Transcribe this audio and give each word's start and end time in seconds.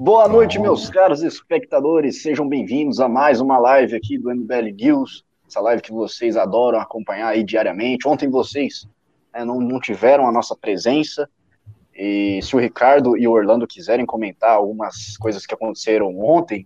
Boa 0.00 0.28
noite, 0.28 0.60
meus 0.60 0.88
caros 0.88 1.24
espectadores. 1.24 2.22
Sejam 2.22 2.48
bem-vindos 2.48 3.00
a 3.00 3.08
mais 3.08 3.40
uma 3.40 3.58
live 3.58 3.96
aqui 3.96 4.16
do 4.16 4.32
MBL 4.32 4.70
News. 4.72 5.24
Essa 5.44 5.60
live 5.60 5.82
que 5.82 5.90
vocês 5.90 6.36
adoram 6.36 6.78
acompanhar 6.78 7.30
aí 7.30 7.42
diariamente. 7.42 8.06
Ontem 8.06 8.30
vocês 8.30 8.86
né, 9.34 9.44
não, 9.44 9.58
não 9.58 9.80
tiveram 9.80 10.28
a 10.28 10.30
nossa 10.30 10.54
presença. 10.54 11.28
E 11.92 12.38
se 12.40 12.54
o 12.54 12.60
Ricardo 12.60 13.18
e 13.18 13.26
o 13.26 13.32
Orlando 13.32 13.66
quiserem 13.66 14.06
comentar 14.06 14.52
algumas 14.52 15.16
coisas 15.16 15.44
que 15.44 15.52
aconteceram 15.52 16.16
ontem, 16.16 16.64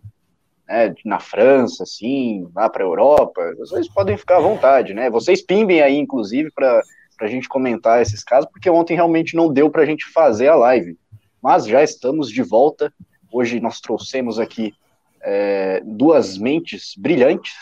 né, 0.69 0.95
na 1.03 1.19
França, 1.19 1.85
assim, 1.85 2.47
lá 2.55 2.69
para 2.69 2.85
a 2.85 2.87
Europa, 2.87 3.55
vocês 3.57 3.89
podem 3.89 4.19
ficar 4.19 4.37
à 4.37 4.41
vontade, 4.41 4.93
né? 4.93 5.09
Vocês 5.09 5.41
pimbem 5.41 5.81
aí, 5.81 5.97
inclusive, 5.97 6.51
para 6.51 6.83
a 7.19 7.27
gente 7.27 7.49
comentar 7.49 8.03
esses 8.03 8.23
casos, 8.23 8.51
porque 8.53 8.69
ontem 8.69 8.93
realmente 8.93 9.35
não 9.35 9.51
deu 9.51 9.71
para 9.71 9.85
a 9.85 9.87
gente 9.87 10.05
fazer 10.13 10.49
a 10.49 10.55
live. 10.55 10.99
Mas 11.43 11.67
já 11.67 11.83
estamos 11.83 12.29
de 12.29 12.43
volta 12.43 12.93
Hoje 13.33 13.61
nós 13.61 13.81
trouxemos 13.81 14.39
aqui 14.39 14.75
é, 15.23 15.83
duas 15.87 16.37
mentes 16.37 16.93
brilhantes. 16.99 17.55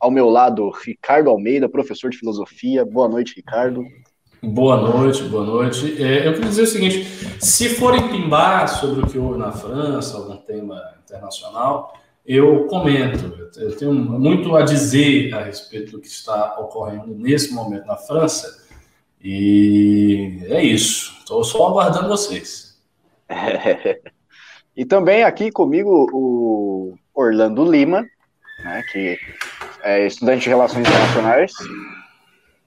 Ao 0.00 0.10
meu 0.10 0.30
lado, 0.30 0.70
Ricardo 0.70 1.28
Almeida, 1.28 1.68
professor 1.68 2.10
de 2.10 2.16
filosofia. 2.16 2.86
Boa 2.86 3.06
noite, 3.06 3.34
Ricardo. 3.36 3.84
Boa 4.42 4.80
noite, 4.80 5.22
boa 5.24 5.44
noite. 5.44 6.02
É, 6.02 6.26
eu 6.26 6.32
queria 6.32 6.48
dizer 6.48 6.62
o 6.62 6.66
seguinte: 6.66 7.04
se 7.38 7.68
forem 7.68 8.08
pimbar 8.08 8.66
sobre 8.66 9.02
o 9.02 9.06
que 9.06 9.18
houve 9.18 9.38
na 9.38 9.52
França, 9.52 10.16
algum 10.16 10.38
tema 10.38 10.80
internacional, 11.04 11.98
eu 12.24 12.66
comento. 12.66 13.50
Eu 13.58 13.76
tenho 13.76 13.92
muito 13.92 14.56
a 14.56 14.62
dizer 14.62 15.34
a 15.34 15.42
respeito 15.44 15.92
do 15.92 16.00
que 16.00 16.08
está 16.08 16.58
ocorrendo 16.58 17.14
nesse 17.14 17.52
momento 17.52 17.84
na 17.84 17.96
França. 17.96 18.64
E 19.22 20.40
é 20.44 20.64
isso. 20.64 21.14
Estou 21.18 21.44
só 21.44 21.68
aguardando 21.68 22.08
vocês. 22.08 22.82
E 24.76 24.84
também 24.84 25.22
aqui 25.22 25.52
comigo 25.52 26.08
o 26.12 26.94
Orlando 27.14 27.64
Lima, 27.64 28.04
né, 28.64 28.82
que 28.90 29.16
é 29.82 30.06
estudante 30.06 30.42
de 30.42 30.48
Relações 30.48 30.88
Internacionais 30.88 31.52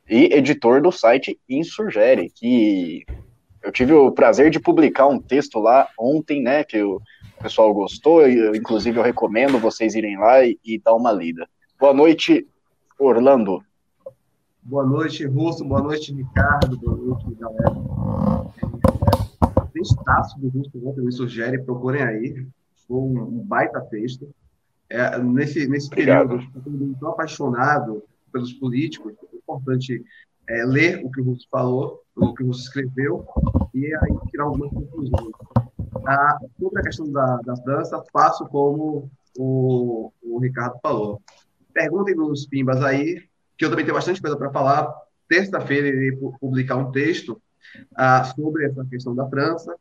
e 0.09 0.33
editor 0.33 0.81
do 0.81 0.89
site 0.91 1.37
Insurgere, 1.49 2.31
que 2.33 3.05
eu 3.61 3.73
tive 3.73 3.91
o 3.91 4.11
prazer 4.11 4.49
de 4.49 4.59
publicar 4.59 5.07
um 5.07 5.19
texto 5.19 5.59
lá 5.59 5.89
ontem, 5.99 6.41
né, 6.41 6.63
que 6.63 6.81
o 6.81 7.01
pessoal 7.41 7.73
gostou, 7.73 8.25
eu, 8.25 8.55
inclusive 8.55 8.97
eu 8.97 9.03
recomendo 9.03 9.59
vocês 9.59 9.93
irem 9.93 10.17
lá 10.17 10.45
e, 10.45 10.57
e 10.63 10.79
dar 10.79 10.93
uma 10.93 11.11
lida. 11.11 11.45
Boa 11.77 11.93
noite, 11.93 12.47
Orlando. 12.97 13.61
Boa 14.63 14.85
noite, 14.85 15.25
Russo. 15.25 15.63
Boa 15.65 15.81
noite, 15.81 16.13
Ricardo. 16.13 16.77
Boa 16.77 16.95
noite, 16.95 17.35
galera 17.35 18.66
textaço 19.77 20.39
do 20.39 20.49
Russo 20.49 20.71
ontem, 20.83 21.03
me 21.03 21.11
sugere, 21.11 21.61
procurem 21.61 22.01
aí. 22.01 22.47
Foi 22.87 22.97
um, 22.97 23.43
baita 23.45 23.81
texto. 23.81 24.29
É, 24.89 25.19
nesse 25.19 25.67
nesse 25.67 25.89
período, 25.89 26.39
estou 26.93 27.09
apaixonado 27.09 28.03
pelos 28.31 28.53
políticos, 28.53 29.13
é 29.33 29.35
importante 29.35 30.03
é, 30.47 30.63
ler 30.65 31.05
o 31.05 31.11
que 31.11 31.19
o 31.19 31.25
Russo 31.25 31.45
falou, 31.51 32.01
o 32.15 32.33
que 32.33 32.43
o 32.43 32.47
Russo 32.47 32.61
escreveu, 32.61 33.25
e 33.73 33.85
aí 33.85 34.17
tirar 34.29 34.45
algumas 34.45 34.69
conclusões. 34.69 35.33
Ah, 36.05 36.37
sobre 36.57 36.79
a 36.79 36.83
questão 36.83 37.11
da, 37.11 37.37
da 37.37 37.53
dança, 37.53 38.01
faço 38.13 38.45
como 38.45 39.09
o, 39.37 40.11
o 40.23 40.39
Ricardo 40.39 40.79
falou. 40.81 41.21
Perguntem 41.73 42.15
nos 42.15 42.45
Pimbas 42.45 42.81
aí, 42.81 43.23
que 43.57 43.65
eu 43.65 43.69
também 43.69 43.83
tenho 43.83 43.95
bastante 43.95 44.21
coisa 44.21 44.37
para 44.37 44.51
falar. 44.51 44.89
Terça-feira 45.27 45.87
irei 45.87 46.17
publicar 46.39 46.77
um 46.77 46.91
texto 46.91 47.41
ah, 47.95 48.23
sobre 48.23 48.65
essa 48.65 48.85
questão 48.85 49.15
da 49.15 49.27
França. 49.27 49.75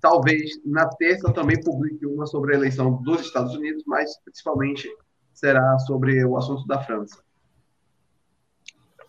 Talvez 0.00 0.50
na 0.64 0.88
terça 0.88 1.32
também 1.32 1.60
publique 1.60 2.06
uma 2.06 2.26
sobre 2.26 2.54
a 2.54 2.58
eleição 2.58 3.02
dos 3.02 3.20
Estados 3.22 3.54
Unidos, 3.54 3.82
mas 3.86 4.18
principalmente 4.24 4.88
será 5.32 5.78
sobre 5.80 6.24
o 6.24 6.36
assunto 6.36 6.66
da 6.66 6.80
França. 6.82 7.20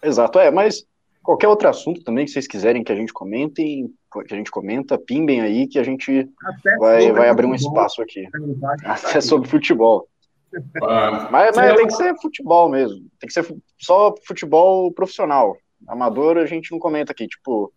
Exato, 0.01 0.39
é, 0.39 0.49
mas 0.49 0.85
qualquer 1.21 1.47
outro 1.47 1.67
assunto 1.67 2.03
também 2.03 2.25
que 2.25 2.31
vocês 2.31 2.47
quiserem 2.47 2.83
que 2.83 2.91
a 2.91 2.95
gente 2.95 3.13
comente, 3.13 3.89
que 4.27 4.33
a 4.33 4.37
gente 4.37 4.51
comenta, 4.51 4.97
pimbem 4.97 5.41
aí 5.41 5.67
que 5.67 5.77
a 5.77 5.83
gente 5.83 6.27
vai, 6.79 7.11
vai 7.11 7.29
abrir 7.29 7.45
um 7.45 7.55
espaço 7.55 8.01
aqui. 8.01 8.27
Até 8.83 9.21
sobre 9.21 9.47
futebol. 9.47 10.07
Ah, 10.81 11.29
mas, 11.31 11.55
mas 11.55 11.75
tem 11.75 11.87
que 11.87 11.93
ser 11.93 12.15
futebol 12.19 12.69
mesmo. 12.69 12.99
Tem 13.19 13.27
que 13.27 13.33
ser 13.33 13.45
só 13.77 14.13
futebol 14.25 14.91
profissional. 14.91 15.55
Amador 15.87 16.37
a 16.37 16.45
gente 16.45 16.71
não 16.71 16.79
comenta 16.79 17.11
aqui. 17.11 17.27
Tipo, 17.27 17.71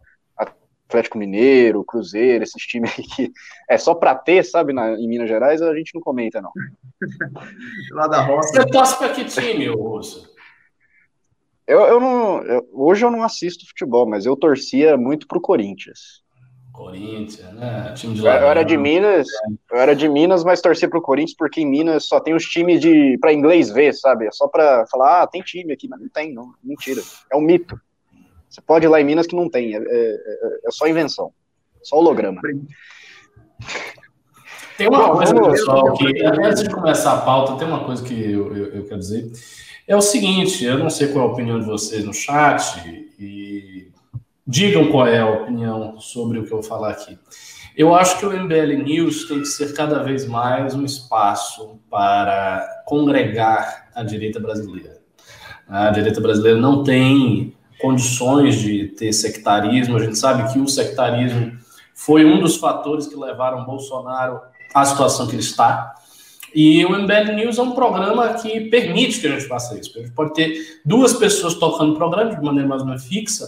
Atlético 0.92 1.18
Mineiro, 1.18 1.84
Cruzeiro, 1.84 2.44
esses 2.44 2.62
times 2.62 2.92
aí 2.98 3.04
que 3.04 3.32
é 3.68 3.78
só 3.78 3.94
para 3.94 4.14
ter, 4.14 4.44
sabe, 4.44 4.72
na, 4.72 4.92
em 4.92 5.08
Minas 5.08 5.28
Gerais, 5.28 5.62
a 5.62 5.74
gente 5.74 5.94
não 5.94 6.02
comenta, 6.02 6.40
não. 6.40 6.52
Lá 7.92 8.06
da 8.06 8.20
roça. 8.20 8.48
Você 8.52 8.66
torce 8.66 8.98
para 8.98 9.08
que 9.14 9.24
time, 9.24 9.68
Russo? 9.68 10.30
Eu, 11.66 11.80
eu 11.80 12.00
não. 12.00 12.42
Eu, 12.42 12.68
hoje 12.72 13.04
eu 13.04 13.10
não 13.10 13.22
assisto 13.22 13.66
futebol, 13.66 14.06
mas 14.06 14.26
eu 14.26 14.36
torcia 14.36 14.96
muito 14.96 15.26
pro 15.26 15.40
Corinthians. 15.40 16.22
Corinthians, 16.72 17.54
né? 17.54 17.92
Time 17.94 18.14
de 18.14 18.20
eu, 18.20 18.32
eu 18.32 18.48
era 18.48 18.64
de 18.64 18.76
Minas, 18.76 19.28
eu 19.70 19.78
era 19.78 19.94
de 19.94 20.08
Minas, 20.08 20.42
mas 20.42 20.60
torcia 20.60 20.88
pro 20.88 21.00
Corinthians 21.00 21.36
porque 21.36 21.60
em 21.60 21.66
Minas 21.66 22.06
só 22.06 22.18
tem 22.18 22.34
os 22.34 22.44
times 22.44 22.80
de 22.80 23.16
para 23.20 23.32
inglês 23.32 23.70
ver, 23.70 23.94
sabe? 23.94 24.26
É 24.26 24.30
só 24.32 24.48
para 24.48 24.86
falar, 24.86 25.22
ah, 25.22 25.26
tem 25.26 25.42
time 25.42 25.72
aqui, 25.72 25.88
mas 25.88 26.00
não 26.00 26.08
tem, 26.08 26.34
não. 26.34 26.52
Mentira. 26.62 27.00
É 27.30 27.36
um 27.36 27.40
mito. 27.40 27.80
Você 28.52 28.60
pode 28.60 28.84
ir 28.84 28.88
lá 28.88 29.00
em 29.00 29.04
Minas 29.04 29.26
que 29.26 29.34
não 29.34 29.48
tem, 29.48 29.74
é, 29.74 29.78
é, 29.78 29.80
é, 29.80 30.60
é 30.66 30.70
só 30.70 30.86
invenção, 30.86 31.32
só 31.82 31.96
holograma. 31.96 32.38
Tem 34.76 34.88
uma 34.88 35.06
Bom, 35.06 35.12
coisa, 35.16 35.34
pessoal, 35.34 35.94
que 35.94 36.22
antes 36.22 36.62
de 36.62 36.68
começar 36.68 37.14
a 37.14 37.20
pauta, 37.22 37.56
tem 37.56 37.66
uma 37.66 37.82
coisa 37.82 38.04
que 38.04 38.12
eu, 38.12 38.54
eu, 38.54 38.64
eu, 38.74 38.84
quero 38.84 38.98
dizer. 38.98 39.32
É 39.88 39.96
o 39.96 40.02
seguinte, 40.02 40.62
eu 40.66 40.76
não 40.76 40.90
sei 40.90 41.08
qual 41.08 41.24
é 41.24 41.28
a 41.28 41.32
opinião 41.32 41.60
de 41.60 41.64
vocês 41.64 42.04
no 42.04 42.12
chat, 42.12 42.78
e 43.18 43.90
digam 44.46 44.90
qual 44.90 45.06
é 45.06 45.20
a 45.20 45.30
opinião 45.30 45.98
sobre 45.98 46.38
o 46.38 46.44
que 46.44 46.52
eu 46.52 46.60
vou 46.60 46.62
falar 46.62 46.90
aqui. 46.90 47.18
Eu 47.74 47.94
acho 47.94 48.18
que 48.18 48.26
o 48.26 48.38
MBL 48.38 48.82
News 48.84 49.28
tem 49.28 49.40
que 49.40 49.46
ser 49.46 49.72
cada 49.72 50.02
vez 50.02 50.26
mais 50.26 50.74
um 50.74 50.84
espaço 50.84 51.80
para 51.88 52.82
congregar 52.84 53.88
a 53.94 54.02
direita 54.02 54.38
brasileira. 54.38 55.00
A 55.66 55.88
direita 55.88 56.20
brasileira 56.20 56.60
não 56.60 56.84
tem 56.84 57.56
condições 57.82 58.54
de 58.60 58.88
ter 58.88 59.12
sectarismo. 59.12 59.96
A 59.96 60.04
gente 60.04 60.16
sabe 60.16 60.50
que 60.52 60.58
o 60.58 60.68
sectarismo 60.68 61.52
foi 61.94 62.24
um 62.24 62.40
dos 62.40 62.56
fatores 62.56 63.06
que 63.06 63.16
levaram 63.16 63.64
Bolsonaro 63.64 64.40
à 64.74 64.84
situação 64.84 65.26
que 65.26 65.34
ele 65.34 65.42
está. 65.42 65.94
E 66.54 66.84
o 66.84 66.90
MBL 66.90 67.32
News 67.34 67.58
é 67.58 67.62
um 67.62 67.72
programa 67.72 68.34
que 68.34 68.60
permite 68.68 69.20
que 69.20 69.26
a 69.26 69.30
gente 69.30 69.46
faça 69.46 69.78
isso. 69.78 69.98
A 69.98 70.02
gente 70.02 70.12
pode 70.12 70.34
ter 70.34 70.80
duas 70.84 71.12
pessoas 71.14 71.54
tocando 71.54 71.92
o 71.92 71.96
programa 71.96 72.34
de 72.34 72.42
maneira 72.42 72.68
mais 72.68 72.82
ou 72.82 72.88
menos 72.88 73.04
fixa 73.04 73.46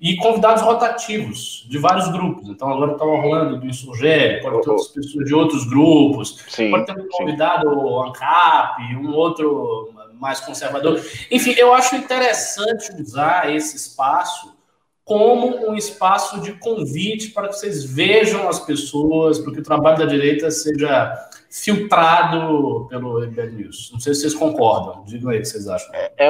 e 0.00 0.16
convidados 0.16 0.62
rotativos 0.62 1.66
de 1.68 1.78
vários 1.78 2.08
grupos. 2.08 2.48
Então, 2.48 2.68
agora 2.70 2.92
está 2.92 3.04
o 3.04 3.08
Orlando 3.08 3.58
do 3.58 3.66
Insurgere, 3.66 4.42
pode 4.42 4.62
ter 4.62 4.70
outras 4.70 4.88
pessoas 4.88 5.24
de 5.24 5.34
outros 5.34 5.64
grupos, 5.64 6.44
sim, 6.48 6.70
pode 6.70 6.86
ter 6.86 7.00
um 7.00 7.08
convidado 7.08 7.70
sim. 7.70 8.08
ANCAP, 8.08 8.96
um 8.96 9.14
outro 9.14 9.93
mais 10.24 10.40
conservador. 10.40 11.04
Enfim, 11.30 11.52
eu 11.58 11.74
acho 11.74 11.94
interessante 11.94 12.90
usar 12.98 13.54
esse 13.54 13.76
espaço 13.76 14.56
como 15.04 15.68
um 15.68 15.74
espaço 15.74 16.40
de 16.40 16.54
convite 16.54 17.28
para 17.28 17.48
que 17.48 17.58
vocês 17.58 17.84
vejam 17.84 18.48
as 18.48 18.58
pessoas, 18.58 19.38
para 19.38 19.52
que 19.52 19.60
o 19.60 19.62
trabalho 19.62 19.98
da 19.98 20.06
direita 20.06 20.50
seja 20.50 21.14
filtrado 21.50 22.86
pelo 22.88 23.20
MBL 23.20 23.50
News. 23.52 23.90
Não 23.92 24.00
sei 24.00 24.14
se 24.14 24.22
vocês 24.22 24.34
concordam, 24.34 25.04
digam 25.04 25.30
aí 25.30 25.40
o 25.40 25.42
que 25.42 25.48
vocês 25.48 25.68
acham. 25.68 25.94
É, 25.94 26.10
é, 26.16 26.28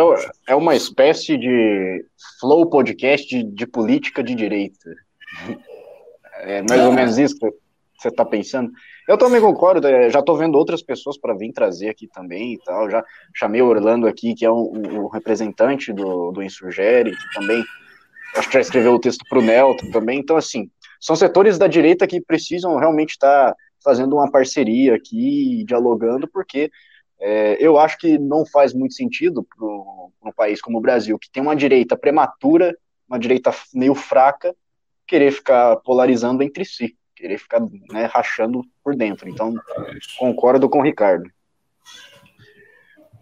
é 0.48 0.56
uma 0.56 0.74
espécie 0.74 1.38
de 1.38 2.04
flow 2.40 2.68
podcast 2.68 3.28
de, 3.28 3.44
de 3.44 3.66
política 3.66 4.22
de 4.22 4.34
direita. 4.34 4.90
É 6.46 6.60
mais 6.60 6.78
é. 6.78 6.86
ou 6.86 6.92
menos 6.92 7.16
isso 7.16 7.38
que 7.38 7.48
você 7.96 8.08
está 8.08 8.22
pensando. 8.22 8.70
Eu 9.06 9.18
também 9.18 9.40
concordo, 9.40 9.86
é, 9.86 10.08
já 10.08 10.20
estou 10.20 10.36
vendo 10.36 10.56
outras 10.56 10.82
pessoas 10.82 11.18
para 11.18 11.34
vir 11.34 11.52
trazer 11.52 11.90
aqui 11.90 12.08
também 12.08 12.54
e 12.54 12.58
tal. 12.58 12.88
Já 12.88 13.04
chamei 13.34 13.60
o 13.60 13.66
Orlando 13.66 14.06
aqui, 14.06 14.34
que 14.34 14.46
é 14.46 14.50
um 14.50 15.08
representante 15.08 15.92
do, 15.92 16.32
do 16.32 16.42
Insurgere, 16.42 17.10
que 17.10 17.34
também 17.34 17.62
acho 18.36 18.48
que 18.48 18.54
já 18.54 18.60
escreveu 18.60 18.94
o 18.94 18.98
texto 18.98 19.24
para 19.28 19.38
o 19.38 19.42
Nelton 19.42 19.90
também. 19.90 20.18
Então, 20.18 20.36
assim, 20.36 20.70
são 20.98 21.14
setores 21.14 21.58
da 21.58 21.66
direita 21.66 22.06
que 22.06 22.20
precisam 22.20 22.76
realmente 22.76 23.10
estar 23.10 23.50
tá 23.52 23.56
fazendo 23.82 24.16
uma 24.16 24.30
parceria 24.30 24.94
aqui, 24.94 25.64
dialogando, 25.66 26.26
porque 26.26 26.70
é, 27.20 27.58
eu 27.60 27.78
acho 27.78 27.98
que 27.98 28.18
não 28.18 28.46
faz 28.46 28.72
muito 28.72 28.94
sentido 28.94 29.44
para 29.44 29.66
um 29.66 30.32
país 30.34 30.62
como 30.62 30.78
o 30.78 30.80
Brasil, 30.80 31.18
que 31.18 31.30
tem 31.30 31.42
uma 31.42 31.54
direita 31.54 31.94
prematura, 31.94 32.74
uma 33.06 33.18
direita 33.18 33.54
meio 33.74 33.94
fraca, 33.94 34.56
querer 35.06 35.30
ficar 35.30 35.76
polarizando 35.76 36.42
entre 36.42 36.64
si 36.64 36.96
querer 37.24 37.38
ficar 37.38 37.60
né, 37.90 38.04
rachando 38.04 38.62
por 38.82 38.94
dentro. 38.94 39.26
Então, 39.30 39.54
concordo 40.18 40.68
com 40.68 40.80
o 40.80 40.82
Ricardo. 40.82 41.24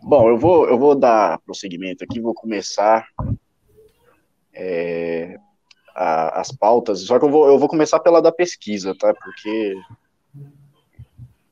Bom, 0.03 0.29
eu 0.29 0.37
vou, 0.37 0.69
eu 0.69 0.77
vou 0.77 0.97
dar 0.97 1.39
prosseguimento 1.43 2.03
aqui, 2.03 2.21
vou 2.21 2.35
começar 2.35 3.07
é, 4.53 5.37
a, 5.95 6.41
as 6.41 6.51
pautas, 6.51 7.03
só 7.03 7.17
que 7.17 7.25
eu 7.25 7.31
vou, 7.31 7.47
eu 7.47 7.57
vou 7.61 7.69
começar 7.69 8.01
pela 8.01 8.21
da 8.21 8.33
pesquisa, 8.33 8.93
tá? 8.99 9.15
Porque 9.15 9.77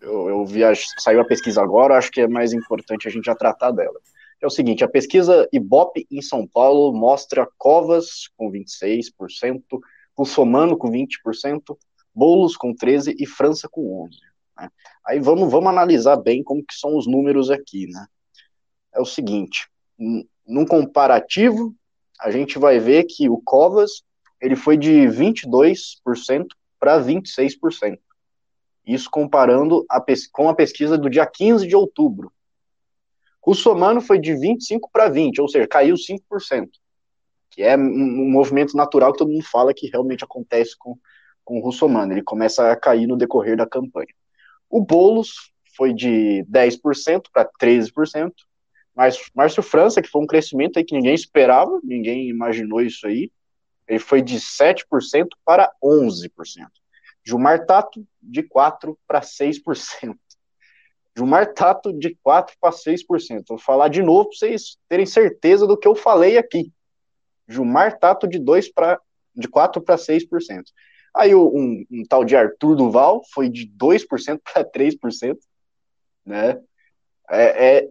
eu, 0.00 0.29
eu 0.29 0.44
vi, 0.44 0.64
a, 0.64 0.73
saiu 0.99 1.20
a 1.20 1.25
pesquisa 1.25 1.62
agora, 1.62 1.97
acho 1.97 2.11
que 2.11 2.23
é 2.23 2.26
mais 2.26 2.52
importante 2.52 3.06
a 3.06 3.11
gente 3.12 3.26
já 3.26 3.37
tratar 3.37 3.70
dela. 3.70 4.00
É 4.43 4.47
o 4.47 4.50
seguinte, 4.50 4.82
a 4.82 4.88
pesquisa 4.88 5.49
Ibope 5.52 6.05
em 6.11 6.20
São 6.20 6.44
Paulo 6.49 6.93
mostra 6.93 7.47
Covas 7.56 8.29
com 8.37 8.50
26%, 8.50 9.62
Russomano 10.19 10.76
com 10.76 10.91
20%, 10.91 11.76
Bolos 12.15 12.57
com 12.57 12.75
13% 12.75 13.15
e 13.19 13.27
França 13.27 13.69
com 13.69 14.07
11%. 14.07 14.11
Né? 14.59 14.71
Aí 15.07 15.21
vamos, 15.21 15.51
vamos 15.51 15.69
analisar 15.71 16.17
bem 16.17 16.43
como 16.43 16.65
que 16.65 16.75
são 16.75 16.97
os 16.97 17.07
números 17.07 17.51
aqui, 17.51 17.87
né? 17.87 18.07
É 18.93 19.01
o 19.01 19.05
seguinte, 19.05 19.69
num 20.47 20.67
comparativo, 20.67 21.75
a 22.21 22.31
gente 22.31 22.59
vai 22.59 22.79
ver 22.79 23.05
que 23.05 23.29
o 23.29 23.39
Covas 23.39 24.03
ele 24.41 24.57
foi 24.57 24.77
de 24.77 24.91
22% 24.91 26.47
para 26.79 27.01
26%. 27.01 27.99
Isso 28.87 29.11
comparando 29.11 29.85
a 29.89 30.03
com 30.33 30.49
a 30.49 30.55
pesquisa 30.55 30.99
do 30.99 31.11
dia 31.11 31.27
15 31.27 31.67
de 31.67 31.77
outubro. 31.77 32.33
O 33.45 33.55
Somano 33.55 34.01
foi 34.01 34.19
de 34.19 34.35
25 34.35 34.91
para 34.93 35.09
20, 35.09 35.41
ou 35.41 35.49
seja, 35.49 35.67
caiu 35.67 35.97
5%, 35.97 36.69
que 37.51 37.62
é 37.62 37.77
um 37.77 38.31
movimento 38.31 38.77
natural 38.77 39.12
que 39.12 39.19
todo 39.19 39.33
mundo 39.33 39.45
fala 39.45 39.75
que 39.75 39.89
realmente 39.89 40.23
acontece 40.23 40.77
com, 40.79 40.97
com 41.45 41.59
o 41.59 41.63
Russomano. 41.63 42.13
Ele 42.13 42.23
começa 42.23 42.71
a 42.71 42.77
cair 42.77 43.07
no 43.07 43.17
decorrer 43.17 43.57
da 43.57 43.67
campanha. 43.67 44.13
O 44.69 44.81
Boulos 44.81 45.53
foi 45.77 45.93
de 45.93 46.45
10% 46.51 47.25
para 47.33 47.49
13%, 47.61 48.33
mas 48.95 49.19
Márcio 49.35 49.63
França, 49.63 50.03
que 50.03 50.09
foi 50.09 50.23
um 50.23 50.27
crescimento 50.27 50.79
aí 50.79 50.85
que 50.85 50.95
ninguém 50.95 51.15
esperava, 51.15 51.81
ninguém 51.83 52.29
imaginou 52.29 52.81
isso 52.81 53.07
aí, 53.07 53.31
ele 53.89 53.99
foi 53.99 54.23
de 54.23 54.37
7% 54.37 55.29
para 55.45 55.73
11%. 55.83 56.31
Gilmar 57.25 57.67
Tato, 57.67 58.07
de 58.23 58.43
4% 58.43 58.97
para 59.07 59.21
6%. 59.21 60.17
Gilmar 61.17 61.53
Tato, 61.53 61.93
de 61.93 62.17
4% 62.25 62.51
para 62.61 62.71
6%. 62.71 63.45
Vou 63.49 63.59
falar 63.59 63.89
de 63.89 64.03
novo 64.03 64.29
para 64.29 64.39
vocês 64.39 64.79
terem 64.89 65.07
certeza 65.07 65.67
do 65.67 65.77
que 65.77 65.89
eu 65.89 65.95
falei 65.95 66.39
aqui. 66.39 66.73
Gilmar 67.49 67.99
Tato, 67.99 68.29
de, 68.29 68.39
2 68.39 68.73
pra, 68.73 69.01
de 69.35 69.49
4% 69.49 69.83
para 69.83 69.97
6%. 69.97 70.63
Aí 71.15 71.35
um, 71.35 71.85
um, 71.91 72.03
tal 72.09 72.25
de 72.25 72.37
Arthur 72.37 72.77
Duval 72.77 73.23
foi 73.33 73.49
de 73.49 73.67
2% 73.67 74.41
para 74.43 74.65
3%. 74.65 75.39
Né? 76.25 76.61
É, 77.29 77.79
é, 77.79 77.89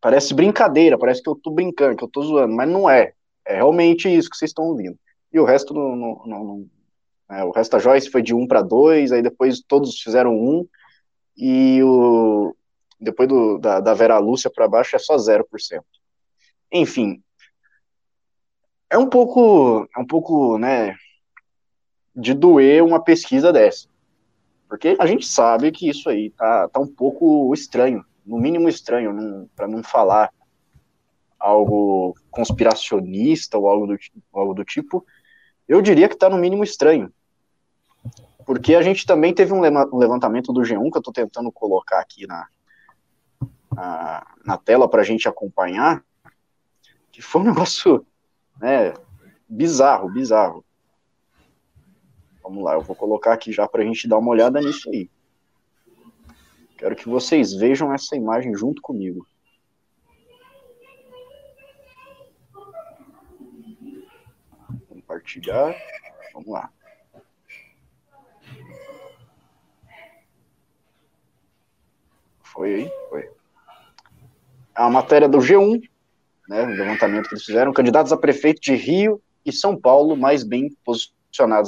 parece 0.00 0.34
brincadeira, 0.34 0.98
parece 0.98 1.22
que 1.22 1.28
eu 1.28 1.36
tô 1.36 1.50
brincando, 1.50 1.96
que 1.96 2.04
eu 2.04 2.08
tô 2.08 2.22
zoando, 2.22 2.54
mas 2.54 2.68
não 2.68 2.88
é. 2.88 3.12
É 3.44 3.56
realmente 3.56 4.08
isso 4.08 4.30
que 4.30 4.36
vocês 4.36 4.50
estão 4.50 4.64
ouvindo. 4.64 4.98
E 5.32 5.38
o 5.38 5.44
resto 5.44 5.74
não, 5.74 5.96
não, 5.96 6.26
não, 6.26 6.70
é, 7.30 7.44
o 7.44 7.50
resto 7.50 7.72
da 7.72 7.78
Joyce 7.78 8.10
foi 8.10 8.22
de 8.22 8.34
1 8.34 8.46
para 8.46 8.62
2, 8.62 9.12
aí 9.12 9.22
depois 9.22 9.60
todos 9.60 10.00
fizeram 10.00 10.34
1, 10.34 10.68
e 11.36 11.82
o, 11.82 12.54
depois 13.00 13.28
do, 13.28 13.58
da, 13.58 13.80
da 13.80 13.94
Vera 13.94 14.18
Lúcia 14.18 14.50
para 14.50 14.68
baixo 14.68 14.96
é 14.96 14.98
só 14.98 15.16
0%. 15.16 15.44
Enfim, 16.72 17.22
é 18.90 18.98
um 18.98 19.08
pouco, 19.08 19.88
é 19.96 20.00
um 20.00 20.06
pouco, 20.06 20.58
né, 20.58 20.96
de 22.20 22.34
doer 22.34 22.84
uma 22.84 23.02
pesquisa 23.02 23.52
dessa. 23.52 23.88
Porque 24.68 24.96
a 25.00 25.06
gente 25.06 25.26
sabe 25.26 25.72
que 25.72 25.88
isso 25.88 26.08
aí 26.08 26.30
tá, 26.30 26.68
tá 26.68 26.78
um 26.78 26.86
pouco 26.86 27.52
estranho, 27.52 28.04
no 28.24 28.38
mínimo 28.38 28.68
estranho, 28.68 29.48
para 29.56 29.66
não 29.66 29.82
falar 29.82 30.30
algo 31.38 32.14
conspiracionista 32.30 33.58
ou 33.58 33.66
algo 33.66 33.86
do, 33.86 33.96
algo 34.32 34.54
do 34.54 34.64
tipo, 34.64 35.04
eu 35.66 35.80
diria 35.80 36.08
que 36.08 36.16
tá 36.16 36.28
no 36.28 36.38
mínimo 36.38 36.62
estranho. 36.62 37.12
Porque 38.44 38.74
a 38.74 38.82
gente 38.82 39.06
também 39.06 39.32
teve 39.32 39.52
um 39.52 39.60
levantamento 39.96 40.52
do 40.52 40.60
G1 40.60 40.90
que 40.90 40.96
eu 40.96 41.00
estou 41.00 41.12
tentando 41.12 41.50
colocar 41.50 42.00
aqui 42.00 42.26
na, 42.26 42.46
na, 43.74 44.26
na 44.44 44.56
tela 44.58 44.88
para 44.88 45.00
a 45.00 45.04
gente 45.04 45.28
acompanhar, 45.28 46.04
que 47.10 47.22
foi 47.22 47.40
um 47.40 47.44
negócio 47.50 48.06
né, 48.60 48.92
bizarro, 49.48 50.10
bizarro. 50.10 50.64
Vamos 52.50 52.64
lá, 52.64 52.74
eu 52.74 52.80
vou 52.80 52.96
colocar 52.96 53.32
aqui 53.32 53.52
já 53.52 53.68
para 53.68 53.80
a 53.80 53.84
gente 53.84 54.08
dar 54.08 54.18
uma 54.18 54.32
olhada 54.32 54.60
nisso 54.60 54.90
aí. 54.90 55.08
Quero 56.76 56.96
que 56.96 57.08
vocês 57.08 57.54
vejam 57.54 57.94
essa 57.94 58.16
imagem 58.16 58.56
junto 58.56 58.82
comigo. 58.82 59.24
Compartilhar. 64.88 65.76
Vamos 66.32 66.48
lá. 66.48 66.72
Foi 72.42 72.74
aí? 72.74 72.92
Foi. 73.08 73.30
A 74.74 74.90
matéria 74.90 75.28
do 75.28 75.38
G1, 75.38 75.88
né, 76.48 76.66
levantamento 76.66 77.28
que 77.28 77.34
eles 77.36 77.44
fizeram, 77.44 77.72
candidatos 77.72 78.12
a 78.12 78.16
prefeito 78.16 78.60
de 78.60 78.74
Rio 78.74 79.22
e 79.46 79.52
São 79.52 79.80
Paulo 79.80 80.16
mais 80.16 80.42
bem 80.42 80.68
posicionados 80.84 81.19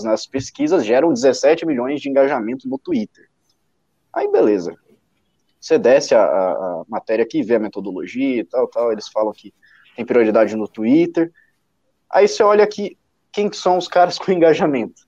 nas 0.05 0.27
pesquisas 0.27 0.85
geram 0.85 1.13
17 1.13 1.65
milhões 1.65 2.01
de 2.01 2.09
engajamento 2.09 2.69
no 2.69 2.79
Twitter. 2.79 3.29
Aí, 4.13 4.31
beleza. 4.31 4.75
Você 5.61 5.79
desce 5.79 6.15
a, 6.15 6.23
a, 6.23 6.51
a 6.51 6.85
matéria 6.89 7.25
aqui, 7.25 7.43
vê 7.43 7.55
a 7.55 7.61
metodologia 7.61 8.41
e 8.41 8.45
tal, 8.45 8.67
tal, 8.67 8.91
eles 8.91 9.09
falam 9.09 9.33
que 9.33 9.55
tem 9.95 10.05
prioridade 10.05 10.57
no 10.57 10.67
Twitter. 10.67 11.33
Aí 12.11 12.27
você 12.27 12.43
olha 12.43 12.65
aqui, 12.65 12.99
quem 13.31 13.49
que 13.49 13.57
são 13.57 13.79
os 13.79 13.87
caras 13.87 14.19
com 14.21 14.33
engajamento? 14.33 15.07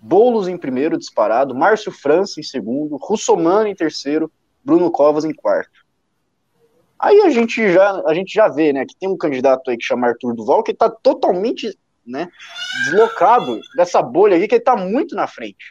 Boulos 0.00 0.48
em 0.48 0.56
primeiro, 0.56 0.98
disparado, 0.98 1.54
Márcio 1.54 1.90
França 1.90 2.40
em 2.40 2.42
segundo, 2.42 2.96
Russomano 2.96 3.68
em 3.68 3.74
terceiro, 3.74 4.30
Bruno 4.64 4.90
Covas 4.90 5.24
em 5.24 5.32
quarto. 5.32 5.86
Aí 6.98 7.20
a 7.20 7.30
gente 7.30 7.72
já, 7.72 8.02
a 8.06 8.14
gente 8.14 8.32
já 8.32 8.48
vê, 8.48 8.72
né, 8.72 8.84
que 8.84 8.96
tem 8.96 9.08
um 9.08 9.16
candidato 9.16 9.70
aí 9.70 9.76
que 9.76 9.84
chama 9.84 10.08
Arthur 10.08 10.34
Duval, 10.34 10.62
que 10.62 10.72
está 10.72 10.90
totalmente, 10.90 11.76
né, 12.08 12.28
deslocado 12.84 13.60
dessa 13.76 14.02
bolha 14.02 14.36
aqui, 14.36 14.48
que 14.48 14.54
ele 14.56 14.64
tá 14.64 14.76
muito 14.76 15.14
na 15.14 15.26
frente. 15.26 15.64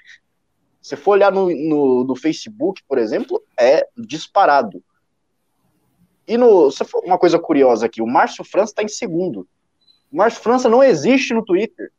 Se 0.81 0.95
for 0.95 1.11
olhar 1.11 1.31
no, 1.31 1.49
no, 1.49 2.03
no 2.05 2.15
Facebook, 2.15 2.81
por 2.87 2.97
exemplo, 2.97 3.43
é 3.59 3.87
disparado. 3.97 4.83
E 6.27 6.37
no, 6.37 6.69
uma 7.03 7.17
coisa 7.17 7.39
curiosa 7.39 7.85
aqui, 7.85 8.01
o 8.01 8.07
Márcio 8.07 8.43
França 8.43 8.71
está 8.71 8.83
em 8.83 8.87
segundo. 8.87 9.47
O 10.11 10.17
Márcio 10.17 10.41
França 10.41 10.69
não 10.69 10.83
existe 10.83 11.33
no 11.33 11.43
Twitter 11.43 11.91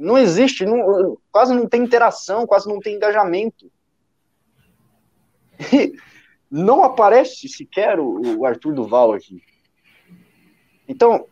não 0.00 0.16
existe, 0.16 0.64
não, 0.64 1.18
quase 1.30 1.54
não 1.54 1.68
tem 1.68 1.82
interação, 1.82 2.46
quase 2.46 2.66
não 2.66 2.80
tem 2.80 2.96
engajamento. 2.96 3.70
E 5.72 5.92
não 6.50 6.82
aparece 6.82 7.46
sequer 7.48 8.00
o, 8.00 8.38
o 8.38 8.46
Arthur 8.46 8.74
Duval 8.74 9.12
aqui. 9.12 9.42
Então, 10.88 11.26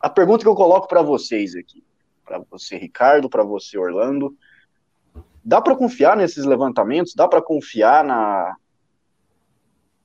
a 0.00 0.08
pergunta 0.08 0.42
que 0.42 0.48
eu 0.48 0.54
coloco 0.54 0.88
para 0.88 1.02
vocês 1.02 1.54
aqui, 1.54 1.84
para 2.24 2.40
você, 2.50 2.76
Ricardo, 2.76 3.28
para 3.28 3.42
você, 3.42 3.76
Orlando, 3.78 4.36
dá 5.44 5.60
para 5.60 5.76
confiar 5.76 6.16
nesses 6.16 6.44
levantamentos? 6.44 7.14
Dá 7.14 7.28
para 7.28 7.42
confiar 7.42 8.04
na, 8.04 8.56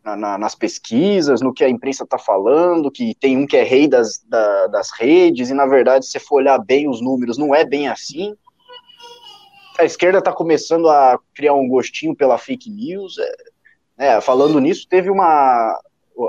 na, 0.04 0.16
na, 0.16 0.38
nas 0.38 0.54
pesquisas, 0.54 1.42
no 1.42 1.54
que 1.54 1.64
a 1.64 1.70
imprensa 1.70 2.04
está 2.04 2.18
falando, 2.18 2.92
que 2.92 3.16
tem 3.16 3.38
um 3.38 3.48
que 3.48 3.58
é 3.58 3.64
rei 3.64 3.88
das, 3.88 4.24
da, 4.28 4.68
das 4.68 4.92
redes, 4.92 5.50
e 5.50 5.54
na 5.54 5.66
verdade, 5.66 6.06
se 6.06 6.12
você 6.12 6.20
for 6.20 6.38
olhar 6.38 6.58
bem 6.60 6.88
os 6.90 7.02
números, 7.02 7.38
não 7.38 7.54
é 7.56 7.66
bem 7.66 7.88
assim. 7.88 8.36
A 9.78 9.84
esquerda 9.84 10.20
está 10.20 10.32
começando 10.32 10.90
a 10.90 11.20
criar 11.34 11.54
um 11.54 11.68
gostinho 11.68 12.16
pela 12.16 12.38
fake 12.38 12.70
news. 12.70 13.18
É, 13.18 13.36
né, 13.98 14.22
falando 14.22 14.60
nisso, 14.60 14.88
teve 14.88 15.10
uma. 15.10 15.78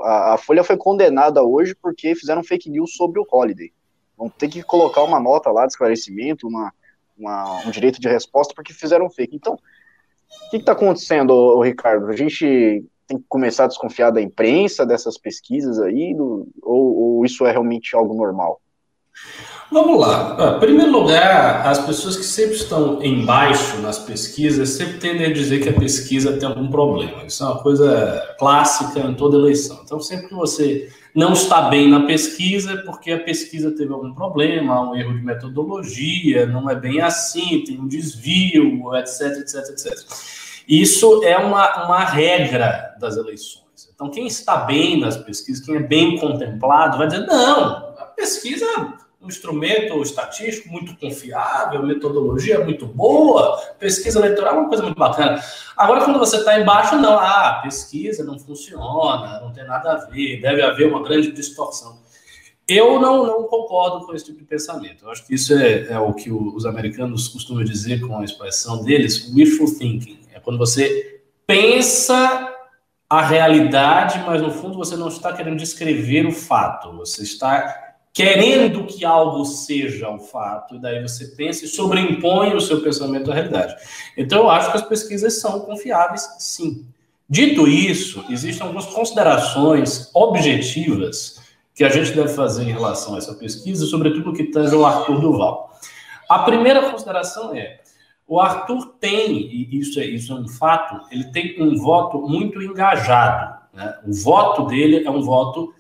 A, 0.03 0.35
a, 0.35 0.39
Folha 0.39 0.65
foi 0.65 0.77
condenada 0.77 1.43
hoje 1.43 1.75
porque 1.75 2.15
fizeram 2.15 2.43
fake 2.43 2.69
news 2.71 2.95
sobre 2.95 3.21
o 3.21 3.27
Holiday. 3.31 3.73
Vão 4.17 4.29
ter 4.29 4.49
que 4.49 4.63
colocar 4.63 5.03
uma 5.03 5.21
nota 5.21 5.51
lá 5.51 5.67
de 5.67 5.73
esclarecimento, 5.73 6.49
uma, 6.49 6.73
uma 7.17 7.67
um 7.67 7.71
direito 7.71 8.01
de 8.01 8.09
resposta, 8.09 8.55
porque 8.55 8.73
fizeram 8.73 9.11
fake. 9.11 9.37
Então, 9.37 9.55
o 9.55 10.51
que 10.51 10.57
está 10.57 10.73
acontecendo, 10.73 11.31
ô, 11.31 11.63
Ricardo? 11.63 12.07
A 12.09 12.17
gente 12.17 12.85
tem 13.07 13.19
que 13.19 13.25
começar 13.29 13.65
a 13.65 13.69
desconfiar 13.69 14.11
da 14.11 14.21
imprensa, 14.21 14.85
dessas 14.85 15.17
pesquisas 15.17 15.79
aí, 15.79 16.15
do, 16.15 16.49
ou, 16.63 16.97
ou, 16.97 17.25
isso 17.25 17.47
é 17.47 17.53
realmente 17.53 17.95
algo 17.95 18.15
normal? 18.15 18.61
Vamos 19.71 20.01
lá. 20.01 20.57
Em 20.57 20.61
primeiro 20.61 20.93
lugar, 20.93 21.67
as 21.67 21.79
pessoas 21.85 22.17
que 22.17 22.25
sempre 22.25 22.55
estão 22.55 23.03
embaixo 23.03 23.79
nas 23.79 23.99
pesquisas 23.99 24.71
sempre 24.71 24.99
tendem 24.99 25.27
a 25.27 25.33
dizer 25.33 25.61
que 25.61 25.69
a 25.69 25.73
pesquisa 25.73 26.37
tem 26.37 26.49
algum 26.49 26.69
problema. 26.69 27.25
Isso 27.25 27.43
é 27.43 27.47
uma 27.47 27.63
coisa 27.63 28.37
clássica 28.39 29.01
em 29.01 29.15
toda 29.15 29.37
eleição. 29.37 29.81
Então, 29.85 30.01
sempre 30.01 30.29
que 30.29 30.35
você 30.35 30.89
não 31.13 31.33
está 31.33 31.63
bem 31.63 31.91
na 31.91 32.07
pesquisa, 32.07 32.73
é 32.73 32.77
porque 32.77 33.11
a 33.11 33.19
pesquisa 33.19 33.73
teve 33.73 33.93
algum 33.93 34.15
problema, 34.15 34.89
um 34.89 34.95
erro 34.95 35.15
de 35.15 35.25
metodologia, 35.25 36.47
não 36.47 36.71
é 36.71 36.75
bem 36.75 37.01
assim, 37.01 37.65
tem 37.65 37.81
um 37.81 37.89
desvio, 37.89 38.95
etc, 38.95 39.39
etc, 39.39 39.71
etc. 39.71 39.93
Isso 40.69 41.25
é 41.25 41.39
uma, 41.39 41.87
uma 41.87 42.05
regra 42.05 42.95
das 43.01 43.17
eleições. 43.17 43.65
Então, 43.93 44.11
quem 44.11 44.27
está 44.27 44.59
bem 44.59 45.01
nas 45.01 45.17
pesquisas, 45.17 45.65
quem 45.65 45.77
é 45.77 45.81
bem 45.81 46.19
contemplado, 46.19 46.99
vai 46.99 47.09
dizer: 47.09 47.27
não, 47.27 47.95
a 47.99 48.13
pesquisa 48.15 48.67
um 49.27 49.29
instrumento 49.29 50.01
estatístico 50.01 50.69
muito 50.69 50.97
confiável, 50.97 51.83
metodologia 51.83 52.65
muito 52.65 52.87
boa, 52.87 53.57
pesquisa 53.79 54.21
eleitoral 54.21 54.55
é 54.55 54.59
uma 54.59 54.69
coisa 54.69 54.85
muito 54.85 54.99
bacana. 54.99 55.43
Agora, 55.77 56.05
quando 56.05 56.19
você 56.19 56.37
está 56.37 56.59
embaixo, 56.59 56.97
não, 56.97 57.19
ah, 57.19 57.61
pesquisa 57.63 58.25
não 58.25 58.39
funciona, 58.39 59.41
não 59.41 59.53
tem 59.53 59.65
nada 59.67 59.93
a 59.93 59.97
ver, 60.07 60.41
deve 60.41 60.63
haver 60.63 60.87
uma 60.87 61.03
grande 61.03 61.33
distorção. 61.33 61.99
Eu 62.69 63.01
não, 63.01 63.27
não 63.27 63.43
concordo 63.45 64.07
com 64.07 64.15
esse 64.15 64.25
tipo 64.25 64.39
de 64.39 64.45
pensamento. 64.45 65.05
Eu 65.05 65.11
acho 65.11 65.25
que 65.27 65.35
isso 65.35 65.55
é, 65.55 65.87
é 65.89 65.99
o 65.99 66.13
que 66.13 66.33
os 66.33 66.67
americanos 66.67 67.29
costumam 67.29 67.63
dizer 67.65 68.01
com 68.01 68.19
a 68.19 68.25
expressão 68.25 68.83
deles, 68.83 69.33
wishful 69.35 69.67
thinking. 69.67 70.21
É 70.33 70.41
quando 70.41 70.59
você 70.59 71.21
pensa 71.47 72.53
a 73.09 73.23
realidade, 73.23 74.19
mas 74.27 74.43
no 74.43 74.51
fundo 74.51 74.77
você 74.77 74.97
não 74.97 75.07
está 75.07 75.33
querendo 75.33 75.57
descrever 75.57 76.27
o 76.27 76.33
fato. 76.33 76.93
Você 76.97 77.23
está 77.23 77.86
querendo 78.17 78.87
que 78.87 79.05
algo 79.05 79.45
seja 79.45 80.09
o 80.09 80.19
fato, 80.19 80.77
e 80.77 80.79
daí 80.79 81.03
você 81.03 81.27
pensa 81.37 81.67
e 81.67 81.69
sobreimpõe 81.69 82.55
o 82.55 82.61
seu 82.63 82.81
pensamento 82.81 83.31
à 83.31 83.35
realidade. 83.35 83.77
Então, 84.17 84.45
eu 84.45 84.51
acho 84.51 84.71
que 84.71 84.79
as 84.79 84.89
pesquisas 84.89 85.39
são 85.39 85.61
confiáveis, 85.61 86.27
sim. 86.39 86.87
Dito 87.29 87.69
isso, 87.69 88.25
existem 88.31 88.63
algumas 88.63 88.87
considerações 88.87 90.11
objetivas 90.15 91.43
que 91.75 91.85
a 91.85 91.91
gente 91.91 92.13
deve 92.13 92.29
fazer 92.29 92.63
em 92.63 92.73
relação 92.73 93.17
a 93.17 93.19
essa 93.19 93.35
pesquisa, 93.35 93.85
sobretudo 93.85 94.33
que 94.33 94.45
tange 94.45 94.75
o 94.75 94.87
Arthur 94.87 95.21
Duval. 95.21 95.79
A 96.27 96.39
primeira 96.39 96.91
consideração 96.91 97.55
é: 97.55 97.81
o 98.27 98.41
Arthur 98.41 98.95
tem, 98.99 99.31
e 99.31 99.79
isso 99.79 100.01
é, 100.01 100.07
isso 100.07 100.33
é 100.33 100.37
um 100.37 100.49
fato, 100.49 101.07
ele 101.11 101.25
tem 101.25 101.61
um 101.61 101.77
voto 101.77 102.23
muito 102.23 102.63
engajado. 102.63 103.59
Né? 103.75 103.95
O 104.07 104.15
voto 104.15 104.65
dele 104.65 105.05
é 105.05 105.11
um 105.11 105.21
voto 105.21 105.75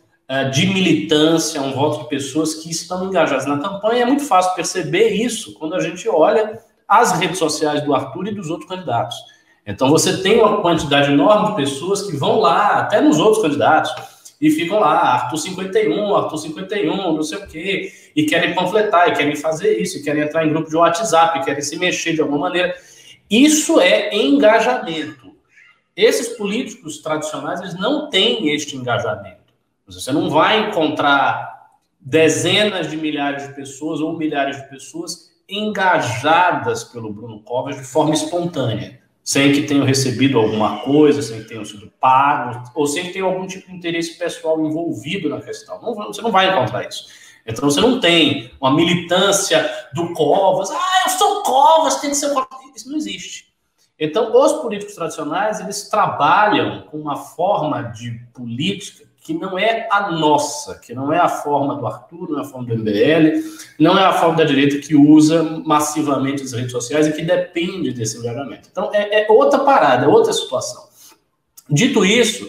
de 0.53 0.67
militância, 0.67 1.63
um 1.63 1.73
voto 1.73 2.03
de 2.03 2.09
pessoas 2.09 2.55
que 2.55 2.71
estão 2.71 3.07
engajadas 3.07 3.47
na 3.47 3.59
campanha. 3.59 4.03
É 4.03 4.07
muito 4.07 4.25
fácil 4.25 4.55
perceber 4.55 5.11
isso 5.11 5.55
quando 5.55 5.75
a 5.75 5.81
gente 5.81 6.09
olha 6.09 6.61
as 6.89 7.19
redes 7.19 7.39
sociais 7.39 7.83
do 7.83 7.95
Arthur 7.95 8.29
e 8.29 8.35
dos 8.35 8.51
outros 8.51 8.69
candidatos. 8.69 9.17
Então 9.67 9.89
você 9.91 10.23
tem 10.23 10.39
uma 10.39 10.61
quantidade 10.61 11.13
enorme 11.13 11.51
de 11.51 11.57
pessoas 11.57 12.03
que 12.03 12.17
vão 12.17 12.39
lá, 12.41 12.79
até 12.79 13.01
nos 13.01 13.19
outros 13.19 13.43
candidatos 13.43 13.93
e 14.41 14.51
ficam 14.51 14.79
lá, 14.79 15.15
Arthur 15.15 15.39
51, 15.39 16.15
Arthur 16.15 16.39
51, 16.39 16.97
não 17.15 17.23
sei 17.23 17.39
o 17.39 17.47
quê, 17.47 17.93
e 18.15 18.27
querem 18.27 18.55
panfletar, 18.55 19.09
e 19.09 19.13
querem 19.13 19.35
fazer 19.35 19.81
isso, 19.81 19.99
e 19.99 20.03
querem 20.03 20.23
entrar 20.23 20.47
em 20.47 20.51
grupo 20.51 20.69
de 20.69 20.77
WhatsApp, 20.77 21.39
e 21.39 21.45
querem 21.45 21.63
se 21.63 21.77
mexer 21.79 22.13
de 22.13 22.21
alguma 22.21 22.41
maneira. 22.41 22.75
Isso 23.31 23.81
é 23.81 24.15
engajamento. 24.15 25.35
Esses 25.97 26.29
políticos 26.37 26.99
tradicionais, 26.99 27.61
eles 27.61 27.75
não 27.75 28.11
têm 28.11 28.55
este 28.55 28.77
engajamento. 28.77 29.46
Você 29.87 30.13
não 30.13 30.29
vai 30.29 30.69
encontrar 30.69 31.71
dezenas 32.01 32.91
de 32.91 32.97
milhares 32.97 33.49
de 33.49 33.55
pessoas 33.55 34.01
ou 34.01 34.17
milhares 34.17 34.57
de 34.57 34.69
pessoas 34.69 35.31
engajadas 35.49 36.85
pelo 36.85 37.13
Bruno 37.13 37.41
Covas 37.43 37.77
de 37.77 37.85
forma 37.85 38.15
espontânea 38.15 39.01
sem 39.27 39.53
que 39.53 39.63
tenham 39.63 39.85
recebido 39.85 40.39
alguma 40.39 40.79
coisa, 40.83 41.21
sem 41.21 41.43
que 41.43 41.49
tenham 41.49 41.65
sido 41.65 41.93
pagos, 42.01 42.71
ou 42.77 42.87
sem 42.87 43.07
que 43.07 43.13
tenham 43.13 43.27
algum 43.27 43.45
tipo 43.45 43.67
de 43.67 43.77
interesse 43.77 44.17
pessoal 44.17 44.65
envolvido 44.65 45.29
na 45.29 45.41
questão. 45.41 45.83
Não, 45.83 45.97
você 45.97 46.23
não 46.23 46.31
vai 46.31 46.49
encontrar 46.49 46.87
isso. 46.87 47.09
Então 47.45 47.69
você 47.69 47.81
não 47.81 47.99
tem 47.99 48.53
uma 48.61 48.73
militância 48.73 49.69
do 49.93 50.13
Covas, 50.13 50.71
ah, 50.71 51.03
eu 51.07 51.11
sou 51.11 51.43
Covas, 51.43 52.01
tem 52.01 52.11
que 52.11 52.17
ser 52.17 52.33
Covas. 52.33 52.47
Isso 52.77 52.89
não 52.89 52.97
existe. 52.97 53.53
Então, 53.99 54.33
os 54.33 54.53
políticos 54.61 54.95
tradicionais, 54.95 55.59
eles 55.59 55.89
trabalham 55.89 56.83
com 56.83 56.99
uma 56.99 57.17
forma 57.17 57.83
de 57.83 58.13
política 58.33 59.06
que 59.27 59.35
não 59.35 59.59
é 59.59 59.89
a 59.91 60.13
nossa, 60.13 60.79
que 60.79 60.95
não 60.95 61.13
é 61.13 61.19
a 61.19 61.29
forma 61.29 61.75
do 61.75 61.85
Arthur, 61.85 62.31
não 62.31 62.39
é 62.39 62.43
a 62.43 62.45
forma 62.45 62.69
do 62.69 62.79
MBL, 62.79 63.43
não 63.77 63.99
é 63.99 64.05
a 64.05 64.13
forma 64.13 64.37
da 64.37 64.45
direita 64.45 64.79
que 64.79 64.95
usa 64.95 65.43
massivamente 65.65 66.45
as 66.45 66.53
redes 66.53 66.71
sociais 66.71 67.09
e 67.09 67.13
que 67.13 67.23
depende 67.23 67.93
desse 67.93 68.19
engajamento. 68.19 68.69
Então, 68.71 68.89
é, 68.95 69.23
é 69.23 69.27
outra 69.29 69.59
parada, 69.65 70.05
é 70.05 70.09
outra 70.09 70.33
situação. 70.33 70.87
Dito 71.69 72.05
isso, 72.05 72.49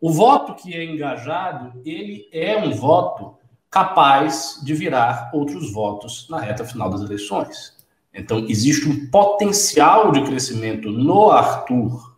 o 0.00 0.12
voto 0.12 0.54
que 0.54 0.72
é 0.72 0.84
engajado, 0.84 1.72
ele 1.84 2.28
é 2.30 2.56
um 2.56 2.70
voto 2.70 3.34
capaz 3.68 4.60
de 4.62 4.74
virar 4.74 5.28
outros 5.34 5.72
votos 5.72 6.28
na 6.30 6.38
reta 6.38 6.64
final 6.64 6.88
das 6.88 7.00
eleições. 7.00 7.76
Então, 8.14 8.46
existe 8.48 8.88
um 8.88 9.10
potencial 9.10 10.12
de 10.12 10.22
crescimento 10.22 10.88
no 10.88 11.32
Arthur 11.32 12.16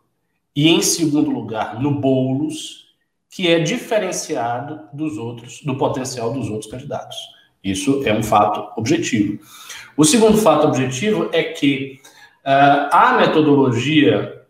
e, 0.55 0.69
em 0.69 0.83
segundo 0.83 1.31
lugar, 1.31 1.81
no 1.81 1.99
Boulos, 1.99 2.84
que 3.35 3.49
é 3.49 3.59
diferenciado 3.59 4.83
dos 4.93 5.19
outros, 5.19 5.61
do 5.65 5.77
potencial 5.77 6.33
dos 6.33 6.49
outros 6.49 6.71
candidatos. 6.71 7.17
Isso 7.65 8.01
é 8.07 8.15
um 8.15 8.23
fato 8.23 8.73
objetivo. 8.79 9.41
O 9.97 10.05
segundo 10.05 10.39
fato 10.39 10.69
objetivo 10.69 11.29
é 11.33 11.43
que 11.43 12.01
uh, 12.47 12.89
a 12.93 13.17
metodologia 13.19 14.41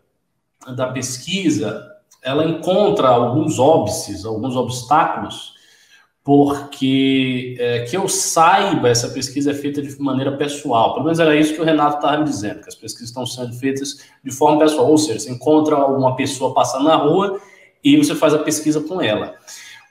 da 0.75 0.91
pesquisa 0.91 1.83
ela 2.21 2.45
encontra 2.45 3.07
alguns 3.07 3.57
óbices, 3.57 4.23
alguns 4.23 4.55
obstáculos, 4.55 5.55
porque 6.23 7.55
é, 7.59 7.85
que 7.85 7.97
eu 7.97 8.07
saiba, 8.07 8.89
essa 8.89 9.09
pesquisa 9.09 9.49
é 9.49 9.53
feita 9.55 9.81
de 9.81 9.99
maneira 9.99 10.37
pessoal. 10.37 10.93
Pelo 10.93 11.05
menos 11.05 11.19
era 11.19 11.35
isso 11.35 11.55
que 11.55 11.61
o 11.61 11.65
Renato 11.65 11.97
estava 11.97 12.17
me 12.17 12.23
dizendo, 12.23 12.61
que 12.61 12.69
as 12.69 12.75
pesquisas 12.75 13.09
estão 13.09 13.25
sendo 13.25 13.53
feitas 13.53 14.05
de 14.23 14.31
forma 14.31 14.59
pessoal. 14.59 14.89
Ou 14.89 14.97
seja, 14.97 15.19
você 15.19 15.31
encontra 15.31 15.75
uma 15.85 16.15
pessoa 16.15 16.53
passando 16.53 16.85
na 16.85 16.95
rua 16.95 17.39
e 17.85 17.95
você 17.95 18.15
faz 18.15 18.33
a 18.33 18.39
pesquisa 18.39 18.81
com 18.81 18.99
ela. 18.99 19.35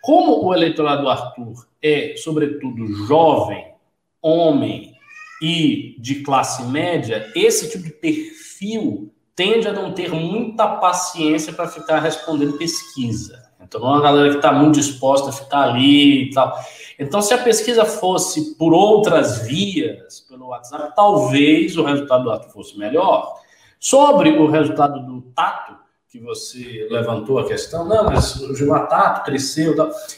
Como 0.02 0.44
o 0.44 0.52
eleitorado 0.52 1.02
do 1.02 1.08
Arthur 1.08 1.64
é, 1.80 2.14
sobretudo, 2.16 2.86
jovem, 3.06 3.72
homem 4.20 4.92
e 5.40 5.94
de 6.00 6.16
classe 6.16 6.64
média, 6.64 7.30
esse 7.36 7.70
tipo 7.70 7.84
de 7.84 7.90
perfil 7.90 9.12
tende 9.36 9.68
a 9.68 9.72
não 9.72 9.92
ter 9.92 10.10
muita 10.10 10.66
paciência 10.66 11.52
para 11.52 11.68
ficar 11.68 12.00
respondendo 12.00 12.58
pesquisa. 12.58 13.44
Então, 13.60 13.80
não 13.80 13.88
é 13.88 13.92
uma 13.92 14.02
galera 14.02 14.30
que 14.30 14.36
está 14.36 14.52
muito 14.52 14.74
disposta 14.74 15.30
a 15.30 15.32
ficar 15.32 15.62
ali 15.62 16.24
e 16.24 16.30
tal. 16.30 16.58
Então, 16.98 17.22
se 17.22 17.32
a 17.32 17.38
pesquisa 17.38 17.84
fosse 17.84 18.56
por 18.56 18.72
outras 18.72 19.46
vias, 19.46 20.20
pelo 20.28 20.48
WhatsApp, 20.48 20.94
talvez 20.94 21.76
o 21.76 21.84
resultado 21.84 22.24
do 22.24 22.30
Arthur 22.30 22.50
fosse 22.50 22.78
melhor. 22.78 23.34
Sobre 23.78 24.30
o 24.30 24.50
resultado 24.50 25.04
do 25.04 25.22
Tato, 25.34 25.83
que 26.14 26.20
você 26.20 26.86
levantou 26.88 27.40
a 27.40 27.48
questão, 27.48 27.84
não, 27.84 28.04
mas 28.04 28.36
o 28.36 28.54
Gilmar 28.54 28.86
Tato 28.86 29.24
cresceu. 29.24 29.74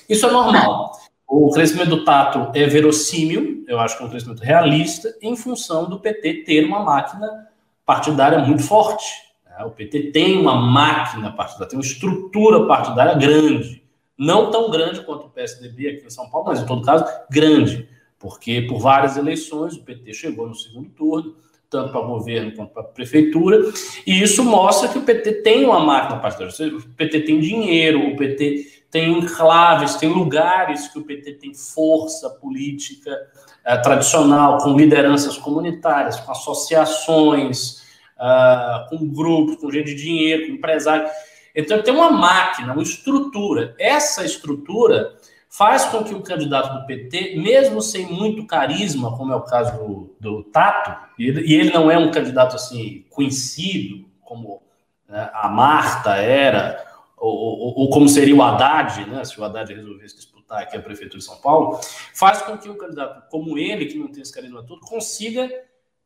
Isso 0.06 0.26
é 0.26 0.30
normal. 0.30 0.92
O 1.26 1.50
crescimento 1.50 1.88
do 1.88 2.04
Tato 2.04 2.50
é 2.54 2.66
verossímil, 2.66 3.64
eu 3.66 3.80
acho 3.80 3.96
que 3.96 4.02
é 4.04 4.06
um 4.06 4.10
crescimento 4.10 4.40
realista, 4.40 5.16
em 5.22 5.34
função 5.34 5.88
do 5.88 5.98
PT 5.98 6.44
ter 6.44 6.66
uma 6.66 6.80
máquina 6.80 7.48
partidária 7.86 8.38
muito 8.40 8.62
forte. 8.62 9.06
Né? 9.46 9.64
O 9.64 9.70
PT 9.70 10.10
tem 10.10 10.38
uma 10.38 10.54
máquina 10.54 11.32
partidária, 11.32 11.70
tem 11.70 11.78
uma 11.78 11.84
estrutura 11.84 12.66
partidária 12.66 13.14
grande. 13.14 13.82
Não 14.18 14.50
tão 14.50 14.70
grande 14.70 15.00
quanto 15.00 15.28
o 15.28 15.30
PSDB 15.30 15.88
aqui 15.88 16.06
em 16.06 16.10
São 16.10 16.28
Paulo, 16.28 16.48
mas 16.48 16.60
em 16.60 16.66
todo 16.66 16.84
caso, 16.84 17.06
grande. 17.30 17.88
Porque 18.18 18.60
por 18.60 18.80
várias 18.80 19.16
eleições 19.16 19.76
o 19.76 19.82
PT 19.82 20.12
chegou 20.12 20.46
no 20.46 20.54
segundo 20.54 20.90
turno, 20.90 21.36
tanto 21.68 21.90
para 21.90 22.00
o 22.00 22.06
governo 22.06 22.52
quanto 22.54 22.72
para 22.72 22.82
a 22.82 22.86
prefeitura, 22.86 23.60
e 24.06 24.22
isso 24.22 24.44
mostra 24.44 24.88
que 24.88 24.98
o 24.98 25.02
PT 25.02 25.42
tem 25.42 25.64
uma 25.64 25.80
máquina 25.80 26.18
partidária. 26.18 26.76
O 26.76 26.94
PT 26.94 27.20
tem 27.20 27.40
dinheiro, 27.40 28.08
o 28.08 28.16
PT 28.16 28.84
tem 28.90 29.18
enclaves, 29.18 29.96
tem 29.96 30.08
lugares 30.08 30.88
que 30.88 30.98
o 30.98 31.04
PT 31.04 31.34
tem 31.34 31.52
força 31.54 32.30
política 32.30 33.16
eh, 33.64 33.76
tradicional, 33.78 34.58
com 34.58 34.76
lideranças 34.76 35.36
comunitárias, 35.36 36.20
com 36.20 36.30
associações, 36.30 37.82
uh, 38.16 38.88
com 38.88 39.08
grupos, 39.08 39.56
com 39.56 39.70
gente 39.70 39.94
de 39.94 40.02
dinheiro, 40.02 40.46
com 40.46 40.52
empresários. 40.52 41.10
Então, 41.54 41.82
tem 41.82 41.92
uma 41.92 42.10
máquina, 42.10 42.72
uma 42.72 42.82
estrutura. 42.82 43.74
Essa 43.78 44.24
estrutura 44.24 45.16
faz 45.56 45.86
com 45.86 46.04
que 46.04 46.14
o 46.14 46.22
candidato 46.22 46.78
do 46.78 46.86
PT, 46.86 47.36
mesmo 47.36 47.80
sem 47.80 48.04
muito 48.04 48.46
carisma, 48.46 49.16
como 49.16 49.32
é 49.32 49.36
o 49.36 49.40
caso 49.40 49.72
do, 49.78 50.16
do 50.20 50.44
Tato, 50.44 50.94
e 51.18 51.28
ele, 51.28 51.40
e 51.46 51.54
ele, 51.54 51.70
não 51.70 51.90
é 51.90 51.96
um 51.96 52.10
candidato 52.10 52.56
assim 52.56 53.06
conhecido, 53.08 54.06
como 54.20 54.62
né, 55.08 55.30
a 55.32 55.48
Marta 55.48 56.14
era, 56.16 56.84
ou, 57.16 57.34
ou, 57.34 57.78
ou, 57.78 57.90
como 57.90 58.06
seria 58.06 58.36
o 58.36 58.42
Haddad, 58.42 59.06
né, 59.06 59.24
se 59.24 59.40
o 59.40 59.44
Haddad 59.44 59.72
resolvesse 59.72 60.16
disputar 60.16 60.62
aqui 60.62 60.76
a 60.76 60.82
prefeitura 60.82 61.20
de 61.20 61.24
São 61.24 61.38
Paulo, 61.38 61.80
faz 62.12 62.42
com 62.42 62.58
que 62.58 62.68
um 62.68 62.76
candidato 62.76 63.26
como 63.30 63.56
ele, 63.56 63.86
que 63.86 63.98
não 63.98 64.08
tem 64.08 64.20
esse 64.20 64.34
carisma 64.34 64.62
todo, 64.62 64.80
consiga 64.82 65.50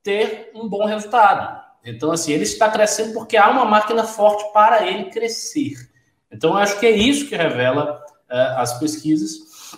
ter 0.00 0.52
um 0.54 0.68
bom 0.68 0.84
resultado. 0.84 1.60
Então, 1.84 2.12
assim, 2.12 2.32
ele 2.32 2.44
está 2.44 2.70
crescendo 2.70 3.14
porque 3.14 3.36
há 3.36 3.50
uma 3.50 3.64
máquina 3.64 4.04
forte 4.04 4.44
para 4.52 4.86
ele 4.86 5.10
crescer. 5.10 5.90
Então, 6.30 6.50
eu 6.50 6.58
acho 6.58 6.78
que 6.78 6.86
é 6.86 6.92
isso 6.92 7.28
que 7.28 7.34
revela 7.34 8.00
as 8.30 8.78
pesquisas. 8.78 9.76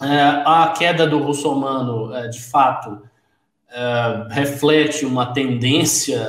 É, 0.00 0.42
a 0.46 0.74
queda 0.76 1.06
do 1.06 1.18
russomano, 1.18 2.14
é, 2.14 2.28
de 2.28 2.40
fato, 2.40 3.02
reflete 4.30 5.06
uma 5.06 5.32
tendência 5.32 6.20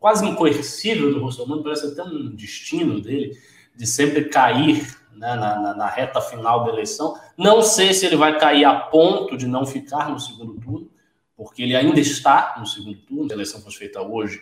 quase 0.00 0.24
incoercível 0.26 1.12
do 1.12 1.20
russomano, 1.20 1.62
parece 1.62 1.86
até 1.86 2.02
um 2.02 2.34
destino 2.34 3.00
dele 3.00 3.36
de 3.74 3.86
sempre 3.86 4.24
cair 4.24 4.96
né, 5.12 5.34
na, 5.34 5.58
na, 5.60 5.74
na, 5.74 5.86
reta 5.86 6.20
final 6.20 6.64
da 6.64 6.70
eleição. 6.70 7.18
Não 7.36 7.62
sei 7.62 7.92
se 7.92 8.06
ele 8.06 8.16
vai 8.16 8.38
cair 8.38 8.64
a 8.64 8.74
ponto 8.74 9.36
de 9.36 9.46
não 9.46 9.66
ficar 9.66 10.10
no 10.10 10.18
segundo 10.18 10.54
turno, 10.54 10.90
porque 11.36 11.62
ele 11.62 11.76
ainda 11.76 12.00
está 12.00 12.56
no 12.58 12.66
segundo 12.66 12.98
turno, 12.98 13.26
se 13.26 13.32
a 13.32 13.36
eleição 13.36 13.60
fosse 13.60 13.78
feita 13.78 14.00
hoje, 14.00 14.40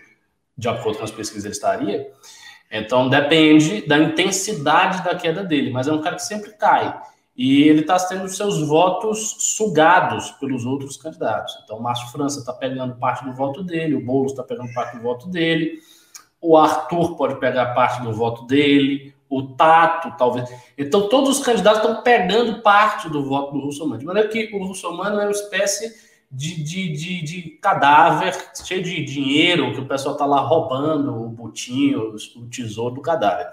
de 0.57 0.69
acordo 0.69 0.99
com 0.99 1.05
as 1.05 1.11
pesquisas, 1.11 1.45
ele 1.45 1.53
estaria. 1.53 2.11
Então 2.71 3.09
depende 3.09 3.87
da 3.87 3.99
intensidade 3.99 5.05
da 5.05 5.15
queda 5.15 5.45
dele, 5.45 5.71
mas 5.71 5.87
é 5.87 5.93
um 5.93 6.01
cara 6.01 6.17
que 6.17 6.23
sempre 6.23 6.53
cai. 6.53 7.01
E 7.37 7.65
ele 7.65 7.81
está 7.81 7.99
tendo 7.99 8.29
seus 8.29 8.67
votos 8.67 9.37
sugados 9.57 10.31
pelos 10.33 10.65
outros 10.65 10.97
candidatos. 10.97 11.55
Então, 11.63 11.77
o 11.77 11.83
Márcio 11.83 12.09
França 12.09 12.41
está 12.41 12.53
pegando 12.53 12.97
parte 12.97 13.25
do 13.27 13.33
voto 13.35 13.63
dele, 13.63 13.95
o 13.95 14.05
Boulos 14.05 14.33
está 14.33 14.43
pegando 14.43 14.73
parte 14.73 14.97
do 14.97 15.03
voto 15.03 15.29
dele, 15.29 15.79
o 16.41 16.57
Arthur 16.57 17.15
pode 17.15 17.39
pegar 17.39 17.75
parte 17.75 18.03
do 18.03 18.11
voto 18.11 18.47
dele, 18.47 19.15
o 19.29 19.55
Tato, 19.55 20.17
talvez. 20.17 20.49
Então, 20.79 21.11
todos 21.11 21.39
os 21.39 21.45
candidatos 21.45 21.83
estão 21.83 22.03
pegando 22.03 22.63
parte 22.63 23.09
do 23.11 23.23
voto 23.23 23.53
do 23.53 23.61
Russomano. 23.61 23.99
De 23.99 24.07
maneira 24.07 24.29
que 24.31 24.51
o 24.55 24.65
Russomano 24.65 25.21
é 25.21 25.25
uma 25.25 25.31
espécie 25.31 26.06
de, 26.31 26.63
de, 26.63 26.93
de, 26.93 27.23
de, 27.23 27.43
cadáver 27.63 28.35
cheio 28.65 28.83
de 28.83 29.05
dinheiro 29.05 29.73
que 29.73 29.81
o 29.81 29.87
pessoal 29.87 30.15
está 30.15 30.27
lá 30.27 30.41
roubando 30.41 31.15
o 31.15 31.29
botinho, 31.29 32.15
o 32.37 32.47
tesouro 32.49 32.97
do 32.97 33.01
cadáver. 33.01 33.49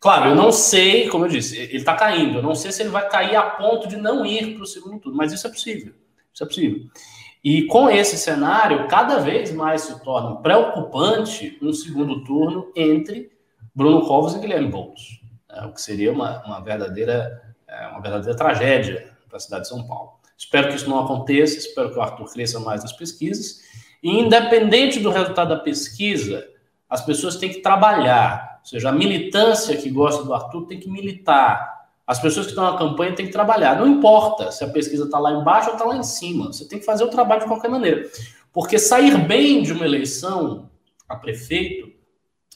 Claro, 0.00 0.30
eu 0.30 0.34
não 0.34 0.52
sei, 0.52 1.08
como 1.08 1.26
eu 1.26 1.28
disse, 1.28 1.58
ele 1.58 1.76
está 1.76 1.94
caindo. 1.94 2.38
Eu 2.38 2.42
não 2.42 2.54
sei 2.54 2.70
se 2.70 2.82
ele 2.82 2.90
vai 2.90 3.08
cair 3.08 3.34
a 3.34 3.42
ponto 3.42 3.88
de 3.88 3.96
não 3.96 4.24
ir 4.24 4.54
para 4.54 4.62
o 4.62 4.66
segundo 4.66 5.00
turno, 5.00 5.16
mas 5.16 5.32
isso 5.32 5.46
é 5.46 5.50
possível. 5.50 5.92
Isso 6.32 6.44
é 6.44 6.46
possível. 6.46 6.86
E 7.42 7.64
com 7.64 7.88
esse 7.88 8.16
cenário, 8.16 8.86
cada 8.88 9.18
vez 9.18 9.52
mais 9.52 9.82
se 9.82 10.02
torna 10.02 10.36
preocupante 10.36 11.58
um 11.62 11.72
segundo 11.72 12.22
turno 12.24 12.72
entre 12.76 13.30
Bruno 13.74 14.06
Covas 14.06 14.34
e 14.34 14.38
Guilherme 14.38 14.68
Boulos, 14.68 15.20
é, 15.48 15.64
o 15.64 15.72
que 15.72 15.80
seria 15.80 16.12
uma, 16.12 16.44
uma, 16.44 16.60
verdadeira, 16.60 17.54
é, 17.66 17.86
uma 17.88 18.00
verdadeira 18.00 18.36
tragédia 18.36 19.12
para 19.28 19.36
a 19.36 19.40
cidade 19.40 19.62
de 19.62 19.68
São 19.68 19.86
Paulo. 19.86 20.17
Espero 20.38 20.68
que 20.68 20.76
isso 20.76 20.88
não 20.88 21.00
aconteça, 21.00 21.58
espero 21.58 21.90
que 21.90 21.98
o 21.98 22.00
Arthur 22.00 22.32
cresça 22.32 22.60
mais 22.60 22.82
nas 22.82 22.92
pesquisas. 22.92 23.60
E, 24.00 24.20
independente 24.20 25.00
do 25.00 25.10
resultado 25.10 25.48
da 25.48 25.56
pesquisa, 25.56 26.46
as 26.88 27.04
pessoas 27.04 27.36
têm 27.36 27.50
que 27.50 27.60
trabalhar. 27.60 28.60
Ou 28.60 28.66
seja, 28.66 28.90
a 28.90 28.92
militância 28.92 29.76
que 29.76 29.90
gosta 29.90 30.22
do 30.22 30.32
Arthur 30.32 30.66
tem 30.66 30.78
que 30.78 30.88
militar. 30.88 31.88
As 32.06 32.20
pessoas 32.20 32.46
que 32.46 32.52
estão 32.52 32.70
na 32.70 32.78
campanha 32.78 33.16
têm 33.16 33.26
que 33.26 33.32
trabalhar. 33.32 33.76
Não 33.76 33.86
importa 33.86 34.52
se 34.52 34.62
a 34.62 34.68
pesquisa 34.68 35.04
está 35.04 35.18
lá 35.18 35.32
embaixo 35.32 35.70
ou 35.70 35.74
está 35.74 35.84
lá 35.84 35.96
em 35.96 36.04
cima. 36.04 36.46
Você 36.46 36.66
tem 36.66 36.78
que 36.78 36.84
fazer 36.84 37.02
o 37.02 37.10
trabalho 37.10 37.42
de 37.42 37.48
qualquer 37.48 37.68
maneira. 37.68 38.08
Porque 38.52 38.78
sair 38.78 39.18
bem 39.26 39.62
de 39.62 39.72
uma 39.72 39.84
eleição 39.84 40.70
a 41.08 41.16
prefeito 41.16 41.90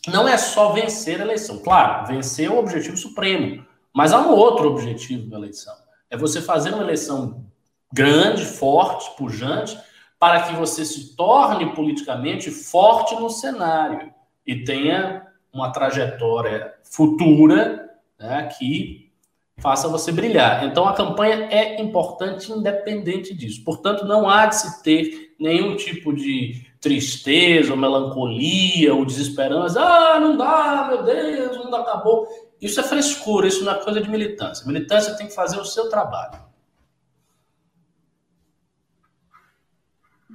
não 0.08 0.28
é 0.28 0.36
só 0.36 0.72
vencer 0.72 1.20
a 1.20 1.24
eleição. 1.24 1.58
Claro, 1.58 2.06
vencer 2.06 2.46
é 2.46 2.50
o 2.50 2.58
objetivo 2.58 2.96
supremo. 2.96 3.66
Mas 3.92 4.12
há 4.12 4.20
um 4.20 4.30
outro 4.30 4.68
objetivo 4.68 5.28
da 5.28 5.36
eleição. 5.36 5.74
É 6.08 6.16
você 6.16 6.40
fazer 6.40 6.72
uma 6.72 6.82
eleição 6.82 7.44
grande, 7.92 8.44
forte, 8.44 9.16
pujante, 9.16 9.78
para 10.18 10.42
que 10.42 10.54
você 10.54 10.84
se 10.84 11.16
torne 11.16 11.74
politicamente 11.74 12.50
forte 12.50 13.14
no 13.16 13.28
cenário 13.28 14.12
e 14.46 14.64
tenha 14.64 15.26
uma 15.52 15.70
trajetória 15.72 16.74
futura 16.84 17.90
né, 18.18 18.48
que 18.56 19.10
faça 19.58 19.88
você 19.88 20.10
brilhar. 20.10 20.64
Então 20.64 20.88
a 20.88 20.94
campanha 20.94 21.48
é 21.50 21.80
importante 21.80 22.50
independente 22.50 23.34
disso. 23.34 23.62
Portanto, 23.64 24.04
não 24.06 24.28
há 24.28 24.46
de 24.46 24.56
se 24.56 24.82
ter 24.82 25.34
nenhum 25.38 25.76
tipo 25.76 26.12
de 26.12 26.66
tristeza 26.80 27.72
ou 27.72 27.76
melancolia 27.76 28.94
ou 28.94 29.04
desesperança. 29.04 29.80
Ah, 29.80 30.18
não 30.18 30.36
dá, 30.36 30.86
meu 30.88 31.02
Deus, 31.02 31.56
o 31.56 31.64
mundo 31.64 31.76
acabou. 31.76 32.26
Isso 32.60 32.80
é 32.80 32.82
frescura, 32.82 33.46
isso 33.46 33.64
não 33.64 33.72
é 33.72 33.82
coisa 33.82 34.00
de 34.00 34.08
militância. 34.08 34.66
Militância 34.66 35.14
tem 35.16 35.26
que 35.26 35.34
fazer 35.34 35.58
o 35.58 35.64
seu 35.64 35.88
trabalho. 35.88 36.51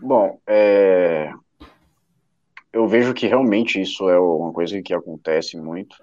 Bom, 0.01 0.39
é... 0.47 1.31
eu 2.71 2.87
vejo 2.87 3.13
que 3.13 3.27
realmente 3.27 3.81
isso 3.81 4.09
é 4.09 4.19
uma 4.19 4.53
coisa 4.53 4.81
que 4.81 4.93
acontece 4.93 5.57
muito. 5.57 5.95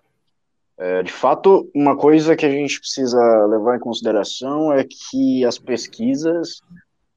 É, 0.76 1.02
de 1.04 1.12
fato, 1.12 1.70
uma 1.74 1.96
coisa 1.96 2.34
que 2.34 2.44
a 2.44 2.50
gente 2.50 2.80
precisa 2.80 3.46
levar 3.46 3.76
em 3.76 3.80
consideração 3.80 4.72
é 4.72 4.84
que 4.84 5.44
as 5.44 5.56
pesquisas 5.56 6.60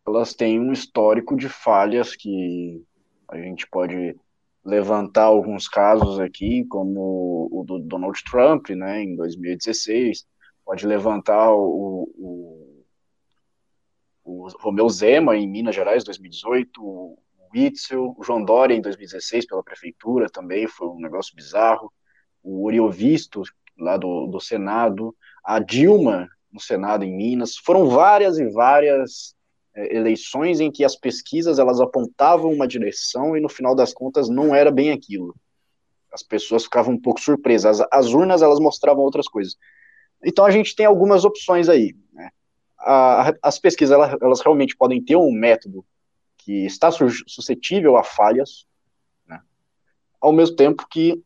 elas 0.07 0.33
têm 0.33 0.59
um 0.59 0.71
histórico 0.71 1.35
de 1.35 1.49
falhas 1.49 2.15
que 2.15 2.81
a 3.27 3.37
gente 3.37 3.67
pode 3.67 4.15
levantar 4.63 5.23
alguns 5.23 5.67
casos 5.67 6.19
aqui, 6.19 6.65
como 6.65 7.49
o 7.51 7.63
do 7.65 7.79
Donald 7.79 8.21
Trump, 8.23 8.69
né, 8.69 9.01
em 9.01 9.15
2016, 9.15 10.25
pode 10.65 10.85
levantar 10.85 11.51
o, 11.51 12.09
o 12.15 12.66
o 14.27 14.49
Romeu 14.59 14.89
Zema 14.89 15.37
em 15.37 15.47
Minas 15.47 15.73
Gerais, 15.73 16.03
2018, 16.03 16.83
o 16.83 17.17
Witzel, 17.55 18.13
o 18.17 18.23
João 18.23 18.43
Dória 18.43 18.75
em 18.75 18.81
2016 18.81 19.47
pela 19.47 19.63
prefeitura 19.63 20.29
também, 20.29 20.67
foi 20.67 20.89
um 20.89 20.99
negócio 20.99 21.33
bizarro, 21.33 21.91
o 22.43 22.65
Uriel 22.65 22.91
Visto, 22.91 23.43
lá 23.79 23.95
do, 23.95 24.27
do 24.27 24.41
Senado, 24.41 25.15
a 25.45 25.59
Dilma 25.59 26.27
no 26.51 26.59
Senado 26.59 27.05
em 27.05 27.15
Minas, 27.15 27.55
foram 27.55 27.87
várias 27.87 28.37
e 28.37 28.49
várias 28.49 29.33
é, 29.73 29.95
eleições 29.95 30.59
em 30.59 30.69
que 30.69 30.83
as 30.83 30.97
pesquisas 30.97 31.57
elas 31.57 31.79
apontavam 31.79 32.51
uma 32.51 32.67
direção 32.67 33.37
e 33.37 33.39
no 33.39 33.47
final 33.47 33.73
das 33.73 33.93
contas 33.93 34.27
não 34.27 34.53
era 34.53 34.71
bem 34.71 34.91
aquilo. 34.91 35.33
As 36.11 36.21
pessoas 36.21 36.65
ficavam 36.65 36.95
um 36.95 37.01
pouco 37.01 37.21
surpresas, 37.21 37.79
as, 37.79 37.87
as 37.89 38.13
urnas 38.13 38.41
elas 38.41 38.59
mostravam 38.59 39.03
outras 39.03 39.27
coisas. 39.29 39.55
Então 40.21 40.43
a 40.43 40.51
gente 40.51 40.75
tem 40.75 40.85
algumas 40.85 41.23
opções 41.23 41.69
aí, 41.69 41.95
né? 42.11 42.29
A, 42.87 43.33
as 43.43 43.59
pesquisas 43.59 43.93
elas, 43.93 44.15
elas, 44.21 44.41
realmente 44.41 44.75
podem 44.75 45.03
ter 45.03 45.17
um 45.17 45.31
método 45.31 45.85
que 46.37 46.65
está 46.65 46.89
suscetível 46.91 47.97
a 47.97 48.03
falhas, 48.03 48.65
né? 49.27 49.41
ao 50.21 50.31
mesmo 50.31 50.55
tempo 50.55 50.87
que 50.89 51.21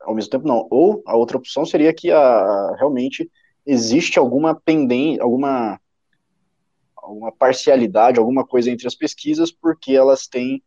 ao 0.00 0.14
mesmo 0.14 0.30
tempo 0.30 0.48
não, 0.48 0.66
ou 0.70 1.02
a 1.06 1.16
outra 1.16 1.36
opção 1.36 1.64
seria 1.64 1.92
que 1.92 2.10
a, 2.10 2.74
realmente 2.76 3.30
existe 3.64 4.18
alguma 4.18 4.54
pendência, 4.54 5.22
alguma 5.22 5.80
alguma 6.96 7.32
parcialidade, 7.32 8.18
alguma 8.18 8.46
coisa 8.46 8.70
entre 8.70 8.86
as 8.86 8.94
pesquisas, 8.94 9.50
porque 9.50 9.92
elas 9.92 10.26
têm 10.26 10.62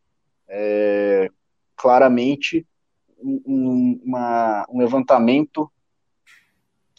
é, 0.47 1.29
claramente 1.75 2.65
um, 3.19 3.99
uma, 4.03 4.65
um 4.69 4.79
levantamento 4.79 5.71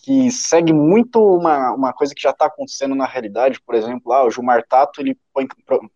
que 0.03 0.33
segue 0.33 0.73
muito 0.73 1.23
uma, 1.25 1.73
uma 1.73 1.93
coisa 1.93 2.13
que 2.13 2.21
já 2.21 2.31
está 2.31 2.47
acontecendo 2.47 2.95
na 2.95 3.07
realidade, 3.07 3.61
por 3.61 3.77
exemplo, 3.77 4.11
lá, 4.11 4.25
o 4.25 4.31
Gilmar 4.31 4.67
Tato, 4.67 5.01
ele 5.01 5.17
põe 5.33 5.47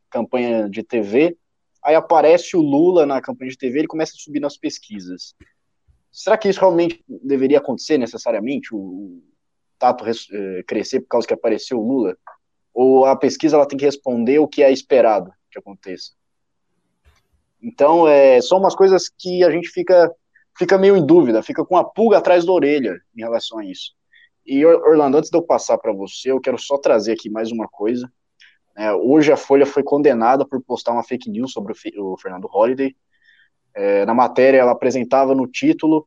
campanha 0.09 0.71
de 0.71 0.85
TV, 0.85 1.37
aí 1.83 1.97
aparece 1.97 2.57
o 2.57 2.63
Lula 2.63 3.05
na 3.05 3.21
campanha 3.21 3.51
de 3.51 3.59
TV, 3.59 3.81
ele 3.81 3.89
começa 3.89 4.13
a 4.13 4.19
subir 4.19 4.39
nas 4.39 4.57
pesquisas. 4.57 5.35
Será 6.13 6.39
que 6.39 6.49
isso 6.49 6.61
realmente 6.61 7.05
deveria 7.09 7.59
acontecer 7.59 7.99
necessariamente, 7.99 8.73
o 8.73 9.21
Tato 9.77 10.05
eh, 10.07 10.63
crescer 10.67 11.01
por 11.01 11.09
causa 11.09 11.27
que 11.27 11.35
apareceu 11.35 11.79
o 11.79 11.87
Lula? 11.87 12.17
Ou 12.73 13.07
a 13.07 13.17
pesquisa 13.17 13.57
ela 13.57 13.67
tem 13.67 13.77
que 13.77 13.85
responder 13.85 14.39
o 14.39 14.47
que 14.47 14.63
é 14.63 14.71
esperado 14.71 15.33
que 15.51 15.59
aconteça? 15.59 16.13
Então, 17.61 18.07
é, 18.07 18.41
são 18.41 18.59
umas 18.59 18.75
coisas 18.75 19.09
que 19.09 19.43
a 19.43 19.51
gente 19.51 19.69
fica 19.69 20.15
fica 20.57 20.79
meio 20.79 20.97
em 20.97 21.05
dúvida, 21.05 21.43
fica 21.43 21.65
com 21.65 21.77
a 21.77 21.85
pulga 21.85 22.19
atrás 22.19 22.45
da 22.45 22.53
orelha 22.53 23.01
em 23.15 23.21
relação 23.21 23.59
a 23.59 23.65
isso. 23.65 23.96
E, 24.47 24.65
Orlando, 24.65 25.19
antes 25.19 25.29
de 25.29 25.37
eu 25.37 25.43
passar 25.43 25.77
para 25.77 25.93
você, 25.93 26.31
eu 26.31 26.41
quero 26.41 26.57
só 26.57 26.79
trazer 26.79 27.13
aqui 27.13 27.29
mais 27.29 27.51
uma 27.51 27.67
coisa. 27.67 28.11
É, 28.77 28.93
hoje 28.93 29.33
a 29.33 29.37
Folha 29.37 29.67
foi 29.67 29.83
condenada 29.83 30.47
por 30.47 30.63
postar 30.63 30.93
uma 30.93 31.03
fake 31.03 31.29
news 31.29 31.51
sobre 31.51 31.73
o, 31.73 32.13
o 32.13 32.17
Fernando 32.17 32.47
Holliday. 32.47 32.95
É, 33.75 34.07
na 34.07 34.15
matéria, 34.15 34.59
ela 34.59 34.73
apresentava 34.73 35.35
no 35.35 35.47
título 35.47 36.07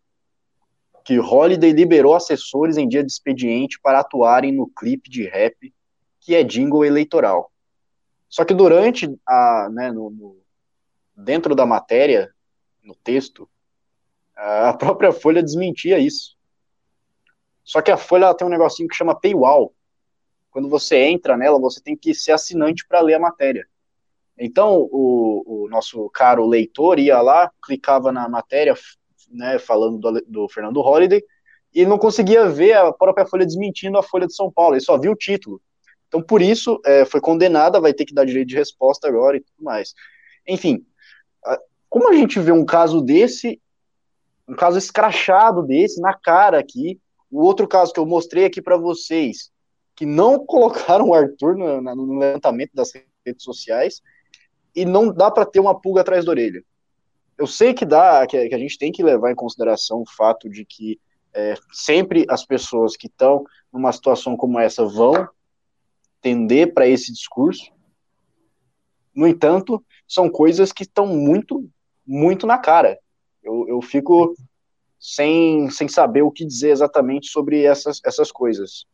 que 1.04 1.17
Holliday 1.17 1.71
liberou 1.71 2.15
assessores 2.15 2.78
em 2.78 2.88
dia 2.88 3.04
de 3.04 3.12
expediente 3.12 3.80
para 3.82 3.99
atuarem 3.99 4.52
no 4.52 4.67
clipe 4.67 5.10
de 5.10 5.28
rap 5.28 5.73
que 6.21 6.36
é 6.36 6.43
jingle 6.43 6.86
eleitoral. 6.86 7.52
Só 8.30 8.45
que 8.45 8.54
durante 8.54 9.10
a, 9.28 9.69
né, 9.71 9.91
no, 9.91 10.10
no, 10.12 10.38
dentro 11.15 11.56
da 11.56 11.65
matéria, 11.65 12.32
no 12.84 12.95
texto, 12.95 13.49
a 14.36 14.73
própria 14.73 15.12
Folha 15.12 15.43
desmentia 15.43 15.99
isso. 15.99 16.38
Só 17.70 17.84
que 17.84 17.92
a 17.92 17.98
Folha 17.98 18.34
tem 18.34 18.48
um 18.48 18.50
negocinho 18.50 18.90
que 18.90 18.96
chama 18.96 19.14
paywall. 19.14 19.72
Quando 20.50 20.68
você 20.68 20.98
entra 21.04 21.38
nela, 21.38 21.60
você 21.60 21.80
tem 21.80 21.96
que 21.96 22.16
ser 22.16 22.32
assinante 22.32 22.84
para 22.88 23.00
ler 23.00 23.14
a 23.14 23.20
matéria. 23.20 23.68
Então, 24.36 24.90
o, 24.92 25.44
o, 25.46 25.70
nosso 25.70 26.10
caro 26.10 26.48
leitor 26.48 26.98
ia 26.98 27.22
lá, 27.22 27.52
clicava 27.64 28.12
na 28.12 28.28
matéria, 28.28 28.74
né, 29.30 29.60
falando 29.60 30.00
do, 30.00 30.22
do 30.22 30.50
Fernando 30.50 30.82
Holliday, 30.82 31.24
e 31.72 31.86
não 31.86 32.00
conseguia 32.00 32.50
ver 32.50 32.74
a 32.74 32.92
própria 32.92 33.28
Folha 33.28 33.46
desmentindo 33.46 34.00
a 34.00 34.04
Folha 34.04 34.26
de 34.26 34.34
São 34.34 34.52
Paulo, 34.52 34.74
ele 34.74 34.82
só 34.82 34.98
viu 34.98 35.12
o 35.12 35.16
título. 35.16 35.62
Então, 36.08 36.24
por 36.24 36.42
isso, 36.42 36.82
é, 36.84 37.06
foi 37.06 37.22
condenada, 37.22 37.80
vai 37.80 37.94
ter 37.94 38.06
que 38.06 38.16
dar 38.16 38.26
direito 38.26 38.48
de 38.48 38.56
resposta 38.56 39.08
agora 39.08 39.38
e 39.38 39.42
tudo 39.42 39.64
mais. 39.64 39.94
Enfim, 40.48 40.84
como 41.88 42.10
a 42.10 42.16
gente 42.16 42.40
vê 42.40 42.52
um 42.52 42.66
caso 42.66 43.00
desse 43.00 43.62
um 44.48 44.56
caso 44.56 44.80
escrachado 44.80 45.62
desse, 45.62 46.02
na 46.02 46.16
cara 46.16 46.58
aqui, 46.58 47.00
O 47.32 47.44
outro 47.44 47.68
caso 47.68 47.94
que 47.94 48.00
eu 48.00 48.06
mostrei 48.06 48.46
aqui 48.46 48.62
para 48.62 48.78
vocês, 48.78 49.52
que 49.96 50.06
não 50.06 50.39
colocaram 50.46 51.10
o 51.10 51.13
Arthur 51.13 51.56
no, 51.56 51.82
no 51.82 52.20
levantamento 52.20 52.72
das 52.74 52.92
redes 53.26 53.44
sociais, 53.44 54.02
e 54.76 54.86
não 54.86 55.12
dá 55.12 55.30
para 55.30 55.46
ter 55.46 55.60
uma 55.60 55.80
pulga 55.80 56.02
atrás 56.02 56.26
da 56.26 56.32
orelha. 56.32 56.63
Eu 57.38 57.48
sei 57.48 57.74
que 57.74 57.86
dá, 57.86 58.26
que, 58.28 58.38
a 58.38 58.58
gente 58.58 58.78
tem 58.78 58.92
que 58.92 59.04
levar 59.04 59.32
em 59.32 59.36
consideração 59.36 60.02
o 60.02 60.10
fato 60.10 60.50
de 60.50 60.65
que 60.65 61.00
é, 61.34 61.56
sempre 61.72 62.26
as 62.30 62.46
pessoas 62.46 62.98
que 62.98 63.08
estão 63.08 63.44
numa 63.72 63.92
situação 63.92 64.36
como 64.36 64.60
essa 64.60 64.86
vão 64.86 65.28
tender 66.22 66.74
para 66.74 66.88
esse 66.88 67.13
discurso. 67.13 67.72
No 69.15 69.28
entanto, 69.28 69.84
são 70.08 70.30
coisas 70.30 70.72
que 70.72 70.84
estão 70.84 71.08
muito, 71.08 71.70
muito 72.06 72.46
na 72.46 72.58
cara. 72.58 73.00
Eu, 73.42 73.68
eu 73.68 73.82
fico 73.82 74.36
sem, 75.00 75.70
sem 75.70 75.88
saber 75.88 76.22
o 76.22 76.32
que 76.32 76.46
dizer 76.46 76.72
exatamente 76.72 77.30
sobre 77.30 77.64
essas, 77.64 78.02
essas 78.06 78.32
coisas. 78.32 78.86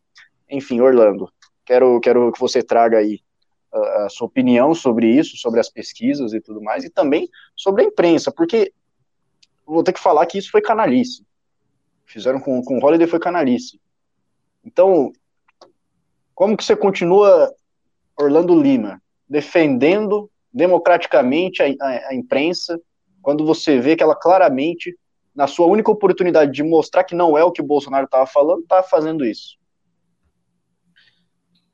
Enfim, 0.48 0.80
Orlando, 0.80 1.30
quero, 1.64 2.00
quero 2.00 2.30
que 2.30 2.38
você 2.38 2.62
traga 2.62 2.98
aí 2.98 3.20
a, 3.72 4.04
a 4.04 4.08
sua 4.08 4.28
opinião 4.28 4.72
sobre 4.72 5.10
isso, 5.10 5.36
sobre 5.36 5.58
as 5.58 5.68
pesquisas 5.68 6.32
e 6.32 6.40
tudo 6.40 6.62
mais, 6.62 6.84
e 6.84 6.90
também 6.90 7.28
sobre 7.56 7.82
a 7.82 7.86
imprensa, 7.86 8.30
porque 8.30 8.72
vou 9.66 9.82
ter 9.82 9.92
que 9.92 10.00
falar 10.00 10.24
que 10.26 10.38
isso 10.38 10.50
foi 10.50 10.62
canalice. 10.62 11.26
Fizeram 12.04 12.38
com, 12.38 12.62
com 12.62 12.78
o 12.78 12.84
Holiday 12.84 13.08
foi 13.08 13.18
canalice. 13.18 13.80
Então, 14.64 15.12
como 16.34 16.56
que 16.56 16.62
você 16.62 16.76
continua, 16.76 17.52
Orlando 18.16 18.60
Lima, 18.60 19.02
defendendo 19.28 20.30
democraticamente 20.52 21.62
a, 21.62 21.66
a, 21.80 22.08
a 22.10 22.14
imprensa, 22.14 22.80
quando 23.20 23.44
você 23.44 23.80
vê 23.80 23.96
que 23.96 24.02
ela 24.02 24.14
claramente, 24.14 24.96
na 25.36 25.46
sua 25.46 25.66
única 25.66 25.90
oportunidade 25.90 26.50
de 26.50 26.62
mostrar 26.62 27.04
que 27.04 27.14
não 27.14 27.36
é 27.36 27.44
o 27.44 27.52
que 27.52 27.60
o 27.60 27.66
Bolsonaro 27.66 28.06
estava 28.06 28.26
falando, 28.26 28.62
está 28.62 28.82
fazendo 28.82 29.24
isso? 29.24 29.58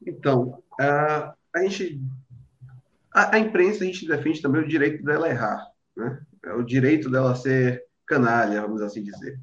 Então, 0.05 0.61
a, 0.81 1.35
gente. 1.61 2.03
A, 3.15 3.37
a, 3.37 3.39
imprensa, 3.39 3.85
a 3.85 3.87
gente 3.87 4.07
defende 4.07 4.43
também 4.43 4.63
o 4.63 4.69
direito 4.69 5.05
dela 5.05 5.29
errar, 5.29 5.65
né? 5.97 6.21
É 6.45 6.53
o 6.55 6.65
direito 6.65 7.09
dela 7.09 7.37
ser 7.37 7.85
canalha, 8.05 8.63
vamos 8.63 8.83
assim 8.83 9.01
dizer. 9.01 9.39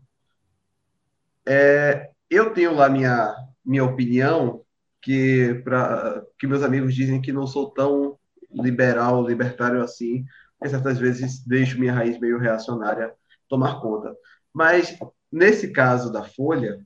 É, 1.48 2.10
eu 2.30 2.54
tenho 2.54 2.76
lá 2.76 2.90
minha, 2.90 3.34
minha 3.66 3.86
opinião, 3.86 4.66
que, 5.02 5.62
pra, 5.64 6.22
que 6.38 6.46
meus 6.46 6.62
amigos 6.62 6.94
dizem 6.94 7.22
que 7.22 7.32
não 7.32 7.48
sou 7.48 7.72
tão 7.72 8.20
liberal, 8.52 9.26
libertário 9.26 9.82
assim, 9.82 10.26
e 10.62 10.68
certas 10.68 10.98
vezes 10.98 11.42
deixo 11.46 11.80
minha 11.80 11.94
raiz 11.94 12.20
meio 12.20 12.38
reacionária 12.38 13.14
tomar 13.50 13.82
conta. 13.82 14.16
Mas, 14.54 14.98
nesse 15.32 15.72
caso 15.72 16.12
da 16.12 16.24
Folha, 16.24 16.80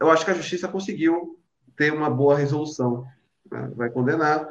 eu 0.00 0.10
acho 0.10 0.24
que 0.24 0.30
a 0.30 0.34
justiça 0.34 0.68
conseguiu 0.68 1.38
ter 1.76 1.92
uma 1.92 2.10
boa 2.10 2.36
resolução. 2.36 3.04
Né? 3.50 3.72
Vai 3.74 3.90
condenar, 3.90 4.46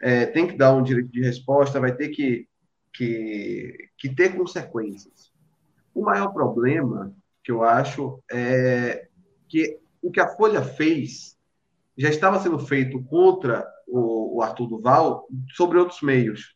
é, 0.00 0.26
tem 0.26 0.46
que 0.46 0.56
dar 0.56 0.74
um 0.74 0.82
direito 0.82 1.10
de 1.10 1.22
resposta, 1.22 1.80
vai 1.80 1.94
ter 1.94 2.08
que, 2.08 2.48
que, 2.92 3.90
que 3.98 4.14
ter 4.14 4.36
consequências. 4.36 5.32
O 5.94 6.02
maior 6.02 6.32
problema 6.32 7.14
que 7.42 7.52
eu 7.52 7.62
acho 7.62 8.22
é 8.30 9.08
que 9.48 9.78
o 10.02 10.10
que 10.10 10.20
a 10.20 10.28
Folha 10.28 10.62
fez 10.62 11.36
já 11.96 12.08
estava 12.08 12.40
sendo 12.40 12.58
feito 12.58 13.02
contra 13.04 13.66
o, 13.86 14.36
o 14.36 14.42
Arthur 14.42 14.68
Duval 14.68 15.26
sobre 15.54 15.78
outros 15.78 16.02
meios, 16.02 16.54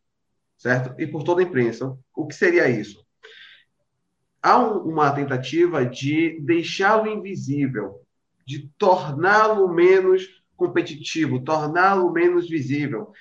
certo? 0.58 1.00
E 1.00 1.06
por 1.06 1.22
toda 1.22 1.40
a 1.40 1.44
imprensa. 1.44 1.96
O 2.14 2.26
que 2.26 2.34
seria 2.34 2.68
isso? 2.68 3.04
Há 4.42 4.58
um, 4.58 4.78
uma 4.90 5.10
tentativa 5.12 5.84
de 5.84 6.40
deixá-lo 6.40 7.06
invisível, 7.06 8.00
de 8.46 8.68
torná-lo 8.78 9.68
menos 9.68 10.42
competitivo, 10.56 11.44
torná-lo 11.44 12.10
menos 12.12 12.48
visível. 12.48 13.12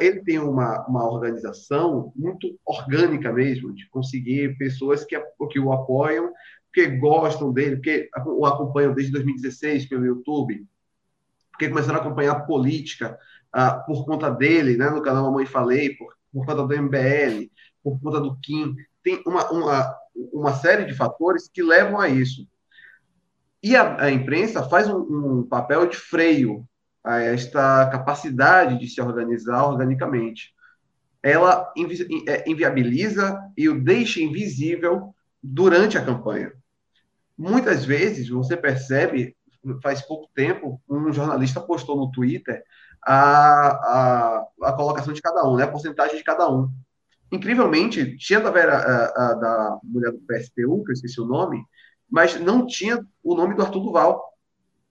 Ele 0.00 0.22
tem 0.22 0.38
uma, 0.38 0.86
uma 0.86 1.10
organização 1.10 2.12
muito 2.14 2.58
orgânica 2.64 3.32
mesmo, 3.32 3.74
de 3.74 3.88
conseguir 3.88 4.56
pessoas 4.56 5.04
que, 5.04 5.18
que 5.50 5.58
o 5.58 5.72
apoiam, 5.72 6.32
que 6.72 6.86
gostam 6.86 7.52
dele, 7.52 7.80
que 7.80 8.08
o 8.26 8.44
acompanham 8.44 8.94
desde 8.94 9.12
2016 9.12 9.86
pelo 9.86 10.04
YouTube, 10.04 10.66
porque 11.52 11.68
começaram 11.68 11.98
a 11.98 12.02
acompanhar 12.02 12.46
política 12.46 13.18
uh, 13.54 13.86
por 13.86 14.04
conta 14.04 14.28
dele, 14.28 14.76
né, 14.76 14.90
no 14.90 15.02
canal 15.02 15.24
Mamãe 15.24 15.46
Falei, 15.46 15.94
por, 15.94 16.14
por 16.32 16.44
conta 16.44 16.66
do 16.66 16.82
MBL, 16.82 17.48
por 17.82 18.00
conta 18.00 18.20
do 18.20 18.36
Kim. 18.40 18.74
Tem 19.02 19.22
uma, 19.24 19.50
uma, 19.50 19.96
uma 20.32 20.54
série 20.54 20.84
de 20.84 20.94
fatores 20.94 21.48
que 21.48 21.62
levam 21.62 22.00
a 22.00 22.08
isso. 22.08 22.46
E 23.62 23.74
a, 23.74 24.02
a 24.04 24.10
imprensa 24.10 24.62
faz 24.68 24.88
um, 24.88 24.98
um, 24.98 25.42
papel 25.42 25.86
de 25.86 25.96
freio 25.96 26.66
a 27.02 27.20
esta 27.20 27.88
capacidade 27.90 28.78
de 28.78 28.88
se 28.88 29.00
organizar 29.00 29.66
organicamente. 29.66 30.54
Ela 31.22 31.72
invi 31.76 32.06
é, 32.28 32.48
inviabiliza 32.48 33.40
e 33.56 33.68
o 33.68 33.82
deixa 33.82 34.20
invisível 34.20 35.14
durante 35.42 35.96
a 35.96 36.04
campanha. 36.04 36.52
Muitas 37.36 37.84
vezes 37.84 38.28
você 38.28 38.56
percebe 38.56 39.36
faz 39.82 40.02
pouco 40.02 40.28
tempo, 40.34 40.80
um 40.88 41.12
jornalista 41.12 41.60
postou 41.60 41.96
no 41.96 42.10
Twitter 42.10 42.62
a, 43.02 43.68
a, 43.68 44.46
a 44.62 44.72
colocação 44.72 45.12
de 45.12 45.22
cada 45.22 45.46
um, 45.48 45.56
né, 45.56 45.64
a 45.64 45.70
porcentagem 45.70 46.16
de 46.16 46.24
cada 46.24 46.50
um. 46.50 46.70
Incrivelmente, 47.32 48.16
tinha 48.16 48.40
da, 48.40 48.50
Vera, 48.50 48.76
a, 48.76 49.30
a, 49.30 49.34
da 49.34 49.78
mulher 49.82 50.12
do 50.12 50.20
PSTU, 50.20 50.84
que 50.84 50.90
eu 50.90 50.94
esqueci 50.94 51.20
o 51.20 51.26
nome, 51.26 51.62
mas 52.08 52.38
não 52.38 52.66
tinha 52.66 53.04
o 53.22 53.34
nome 53.34 53.54
do 53.54 53.62
Arthur 53.62 53.80
Duval. 53.80 54.22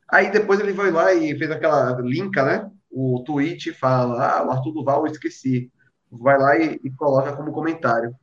Aí 0.10 0.32
depois 0.32 0.60
ele 0.60 0.74
foi 0.74 0.92
lá 0.92 1.14
e 1.14 1.38
fez 1.38 1.50
aquela 1.50 2.00
linka, 2.02 2.44
né? 2.44 2.70
O 2.92 3.24
tweet 3.26 3.72
fala, 3.74 4.38
ah, 4.40 4.46
o 4.46 4.52
Arthur 4.52 4.74
Duval 4.74 5.06
eu 5.06 5.12
esqueci. 5.12 5.72
Vai 6.12 6.38
lá 6.38 6.58
e, 6.58 6.80
e 6.84 6.92
coloca 6.92 7.36
como 7.36 7.52
comentário. 7.52 8.16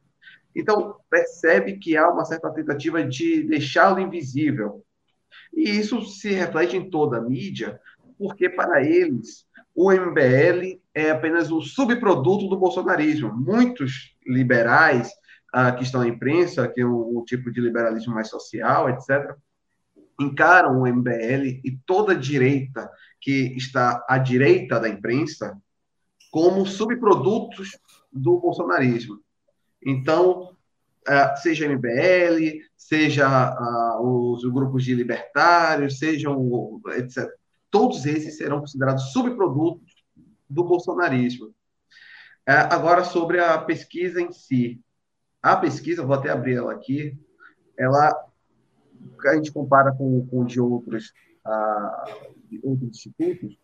Então, 0.54 0.96
percebe 1.08 1.78
que 1.78 1.96
há 1.96 2.08
uma 2.08 2.24
certa 2.24 2.50
tentativa 2.52 3.04
de 3.04 3.44
deixá-lo 3.44 4.00
invisível, 4.00 4.84
e 5.54 5.70
isso 5.70 6.02
se 6.02 6.30
reflete 6.30 6.76
em 6.76 6.90
toda 6.90 7.18
a 7.18 7.20
mídia, 7.20 7.80
porque 8.18 8.48
para 8.48 8.84
eles 8.84 9.46
o 9.82 9.90
MBL 9.90 10.78
é 10.94 11.10
apenas 11.10 11.50
um 11.50 11.62
subproduto 11.62 12.48
do 12.48 12.58
bolsonarismo. 12.58 13.32
Muitos 13.34 14.14
liberais 14.26 15.10
ah, 15.54 15.72
que 15.72 15.82
estão 15.82 16.02
na 16.02 16.08
imprensa, 16.08 16.68
que 16.68 16.82
é 16.82 16.86
um, 16.86 17.18
um 17.18 17.24
tipo 17.24 17.50
de 17.50 17.62
liberalismo 17.62 18.12
mais 18.12 18.28
social, 18.28 18.90
etc., 18.90 19.34
encaram 20.20 20.82
o 20.82 20.86
MBL 20.86 21.62
e 21.64 21.80
toda 21.86 22.12
a 22.12 22.14
direita 22.14 22.90
que 23.22 23.56
está 23.56 24.04
à 24.06 24.18
direita 24.18 24.78
da 24.78 24.86
imprensa 24.86 25.56
como 26.30 26.66
subprodutos 26.66 27.70
do 28.12 28.38
bolsonarismo. 28.38 29.18
Então, 29.82 30.54
ah, 31.08 31.34
seja 31.36 31.66
MBL, 31.66 32.60
seja 32.76 33.56
uh, 33.98 34.32
os 34.34 34.44
grupos 34.44 34.84
de 34.84 34.94
libertários, 34.94 35.98
sejam 35.98 36.82
etc. 36.98 37.39
Todos 37.70 38.06
esses 38.06 38.36
serão 38.36 38.60
considerados 38.60 39.12
subprodutos 39.12 40.04
do 40.48 40.64
bolsonarismo. 40.64 41.46
Uh, 42.48 42.66
agora, 42.70 43.04
sobre 43.04 43.40
a 43.40 43.58
pesquisa 43.58 44.20
em 44.20 44.32
si. 44.32 44.80
A 45.42 45.56
pesquisa, 45.56 46.04
vou 46.04 46.14
até 46.14 46.30
abrir 46.30 46.56
ela 46.56 46.72
aqui, 46.72 47.18
ela, 47.78 48.14
a 49.26 49.34
gente 49.36 49.52
compara 49.52 49.92
com, 49.92 50.26
com 50.26 50.44
de 50.44 50.60
outros, 50.60 51.12
uh, 51.46 52.28
de 52.48 52.60
outros 52.62 52.90
institutos, 52.90 53.56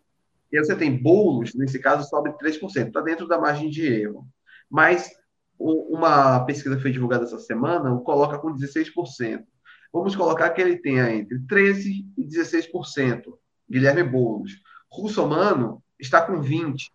e 0.50 0.58
você 0.58 0.74
tem 0.76 0.96
bolos, 0.96 1.54
nesse 1.54 1.78
caso, 1.78 2.08
sobe 2.08 2.30
3%, 2.30 2.86
está 2.86 3.00
dentro 3.00 3.26
da 3.26 3.38
margem 3.38 3.68
de 3.68 3.86
erro. 3.86 4.26
Mas 4.70 5.10
uma 5.58 6.40
pesquisa 6.44 6.76
que 6.76 6.82
foi 6.82 6.92
divulgada 6.92 7.24
essa 7.24 7.38
semana 7.38 7.92
o 7.92 8.00
coloca 8.00 8.38
com 8.38 8.54
16%. 8.54 9.44
Vamos 9.92 10.14
colocar 10.14 10.50
que 10.50 10.60
ele 10.60 10.76
tenha 10.76 11.10
entre 11.10 11.38
13% 11.40 12.06
e 12.16 12.24
16%. 12.24 13.22
Guilherme 13.68 14.02
Boulos. 14.02 14.52
Russomano 14.90 15.82
está 15.98 16.22
com 16.22 16.40
20%. 16.40 16.90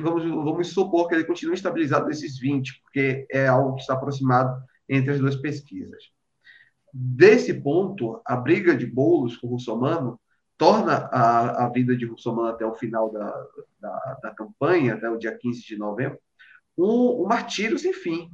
Vamos, 0.00 0.24
vamos 0.24 0.68
supor 0.68 1.08
que 1.08 1.14
ele 1.14 1.24
continue 1.24 1.54
estabilizado 1.54 2.06
nesses 2.06 2.40
20%, 2.40 2.64
porque 2.82 3.26
é 3.30 3.46
algo 3.46 3.74
que 3.74 3.82
está 3.82 3.94
aproximado 3.94 4.62
entre 4.88 5.12
as 5.12 5.18
duas 5.18 5.36
pesquisas. 5.36 6.04
Desse 6.92 7.52
ponto, 7.52 8.20
a 8.24 8.36
briga 8.36 8.76
de 8.76 8.86
Boulos 8.86 9.36
com 9.36 9.48
o 9.48 9.50
Russomano 9.50 10.18
torna 10.56 11.08
a, 11.12 11.66
a 11.66 11.68
vida 11.68 11.96
de 11.96 12.06
Russomano 12.06 12.48
até 12.48 12.64
o 12.64 12.74
final 12.74 13.12
da, 13.12 13.46
da, 13.80 14.18
da 14.22 14.30
campanha, 14.30 14.94
até 14.94 15.10
o 15.10 15.18
dia 15.18 15.36
15 15.36 15.66
de 15.66 15.76
novembro, 15.76 16.18
um, 16.78 17.22
um 17.22 17.26
martírio 17.26 17.78
sem 17.78 17.92
fim, 17.92 18.30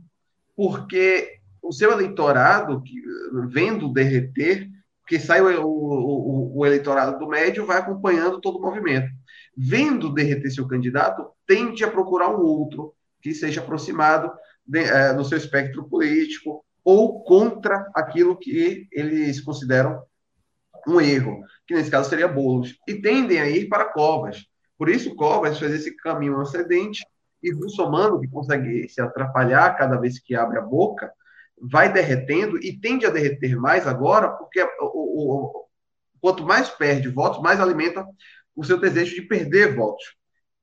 porque 0.54 1.40
o 1.62 1.72
seu 1.72 1.92
eleitorado, 1.92 2.82
que, 2.82 3.02
vendo 3.48 3.92
derreter, 3.92 4.69
porque 5.10 5.18
sai 5.18 5.40
o, 5.40 5.66
o, 5.66 6.56
o, 6.56 6.64
eleitorado 6.64 7.18
do 7.18 7.26
médio, 7.26 7.66
vai 7.66 7.78
acompanhando 7.78 8.40
todo 8.40 8.58
o 8.58 8.62
movimento. 8.62 9.08
Vendo 9.56 10.14
derreter 10.14 10.52
seu 10.52 10.68
candidato, 10.68 11.28
tende 11.44 11.82
a 11.82 11.90
procurar 11.90 12.28
um 12.28 12.40
outro 12.40 12.94
que 13.20 13.34
seja 13.34 13.60
aproximado 13.60 14.30
de, 14.64 14.78
é, 14.78 15.12
no 15.12 15.24
seu 15.24 15.36
espectro 15.36 15.88
político 15.88 16.64
ou 16.84 17.24
contra 17.24 17.90
aquilo 17.92 18.38
que 18.38 18.86
eles 18.92 19.40
consideram 19.40 20.00
um 20.86 21.00
erro, 21.00 21.40
que 21.66 21.74
nesse 21.74 21.90
caso 21.90 22.08
seria 22.08 22.28
bolos, 22.28 22.78
e 22.86 22.94
tendem 22.94 23.40
a 23.40 23.48
ir 23.48 23.68
para 23.68 23.86
covas. 23.86 24.46
Por 24.78 24.88
isso, 24.88 25.16
Covas 25.16 25.58
faz 25.58 25.72
esse 25.72 25.96
caminho 25.96 26.40
ascendente 26.40 27.04
e 27.42 27.52
Russomano, 27.52 28.20
que 28.20 28.28
consegue 28.28 28.88
se 28.88 29.00
atrapalhar 29.00 29.76
cada 29.76 29.98
vez 29.98 30.20
que 30.20 30.36
abre 30.36 30.56
a 30.56 30.62
boca, 30.62 31.12
vai 31.60 31.92
derretendo 31.92 32.58
e 32.58 32.78
tende 32.78 33.06
a 33.06 33.10
derreter 33.10 33.56
mais 33.56 33.86
agora, 33.86 34.30
porque 34.30 34.62
o, 34.62 34.68
o, 34.82 35.66
quanto 36.20 36.44
mais 36.44 36.68
perde 36.70 37.08
votos, 37.08 37.42
mais 37.42 37.60
alimenta 37.60 38.06
o 38.54 38.64
seu 38.64 38.78
desejo 38.78 39.14
de 39.14 39.22
perder 39.22 39.74
votos. 39.74 40.04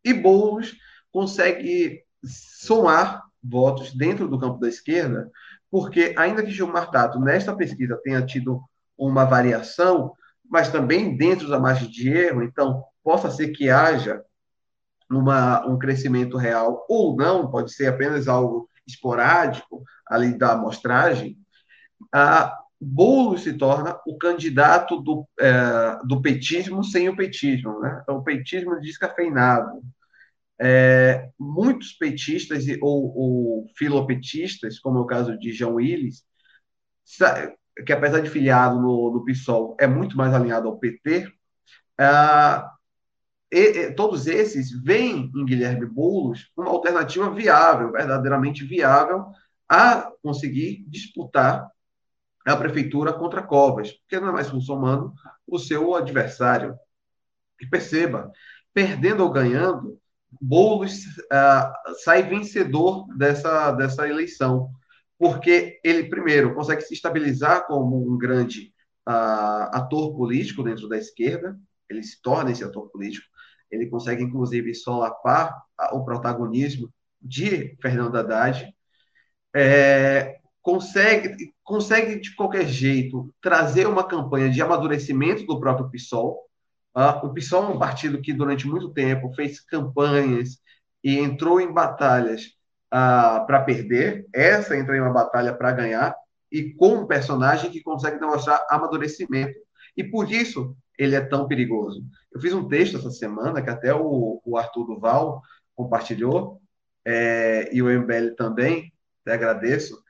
E 0.04 0.14
Boulos 0.14 0.76
consegue 1.12 2.04
somar 2.24 3.24
votos 3.44 3.94
dentro 3.94 4.28
do 4.28 4.40
campo 4.40 4.60
da 4.60 4.68
esquerda, 4.68 5.30
porque 5.70 6.14
ainda 6.18 6.44
que 6.44 6.52
Gilmar 6.52 6.90
Tato, 6.92 7.20
nesta 7.20 7.56
pesquisa, 7.56 8.00
tenha 8.04 8.26
tido 8.26 8.62
uma 8.98 9.26
variação, 9.26 10.14
mas 10.50 10.70
também 10.70 11.16
dentro 11.16 11.48
da 11.48 11.60
margem 11.60 11.90
de 11.90 12.10
erro, 12.10 12.42
então 12.42 12.84
possa 13.04 13.30
ser 13.30 13.50
que 13.50 13.70
haja 13.70 14.24
uma, 15.10 15.66
um 15.68 15.78
crescimento 15.78 16.38
real 16.38 16.86
ou 16.90 17.16
não, 17.16 17.50
pode 17.50 17.74
ser 17.74 17.88
apenas 17.88 18.28
algo 18.28 18.70
esporádico 18.88 19.84
ali 20.08 20.38
da 20.38 20.54
amostragem, 20.54 21.38
a 22.14 22.58
Boulos 22.80 23.42
se 23.42 23.54
torna 23.54 24.00
o 24.06 24.18
candidato 24.18 25.02
do, 25.02 25.28
é, 25.40 25.98
do 26.06 26.22
petismo 26.22 26.84
sem 26.84 27.10
o 27.10 27.16
petismo, 27.16 27.80
né? 27.80 28.04
O 28.08 28.22
petismo 28.22 28.80
descafeinado. 28.80 29.82
É, 30.60 31.30
muitos 31.40 31.94
petistas 31.94 32.66
ou, 32.82 33.16
ou, 33.16 33.68
filopetistas, 33.76 34.80
como 34.80 35.00
é 35.00 35.02
o 35.02 35.06
caso 35.06 35.38
de 35.38 35.52
João 35.52 35.76
Willis, 35.76 36.24
que 37.86 37.94
apesar 37.94 38.22
de 38.22 38.30
filiado 38.30 38.80
no, 38.80 39.12
no 39.12 39.26
PSOL, 39.26 39.76
é 39.80 39.88
muito 39.88 40.18
mais 40.18 40.34
alinhado 40.34 40.68
ao 40.68 40.78
PT, 40.78 41.32
ah, 42.00 42.77
e, 43.52 43.92
todos 43.94 44.28
esses 44.28 44.72
veem 44.84 45.32
em 45.36 45.46
Guilherme 45.46 45.86
Boulos 45.86 46.52
uma 46.56 46.70
alternativa 46.70 47.30
viável, 47.30 47.92
verdadeiramente 47.92 48.66
viável, 48.66 49.26
a 49.70 50.12
conseguir 50.22 50.84
disputar 50.88 51.70
a 52.46 52.56
prefeitura 52.56 53.12
contra 53.12 53.44
Covas, 53.44 53.92
porque 53.92 54.20
não 54.20 54.30
é 54.30 54.32
mais 54.32 54.52
muçulmano 54.52 55.14
o 55.46 55.60
seu 55.60 55.96
adversário. 55.96 56.78
E 57.60 57.66
perceba, 57.66 58.32
perdendo 58.74 59.24
ou 59.24 59.32
ganhando, 59.32 60.00
Boulos 60.42 61.04
ah, 61.32 61.74
sai 62.04 62.24
vencedor 62.24 63.08
dessa, 63.16 63.72
dessa 63.72 64.08
eleição, 64.08 64.72
porque 65.18 65.80
ele, 65.84 66.10
primeiro, 66.10 66.54
consegue 66.54 66.82
se 66.82 66.94
estabilizar 66.94 67.66
como 67.66 68.14
um 68.14 68.18
grande 68.18 68.74
ah, 69.06 69.72
ator 69.74 70.16
político 70.16 70.64
dentro 70.64 70.88
da 70.88 70.98
esquerda, 70.98 71.58
ele 71.90 72.04
se 72.04 72.22
torna 72.22 72.52
esse 72.52 72.64
ator 72.64 72.90
político, 72.90 73.26
ele 73.72 73.88
consegue, 73.88 74.24
inclusive, 74.24 74.74
solapar 74.74 75.56
o 75.92 76.04
protagonismo 76.04 76.92
de 77.22 77.76
Fernando 77.82 78.18
Haddad, 78.18 78.74
é, 79.56 80.38
consegue, 80.62 81.54
consegue, 81.64 82.20
de 82.20 82.36
qualquer 82.36 82.68
jeito, 82.68 83.34
trazer 83.42 83.88
uma 83.88 84.04
campanha 84.04 84.50
de 84.50 84.62
amadurecimento 84.62 85.46
do 85.46 85.60
próprio 85.60 85.90
PSOL. 85.90 86.46
Uh, 86.96 87.26
o 87.26 87.34
PSOL 87.34 87.64
é 87.64 87.68
um 87.68 87.80
partido 87.80 88.22
que, 88.22 88.34
durante 88.34 88.68
muito 88.68 88.90
tempo, 88.90 89.34
fez 89.34 89.62
campanhas 89.62 90.58
e 91.04 91.18
entrou 91.20 91.62
em 91.62 91.72
batalhas 91.72 92.48
uh, 92.88 93.46
para 93.46 93.62
perder, 93.62 94.26
essa 94.34 94.76
entrou 94.76 94.96
em 94.96 95.02
uma 95.02 95.14
batalha 95.14 95.54
para 95.54 95.72
ganhar, 95.72 96.16
e 96.52 96.74
com 96.74 96.96
um 96.96 97.08
personagem 97.08 97.72
que 97.72 97.82
consegue 97.82 98.20
demonstrar 98.20 98.66
amadurecimento. 98.70 99.58
E 99.96 100.04
por 100.04 100.32
isso 100.32 100.76
ele 100.98 101.16
é 101.16 101.22
tão 101.22 101.48
perigoso. 101.48 102.04
Eu 102.32 102.42
fiz 102.42 102.54
um 102.54 102.68
texto 102.68 102.98
essa 102.98 103.12
semana 103.12 103.62
que 103.62 103.70
até 103.70 103.94
o, 103.94 104.42
o 104.44 104.58
Arthur 104.58 104.86
Duval 104.86 105.42
compartilhou, 105.76 106.62
é, 107.06 107.70
e 107.74 107.82
o 107.82 107.90
MBL 107.90 108.36
também, 108.36 108.92
até 109.22 109.36
agradeço, 109.36 110.02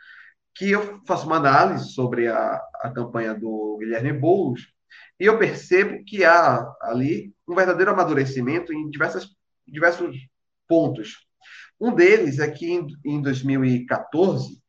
que 0.55 0.71
eu 0.71 1.01
faço 1.05 1.27
uma 1.27 1.37
análise 1.37 1.93
sobre 1.93 2.27
a, 2.27 2.61
a 2.81 2.91
campanha 2.91 3.33
do 3.35 3.77
Guilherme 3.79 4.13
Boulos, 4.13 4.67
e 5.19 5.25
eu 5.25 5.37
percebo 5.37 6.03
que 6.05 6.23
há 6.23 6.65
ali 6.81 7.33
um 7.47 7.55
verdadeiro 7.55 7.91
amadurecimento 7.91 8.73
em 8.73 8.89
diversas, 8.89 9.27
diversos 9.67 10.15
pontos. 10.67 11.27
Um 11.79 11.93
deles 11.93 12.39
é 12.39 12.49
que 12.49 12.71
em, 12.71 12.87
em 13.05 13.21
2014, 13.21 14.61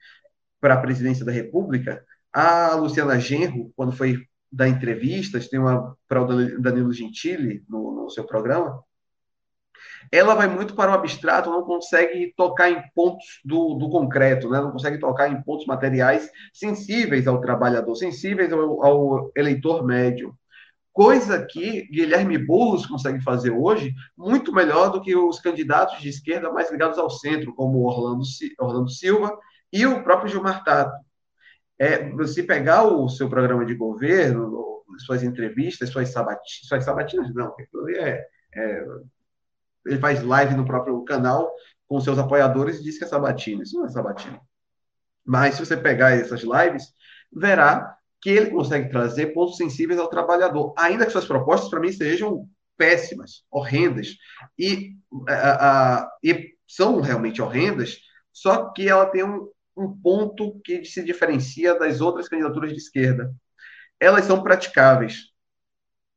para 0.60 0.74
a 0.74 0.80
presidência 0.80 1.24
da 1.24 1.32
República, 1.32 2.04
a 2.32 2.74
Luciana 2.74 3.18
Genro, 3.18 3.72
quando 3.74 3.92
foi 3.92 4.26
dar 4.50 4.68
entrevistas, 4.68 5.48
tem 5.48 5.58
uma 5.58 5.96
para 6.08 6.22
o 6.22 6.60
Danilo 6.60 6.92
Gentili 6.92 7.64
no, 7.68 7.92
no 8.02 8.10
seu 8.10 8.24
programa, 8.24 8.82
ela 10.10 10.34
vai 10.34 10.48
muito 10.48 10.74
para 10.74 10.90
o 10.90 10.94
abstrato, 10.94 11.50
não 11.50 11.62
consegue 11.62 12.32
tocar 12.36 12.70
em 12.70 12.82
pontos 12.94 13.40
do, 13.44 13.74
do 13.74 13.90
concreto, 13.90 14.48
né? 14.48 14.60
não 14.60 14.72
consegue 14.72 14.98
tocar 14.98 15.30
em 15.30 15.42
pontos 15.42 15.66
materiais 15.66 16.30
sensíveis 16.52 17.26
ao 17.26 17.40
trabalhador, 17.40 17.94
sensíveis 17.94 18.52
ao, 18.52 18.84
ao 18.84 19.32
eleitor 19.36 19.84
médio. 19.84 20.34
Coisa 20.92 21.44
que 21.44 21.82
Guilherme 21.92 22.38
Boulos 22.38 22.86
consegue 22.86 23.20
fazer 23.20 23.50
hoje 23.50 23.94
muito 24.16 24.52
melhor 24.52 24.90
do 24.90 25.00
que 25.00 25.14
os 25.14 25.38
candidatos 25.38 26.00
de 26.00 26.08
esquerda 26.08 26.50
mais 26.50 26.70
ligados 26.72 26.98
ao 26.98 27.10
centro, 27.10 27.54
como 27.54 27.84
Orlando, 27.84 28.24
Orlando 28.58 28.90
Silva 28.90 29.36
e 29.72 29.86
o 29.86 30.02
próprio 30.02 30.28
Gilmar 30.28 30.64
Tato 30.64 31.07
é 31.78 32.10
você 32.10 32.42
pegar 32.42 32.84
o 32.84 33.08
seu 33.08 33.28
programa 33.28 33.64
de 33.64 33.74
governo, 33.74 34.82
suas 35.04 35.22
entrevistas, 35.22 35.90
suas, 35.90 36.08
sabati 36.08 36.66
suas 36.66 36.84
sabatinas, 36.84 37.32
não, 37.34 37.54
é, 37.96 38.26
é, 38.54 38.84
ele 39.86 39.98
faz 39.98 40.22
live 40.22 40.54
no 40.54 40.66
próprio 40.66 41.02
canal 41.04 41.50
com 41.86 42.00
seus 42.00 42.18
apoiadores 42.18 42.78
e 42.78 42.82
diz 42.82 42.98
que 42.98 43.04
é 43.04 43.06
sabatina. 43.06 43.62
Isso 43.62 43.76
não 43.76 43.86
é 43.86 43.88
sabatina. 43.88 44.40
Mas 45.24 45.54
se 45.54 45.64
você 45.64 45.76
pegar 45.76 46.12
essas 46.12 46.42
lives, 46.42 46.84
verá 47.32 47.96
que 48.20 48.30
ele 48.30 48.50
consegue 48.50 48.90
trazer 48.90 49.28
pontos 49.28 49.56
sensíveis 49.56 50.00
ao 50.00 50.08
trabalhador, 50.08 50.74
ainda 50.76 51.06
que 51.06 51.12
suas 51.12 51.26
propostas, 51.26 51.70
para 51.70 51.80
mim, 51.80 51.92
sejam 51.92 52.48
péssimas, 52.76 53.44
horrendas, 53.50 54.16
e, 54.58 54.96
a, 55.28 55.98
a, 55.98 56.10
e 56.22 56.54
são 56.66 57.00
realmente 57.00 57.40
horrendas, 57.40 57.98
só 58.32 58.70
que 58.70 58.88
ela 58.88 59.06
tem 59.06 59.24
um, 59.24 59.48
um 59.78 59.96
ponto 60.00 60.60
que 60.64 60.84
se 60.84 61.04
diferencia 61.04 61.78
das 61.78 62.00
outras 62.00 62.28
candidaturas 62.28 62.70
de 62.72 62.78
esquerda. 62.78 63.32
Elas 64.00 64.24
são 64.24 64.42
praticáveis. 64.42 65.28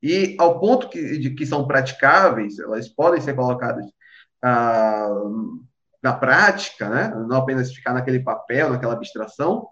E 0.01 0.35
ao 0.39 0.59
ponto 0.59 0.89
que, 0.89 1.17
de 1.17 1.29
que 1.35 1.45
são 1.45 1.67
praticáveis, 1.67 2.57
elas 2.57 2.87
podem 2.89 3.21
ser 3.21 3.35
colocadas 3.35 3.85
ah, 4.41 5.09
na 6.01 6.13
prática, 6.13 6.89
né? 6.89 7.13
não 7.27 7.37
apenas 7.37 7.71
ficar 7.71 7.93
naquele 7.93 8.19
papel, 8.19 8.71
naquela 8.71 8.93
abstração, 8.93 9.67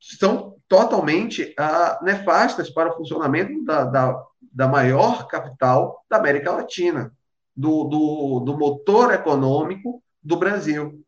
são 0.00 0.56
totalmente 0.66 1.54
ah, 1.58 1.98
nefastas 2.02 2.70
para 2.70 2.90
o 2.90 2.96
funcionamento 2.96 3.64
da, 3.64 3.84
da, 3.84 4.24
da, 4.52 4.68
maior 4.68 5.26
capital 5.26 6.04
da 6.08 6.16
América 6.16 6.52
Latina, 6.52 7.12
do, 7.54 7.84
do, 7.84 8.40
do 8.40 8.56
motor 8.56 9.12
econômico 9.12 10.02
do 10.22 10.36
Brasil. 10.36 11.04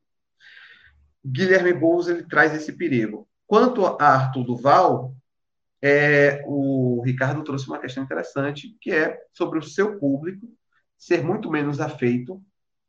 Guilherme 1.24 1.72
Boulos 1.72 2.08
ele 2.08 2.22
traz 2.24 2.54
esse 2.54 2.72
perigo. 2.72 3.28
Quanto 3.46 3.84
a 3.84 3.96
Arthur 4.00 4.44
Duval, 4.44 5.14
é, 5.82 6.42
o 6.46 7.02
Ricardo 7.04 7.42
trouxe 7.42 7.66
uma 7.66 7.78
questão 7.78 8.02
interessante, 8.02 8.76
que 8.80 8.92
é 8.92 9.18
sobre 9.32 9.58
o 9.58 9.62
seu 9.62 9.98
público 9.98 10.46
ser 10.98 11.24
muito 11.24 11.50
menos 11.50 11.80
afeito 11.80 12.42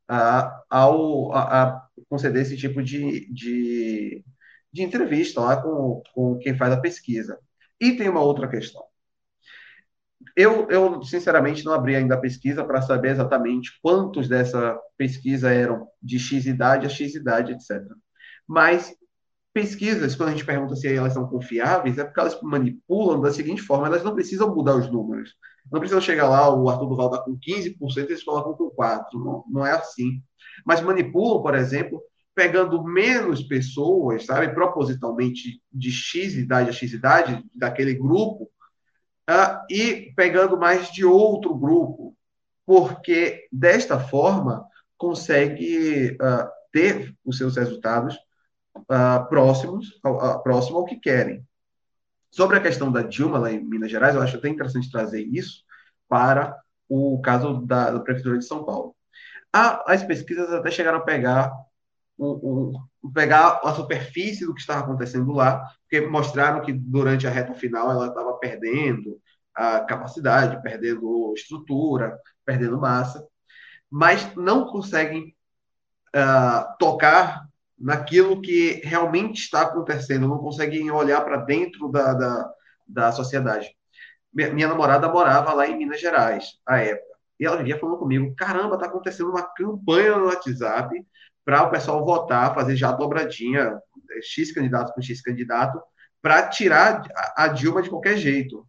a, 0.07 0.63
ao, 0.69 1.31
a, 1.33 1.63
a 1.63 1.87
conceder 2.09 2.41
esse 2.41 2.57
tipo 2.57 2.83
de, 2.83 3.31
de, 3.33 4.23
de 4.71 4.83
entrevista 4.83 5.39
lá 5.39 5.61
com, 5.61 6.03
com 6.13 6.37
quem 6.37 6.55
faz 6.55 6.73
a 6.73 6.81
pesquisa. 6.81 7.39
E 7.79 7.93
tem 7.93 8.09
uma 8.09 8.21
outra 8.21 8.47
questão. 8.47 8.83
Eu, 10.35 10.69
eu, 10.69 11.01
sinceramente, 11.03 11.65
não 11.65 11.73
abri 11.73 11.95
ainda 11.95 12.15
a 12.15 12.19
pesquisa 12.19 12.63
para 12.63 12.81
saber 12.81 13.11
exatamente 13.11 13.79
quantos 13.81 14.27
dessa 14.27 14.77
pesquisa 14.97 15.51
eram 15.51 15.87
de 16.01 16.19
X 16.19 16.45
idade 16.45 16.85
a 16.85 16.89
X 16.89 17.15
idade, 17.15 17.53
etc. 17.53 17.81
Mas 18.51 18.93
pesquisas, 19.53 20.13
quando 20.13 20.27
a 20.27 20.31
gente 20.33 20.45
pergunta 20.45 20.75
se 20.75 20.93
elas 20.93 21.13
são 21.13 21.25
confiáveis, 21.25 21.97
é 21.97 22.03
porque 22.03 22.19
elas 22.19 22.37
manipulam 22.41 23.21
da 23.21 23.31
seguinte 23.31 23.61
forma: 23.61 23.87
elas 23.87 24.03
não 24.03 24.13
precisam 24.13 24.53
mudar 24.53 24.75
os 24.75 24.91
números. 24.91 25.35
Não 25.71 25.79
precisam 25.79 26.01
chegar 26.01 26.27
lá, 26.27 26.53
o 26.53 26.69
Arthur 26.69 26.89
Duval 26.89 27.13
está 27.13 27.23
com 27.23 27.37
15%, 27.39 27.77
eles 27.97 28.25
colocam 28.25 28.53
com 28.53 28.69
4%. 28.69 29.05
Não, 29.13 29.45
não 29.49 29.65
é 29.65 29.71
assim. 29.71 30.21
Mas 30.65 30.81
manipulam, 30.81 31.41
por 31.41 31.55
exemplo, 31.55 32.03
pegando 32.35 32.83
menos 32.83 33.41
pessoas, 33.41 34.25
sabe, 34.25 34.53
propositalmente 34.53 35.61
de 35.71 35.89
X 35.89 36.35
idade 36.35 36.71
a 36.71 36.73
X 36.73 36.91
idade, 36.91 37.41
daquele 37.55 37.93
grupo, 37.93 38.51
uh, 39.29 39.63
e 39.69 40.11
pegando 40.13 40.59
mais 40.59 40.91
de 40.91 41.05
outro 41.05 41.55
grupo, 41.55 42.17
porque 42.65 43.47
desta 43.49 43.97
forma 43.97 44.65
consegue 44.97 46.17
uh, 46.21 46.49
ter 46.69 47.15
os 47.23 47.37
seus 47.37 47.55
resultados 47.55 48.17
uh, 48.75 49.27
próximos, 49.29 49.99
uh, 50.05 50.41
próximo 50.43 50.77
ao 50.77 50.85
que 50.85 50.97
querem. 50.97 51.45
Sobre 52.29 52.57
a 52.57 52.61
questão 52.61 52.91
da 52.91 53.01
Dilma 53.01 53.37
lá 53.37 53.51
em 53.51 53.63
Minas 53.63 53.91
Gerais, 53.91 54.15
eu 54.15 54.21
acho 54.21 54.37
até 54.37 54.47
interessante 54.47 54.91
trazer 54.91 55.21
isso 55.21 55.63
para 56.07 56.57
o 56.87 57.19
caso 57.21 57.65
da, 57.65 57.91
da 57.91 57.99
Prefeitura 57.99 58.37
de 58.37 58.45
São 58.45 58.63
Paulo. 58.63 58.95
A, 59.53 59.91
as 59.91 60.03
pesquisas 60.03 60.51
até 60.53 60.71
chegaram 60.71 60.99
a 60.99 61.03
pegar 61.03 61.51
o, 62.17 62.75
o, 63.01 63.09
pegar 63.09 63.59
a 63.63 63.73
superfície 63.73 64.45
do 64.45 64.53
que 64.53 64.61
estava 64.61 64.81
acontecendo 64.81 65.31
lá, 65.33 65.65
porque 65.81 66.05
mostraram 66.07 66.61
que 66.61 66.71
durante 66.71 67.27
a 67.27 67.31
reta 67.31 67.53
final 67.53 67.91
ela 67.91 68.07
estava 68.07 68.33
perdendo 68.35 69.19
a 69.55 69.81
capacidade, 69.81 70.61
perdendo 70.61 71.33
estrutura, 71.35 72.17
perdendo 72.45 72.79
massa, 72.79 73.25
mas 73.89 74.33
não 74.35 74.65
conseguem 74.67 75.35
uh, 76.15 76.77
tocar 76.79 77.45
naquilo 77.81 78.41
que 78.41 78.81
realmente 78.83 79.41
está 79.41 79.61
acontecendo, 79.61 80.27
não 80.27 80.37
conseguem 80.37 80.91
olhar 80.91 81.21
para 81.21 81.37
dentro 81.37 81.89
da, 81.89 82.13
da, 82.13 82.53
da 82.87 83.11
sociedade. 83.11 83.75
Minha, 84.33 84.67
namorada 84.67 85.09
morava 85.09 85.51
lá 85.53 85.67
em 85.67 85.77
Minas 85.77 85.99
Gerais, 85.99 86.59
à 86.65 86.77
época, 86.77 87.17
e 87.39 87.45
ela 87.45 87.57
vivia 87.57 87.77
falando 87.77 87.97
comigo: 87.97 88.33
caramba, 88.35 88.75
está 88.75 88.85
acontecendo 88.85 89.31
uma 89.31 89.43
campanha 89.43 90.15
no 90.15 90.27
WhatsApp 90.27 90.95
para 91.43 91.63
o 91.63 91.71
pessoal 91.71 92.05
votar, 92.05 92.53
fazer 92.53 92.75
já 92.75 92.91
dobradinha, 92.91 93.77
X 94.21 94.53
candidato 94.53 94.93
com 94.93 95.01
X 95.01 95.21
candidato, 95.21 95.81
para 96.21 96.47
tirar 96.47 97.01
a 97.35 97.47
Dilma 97.47 97.81
de 97.81 97.89
qualquer 97.89 98.15
jeito. 98.15 98.65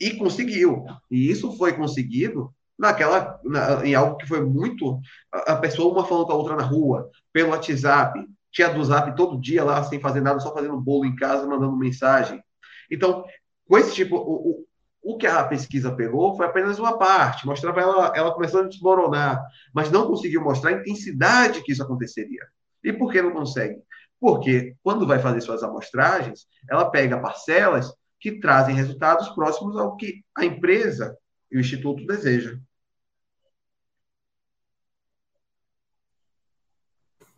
E 0.00 0.16
conseguiu. 0.16 0.84
E 1.10 1.30
isso 1.30 1.56
foi 1.56 1.74
conseguido 1.74 2.52
naquela 2.78 3.40
na, 3.44 3.84
em 3.86 3.94
algo 3.94 4.16
que 4.16 4.26
foi 4.26 4.44
muito 4.44 5.00
a, 5.32 5.52
a, 5.52 5.56
pessoa 5.56 5.92
uma 5.92 6.06
falando 6.06 6.26
com 6.26 6.32
a 6.32 6.36
outra 6.36 6.56
na 6.56 6.62
rua, 6.62 7.10
pelo 7.32 7.50
WhatsApp, 7.50 8.18
tinha 8.50 8.68
do 8.68 8.84
Zap 8.84 9.14
todo 9.16 9.40
dia 9.40 9.64
lá 9.64 9.82
sem 9.82 10.00
fazer 10.00 10.20
nada, 10.20 10.40
só 10.40 10.52
fazendo 10.52 10.80
bolo 10.80 11.06
em 11.06 11.16
casa, 11.16 11.46
mandando 11.46 11.76
mensagem. 11.76 12.42
Então, 12.90 13.24
com 13.66 13.78
esse 13.78 13.94
tipo, 13.94 14.16
o, 14.16 14.50
o, 14.50 14.66
o 15.02 15.16
que 15.16 15.26
a 15.26 15.44
pesquisa 15.44 15.90
pegou 15.90 16.36
foi 16.36 16.46
apenas 16.46 16.78
uma 16.78 16.98
parte, 16.98 17.46
mostrava 17.46 17.80
ela, 17.80 18.12
ela 18.14 18.34
começando 18.34 18.66
a 18.66 18.68
desmoronar, 18.68 19.42
mas 19.74 19.90
não 19.90 20.06
conseguiu 20.06 20.42
mostrar 20.42 20.70
a 20.70 20.74
intensidade 20.74 21.62
que 21.62 21.72
isso 21.72 21.82
aconteceria. 21.82 22.46
E 22.84 22.92
por 22.92 23.10
que 23.10 23.22
não 23.22 23.32
consegue? 23.32 23.80
Porque 24.20 24.76
quando 24.82 25.06
vai 25.06 25.18
fazer 25.18 25.40
suas 25.40 25.62
amostragens, 25.62 26.46
ela 26.70 26.90
pega 26.90 27.20
parcelas 27.20 27.92
que 28.20 28.38
trazem 28.38 28.74
resultados 28.74 29.28
próximos 29.30 29.76
ao 29.76 29.96
que 29.96 30.22
a 30.36 30.44
empresa 30.44 31.16
e 31.52 31.56
o 31.58 31.60
instituto 31.60 32.04
desejam. 32.06 32.58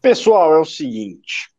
Pessoal, 0.01 0.55
é 0.55 0.61
o 0.61 0.65
seguinte. 0.65 1.51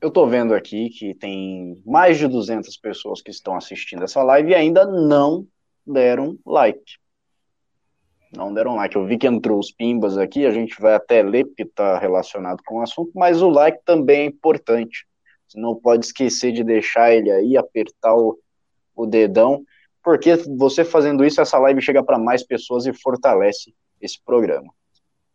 Eu 0.00 0.08
estou 0.08 0.28
vendo 0.28 0.54
aqui 0.54 0.90
que 0.90 1.14
tem 1.14 1.82
mais 1.86 2.18
de 2.18 2.28
200 2.28 2.76
pessoas 2.76 3.22
que 3.22 3.30
estão 3.30 3.56
assistindo 3.56 4.04
essa 4.04 4.22
live 4.22 4.50
e 4.50 4.54
ainda 4.54 4.84
não 4.84 5.46
deram 5.86 6.38
like. 6.44 6.98
Não 8.36 8.52
deram 8.52 8.74
like. 8.74 8.94
Eu 8.94 9.06
vi 9.06 9.16
que 9.16 9.26
entrou 9.26 9.58
os 9.58 9.72
pimbas 9.72 10.18
aqui, 10.18 10.44
a 10.44 10.50
gente 10.50 10.78
vai 10.80 10.94
até 10.94 11.22
ler 11.22 11.46
porque 11.46 11.62
está 11.62 11.98
relacionado 11.98 12.62
com 12.66 12.76
o 12.76 12.82
assunto, 12.82 13.10
mas 13.14 13.40
o 13.40 13.48
like 13.48 13.80
também 13.84 14.20
é 14.20 14.26
importante. 14.26 15.06
Você 15.48 15.58
não 15.58 15.74
pode 15.74 16.04
esquecer 16.04 16.52
de 16.52 16.62
deixar 16.62 17.14
ele 17.14 17.30
aí, 17.30 17.56
apertar 17.56 18.14
o, 18.14 18.38
o 18.94 19.06
dedão, 19.06 19.64
porque 20.08 20.36
você 20.56 20.86
fazendo 20.86 21.22
isso, 21.22 21.38
essa 21.38 21.58
live 21.58 21.82
chega 21.82 22.02
para 22.02 22.18
mais 22.18 22.42
pessoas 22.42 22.86
e 22.86 22.94
fortalece 22.94 23.74
esse 24.00 24.18
programa. 24.24 24.72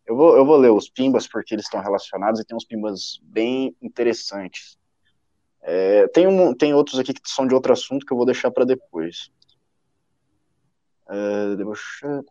Eu 0.03 0.15
vou, 0.15 0.35
eu 0.35 0.43
vou 0.43 0.57
ler 0.57 0.71
os 0.71 0.89
pimbas 0.89 1.27
porque 1.27 1.53
eles 1.53 1.65
estão 1.65 1.79
relacionados 1.79 2.39
e 2.39 2.43
tem 2.43 2.57
uns 2.57 2.65
pimbas 2.65 3.19
bem 3.21 3.75
interessantes. 3.79 4.75
É, 5.61 6.07
tem, 6.07 6.25
um, 6.25 6.55
tem 6.55 6.73
outros 6.73 6.97
aqui 6.97 7.13
que 7.13 7.21
são 7.23 7.45
de 7.45 7.53
outro 7.53 7.71
assunto 7.71 8.03
que 8.03 8.11
eu 8.11 8.17
vou 8.17 8.25
deixar 8.25 8.49
para 8.49 8.65
depois. 8.65 9.29
É, 11.07 11.55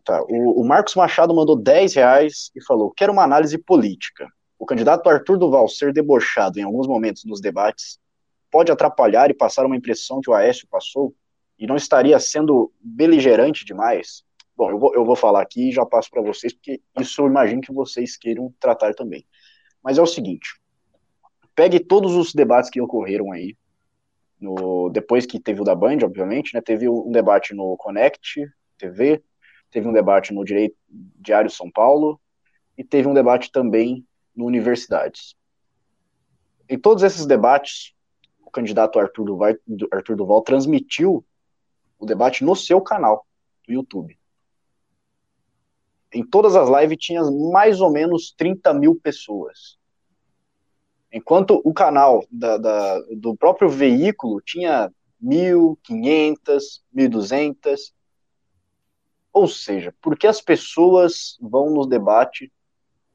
tá. 0.05 0.20
o, 0.24 0.62
o, 0.62 0.64
Marcos 0.64 0.96
Machado 0.96 1.33
mandou 1.33 1.55
10 1.55 1.94
reais 1.94 2.50
e 2.57 2.64
falou: 2.64 2.90
Quero 2.90 3.12
uma 3.12 3.22
análise 3.22 3.57
política. 3.57 4.26
O 4.59 4.66
candidato 4.66 5.09
Arthur 5.09 5.38
Duval 5.38 5.68
ser 5.68 5.92
debochado 5.92 6.59
em 6.59 6.64
alguns 6.64 6.88
momentos 6.88 7.24
nos 7.24 7.40
debates 7.40 8.00
pode 8.50 8.72
atrapalhar 8.72 9.31
e 9.31 9.35
passar 9.35 9.64
uma 9.64 9.76
impressão 9.76 10.20
que 10.20 10.28
o 10.28 10.35
Aécio 10.35 10.66
passou 10.68 11.14
e 11.62 11.66
não 11.66 11.77
estaria 11.77 12.18
sendo 12.18 12.72
beligerante 12.81 13.64
demais? 13.64 14.25
Bom, 14.57 14.68
eu 14.68 14.79
vou, 14.81 14.94
eu 14.96 15.05
vou 15.05 15.14
falar 15.14 15.40
aqui 15.40 15.68
e 15.68 15.72
já 15.72 15.87
passo 15.87 16.11
para 16.11 16.20
vocês, 16.20 16.53
porque 16.53 16.81
isso 16.98 17.22
eu 17.22 17.29
imagino 17.29 17.62
que 17.62 17.72
vocês 17.72 18.16
queiram 18.16 18.53
tratar 18.59 18.92
também. 18.94 19.25
Mas 19.81 19.96
é 19.96 20.03
o 20.03 20.07
seguinte: 20.07 20.61
pegue 21.55 21.79
todos 21.79 22.16
os 22.16 22.35
debates 22.35 22.68
que 22.68 22.81
ocorreram 22.81 23.31
aí, 23.31 23.57
no, 24.40 24.90
depois 24.90 25.25
que 25.25 25.38
teve 25.38 25.61
o 25.61 25.64
da 25.64 25.72
Band, 25.72 25.98
obviamente, 26.03 26.53
né? 26.53 26.61
Teve 26.61 26.88
um 26.88 27.12
debate 27.12 27.55
no 27.55 27.77
Connect 27.77 28.44
TV, 28.77 29.22
teve 29.70 29.87
um 29.87 29.92
debate 29.92 30.35
no 30.35 30.44
Direito 30.44 30.75
Diário 30.88 31.48
São 31.48 31.70
Paulo 31.70 32.20
e 32.77 32.83
teve 32.83 33.07
um 33.07 33.14
debate 33.14 33.53
também 33.53 34.05
no 34.35 34.46
Universidades. 34.46 35.37
Em 36.68 36.77
todos 36.77 37.05
esses 37.05 37.25
debates, 37.25 37.94
o 38.44 38.51
candidato 38.51 38.98
Arthur 38.98 39.25
Duval, 39.27 39.55
Arthur 39.92 40.16
Duval 40.16 40.42
transmitiu 40.42 41.25
o 42.02 42.06
debate 42.06 42.44
no 42.44 42.56
seu 42.56 42.80
canal 42.80 43.26
do 43.66 43.72
YouTube 43.72 44.18
em 46.12 46.24
todas 46.24 46.54
as 46.54 46.68
lives 46.68 46.98
tinha 46.98 47.22
mais 47.50 47.80
ou 47.80 47.90
menos 47.90 48.32
30 48.36 48.74
mil 48.74 48.94
pessoas. 48.94 49.78
Enquanto 51.12 51.60
o 51.64 51.72
canal 51.72 52.24
da, 52.30 52.58
da, 52.58 53.00
do 53.16 53.36
próprio 53.36 53.68
veículo 53.68 54.40
tinha 54.40 54.90
1.500, 55.22 56.82
1.200. 56.94 57.92
Ou 59.32 59.48
seja, 59.48 59.94
por 60.00 60.16
que 60.16 60.26
as 60.26 60.40
pessoas 60.40 61.38
vão 61.40 61.70
no 61.70 61.86
debate 61.86 62.52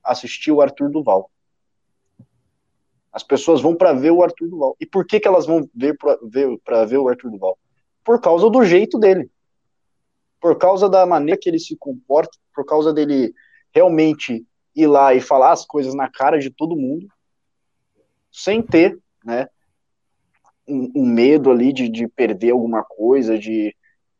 assistir 0.03 0.51
o 0.51 0.61
Arthur 0.61 0.89
Duval? 0.89 1.29
As 3.11 3.23
pessoas 3.23 3.61
vão 3.61 3.75
para 3.75 3.93
ver 3.93 4.11
o 4.11 4.23
Arthur 4.23 4.47
Duval. 4.47 4.75
E 4.79 4.85
por 4.85 5.05
que, 5.05 5.19
que 5.19 5.27
elas 5.27 5.45
vão 5.45 5.67
ver 5.73 5.97
para 5.97 6.17
ver, 6.23 6.59
ver 6.87 6.97
o 6.97 7.07
Arthur 7.07 7.31
Duval? 7.31 7.57
Por 8.07 8.19
causa 8.19 8.49
do 8.49 8.65
jeito 8.65 8.97
dele 8.97 9.29
por 10.39 10.57
causa 10.57 10.89
da 10.89 11.05
maneira 11.05 11.39
que 11.39 11.49
ele 11.49 11.59
se 11.59 11.75
comporta, 11.75 12.37
por 12.53 12.65
causa 12.65 12.93
dele 12.93 13.33
realmente 13.73 14.45
ir 14.75 14.87
lá 14.87 15.13
e 15.13 15.21
falar 15.21 15.51
as 15.51 15.65
coisas 15.65 15.93
na 15.93 16.09
cara 16.09 16.39
de 16.39 16.49
todo 16.49 16.75
mundo, 16.75 17.07
sem 18.31 18.61
ter, 18.61 18.97
né, 19.23 19.47
um, 20.67 20.91
um 20.95 21.05
medo 21.05 21.49
ali 21.51 21.73
de, 21.73 21.89
de 21.89 22.07
perder 22.07 22.51
alguma 22.51 22.83
coisa, 22.83 23.37
de, 23.37 23.75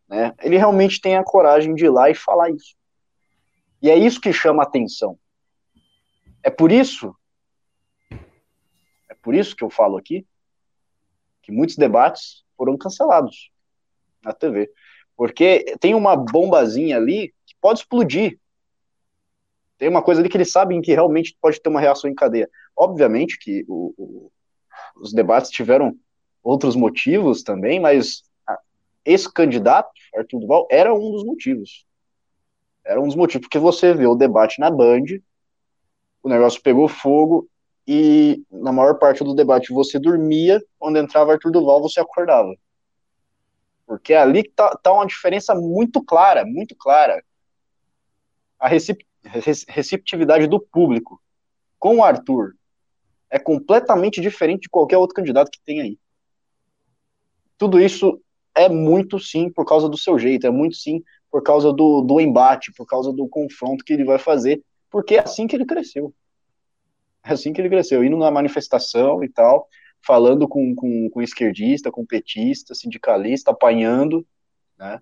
né, 0.08 0.34
ele 0.42 0.58
realmente 0.58 1.00
tem 1.00 1.16
a 1.16 1.24
coragem 1.24 1.76
de 1.76 1.86
ir 1.86 1.90
lá 1.90 2.10
e 2.10 2.16
falar 2.16 2.50
isso. 2.50 2.76
E 3.82 3.90
é 3.90 3.96
isso 3.96 4.20
que 4.20 4.34
chama 4.34 4.64
atenção. 4.64 5.20
É 6.42 6.50
por 6.50 6.72
isso, 6.72 7.16
é 9.08 9.14
por 9.22 9.36
isso 9.36 9.56
que 9.56 9.64
eu 9.64 9.70
falo 9.70 9.98
aqui, 9.98 10.26
que 11.44 11.52
muitos 11.52 11.76
debates 11.76 12.44
foram 12.58 12.78
cancelados 12.78 13.52
na 14.28 14.34
TV. 14.34 14.70
Porque 15.16 15.76
tem 15.80 15.96
uma 15.96 16.16
bombazinha 16.16 16.98
ali 16.98 17.34
que 17.46 17.56
pode 17.60 17.80
explodir. 17.80 18.40
Tem 19.78 19.90
uma 19.90 20.02
coisa 20.02 20.22
ali 20.22 20.30
que 20.30 20.38
eles 20.38 20.52
sabem 20.52 20.82
que 20.82 20.94
realmente 20.94 21.36
pode 21.42 21.60
ter 21.62 21.70
uma 21.70 21.82
reação 21.82 22.10
em 22.10 22.16
cadeia. 22.16 22.50
Obviamente 22.76 23.38
que 23.40 23.66
o, 23.68 23.94
o, 23.98 24.32
os 24.96 25.14
debates 25.14 25.50
tiveram 25.50 25.96
outros 26.44 26.76
motivos 26.76 27.44
também, 27.44 27.80
mas 27.80 28.24
esse 29.04 29.32
candidato, 29.32 29.90
Arthur 30.16 30.40
Duval, 30.40 30.68
era 30.70 30.94
um 30.94 31.12
dos 31.12 31.24
motivos. 31.24 31.86
Era 32.86 33.02
um 33.02 33.08
dos 33.08 33.16
motivos, 33.16 33.48
porque 33.48 33.60
você 33.60 33.94
vê 33.94 34.06
o 34.06 34.16
debate 34.16 34.60
na 34.60 34.70
Band, 34.70 35.06
o 36.22 36.30
negócio 36.30 36.62
pegou 36.62 36.88
fogo, 36.88 37.48
e 37.88 38.44
na 38.52 38.72
maior 38.72 39.00
parte 39.00 39.24
do 39.24 39.34
debate 39.34 39.72
você 39.72 39.98
dormia, 39.98 40.62
quando 40.78 40.98
entrava 40.98 41.32
Arthur 41.32 41.52
Duval, 41.52 41.82
você 41.82 42.02
acordava. 42.02 42.54
Porque 43.88 44.14
ali 44.14 44.42
está 44.42 44.70
tá 44.76 44.92
uma 44.92 45.08
diferença 45.08 45.56
muito 45.56 46.04
clara, 46.04 46.46
muito 46.46 46.76
clara. 46.76 47.24
A 48.60 48.68
receptividade 48.68 50.46
do 50.46 50.60
público 50.60 51.22
com 51.80 51.98
o 51.98 52.04
Arthur 52.04 52.54
é 53.30 53.40
completamente 53.40 54.20
diferente 54.20 54.64
de 54.64 54.70
qualquer 54.70 54.98
outro 54.98 55.16
candidato 55.16 55.50
que 55.50 55.62
tem 55.64 55.82
aí. 55.82 55.98
Tudo 57.58 57.80
isso 57.80 58.22
é 58.54 58.68
muito 58.68 59.20
sim 59.20 59.50
por 59.50 59.66
causa 59.66 59.88
do 59.88 59.98
seu 59.98 60.20
jeito, 60.20 60.46
é 60.46 60.52
muito 60.52 60.76
sim 60.76 61.02
por 61.32 61.42
causa 61.42 61.72
do, 61.72 62.02
do 62.02 62.20
embate, 62.20 62.74
por 62.74 62.86
causa 62.86 63.14
do 63.14 63.28
confronto 63.28 63.84
que 63.86 63.94
ele 63.94 64.04
vai 64.04 64.18
fazer, 64.18 64.62
porque 64.90 65.16
é 65.16 65.20
assim 65.20 65.48
que 65.48 65.56
ele 65.56 65.66
cresceu. 65.66 66.14
É 67.24 67.34
assim 67.34 67.54
que 67.54 67.62
ele 67.62 67.70
cresceu, 67.70 68.04
indo 68.04 68.18
na 68.18 68.32
manifestação 68.32 69.24
e 69.24 69.30
tal, 69.30 69.68
falando 70.08 70.48
com, 70.48 70.74
com, 70.74 71.10
com 71.10 71.22
esquerdista, 71.22 71.92
com 71.92 72.06
petista, 72.06 72.74
sindicalista, 72.74 73.52
apanhando, 73.52 74.26
né? 74.80 75.02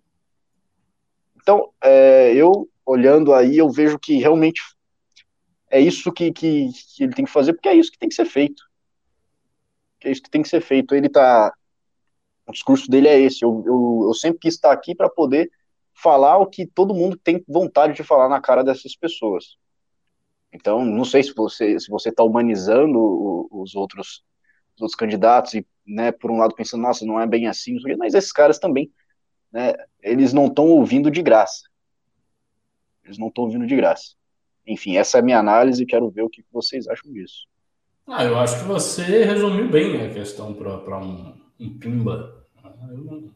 Então, 1.40 1.72
é, 1.84 2.34
eu 2.34 2.68
olhando 2.84 3.32
aí, 3.32 3.56
eu 3.56 3.70
vejo 3.70 4.00
que 4.00 4.18
realmente 4.18 4.64
é 5.70 5.80
isso 5.80 6.12
que, 6.12 6.32
que, 6.32 6.70
que, 6.96 7.04
ele 7.04 7.14
tem 7.14 7.24
que 7.24 7.32
fazer, 7.32 7.54
porque 7.54 7.70
é 7.70 7.76
isso 7.76 7.92
que 7.92 8.00
tem 8.00 8.10
que 8.10 8.16
ser 8.16 8.26
feito. 8.26 8.64
É 10.04 10.12
isso 10.12 10.24
que 10.24 10.30
tem 10.30 10.42
que 10.42 10.50
ser 10.50 10.62
feito. 10.62 10.96
Ele 10.96 11.08
tá 11.08 11.54
O 12.48 12.52
discurso 12.52 12.90
dele 12.90 13.08
é 13.08 13.20
esse. 13.20 13.44
Eu, 13.46 13.64
eu, 13.66 14.02
eu 14.08 14.14
sempre 14.16 14.40
quis 14.40 14.56
estar 14.56 14.72
aqui 14.72 14.96
para 14.96 15.10
poder 15.10 15.52
falar 15.94 16.38
o 16.38 16.48
que 16.48 16.66
todo 16.66 16.96
mundo 16.96 17.16
tem 17.18 17.44
vontade 17.48 17.94
de 17.94 18.04
falar 18.04 18.28
na 18.28 18.42
cara 18.42 18.64
dessas 18.64 18.96
pessoas. 18.96 19.56
Então, 20.52 20.84
não 20.84 21.06
sei 21.06 21.22
se 21.22 21.34
você 21.34 21.80
se 21.80 21.90
você 21.90 22.10
está 22.10 22.24
humanizando 22.24 23.48
os 23.52 23.76
outros 23.76 24.24
os 24.24 24.35
outros 24.82 24.96
candidatos 24.96 25.54
e, 25.54 25.66
né, 25.86 26.12
por 26.12 26.32
um 26.32 26.38
lado 26.38 26.56
pensando, 26.56 26.82
nossa, 26.82 27.06
não 27.06 27.20
é 27.20 27.26
bem 27.26 27.48
assim, 27.48 27.78
mas 27.98 28.14
esses 28.14 28.32
caras 28.32 28.60
também, 28.60 28.92
né, 29.52 29.74
eles 30.02 30.34
não 30.34 30.48
estão 30.48 30.68
ouvindo 30.68 31.10
de 31.10 31.22
graça. 31.22 31.64
Eles 33.04 33.18
não 33.18 33.28
estão 33.28 33.44
ouvindo 33.44 33.68
de 33.68 33.76
graça. 33.76 34.16
Enfim, 34.68 34.98
essa 34.98 35.18
é 35.18 35.22
a 35.22 35.24
minha 35.24 35.40
análise 35.40 35.84
e 35.84 35.86
quero 35.86 36.10
ver 36.10 36.24
o 36.24 36.30
que 36.30 36.44
vocês 36.52 36.88
acham 36.88 37.12
disso. 37.14 37.46
Ah, 38.08 38.24
eu 38.24 38.38
acho 38.38 38.60
que 38.60 38.66
você 38.66 39.24
resumiu 39.24 39.70
bem 39.70 40.02
a 40.04 40.14
questão 40.14 40.54
para 40.54 41.00
um, 41.00 41.34
um 41.60 41.78
pimba. 41.78 42.46
Eu 42.90 42.98
não 42.98 43.32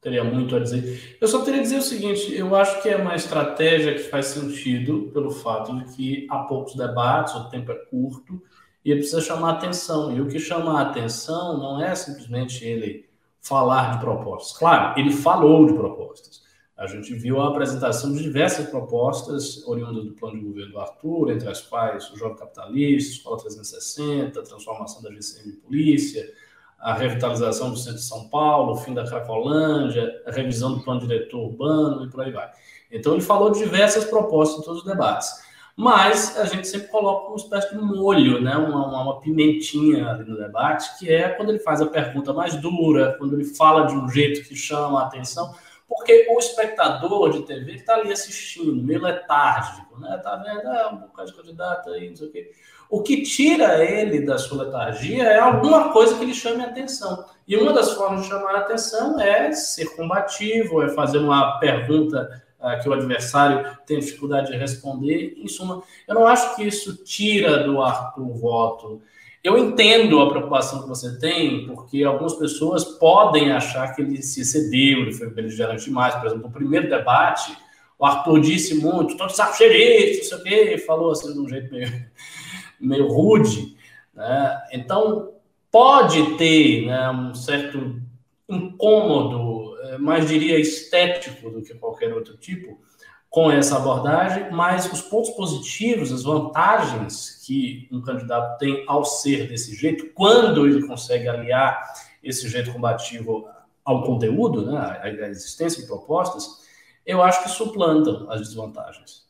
teria 0.00 0.24
muito 0.24 0.54
a 0.54 0.60
dizer. 0.60 1.16
Eu 1.20 1.28
só 1.28 1.42
teria 1.42 1.60
a 1.60 1.62
dizer 1.62 1.78
o 1.78 1.82
seguinte: 1.82 2.34
eu 2.34 2.54
acho 2.54 2.82
que 2.82 2.88
é 2.88 2.96
uma 2.96 3.14
estratégia 3.14 3.94
que 3.94 4.04
faz 4.04 4.26
sentido 4.26 5.10
pelo 5.12 5.30
fato 5.30 5.76
de 5.78 5.94
que 5.94 6.26
há 6.30 6.40
poucos 6.40 6.74
debates, 6.76 7.34
o 7.34 7.50
tempo 7.50 7.72
é 7.72 7.74
curto 7.74 8.42
e 8.86 8.94
precisa 8.94 9.20
chamar 9.20 9.54
atenção. 9.54 10.16
E 10.16 10.20
o 10.20 10.28
que 10.28 10.38
chama 10.38 10.80
atenção 10.80 11.58
não 11.58 11.82
é 11.82 11.92
simplesmente 11.96 12.64
ele 12.64 13.04
falar 13.40 13.94
de 13.94 13.98
propostas. 13.98 14.56
Claro, 14.56 14.98
ele 14.98 15.10
falou 15.10 15.66
de 15.66 15.74
propostas. 15.74 16.46
A 16.76 16.86
gente 16.86 17.12
viu 17.14 17.40
a 17.40 17.48
apresentação 17.48 18.12
de 18.12 18.22
diversas 18.22 18.68
propostas 18.68 19.66
oriundas 19.66 20.04
do 20.04 20.12
plano 20.12 20.38
de 20.38 20.44
governo 20.44 20.72
do 20.72 20.78
Arthur, 20.78 21.30
entre 21.32 21.48
as 21.48 21.62
quais 21.62 22.08
o 22.12 22.16
Jovem 22.16 22.36
Capitalista, 22.36 23.14
Escola 23.14 23.38
360, 23.38 24.38
a 24.38 24.42
transformação 24.44 25.02
da 25.02 25.10
GCM 25.10 25.48
em 25.48 25.56
polícia, 25.56 26.32
a 26.78 26.94
revitalização 26.94 27.70
do 27.70 27.76
centro 27.76 27.98
de 27.98 28.04
São 28.04 28.28
Paulo, 28.28 28.74
o 28.74 28.76
fim 28.76 28.94
da 28.94 29.04
Cracolândia, 29.04 30.22
a 30.26 30.30
revisão 30.30 30.74
do 30.74 30.84
plano 30.84 31.00
diretor 31.00 31.40
urbano 31.40 32.04
e 32.04 32.08
por 32.08 32.20
aí 32.20 32.30
vai. 32.30 32.52
Então, 32.92 33.14
ele 33.14 33.22
falou 33.22 33.50
de 33.50 33.58
diversas 33.58 34.04
propostas 34.04 34.60
em 34.60 34.64
todos 34.64 34.82
os 34.82 34.86
debates. 34.86 35.45
Mas 35.76 36.38
a 36.38 36.46
gente 36.46 36.66
sempre 36.66 36.88
coloca 36.88 37.28
uma 37.28 37.36
espécie 37.36 37.76
de 37.76 37.78
molho, 37.78 38.40
né? 38.40 38.56
uma, 38.56 38.86
uma, 38.86 39.02
uma 39.02 39.20
pimentinha 39.20 40.08
ali 40.08 40.24
no 40.24 40.38
debate, 40.38 40.98
que 40.98 41.12
é 41.12 41.28
quando 41.28 41.50
ele 41.50 41.58
faz 41.58 41.82
a 41.82 41.86
pergunta 41.86 42.32
mais 42.32 42.56
dura, 42.56 43.14
quando 43.18 43.34
ele 43.34 43.44
fala 43.44 43.86
de 43.86 43.94
um 43.94 44.08
jeito 44.08 44.48
que 44.48 44.56
chama 44.56 45.02
a 45.02 45.06
atenção 45.06 45.54
porque 45.88 46.26
o 46.30 46.38
espectador 46.38 47.30
de 47.30 47.42
TV 47.42 47.74
está 47.74 47.94
ali 47.94 48.12
assistindo, 48.12 48.82
meio 48.82 49.02
letárgico, 49.02 49.98
né? 50.00 50.18
Tá 50.22 50.36
vendo, 50.36 50.66
ah, 50.66 50.90
um 50.92 50.96
bocado 50.96 51.30
de 51.30 51.36
candidato 51.36 51.90
aí, 51.90 52.08
não 52.08 52.16
sei 52.16 52.28
o 52.28 52.32
quê. 52.32 52.50
O 52.88 53.02
que 53.02 53.22
tira 53.22 53.84
ele 53.84 54.20
da 54.20 54.38
sua 54.38 54.64
letargia 54.64 55.24
é 55.24 55.38
alguma 55.38 55.92
coisa 55.92 56.16
que 56.16 56.24
lhe 56.24 56.34
chame 56.34 56.62
a 56.62 56.68
atenção. 56.68 57.24
E 57.46 57.56
uma 57.56 57.72
das 57.72 57.92
formas 57.92 58.22
de 58.22 58.28
chamar 58.28 58.54
a 58.54 58.60
atenção 58.60 59.20
é 59.20 59.52
ser 59.52 59.96
combativo, 59.96 60.82
é 60.82 60.88
fazer 60.88 61.18
uma 61.18 61.58
pergunta 61.58 62.42
que 62.82 62.88
o 62.88 62.92
adversário 62.92 63.76
tem 63.86 63.98
dificuldade 63.98 64.50
de 64.50 64.56
responder. 64.56 65.34
Em 65.36 65.46
suma, 65.48 65.82
eu 66.08 66.14
não 66.14 66.26
acho 66.26 66.56
que 66.56 66.64
isso 66.64 67.04
tira 67.04 67.64
do 67.64 67.80
Arthur 67.80 68.26
o 68.26 68.34
voto. 68.34 69.02
Eu 69.42 69.56
entendo 69.56 70.20
a 70.20 70.28
preocupação 70.28 70.82
que 70.82 70.88
você 70.88 71.18
tem, 71.18 71.66
porque 71.66 72.02
algumas 72.02 72.34
pessoas 72.34 72.84
podem 72.84 73.52
achar 73.52 73.94
que 73.94 74.02
ele 74.02 74.20
se 74.20 74.40
excedeu, 74.40 75.02
ele 75.02 75.12
foi 75.12 75.30
beligerante 75.30 75.84
demais. 75.84 76.14
Por 76.16 76.26
exemplo, 76.26 76.48
no 76.48 76.52
primeiro 76.52 76.88
debate, 76.88 77.56
o 77.98 78.04
Arthur 78.04 78.40
disse 78.40 78.74
muito, 78.74 79.16
de 79.16 79.36
saco 79.36 79.56
cheio, 79.56 80.18
não 80.18 80.24
sei 80.24 80.38
o 80.38 80.42
quê, 80.42 80.78
falou 80.78 81.12
assim 81.12 81.32
de 81.32 81.38
um 81.38 81.48
jeito 81.48 81.72
meio, 81.72 82.06
meio 82.80 83.06
rude. 83.06 83.76
Né? 84.12 84.62
Então, 84.72 85.32
pode 85.70 86.36
ter 86.36 86.86
né, 86.86 87.08
um 87.10 87.34
certo 87.34 88.00
incômodo, 88.48 89.55
mais 89.98 90.28
diria 90.28 90.58
estético 90.58 91.50
do 91.50 91.62
que 91.62 91.74
qualquer 91.74 92.12
outro 92.12 92.36
tipo, 92.36 92.80
com 93.28 93.50
essa 93.50 93.76
abordagem, 93.76 94.50
mas 94.50 94.90
os 94.90 95.02
pontos 95.02 95.30
positivos, 95.30 96.12
as 96.12 96.22
vantagens 96.22 97.42
que 97.44 97.88
um 97.92 98.00
candidato 98.00 98.58
tem 98.58 98.84
ao 98.86 99.04
ser 99.04 99.48
desse 99.48 99.74
jeito, 99.74 100.12
quando 100.14 100.66
ele 100.66 100.86
consegue 100.86 101.28
aliar 101.28 101.82
esse 102.22 102.48
jeito 102.48 102.72
combativo 102.72 103.48
ao 103.84 104.02
conteúdo, 104.04 104.66
né, 104.66 104.78
à 104.78 105.28
existência 105.28 105.82
de 105.82 105.86
propostas, 105.86 106.64
eu 107.04 107.22
acho 107.22 107.42
que 107.42 107.50
suplantam 107.50 108.28
as 108.30 108.40
desvantagens. 108.40 109.26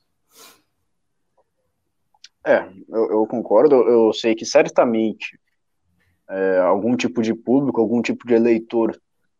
É, 2.46 2.64
eu, 2.88 3.10
eu 3.10 3.26
concordo. 3.26 3.74
Eu 3.74 4.12
sei 4.12 4.34
que 4.34 4.46
certamente 4.46 5.38
é, 6.30 6.58
algum 6.60 6.96
tipo 6.96 7.20
de 7.20 7.34
público, 7.34 7.80
algum 7.80 8.00
tipo 8.00 8.26
de 8.26 8.34
eleitor 8.34 8.98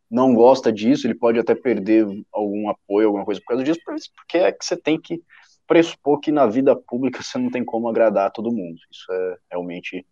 não 0.09 0.33
gosta 0.33 0.71
disso, 0.71 1.05
ele 1.05 1.15
pode 1.15 1.37
até 1.37 1.53
perder 1.53 2.07
algum 2.31 2.69
apoio, 2.69 3.07
alguma 3.07 3.25
coisa 3.25 3.41
por 3.41 3.47
causa 3.47 3.63
disso, 3.63 3.79
porque 4.15 4.37
é 4.37 4.51
que 4.51 4.63
você 4.63 4.77
tem 4.77 4.99
que 4.99 5.21
pressupor 5.67 6.19
que 6.19 6.31
na 6.31 6.47
vida 6.47 6.75
pública 6.75 7.21
você 7.21 7.37
não 7.37 7.51
tem 7.51 7.63
como 7.63 7.89
agradar 7.89 8.31
todo 8.31 8.53
mundo. 8.53 8.79
Isso 8.89 9.11
é 9.11 9.37
realmente 9.51 10.05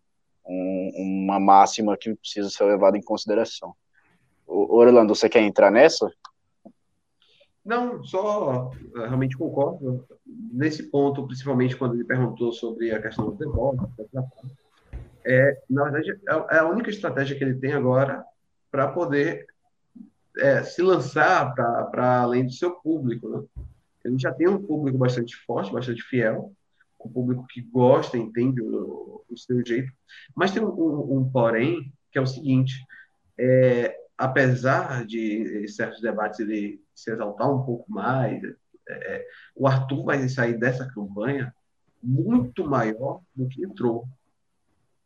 um, 0.44 0.92
uma 1.24 1.40
máxima 1.40 1.96
que 1.96 2.14
precisa 2.14 2.50
ser 2.50 2.64
levada 2.64 2.98
em 2.98 3.02
consideração. 3.02 3.74
O, 4.46 4.76
Orlando, 4.76 5.14
você 5.14 5.28
quer 5.28 5.40
entrar 5.40 5.70
nessa? 5.70 6.12
Não, 7.64 8.04
só 8.04 8.70
eh, 8.94 9.06
realmente 9.06 9.36
concordo. 9.36 10.06
Nesse 10.24 10.84
ponto, 10.84 11.26
principalmente 11.26 11.76
quando 11.76 11.94
ele 11.94 12.04
perguntou 12.04 12.52
sobre 12.52 12.92
a 12.92 13.02
questão 13.02 13.30
do 13.30 13.32
devolve, 13.32 13.84
é, 15.24 15.60
na 15.68 15.84
verdade, 15.84 16.10
é, 16.10 16.56
é 16.56 16.58
a 16.58 16.68
única 16.68 16.90
estratégia 16.90 17.36
que 17.36 17.42
ele 17.42 17.58
tem 17.58 17.72
agora 17.72 18.24
para 18.70 18.86
poder 18.88 19.46
é, 20.38 20.62
se 20.62 20.82
lançar 20.82 21.54
para 21.54 22.22
além 22.22 22.44
do 22.44 22.52
seu 22.52 22.72
público. 22.72 23.28
Né? 23.28 23.42
Ele 24.04 24.18
já 24.18 24.32
tem 24.32 24.48
um 24.48 24.62
público 24.62 24.98
bastante 24.98 25.36
forte, 25.44 25.72
bastante 25.72 26.02
fiel, 26.02 26.52
um 27.04 27.08
público 27.08 27.46
que 27.48 27.60
gosta, 27.60 28.18
entende 28.18 28.60
o, 28.60 29.22
o 29.28 29.36
seu 29.36 29.64
jeito, 29.64 29.92
mas 30.34 30.50
tem 30.50 30.62
um, 30.62 30.68
um, 30.68 31.18
um, 31.18 31.30
porém, 31.30 31.92
que 32.10 32.18
é 32.18 32.20
o 32.20 32.26
seguinte, 32.26 32.74
é, 33.38 33.96
apesar 34.16 35.04
de 35.06 35.66
certos 35.68 36.00
debates 36.00 36.40
ele 36.40 36.80
se 36.94 37.10
exaltar 37.10 37.52
um 37.52 37.62
pouco 37.64 37.90
mais, 37.90 38.42
é, 38.88 39.26
o 39.54 39.66
Arthur 39.66 40.04
vai 40.04 40.28
sair 40.28 40.58
dessa 40.58 40.86
campanha 40.86 41.54
muito 42.02 42.64
maior 42.64 43.20
do 43.34 43.48
que 43.48 43.64
entrou. 43.64 44.08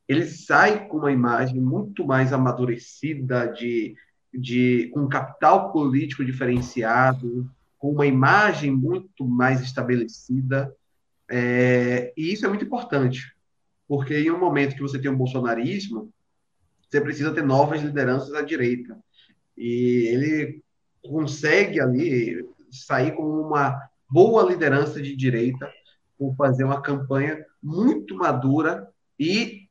Ele 0.06 0.26
sai 0.26 0.88
com 0.88 0.98
uma 0.98 1.12
imagem 1.12 1.60
muito 1.60 2.04
mais 2.04 2.32
amadurecida 2.32 3.46
de 3.46 3.94
de 4.32 4.92
um 4.96 5.08
capital 5.08 5.72
político 5.72 6.24
diferenciado, 6.24 7.50
com 7.78 7.92
uma 7.92 8.06
imagem 8.06 8.70
muito 8.70 9.26
mais 9.26 9.60
estabelecida. 9.60 10.74
É, 11.28 12.12
e 12.16 12.32
isso 12.32 12.44
é 12.44 12.48
muito 12.48 12.64
importante, 12.64 13.34
porque 13.88 14.18
em 14.18 14.30
um 14.30 14.38
momento 14.38 14.74
que 14.74 14.82
você 14.82 14.98
tem 14.98 15.10
um 15.10 15.16
bolsonarismo, 15.16 16.12
você 16.88 17.00
precisa 17.00 17.32
ter 17.32 17.42
novas 17.42 17.82
lideranças 17.82 18.34
à 18.34 18.42
direita. 18.42 18.98
E 19.56 20.08
ele 20.08 20.62
consegue 21.02 21.80
ali 21.80 22.44
sair 22.70 23.12
com 23.12 23.22
uma 23.22 23.80
boa 24.08 24.42
liderança 24.42 25.00
de 25.00 25.14
direita, 25.14 25.70
por 26.20 26.34
fazer 26.36 26.64
uma 26.64 26.82
campanha 26.82 27.46
muito 27.62 28.14
madura 28.14 28.86
e 29.18 29.66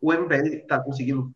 o 0.00 0.10
MBL 0.10 0.54
está 0.54 0.80
conseguindo 0.80 1.30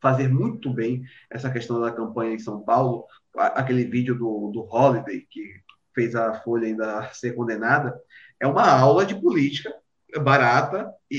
fazer 0.00 0.28
muito 0.28 0.72
bem 0.72 1.04
essa 1.30 1.50
questão 1.50 1.80
da 1.80 1.92
campanha 1.92 2.34
em 2.34 2.38
São 2.38 2.62
Paulo, 2.62 3.04
aquele 3.36 3.84
vídeo 3.84 4.14
do, 4.14 4.50
do 4.52 4.62
Holiday, 4.62 5.26
que 5.30 5.60
fez 5.94 6.14
a 6.14 6.34
Folha 6.40 6.66
ainda 6.66 7.10
ser 7.14 7.34
condenada, 7.34 7.98
é 8.38 8.46
uma 8.46 8.66
aula 8.66 9.04
de 9.04 9.14
política 9.14 9.74
barata 10.22 10.92
e, 11.10 11.16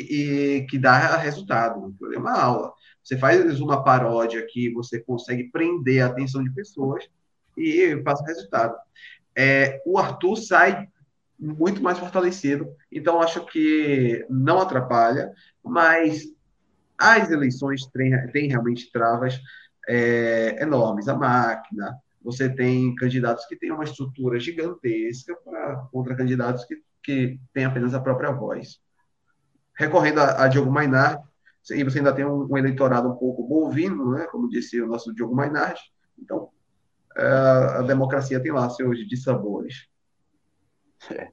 e 0.60 0.68
que 0.68 0.78
dá 0.78 1.16
resultado. 1.18 1.96
É 2.14 2.18
uma 2.18 2.38
aula. 2.38 2.74
Você 3.04 3.18
faz 3.18 3.60
uma 3.62 3.84
paródia 3.84 4.46
que 4.50 4.72
você 4.74 5.00
consegue 5.00 5.50
prender 5.50 6.04
a 6.04 6.08
atenção 6.08 6.44
de 6.44 6.52
pessoas 6.52 7.08
e 7.58 7.96
passa 8.04 8.26
resultado. 8.26 8.76
É, 9.36 9.82
o 9.86 9.98
Arthur 9.98 10.36
sai 10.36 10.88
muito 11.40 11.82
mais 11.82 11.98
fortalecido, 11.98 12.68
então 12.92 13.20
acho 13.20 13.44
que 13.48 14.24
não 14.30 14.60
atrapalha, 14.60 15.32
mas 15.64 16.26
as 17.02 17.32
eleições 17.32 17.88
têm, 17.88 18.16
têm 18.28 18.48
realmente 18.48 18.92
travas 18.92 19.42
é, 19.90 20.62
enormes. 20.62 21.08
A 21.08 21.16
máquina, 21.16 21.98
você 22.22 22.48
tem 22.48 22.94
candidatos 22.94 23.46
que 23.48 23.56
têm 23.56 23.72
uma 23.72 23.84
estrutura 23.84 24.40
gigantesca 24.40 25.36
pra, 25.44 25.88
contra 25.92 26.16
candidatos 26.16 26.64
que, 26.66 26.78
que 27.04 27.40
têm 27.52 27.66
apenas 27.66 27.96
a 27.96 28.00
própria 28.00 28.32
voz. 28.32 28.80
Recorrendo 29.76 30.20
a, 30.20 30.44
a 30.44 30.48
Diogo 30.48 30.72
Mainardi, 30.72 31.24
e 31.72 31.84
você 31.84 31.98
ainda 31.98 32.14
tem 32.14 32.26
um, 32.26 32.48
um, 32.52 32.58
eleitorado 32.58 33.10
um 33.10 33.16
pouco 33.16 33.48
bovino, 33.48 34.12
né, 34.12 34.28
como 34.32 34.50
disse 34.50 34.80
o 34.80 34.88
nosso 34.88 35.14
Diogo 35.14 35.36
Mainardi, 35.36 35.82
então 36.20 36.50
é, 37.18 37.24
a 37.24 37.82
democracia 37.82 38.40
tem 38.40 38.52
lá 38.52 38.70
seus 38.70 39.08
dissabores. 39.08 39.88
É. 41.10 41.30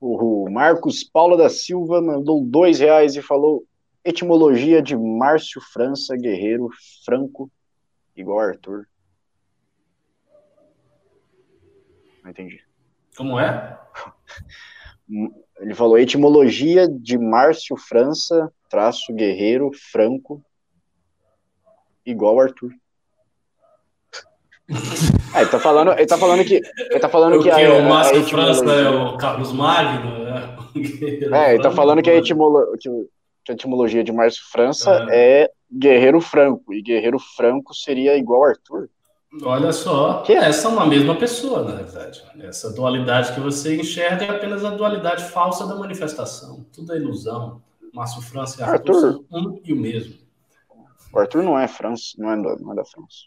O 0.00 0.48
Marcos 0.48 1.02
Paula 1.02 1.36
da 1.36 1.48
Silva 1.48 2.00
mandou 2.00 2.44
dois 2.44 2.78
reais 2.78 3.16
e 3.16 3.22
falou: 3.22 3.64
Etimologia 4.04 4.80
de 4.80 4.96
Márcio 4.96 5.60
França 5.60 6.16
Guerreiro 6.16 6.68
Franco 7.04 7.50
igual 8.16 8.40
Arthur. 8.40 8.86
Não 12.22 12.30
entendi. 12.30 12.60
Como 13.16 13.38
é? 13.38 13.78
Ele 15.58 15.74
falou 15.74 15.98
etimologia 15.98 16.86
de 16.88 17.16
Márcio 17.18 17.76
França, 17.76 18.52
traço 18.68 19.12
guerreiro, 19.14 19.70
Franco, 19.90 20.44
igual 22.04 22.38
Arthur. 22.40 22.72
É, 25.34 25.40
ele 25.40 25.50
tá 25.50 25.58
falando, 25.58 25.92
ele 25.92 26.06
tá 26.06 26.18
falando 26.18 26.44
que 26.44 26.60
ele 26.78 27.00
tá 27.00 27.08
falando 27.08 27.36
o 27.36 27.42
que, 27.42 27.50
que 27.50 27.64
a, 27.64 27.74
o 27.74 27.88
Márcio 27.88 28.22
França 28.28 28.60
etimologia- 28.64 28.84
é 28.84 28.90
o 28.90 29.16
Carlos 29.16 29.52
Magno? 29.52 30.24
né? 30.24 30.58
É, 31.32 31.54
ele 31.54 31.62
tá 31.62 31.70
falando 31.70 32.02
que 32.02 32.10
a, 32.10 32.16
etimolo, 32.16 32.58
que 33.48 33.52
a 33.52 33.54
etimologia 33.54 34.04
de 34.04 34.12
Márcio 34.12 34.42
França 34.50 34.90
Ah. 34.90 35.06
é 35.10 35.50
guerreiro 35.72 36.20
franco, 36.20 36.72
e 36.74 36.82
guerreiro 36.82 37.18
franco 37.18 37.74
seria 37.74 38.16
igual 38.16 38.44
Arthur. 38.44 38.90
Olha 39.42 39.72
só, 39.72 40.22
Que? 40.22 40.32
essa 40.34 40.68
é 40.68 40.70
uma 40.70 40.86
mesma 40.86 41.14
pessoa, 41.14 41.62
na 41.64 41.74
verdade. 41.76 42.22
Essa 42.40 42.72
dualidade 42.72 43.32
que 43.34 43.40
você 43.40 43.76
enxerga 43.80 44.24
é 44.26 44.30
apenas 44.30 44.64
a 44.64 44.70
dualidade 44.70 45.24
falsa 45.30 45.66
da 45.66 45.74
manifestação. 45.76 46.64
Tudo 46.72 46.92
é 46.92 46.96
ilusão. 46.96 47.62
Márcio 47.92 48.20
França 48.22 48.60
e 48.60 48.64
Arthur, 48.64 48.94
Arthur. 49.06 49.24
são 49.30 49.40
um 49.40 49.60
e 49.64 49.72
o 49.72 49.76
mesmo. 49.76 50.14
O 51.12 51.18
Arthur 51.18 51.42
não 51.42 51.58
é 51.58 51.66
França, 51.66 52.12
não 52.18 52.30
é, 52.30 52.36
da- 52.36 52.56
não 52.56 52.72
é 52.72 52.76
da 52.76 52.84
França. 52.84 53.26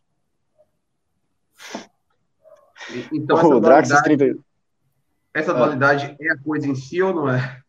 Então, 3.13 3.37
essa 3.37 3.47
o 3.47 3.59
Drax 3.59 3.89
dualidade, 3.89 4.17
30... 4.17 4.39
essa 5.33 5.53
dualidade 5.53 6.15
é 6.19 6.31
a 6.31 6.37
coisa 6.39 6.67
em 6.67 6.75
si 6.75 7.01
ou 7.01 7.13
não 7.13 7.29
é? 7.29 7.61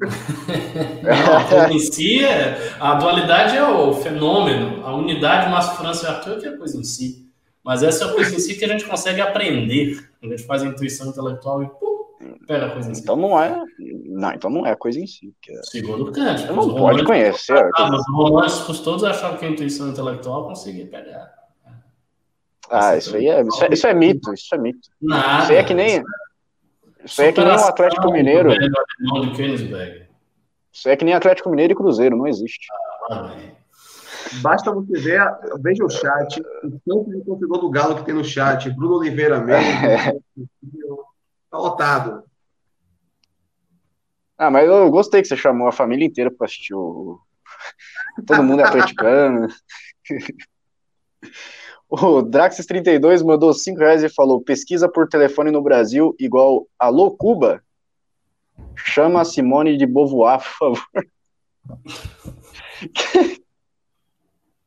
Não, 0.00 1.36
a 1.36 1.44
coisa 1.44 1.72
em 1.72 1.78
si, 1.78 2.24
é, 2.24 2.74
a 2.80 2.94
dualidade 2.94 3.56
é 3.56 3.62
o 3.62 3.92
fenômeno, 3.94 4.84
a 4.86 4.94
unidade 4.96 5.50
Márcio 5.50 5.76
França 5.76 6.06
e 6.06 6.08
Arthur 6.08 6.38
que 6.38 6.46
é 6.46 6.50
a 6.50 6.56
coisa 6.56 6.76
em 6.78 6.84
si. 6.84 7.30
Mas 7.62 7.82
essa 7.82 8.04
é 8.04 8.08
a 8.08 8.12
coisa 8.14 8.34
em 8.34 8.38
si 8.38 8.54
que 8.54 8.64
a 8.64 8.68
gente 8.68 8.86
consegue 8.86 9.20
aprender. 9.20 10.08
A 10.22 10.26
gente 10.26 10.42
faz 10.44 10.62
a 10.62 10.66
intuição 10.66 11.08
intelectual 11.08 11.62
e 11.62 11.68
pum, 11.68 12.36
pega 12.46 12.66
a 12.66 12.70
coisa 12.70 12.90
em 12.90 12.94
si. 12.94 13.02
Então 13.02 13.16
não 13.16 13.40
é. 13.40 13.62
Não, 13.78 14.32
então 14.32 14.50
não 14.50 14.66
é 14.66 14.70
a 14.70 14.76
coisa 14.76 14.98
em 14.98 15.06
si. 15.06 15.32
porque 15.32 15.62
Segundo 15.64 16.10
Kant. 16.10 16.46
Não 16.46 16.74
pode 16.74 17.04
conhecer. 17.04 17.58
Ah, 17.76 17.90
mas 17.90 18.00
os 18.00 18.14
românticos 18.14 18.80
todos 18.80 19.04
achavam 19.04 19.36
que 19.36 19.44
a 19.44 19.50
intuição 19.50 19.90
intelectual 19.90 20.48
conseguia 20.48 20.86
pegar. 20.86 21.40
Ah, 22.70 22.96
isso 22.96 23.16
aí 23.16 23.26
é, 23.26 23.42
isso 23.42 23.64
é, 23.64 23.68
isso 23.72 23.86
é 23.86 23.94
mito, 23.94 24.32
isso 24.32 24.54
é 24.54 24.58
mito. 24.58 24.88
Nada. 25.02 25.42
Isso 25.42 25.52
aí 25.52 25.58
é 25.58 25.64
que 25.64 25.74
nem. 25.74 26.02
Isso 27.04 27.22
aí 27.22 27.28
é 27.28 27.32
que 27.32 27.40
nem 27.40 27.56
o 27.56 27.64
Atlético 27.64 28.12
Mineiro. 28.12 28.50
Isso 30.72 30.88
aí 30.88 30.94
é 30.94 30.96
que 30.96 31.04
nem 31.04 31.14
Atlético 31.14 31.50
Mineiro 31.50 31.72
e 31.72 31.76
Cruzeiro, 31.76 32.16
não 32.16 32.26
existe. 32.26 32.66
Ah. 33.10 33.34
Basta 34.42 34.72
você 34.72 35.00
ver, 35.00 35.20
veja 35.60 35.84
o 35.84 35.90
chat, 35.90 36.40
o 36.62 36.80
tanto 36.86 37.10
de 37.10 37.24
torcedor 37.24 37.58
do 37.58 37.70
Galo 37.70 37.96
que 37.96 38.04
tem 38.04 38.14
no 38.14 38.24
chat, 38.24 38.70
Bruno 38.70 38.96
Oliveira 38.96 39.40
mesmo, 39.40 40.22
tá 41.50 41.58
lotado. 41.58 42.22
Ah, 44.38 44.50
mas 44.50 44.68
eu 44.68 44.90
gostei 44.90 45.20
que 45.20 45.28
você 45.28 45.36
chamou 45.36 45.68
a 45.68 45.72
família 45.72 46.06
inteira 46.06 46.30
para 46.30 46.46
assistir 46.46 46.74
o. 46.74 47.20
Todo 48.26 48.42
mundo 48.42 48.60
é 48.60 48.64
atleticano. 48.64 49.48
O 51.90 52.22
Draxis32 52.22 53.24
mandou 53.24 53.52
5 53.52 53.78
reais 53.80 54.02
e 54.04 54.08
falou: 54.08 54.40
pesquisa 54.40 54.88
por 54.88 55.08
telefone 55.08 55.50
no 55.50 55.60
Brasil 55.60 56.14
igual 56.20 56.66
Alô 56.78 57.10
Cuba. 57.10 57.60
Chama 58.76 59.22
a 59.22 59.24
Simone 59.24 59.76
de 59.76 59.86
Beauvoir, 59.86 60.38
por 60.38 60.76
favor. 60.76 60.82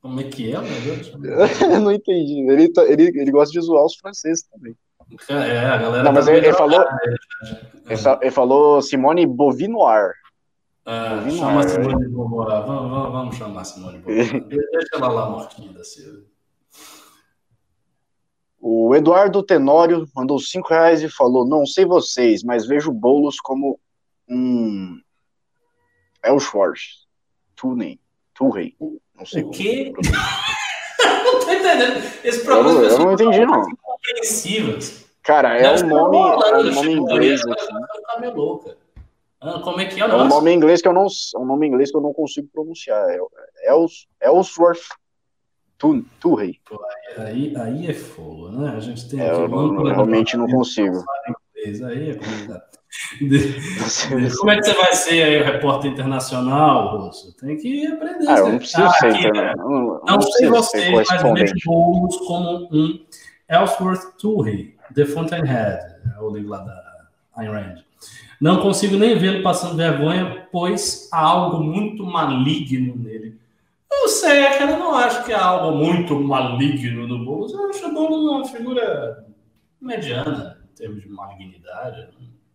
Como 0.01 0.19
é 0.19 0.23
que 0.25 0.51
é, 0.53 0.59
meu 0.59 0.81
Deus? 0.81 1.13
Eu 1.61 1.79
não 1.79 1.91
entendi. 1.91 2.41
Ele, 2.49 2.67
tá- 2.71 2.83
ele, 2.83 3.03
ele 3.17 3.31
gosta 3.31 3.53
de 3.57 3.65
zoar 3.65 3.85
os 3.85 3.95
franceses 3.95 4.43
também. 4.43 4.75
É, 5.29 5.59
a 5.59 5.77
galera. 5.77 6.03
Não, 6.03 6.11
mas 6.11 6.25
tá 6.25 6.33
ele, 6.33 6.47
ele 6.47 6.53
falou, 6.57 6.79
drogada, 6.79 7.19
ele, 7.87 7.97
fa- 7.97 8.19
ele 8.21 8.31
falou 8.31 8.81
Simone 8.81 9.25
Bovinoir. 9.25 10.11
Ah, 10.85 11.15
Bovinoir, 11.15 11.37
chama 11.39 11.61
a 11.61 11.63
é. 11.63 11.67
Simone 11.69 12.03
de 12.05 12.09
Beauvoir. 12.09 12.65
Vamos, 12.65 12.91
vamos, 12.91 13.11
vamos 13.11 13.35
chamar 13.37 13.61
a 13.61 13.63
Simone 13.63 13.99
de 13.99 14.03
Beauvoir. 14.03 14.43
Deixa 14.49 14.95
ela 14.95 15.07
lá 15.07 15.29
mortinha 15.29 15.71
da 15.71 15.83
Silva. 15.85 16.32
O 18.65 18.95
Eduardo 18.95 19.43
Tenório 19.43 20.07
mandou 20.15 20.39
5 20.39 20.69
reais 20.69 21.03
e 21.03 21.09
falou: 21.09 21.45
Não 21.45 21.65
sei 21.65 21.83
vocês, 21.85 22.43
mas 22.43 22.65
vejo 22.65 22.93
bolos 22.93 23.37
como 23.41 23.77
um 24.29 24.97
Elschwarz, 26.23 27.05
Tunen, 27.57 27.99
Turrey. 28.33 28.73
Não 29.15 29.25
sei 29.25 29.43
O 29.43 29.49
quê? 29.49 29.91
não 31.03 31.39
tô 31.41 31.51
entendendo. 31.51 31.97
Esse 32.23 32.39
Eu, 32.39 32.45
programa 32.45 32.73
não- 32.73 32.83
eu 32.89 32.99
não 32.99 33.11
entendi, 33.13 33.45
não. 33.45 33.65
compreensivas. 33.81 35.05
Cara, 35.23 35.57
é 35.57 35.69
um 35.83 35.87
nome, 35.87 36.17
é 36.17 36.57
um 36.57 36.71
nome 36.73 36.91
inglês 36.93 37.41
meio 38.19 38.33
louca. 38.33 38.77
Ah, 39.41 39.59
como 39.59 39.81
é 39.81 39.85
que 39.87 39.99
é 39.99 40.05
o 40.05 40.09
É 40.09 40.15
um 40.15 40.27
nome 40.29 40.53
inglês 40.53 40.81
que 40.81 40.87
eu 40.87 40.93
não, 40.93 41.05
é 41.05 41.37
um 41.37 41.45
nome 41.45 41.67
inglês 41.67 41.91
que 41.91 41.97
eu 41.97 42.01
não 42.01 42.13
consigo 42.13 42.47
pronunciar. 42.53 43.09
É 43.09 43.19
Els, 43.69 44.07
Ellsworth 44.21 44.83
Tu- 45.83 46.05
Turrey. 46.21 46.59
Aí, 47.17 47.53
aí 47.57 47.87
é 47.87 47.93
fogo, 47.93 48.47
né? 48.49 48.73
A 48.75 48.79
gente 48.79 49.09
tem 49.09 49.19
É, 49.19 49.29
aqui 49.29 49.41
eu, 49.41 49.47
não- 49.49 49.83
realmente 49.83 50.37
não 50.37 50.47
consigo. 50.47 51.03
Aí 51.85 52.09
é 52.11 52.13
complicado. 52.15 52.61
Como 54.39 54.51
é 54.51 54.55
que 54.57 54.63
você 54.63 54.73
vai 54.75 54.93
ser 54.93 55.23
aí 55.23 55.41
o 55.41 55.43
repórter 55.45 55.91
internacional, 55.91 56.97
Russo? 57.05 57.35
Tem 57.37 57.57
que 57.57 57.85
aprender. 57.87 58.27
Ah, 58.29 58.37
eu 58.39 58.49
não 58.49 58.57
preciso 58.59 58.89
ser, 58.91 59.07
aqui, 59.07 59.31
né? 59.31 59.53
não, 59.57 59.69
Não 59.69 60.01
não 60.07 60.21
sei 60.21 60.47
vocês, 60.47 60.89
mas 60.91 61.07
correspondente. 61.07 61.65
bolos 61.65 62.15
como 62.17 62.69
um 62.71 62.99
Ellsworth 63.49 64.17
Turrey, 64.21 64.75
The 64.95 65.05
Fountainhead, 65.05 65.79
é 66.15 66.21
o 66.21 66.29
livro 66.29 66.49
lá 66.51 66.59
da 66.59 66.81
Ayn 67.35 67.49
Rand. 67.49 67.75
Não 68.39 68.61
consigo 68.61 68.95
nem 68.97 69.17
vê-lo 69.17 69.41
passando 69.41 69.75
vergonha, 69.77 70.47
pois 70.51 71.09
há 71.11 71.19
algo 71.19 71.63
muito 71.63 72.05
maligno 72.05 72.95
nele. 72.97 73.12
Eu 74.01 74.07
sei, 74.09 74.39
é 74.39 74.57
que 74.57 74.63
eu 74.63 74.67
não 74.77 74.95
acho 74.95 75.23
que 75.23 75.31
há 75.31 75.43
algo 75.43 75.77
muito 75.77 76.19
maligno 76.19 77.07
no 77.07 77.23
Boulos. 77.23 77.53
Eu 77.53 77.69
acho 77.69 77.87
o 77.87 77.93
Boulos 77.93 78.31
uma 78.31 78.45
figura 78.45 79.25
mediana 79.79 80.65
em 80.71 80.75
termos 80.75 81.01
de 81.01 81.09
malignidade. 81.09 82.09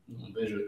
Não, 0.08 0.26
não 0.26 0.32
vejo 0.32 0.58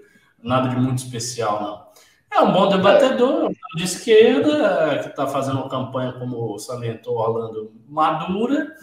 nada 0.42 0.68
de 0.68 0.76
muito 0.76 0.98
especial, 0.98 1.62
não. 1.62 1.90
É 2.32 2.40
um 2.40 2.52
bom 2.52 2.68
debatedor, 2.68 3.40
cara 3.40 3.54
de 3.76 3.84
esquerda, 3.84 4.98
que 5.02 5.08
está 5.08 5.26
fazendo 5.26 5.58
uma 5.58 5.68
campanha, 5.68 6.12
como 6.12 6.56
salientou 6.58 7.16
Orlando, 7.16 7.72
madura, 7.88 8.74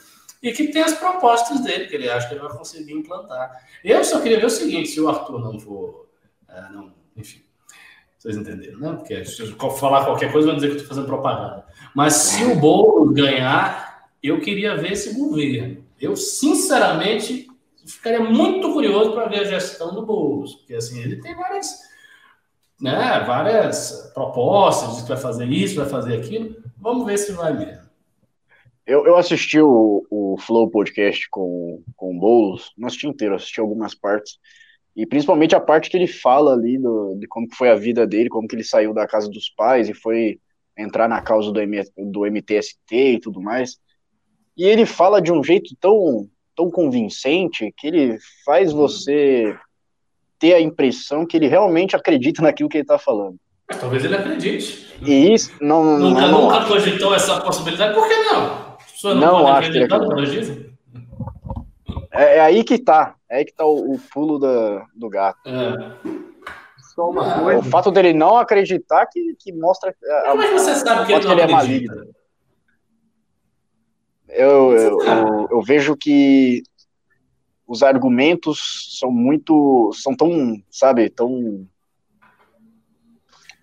e 0.44 0.52
que 0.52 0.68
tem 0.68 0.84
as 0.84 0.94
propostas 0.94 1.62
dele, 1.62 1.88
que 1.88 1.96
ele 1.96 2.10
acha 2.10 2.28
que 2.28 2.34
ele 2.34 2.42
vai 2.42 2.56
conseguir 2.56 2.94
implantar. 2.94 3.66
Eu 3.84 4.04
só 4.04 4.22
queria 4.22 4.40
ver 4.40 4.48
o 4.48 4.50
seguinte, 4.50 4.90
se 4.90 5.00
o 5.00 5.08
Arthur 5.08 5.40
não 5.40 5.58
for... 5.60 6.10
é, 6.50 6.70
não, 6.74 6.94
enfim, 7.16 7.42
vocês 8.18 8.36
entenderam, 8.36 8.80
né? 8.80 8.94
Porque 8.94 9.24
se 9.26 9.42
eu 9.42 9.70
falar 9.72 10.06
qualquer 10.06 10.32
coisa, 10.32 10.48
vão 10.48 10.56
dizer 10.56 10.68
que 10.68 10.74
eu 10.74 10.78
estou 10.78 10.90
fazendo 10.90 11.08
propaganda. 11.08 11.66
Mas 11.96 12.14
se 12.14 12.44
o 12.46 12.56
Boulos 12.56 13.14
ganhar, 13.14 14.10
eu 14.22 14.40
queria 14.42 14.76
ver 14.76 14.94
esse 14.94 15.14
governo. 15.14 15.86
Eu, 16.00 16.16
sinceramente, 16.16 17.48
ficaria 17.86 18.20
muito 18.20 18.74
curioso 18.74 19.14
para 19.14 19.28
ver 19.28 19.42
a 19.42 19.44
gestão 19.44 19.94
do 19.94 20.06
Boulos, 20.06 20.56
porque 20.56 20.74
assim, 20.74 21.00
ele 21.00 21.22
tem 21.22 21.36
várias, 21.36 21.80
né, 22.82 23.24
várias 23.26 24.12
propostas, 24.14 24.96
diz 24.96 25.02
que 25.04 25.10
vai 25.10 25.18
fazer 25.18 25.46
isso, 25.46 25.76
vai 25.76 25.88
fazer 25.88 26.18
aquilo. 26.18 26.56
Vamos 26.78 27.06
ver 27.06 27.18
se 27.18 27.32
vai 27.32 27.54
mesmo. 27.54 27.88
Eu, 28.86 29.06
eu 29.06 29.18
assisti 29.18 29.60
o, 29.60 30.06
o 30.10 30.38
Flow 30.40 30.70
Podcast 30.70 31.30
com, 31.30 31.84
com 31.96 32.16
o 32.16 32.20
Boulos, 32.20 32.72
não 32.78 32.88
assisti 32.88 33.08
inteiro, 33.08 33.36
assisti 33.36 33.60
algumas 33.60 33.94
partes, 33.94 34.40
e 34.98 35.06
principalmente 35.06 35.56
a 35.56 35.60
parte 35.60 35.92
que 35.92 35.96
ele 35.96 36.08
fala 36.08 36.54
ali 36.54 36.80
do, 36.80 37.16
de 37.20 37.28
como 37.28 37.48
foi 37.56 37.70
a 37.70 37.76
vida 37.76 38.08
dele, 38.08 38.30
como 38.30 38.48
que 38.48 38.56
ele 38.56 38.64
saiu 38.64 38.96
da 38.96 39.06
casa 39.06 39.30
dos 39.30 39.48
pais 39.48 39.88
e 39.88 39.94
foi 39.94 40.40
entrar 40.76 41.08
na 41.08 41.22
causa 41.22 41.52
do, 41.52 41.62
M, 41.62 41.84
do 41.96 42.26
MTST 42.26 42.96
e 42.96 43.20
tudo 43.20 43.40
mais. 43.40 43.78
E 44.58 44.66
ele 44.66 44.88
fala 44.88 45.22
de 45.22 45.32
um 45.32 45.44
jeito 45.44 45.76
tão, 45.80 46.28
tão 46.56 46.72
convincente 46.72 47.72
que 47.78 47.86
ele 47.86 48.18
faz 48.44 48.74
você 48.74 49.56
ter 50.40 50.56
a 50.56 50.62
impressão 50.62 51.28
que 51.28 51.38
ele 51.38 51.48
realmente 51.48 51.96
acredita 51.96 52.42
naquilo 52.42 52.68
que 52.68 52.78
ele 52.78 52.84
está 52.84 52.98
falando. 52.98 53.38
Mas 53.70 53.80
talvez 53.80 54.04
ele 54.04 54.16
acredite. 54.16 54.96
E 55.06 55.32
isso 55.32 55.52
não, 55.62 56.00
Nunca, 56.00 56.22
não, 56.22 56.32
não 56.32 56.42
nunca 56.44 56.66
cogitou 56.66 57.14
essa 57.14 57.40
possibilidade. 57.42 57.94
Por 57.94 58.08
que 58.08 58.16
não? 58.16 58.78
Não, 59.04 59.16
Não 59.16 59.48
acho 59.48 59.72
que 59.72 59.78
ele 59.78 59.94
acredita. 59.94 60.67
É, 62.18 62.38
é 62.38 62.40
aí 62.42 62.64
que 62.64 62.80
tá. 62.80 63.16
É 63.30 63.38
aí 63.38 63.46
que 63.46 63.54
tá 63.54 63.66
o, 63.66 63.94
o 63.94 64.00
pulo 64.12 64.40
da, 64.40 64.86
do 64.96 65.10
gato. 65.10 65.48
É. 65.48 66.18
Só 66.96 67.10
uma 67.10 67.24
Ah, 67.24 67.42
O 67.42 67.44
coisa, 67.44 67.70
fato 67.70 67.92
dele 67.92 68.12
não 68.14 68.38
acreditar 68.38 69.06
que, 69.06 69.36
que 69.40 69.54
mostra 69.54 69.92
a, 69.92 70.32
Como 70.32 70.42
é 70.42 70.48
que 70.48 70.54
você 70.54 70.76
sabe 70.76 71.06
que 71.06 71.14
o 71.14 71.16
ele 71.16 71.26
que 71.26 71.32
ele 71.32 71.42
é 71.42 71.48
maligno. 71.48 72.14
Eu, 74.30 74.74
eu, 74.74 75.02
eu, 75.02 75.48
eu 75.52 75.62
vejo 75.62 75.96
que 75.96 76.64
os 77.68 77.84
argumentos 77.84 78.98
são 79.00 79.12
muito, 79.12 79.92
são 79.94 80.16
tão, 80.16 80.62
sabe, 80.72 81.10
tão 81.10 81.68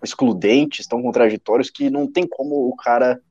excludentes, 0.03 0.87
tão 0.87 1.01
contraditórios 1.01 1.69
que 1.69 1.89
não 1.89 2.09
tem 2.11 2.27
como 2.27 2.69
o 2.69 2.75
cara, 2.75 3.21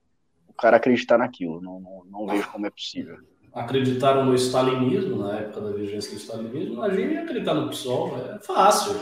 o 0.49 0.55
o 0.55 0.57
cara 0.57 0.77
acreditar 0.77 1.19
naquilo. 1.19 1.61
Não, 1.61 1.81
não, 1.81 2.05
não 2.05 2.27
vejo 2.27 2.51
como 2.51 2.67
é 2.67 2.71
possível. 2.71 3.19
Acreditaram 3.55 4.27
no 4.27 4.35
stalinismo, 4.35 5.19
na 5.19 5.39
época 5.39 5.61
da 5.61 5.71
vigência 5.71 6.11
do 6.11 6.17
stalinismo, 6.17 6.75
imagine 6.75 7.19
acreditar 7.19 7.55
no 7.55 7.69
PSOL, 7.69 8.19
é 8.19 8.39
fácil. 8.41 8.97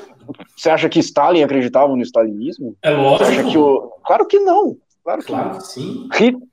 Você 0.55 0.69
acha 0.69 0.91
que 0.91 0.99
Stalin 0.99 1.43
acreditava 1.43 1.97
no 1.97 2.03
stalinismo? 2.03 2.77
É 2.83 2.91
lógico. 2.91 3.51
Que 3.51 3.57
o... 3.57 3.93
Claro 4.05 4.27
que 4.27 4.39
não. 4.39 4.77
Claro 5.03 5.21
que, 5.21 5.27
claro 5.27 5.59
que 5.59 5.67
sim. 5.67 6.09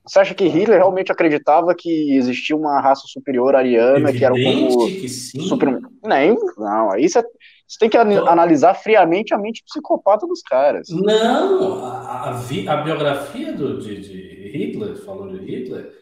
Você 0.05 0.19
acha 0.19 0.33
que 0.33 0.47
Hitler 0.47 0.79
realmente 0.79 1.11
acreditava 1.11 1.75
que 1.75 2.15
existia 2.15 2.55
uma 2.55 2.79
raça 2.79 3.03
superior 3.05 3.55
ariana, 3.55 4.09
Evidente 4.09 4.17
que 4.17 4.25
era 4.25 4.33
como. 4.33 4.87
que 4.87 5.09
sim. 5.09 5.41
Super... 5.41 5.79
Nem, 6.03 6.35
não, 6.57 6.91
aí 6.91 7.07
você, 7.07 7.21
você 7.21 7.77
tem 7.79 7.89
que 7.89 7.97
analisar 7.97 8.73
friamente 8.73 9.33
a 9.35 9.37
mente 9.37 9.63
psicopata 9.63 10.25
dos 10.25 10.41
caras. 10.41 10.87
Não, 10.89 11.85
a, 11.85 12.29
a, 12.29 12.73
a 12.73 12.77
biografia 12.77 13.53
do, 13.53 13.79
de, 13.79 13.99
de 13.99 14.51
Hitler, 14.51 14.95
falou 15.05 15.29
de 15.29 15.37
Hitler, 15.45 15.98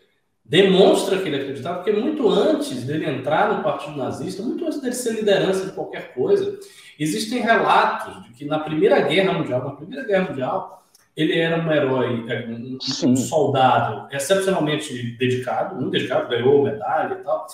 demonstra 0.47 1.17
que 1.17 1.27
ele 1.27 1.35
acreditava, 1.35 1.83
porque 1.83 1.91
muito 1.91 2.27
antes 2.29 2.83
dele 2.83 3.05
entrar 3.05 3.53
no 3.53 3.63
Partido 3.63 3.97
Nazista, 3.97 4.41
muito 4.41 4.65
antes 4.65 4.79
dele 4.79 4.95
ser 4.95 5.13
liderança 5.13 5.65
de 5.65 5.73
qualquer 5.73 6.13
coisa, 6.13 6.57
existem 6.97 7.41
relatos 7.41 8.23
de 8.23 8.29
que 8.31 8.45
na 8.45 8.59
Primeira 8.59 9.01
Guerra 9.01 9.33
Mundial, 9.33 9.63
na 9.63 9.71
Primeira 9.71 10.05
Guerra 10.05 10.29
Mundial, 10.29 10.83
ele 11.15 11.37
era 11.37 11.57
um 11.61 11.71
herói, 11.71 12.25
um, 12.47 12.77
um 13.09 13.15
soldado 13.15 14.07
excepcionalmente 14.15 15.17
dedicado, 15.17 15.75
muito 15.75 15.91
dedicado, 15.91 16.29
ganhou 16.29 16.63
medalha 16.63 17.15
e 17.15 17.23
tal. 17.23 17.47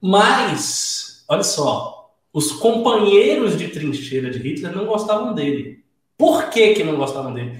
Mas, 0.00 1.24
olha 1.28 1.42
só, 1.42 2.14
os 2.32 2.52
companheiros 2.52 3.58
de 3.58 3.68
trincheira 3.68 4.30
de 4.30 4.38
Hitler 4.38 4.74
não 4.74 4.86
gostavam 4.86 5.34
dele. 5.34 5.82
Por 6.16 6.50
que, 6.50 6.74
que 6.74 6.84
não 6.84 6.96
gostavam 6.96 7.34
dele? 7.34 7.58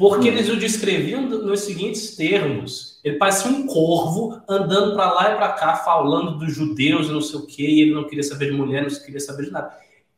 Porque 0.00 0.30
hum. 0.30 0.32
eles 0.32 0.48
o 0.48 0.56
descreviam 0.56 1.20
nos 1.20 1.60
seguintes 1.60 2.16
termos. 2.16 2.98
Ele 3.04 3.18
parecia 3.18 3.50
um 3.50 3.66
corvo 3.66 4.40
andando 4.48 4.94
para 4.94 5.12
lá 5.12 5.32
e 5.34 5.36
para 5.36 5.52
cá, 5.52 5.76
falando 5.76 6.38
dos 6.38 6.54
judeus 6.54 7.08
e 7.08 7.12
não 7.12 7.20
sei 7.20 7.38
o 7.38 7.46
quê, 7.46 7.66
e 7.66 7.82
ele 7.82 7.94
não 7.94 8.04
queria 8.04 8.22
saber 8.22 8.46
de 8.46 8.56
mulher, 8.56 8.82
não 8.82 8.88
queria 8.88 9.20
saber 9.20 9.44
de 9.44 9.50
nada. 9.50 9.70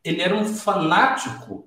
Ele 0.05 0.22
era 0.22 0.37
um 0.37 0.45
fanático 0.45 1.66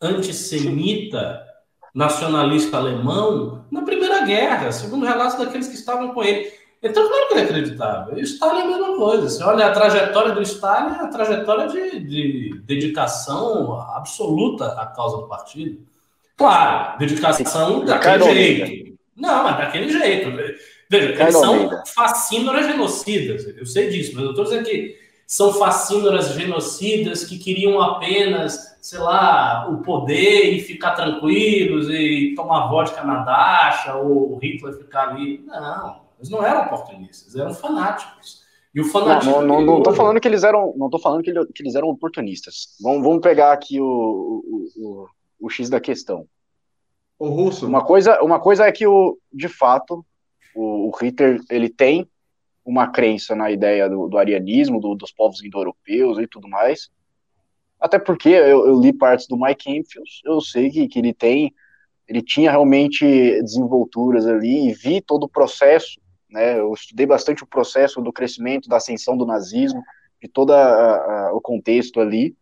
antissemita 0.00 1.46
nacionalista 1.94 2.78
alemão 2.78 3.62
na 3.70 3.82
Primeira 3.82 4.24
Guerra, 4.24 4.72
segundo 4.72 5.04
relatos 5.04 5.36
daqueles 5.36 5.68
que 5.68 5.74
estavam 5.74 6.14
com 6.14 6.24
ele. 6.24 6.50
Então, 6.82 7.06
claro 7.06 7.28
que 7.28 7.34
ele 7.34 7.42
acreditava. 7.42 8.18
E 8.18 8.22
Stalin 8.22 8.60
é 8.60 8.62
a 8.62 8.68
mesma 8.68 8.96
coisa. 8.96 9.28
Você 9.28 9.44
olha 9.44 9.66
a 9.66 9.72
trajetória 9.72 10.32
do 10.32 10.40
Stalin, 10.40 10.94
é 10.94 11.00
a 11.02 11.08
trajetória 11.08 11.68
de, 11.68 12.00
de 12.06 12.62
dedicação 12.64 13.78
absoluta 13.78 14.80
à 14.80 14.86
causa 14.86 15.18
do 15.18 15.28
partido. 15.28 15.89
Claro, 16.40 16.98
dedicação 16.98 17.84
daquele 17.84 18.24
jeito. 18.34 18.98
Não, 19.14 19.44
mas 19.44 19.58
daquele 19.58 19.90
jeito. 19.90 20.30
Veja, 20.88 21.22
eles 21.22 21.36
são 21.36 21.68
fascínoras 21.94 22.66
genocidas. 22.66 23.46
Eu 23.58 23.66
sei 23.66 23.90
disso, 23.90 24.12
mas 24.14 24.24
eu 24.24 24.30
estou 24.30 24.44
dizendo 24.44 24.64
que 24.64 24.96
são 25.26 25.52
fascínoras 25.52 26.32
genocidas 26.32 27.24
que 27.24 27.38
queriam 27.38 27.78
apenas, 27.78 28.78
sei 28.80 29.00
lá, 29.00 29.68
o 29.68 29.82
poder 29.82 30.54
e 30.54 30.60
ficar 30.60 30.92
tranquilos 30.92 31.90
e 31.90 32.32
tomar 32.34 32.68
vodka 32.68 33.04
na 33.04 33.16
dacha 33.22 33.96
ou 33.96 34.38
Hitler 34.38 34.78
ficar 34.78 35.10
ali. 35.10 35.44
Não, 35.46 36.00
eles 36.18 36.30
não 36.30 36.42
eram 36.42 36.62
oportunistas, 36.62 37.36
eram 37.36 37.52
fanáticos. 37.52 38.40
E 38.74 38.80
o 38.80 38.84
fanatismo. 38.86 39.32
Não, 39.32 39.42
não, 39.42 39.60
não, 39.60 39.74
não 39.74 39.82
tô 39.82 39.92
falando 39.92 40.18
que 40.18 40.26
eles 40.26 40.42
eram, 40.42 40.72
não 40.74 40.88
tô 40.88 40.98
falando 40.98 41.22
que, 41.22 41.32
que 41.52 41.62
eles 41.62 41.74
eram 41.74 41.88
oportunistas. 41.88 42.78
Vamos, 42.80 43.02
vamos 43.02 43.20
pegar 43.20 43.52
aqui 43.52 43.78
o, 43.78 43.84
o, 43.84 44.66
o, 44.78 45.08
o 45.40 45.48
X 45.48 45.70
da 45.70 45.80
questão. 45.80 46.26
O 47.18 47.28
russo. 47.28 47.66
Uma 47.66 47.84
coisa, 47.84 48.22
uma 48.22 48.40
coisa 48.40 48.66
é 48.66 48.72
que 48.72 48.86
o, 48.86 49.18
de 49.32 49.48
fato, 49.48 50.04
o, 50.54 50.88
o 50.88 50.90
Hitler 50.90 51.40
ele 51.50 51.68
tem 51.68 52.08
uma 52.64 52.88
crença 52.88 53.34
na 53.34 53.50
ideia 53.50 53.88
do, 53.88 54.08
do 54.08 54.18
arianismo, 54.18 54.80
do, 54.80 54.94
dos 54.94 55.12
povos 55.12 55.42
indo-europeus 55.42 56.18
e 56.18 56.26
tudo 56.26 56.48
mais. 56.48 56.90
Até 57.78 57.98
porque 57.98 58.28
eu, 58.28 58.66
eu, 58.66 58.80
li 58.80 58.92
partes 58.92 59.26
do 59.26 59.38
Mike 59.38 59.70
Enfield, 59.70 60.10
eu 60.24 60.40
sei 60.40 60.70
que, 60.70 60.86
que 60.86 60.98
ele 60.98 61.14
tem, 61.14 61.54
ele 62.06 62.22
tinha 62.22 62.50
realmente 62.50 63.04
desenvolturas 63.42 64.26
ali 64.26 64.68
e 64.68 64.74
vi 64.74 65.00
todo 65.00 65.24
o 65.24 65.28
processo, 65.28 66.00
né? 66.28 66.58
Eu 66.58 66.72
estudei 66.72 67.06
bastante 67.06 67.42
o 67.42 67.46
processo 67.46 68.00
do 68.00 68.12
crescimento, 68.12 68.68
da 68.68 68.76
ascensão 68.76 69.16
do 69.16 69.26
nazismo, 69.26 69.82
de 70.22 70.28
todo 70.28 70.52
o 71.32 71.40
contexto 71.40 72.00
ali. 72.00 72.36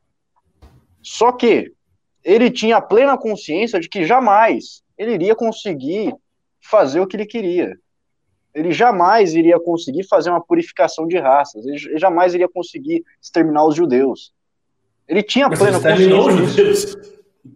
Só 1.01 1.30
que 1.32 1.72
ele 2.30 2.50
tinha 2.50 2.80
plena 2.80 3.16
consciência 3.16 3.80
de 3.80 3.88
que 3.88 4.04
jamais 4.04 4.82
ele 4.96 5.14
iria 5.14 5.34
conseguir 5.34 6.14
fazer 6.60 7.00
o 7.00 7.06
que 7.06 7.16
ele 7.16 7.26
queria 7.26 7.72
ele 8.58 8.72
jamais 8.72 9.34
iria 9.34 9.58
conseguir 9.60 10.04
fazer 10.04 10.30
uma 10.30 10.40
purificação 10.40 11.06
de 11.06 11.18
raças, 11.18 11.64
ele 11.64 11.98
jamais 11.98 12.34
iria 12.34 12.48
conseguir 12.48 13.04
exterminar 13.22 13.64
os 13.64 13.74
judeus. 13.74 14.32
Ele 15.06 15.22
tinha 15.22 15.48
Mas 15.48 15.58
plena 15.58 15.80
consciência. 15.80 16.16
Os 16.16 16.52
judeus. 16.52 16.96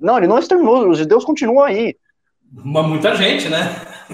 Não, 0.01 0.17
ele 0.17 0.27
não 0.27 0.39
exterminou, 0.39 0.89
os 0.89 0.99
judeus 0.99 1.25
continuam 1.25 1.65
aí. 1.65 1.97
Mas 2.51 2.87
muita 2.87 3.15
gente, 3.15 3.49
né? 3.49 3.59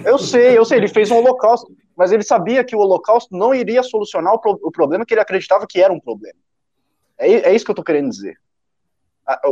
Eu 0.04 0.18
sei, 0.18 0.56
eu 0.56 0.64
sei, 0.64 0.78
ele 0.78 0.88
fez 0.88 1.10
um 1.10 1.16
holocausto, 1.16 1.70
mas 1.96 2.10
ele 2.10 2.22
sabia 2.22 2.64
que 2.64 2.74
o 2.74 2.78
holocausto 2.78 3.36
não 3.36 3.54
iria 3.54 3.82
solucionar 3.82 4.32
o, 4.32 4.38
pro, 4.38 4.58
o 4.62 4.70
problema 4.70 5.04
que 5.04 5.12
ele 5.12 5.20
acreditava 5.20 5.66
que 5.68 5.80
era 5.80 5.92
um 5.92 6.00
problema. 6.00 6.38
É, 7.18 7.50
é 7.50 7.54
isso 7.54 7.64
que 7.64 7.70
eu 7.70 7.74
tô 7.74 7.82
querendo 7.82 8.08
dizer. 8.08 8.36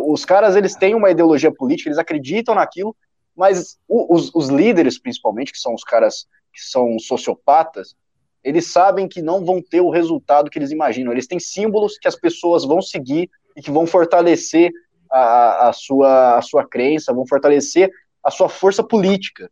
Os 0.06 0.24
caras, 0.24 0.56
eles 0.56 0.74
têm 0.74 0.94
uma 0.94 1.10
ideologia 1.10 1.52
política, 1.52 1.88
eles 1.88 1.98
acreditam 1.98 2.54
naquilo, 2.54 2.96
mas 3.36 3.78
os, 3.88 4.34
os 4.34 4.48
líderes, 4.48 4.98
principalmente, 4.98 5.52
que 5.52 5.58
são 5.58 5.74
os 5.74 5.84
caras 5.84 6.26
que 6.52 6.60
são 6.62 6.98
sociopatas, 6.98 7.94
eles 8.42 8.72
sabem 8.72 9.06
que 9.06 9.20
não 9.20 9.44
vão 9.44 9.60
ter 9.60 9.80
o 9.80 9.90
resultado 9.90 10.48
que 10.48 10.58
eles 10.58 10.70
imaginam. 10.70 11.12
Eles 11.12 11.26
têm 11.26 11.38
símbolos 11.38 11.98
que 11.98 12.08
as 12.08 12.16
pessoas 12.16 12.64
vão 12.64 12.80
seguir 12.80 13.28
e 13.56 13.60
que 13.60 13.70
vão 13.70 13.86
fortalecer 13.86 14.70
a, 15.10 15.68
a, 15.68 15.72
sua, 15.72 16.38
a 16.38 16.42
sua 16.42 16.66
crença, 16.66 17.12
vão 17.12 17.26
fortalecer 17.26 17.90
a 18.22 18.30
sua 18.30 18.48
força 18.48 18.82
política. 18.82 19.50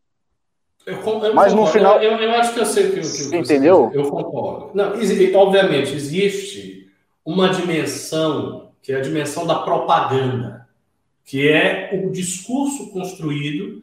Eu, 0.87 0.97
eu 0.97 1.35
Mas 1.35 1.53
no 1.53 1.67
final. 1.67 2.03
Eu, 2.03 2.13
eu, 2.19 2.31
acho 2.33 2.55
que 2.55 2.61
eu 2.61 2.67
sei 2.67 2.87
o 2.87 2.91
que, 2.91 3.01
que 3.01 3.07
você 3.07 3.37
entendeu? 3.37 3.91
Eu 3.93 4.11
concordo. 4.11 4.71
Não, 4.75 4.93
obviamente, 5.41 5.95
existe 5.95 6.91
uma 7.25 7.49
dimensão 7.49 8.64
que 8.85 8.93
é 8.93 8.97
a 8.97 9.01
dimensão 9.01 9.47
da 9.47 9.61
propaganda, 9.61 10.69
que 11.25 11.49
é 11.49 11.89
o 11.95 12.11
discurso 12.11 12.93
construído 12.93 13.83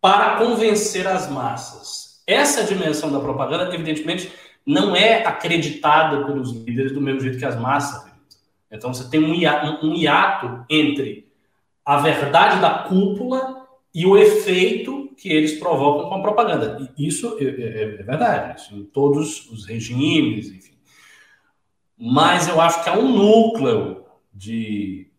para 0.00 0.36
convencer 0.36 1.06
as 1.06 1.30
massas. 1.30 2.22
Essa 2.26 2.64
dimensão 2.64 3.12
da 3.12 3.20
propaganda, 3.20 3.74
evidentemente, 3.74 4.32
não 4.64 4.96
é 4.96 5.26
acreditada 5.26 6.24
pelos 6.24 6.52
líderes 6.52 6.90
do 6.92 7.02
mesmo 7.02 7.20
jeito 7.20 7.38
que 7.38 7.44
as 7.44 7.60
massas. 7.60 8.10
Então, 8.70 8.94
você 8.94 9.10
tem 9.10 9.22
um 9.22 9.34
hiato, 9.34 10.64
entre 10.70 11.28
a 11.84 11.98
verdade 11.98 12.62
da 12.62 12.84
cúpula 12.84 13.66
e 13.94 14.06
o 14.06 14.16
efeito 14.16 15.10
que 15.18 15.28
eles 15.28 15.58
provocam 15.58 16.08
com 16.08 16.14
a 16.14 16.22
propaganda. 16.22 16.90
E 16.96 17.06
isso 17.06 17.36
é, 17.38 17.44
é, 17.44 17.82
é 17.82 18.02
verdade, 18.02 18.58
isso 18.58 18.74
em 18.74 18.84
todos 18.84 19.50
os 19.50 19.66
regimes, 19.66 20.50
enfim. 20.50 20.72
Mas 21.98 22.48
eu 22.48 22.58
acho 22.58 22.82
que 22.82 22.88
há 22.88 22.94
um 22.98 23.06
núcleo 23.06 23.99
de 24.32 25.10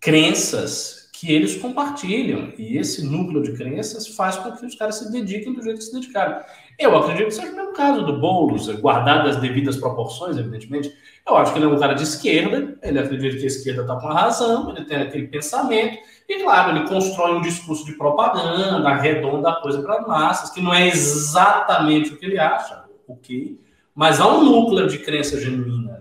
crenças 0.00 1.08
que 1.12 1.32
eles 1.32 1.56
compartilham. 1.56 2.52
E 2.58 2.76
esse 2.76 3.04
núcleo 3.04 3.42
de 3.42 3.52
crenças 3.52 4.08
faz 4.08 4.36
com 4.36 4.52
que 4.52 4.66
os 4.66 4.74
caras 4.74 4.96
se 4.96 5.10
dediquem 5.10 5.54
do 5.54 5.62
jeito 5.62 5.78
que 5.78 5.84
se 5.84 5.92
dedicaram. 5.92 6.44
Eu 6.78 6.96
acredito 6.96 7.28
que 7.28 7.34
seja 7.34 7.52
o 7.52 7.56
mesmo 7.56 7.72
caso 7.72 8.04
do 8.04 8.18
Boulos, 8.18 8.68
guardado 8.80 9.28
as 9.28 9.36
devidas 9.36 9.76
proporções, 9.76 10.36
evidentemente. 10.36 10.92
Eu 11.26 11.36
acho 11.36 11.52
que 11.52 11.58
ele 11.58 11.66
é 11.66 11.68
um 11.68 11.78
cara 11.78 11.94
de 11.94 12.02
esquerda, 12.02 12.76
ele 12.82 12.98
acredita 12.98 13.36
que 13.36 13.44
a 13.44 13.46
esquerda 13.46 13.82
está 13.82 13.96
com 13.96 14.08
a 14.08 14.12
razão, 14.12 14.70
ele 14.70 14.84
tem 14.84 14.98
aquele 14.98 15.28
pensamento, 15.28 15.98
e 16.28 16.42
claro, 16.42 16.76
ele 16.76 16.88
constrói 16.88 17.36
um 17.36 17.42
discurso 17.42 17.86
de 17.86 17.92
propaganda, 17.92 18.88
arredonda 18.88 19.50
a 19.50 19.60
coisa 19.60 19.80
para 19.82 20.00
as 20.00 20.06
massas, 20.06 20.50
que 20.50 20.60
não 20.60 20.74
é 20.74 20.88
exatamente 20.88 22.12
o 22.12 22.16
que 22.16 22.26
ele 22.26 22.38
acha, 22.38 22.84
o 23.06 23.16
que, 23.16 23.58
mas 23.94 24.20
há 24.20 24.28
um 24.28 24.44
núcleo 24.44 24.88
de 24.88 24.98
crença 24.98 25.40
genuína. 25.40 25.93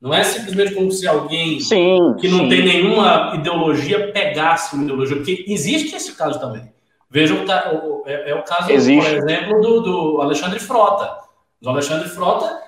Não 0.00 0.14
é 0.14 0.24
simplesmente 0.24 0.74
como 0.74 0.90
se 0.90 1.06
alguém 1.06 1.60
sim, 1.60 1.98
que 2.18 2.26
não 2.28 2.40
sim. 2.40 2.48
tem 2.48 2.64
nenhuma 2.64 3.32
ideologia 3.34 4.10
pegasse 4.12 4.74
uma 4.74 4.84
ideologia, 4.84 5.16
porque 5.16 5.44
existe 5.46 5.94
esse 5.94 6.12
caso 6.12 6.40
também. 6.40 6.72
Veja 7.10 7.34
o, 7.34 8.02
é, 8.06 8.30
é 8.30 8.34
o 8.34 8.42
caso, 8.42 8.70
existe. 8.70 9.10
por 9.10 9.18
exemplo, 9.18 9.60
do, 9.60 9.80
do 9.80 10.22
Alexandre 10.22 10.58
Frota. 10.58 11.18
O 11.62 11.68
Alexandre 11.68 12.08
Frota 12.08 12.60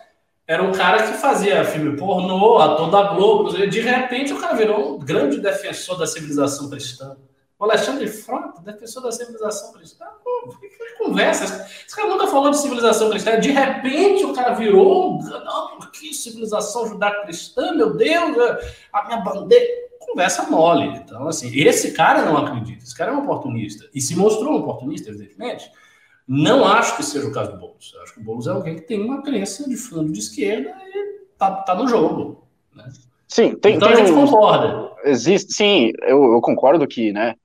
era 0.47 0.63
um 0.63 0.73
cara 0.73 1.05
que 1.05 1.15
fazia 1.15 1.65
filme 1.65 1.97
pornô, 1.97 2.59
ator 2.59 2.91
da 2.91 3.15
Globo, 3.15 3.51
de 3.51 3.81
repente 3.81 4.33
o 4.33 4.39
cara 4.39 4.55
virou 4.55 4.97
um 4.97 4.99
grande 4.99 5.41
defensor 5.41 5.97
da 5.97 6.07
civilização 6.07 6.69
cristã. 6.69 7.17
O 7.63 7.65
Alexandre 7.65 8.09
Frota, 8.09 8.61
defensor 8.61 9.05
da 9.05 9.13
civilização 9.13 9.73
cristã, 9.73 10.05
pô, 10.25 10.53
que, 10.59 10.69
que 10.69 10.99
conversa? 10.99 11.65
Esse 11.87 11.95
cara 11.95 12.09
nunca 12.09 12.27
falou 12.27 12.51
de 12.51 12.59
civilização 12.59 13.09
cristã. 13.09 13.39
De 13.39 13.53
repente 13.53 14.25
o 14.25 14.33
cara 14.33 14.53
virou, 14.55 15.21
não, 15.23 15.79
que 15.93 16.13
civilização 16.13 16.89
judaico-cristã, 16.89 17.73
meu 17.73 17.95
Deus, 17.95 18.37
a 18.93 19.05
minha 19.07 19.19
bandeira. 19.19 19.65
Conversa 20.01 20.51
mole. 20.51 20.89
Então, 20.89 21.29
assim, 21.29 21.57
esse 21.57 21.93
cara 21.93 22.25
não 22.25 22.37
acredita, 22.37 22.83
esse 22.83 22.97
cara 22.97 23.13
é 23.13 23.15
um 23.15 23.23
oportunista. 23.23 23.89
E 23.95 24.01
se 24.01 24.17
mostrou 24.17 24.55
um 24.55 24.57
oportunista, 24.57 25.11
evidentemente, 25.11 25.71
Não 26.27 26.67
acho 26.67 26.97
que 26.97 27.05
seja 27.05 27.29
o 27.29 27.33
caso 27.33 27.53
do 27.53 27.59
Boulos. 27.59 27.95
Acho 28.03 28.15
que 28.15 28.21
o 28.21 28.25
Boulos 28.25 28.49
é 28.49 28.51
alguém 28.51 28.75
que 28.75 28.83
tem 28.83 29.01
uma 29.01 29.23
crença 29.23 29.69
de 29.69 29.77
fundo 29.77 30.11
de 30.11 30.19
esquerda 30.19 30.75
e 30.85 31.27
tá, 31.39 31.63
tá 31.63 31.77
no 31.77 31.87
jogo. 31.87 32.45
Né? 32.75 32.91
Sim, 33.29 33.55
tem, 33.55 33.77
então 33.77 33.87
tem 33.87 33.97
a 33.97 34.01
gente 34.05 34.11
um, 34.11 34.27
concorda. 34.27 34.91
Existe, 35.05 35.53
sim, 35.53 35.93
eu, 36.03 36.33
eu 36.33 36.41
concordo 36.41 36.87
que, 36.89 37.13
né, 37.13 37.37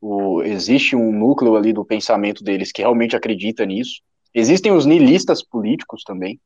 o, 0.00 0.42
existe 0.42 0.96
um 0.96 1.12
núcleo 1.12 1.56
ali 1.56 1.72
do 1.72 1.84
pensamento 1.84 2.42
deles 2.42 2.72
que 2.72 2.82
realmente 2.82 3.14
acredita 3.14 3.66
nisso. 3.66 4.00
Existem 4.34 4.72
os 4.72 4.86
niilistas 4.86 5.42
políticos 5.42 6.02
também. 6.04 6.40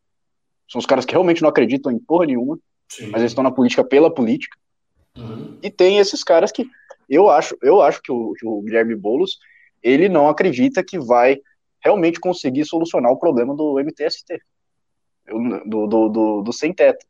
São 0.69 0.79
os 0.79 0.87
caras 0.87 1.05
que 1.05 1.13
realmente 1.13 1.43
não 1.43 1.49
acreditam 1.49 1.93
em 1.93 1.99
porra 1.99 2.27
nenhuma, 2.27 2.59
sim. 2.89 3.07
mas 3.07 3.21
eles 3.21 3.33
estão 3.33 3.45
na 3.45 3.53
política 3.53 3.85
pela 3.85 4.13
política. 4.13 4.59
Uhum. 5.17 5.59
E 5.63 5.71
tem 5.71 5.99
esses 5.99 6.25
caras 6.25 6.51
que 6.51 6.67
eu 7.09 7.31
acho, 7.31 7.57
eu 7.63 7.81
acho 7.83 8.01
que 8.03 8.11
o, 8.11 8.33
que 8.33 8.47
o 8.47 8.63
Guilherme 8.63 8.97
Boulos 8.97 9.39
ele 9.83 10.09
não 10.09 10.29
acredita 10.29 10.83
que 10.83 10.99
vai 10.99 11.39
realmente 11.83 12.19
conseguir 12.19 12.65
solucionar 12.65 13.13
o 13.13 13.19
problema 13.19 13.55
do 13.55 13.79
MTST, 13.79 14.41
do, 15.67 15.87
do, 15.87 16.09
do, 16.09 16.43
do 16.43 16.53
sem 16.53 16.73
teto. 16.73 17.05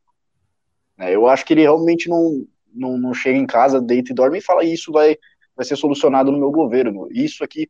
É, 0.99 1.15
eu 1.15 1.29
acho 1.29 1.45
que 1.45 1.55
ele 1.55 1.63
realmente 1.63 2.09
não, 2.09 2.45
não, 2.73 2.99
não 2.99 3.15
chega 3.15 3.39
em 3.39 3.47
casa, 3.47 3.81
deita 3.81 4.11
e 4.11 4.15
dorme 4.15 4.39
e 4.39 4.43
fala 4.43 4.65
isso 4.65 4.91
vai, 4.91 5.17
vai 5.57 5.65
ser 5.65 5.77
solucionado 5.77 6.33
no 6.33 6.39
meu 6.39 6.51
governo. 6.51 7.09
Isso 7.11 7.45
aqui, 7.45 7.69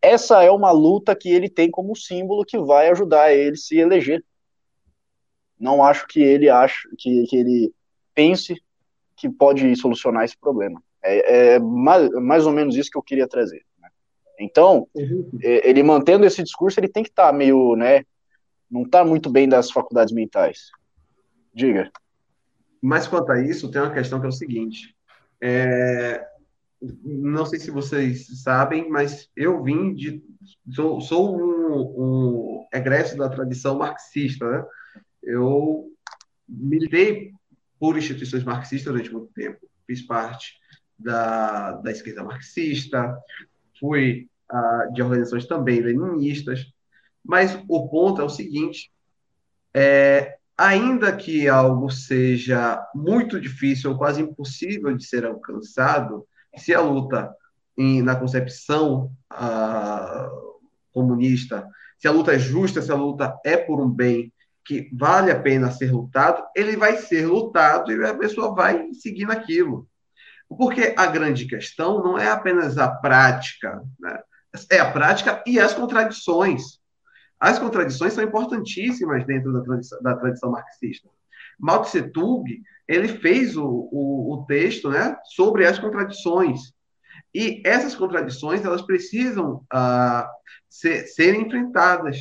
essa 0.00 0.42
é 0.42 0.50
uma 0.50 0.70
luta 0.70 1.14
que 1.16 1.30
ele 1.30 1.48
tem 1.48 1.70
como 1.70 1.96
símbolo 1.96 2.44
que 2.44 2.58
vai 2.58 2.90
ajudar 2.90 3.32
ele 3.32 3.56
se 3.56 3.76
eleger. 3.78 4.24
Não 5.58 5.82
acho 5.82 6.06
que 6.06 6.20
ele 6.20 6.50
ache, 6.50 6.88
que, 6.98 7.24
que 7.26 7.36
ele 7.36 7.72
pense 8.14 8.60
que 9.16 9.28
pode 9.28 9.74
solucionar 9.76 10.24
esse 10.24 10.36
problema. 10.36 10.82
É, 11.02 11.54
é 11.54 11.58
mais, 11.58 12.10
mais 12.10 12.46
ou 12.46 12.52
menos 12.52 12.76
isso 12.76 12.90
que 12.90 12.98
eu 12.98 13.02
queria 13.02 13.28
trazer. 13.28 13.64
Então, 14.38 14.88
uhum. 14.94 15.30
É, 15.42 15.68
ele 15.68 15.82
mantendo 15.82 16.24
esse 16.24 16.42
discurso, 16.42 16.80
ele 16.80 16.88
tem 16.88 17.02
que 17.02 17.08
estar 17.08 17.30
tá 17.30 17.32
meio, 17.32 17.76
né, 17.76 18.04
não 18.70 18.82
está 18.82 19.04
muito 19.04 19.30
bem 19.30 19.48
das 19.48 19.70
faculdades 19.70 20.12
mentais. 20.12 20.70
Diga. 21.54 21.90
Mas 22.82 23.06
quanto 23.06 23.30
a 23.30 23.40
isso, 23.40 23.70
tem 23.70 23.80
uma 23.80 23.92
questão 23.92 24.20
que 24.20 24.26
é 24.26 24.28
o 24.28 24.32
seguinte. 24.32 24.94
É, 25.40 26.26
não 27.02 27.46
sei 27.46 27.58
se 27.58 27.70
vocês 27.70 28.42
sabem, 28.42 28.88
mas 28.88 29.30
eu 29.36 29.62
vim 29.62 29.94
de. 29.94 30.22
Sou, 30.70 31.00
sou 31.00 31.36
um, 31.36 31.80
um 31.96 32.66
egresso 32.72 33.16
da 33.16 33.28
tradição 33.28 33.78
marxista. 33.78 34.48
Né? 34.48 34.64
Eu 35.22 35.90
militei 36.48 37.32
por 37.78 37.96
instituições 37.96 38.44
marxistas 38.44 38.92
durante 38.92 39.12
muito 39.12 39.32
tempo. 39.32 39.66
Fiz 39.86 40.02
parte 40.02 40.58
da, 40.98 41.72
da 41.72 41.90
esquerda 41.90 42.22
marxista, 42.22 43.16
fui 43.78 44.28
uh, 44.52 44.92
de 44.92 45.02
organizações 45.02 45.46
também 45.46 45.80
leninistas, 45.80 46.72
mas 47.24 47.58
o 47.68 47.88
ponto 47.88 48.20
é 48.20 48.24
o 48.24 48.28
seguinte: 48.28 48.92
é, 49.72 50.36
ainda 50.56 51.14
que 51.16 51.48
algo 51.48 51.90
seja 51.90 52.86
muito 52.94 53.40
difícil 53.40 53.90
ou 53.90 53.98
quase 53.98 54.22
impossível 54.22 54.96
de 54.96 55.04
ser 55.04 55.24
alcançado, 55.24 56.26
se 56.56 56.74
a 56.74 56.80
luta 56.80 57.34
em, 57.76 58.02
na 58.02 58.16
concepção 58.16 59.10
comunista, 60.92 61.68
se 61.98 62.06
a 62.06 62.12
luta 62.12 62.34
é 62.34 62.38
justa, 62.38 62.80
se 62.80 62.92
a 62.92 62.96
luta 62.96 63.36
é 63.44 63.56
por 63.56 63.80
um 63.80 63.90
bem 63.90 64.32
que 64.64 64.88
vale 64.94 65.30
a 65.30 65.38
pena 65.38 65.70
ser 65.70 65.92
lutado, 65.92 66.42
ele 66.56 66.76
vai 66.76 66.96
ser 66.96 67.26
lutado 67.26 67.92
e 67.92 68.04
a 68.04 68.14
pessoa 68.14 68.54
vai 68.54 68.92
seguir 68.94 69.26
naquilo. 69.26 69.86
Porque 70.48 70.94
a 70.96 71.06
grande 71.06 71.46
questão 71.46 72.02
não 72.02 72.18
é 72.18 72.28
apenas 72.28 72.78
a 72.78 72.88
prática, 72.88 73.82
né? 73.98 74.20
é 74.70 74.78
a 74.78 74.90
prática 74.90 75.42
e 75.46 75.58
as 75.58 75.74
contradições. 75.74 76.78
As 77.38 77.58
contradições 77.58 78.12
são 78.12 78.24
importantíssimas 78.24 79.26
dentro 79.26 79.52
da 79.52 79.60
tradição, 79.62 80.02
da 80.02 80.16
tradição 80.16 80.50
marxista. 80.50 81.08
Mao 81.58 81.82
Tse 81.82 82.10
Tung 82.10 82.44
ele 82.86 83.08
fez 83.08 83.56
o, 83.56 83.66
o, 83.66 84.34
o, 84.34 84.46
texto 84.46 84.90
né, 84.90 85.16
sobre 85.24 85.66
as 85.66 85.78
contradições. 85.78 86.72
E 87.34 87.62
essas 87.64 87.94
contradições 87.94 88.64
elas 88.64 88.82
precisam 88.82 89.64
uh, 89.72 90.28
ser, 90.68 91.06
serem 91.06 91.46
enfrentadas. 91.46 92.18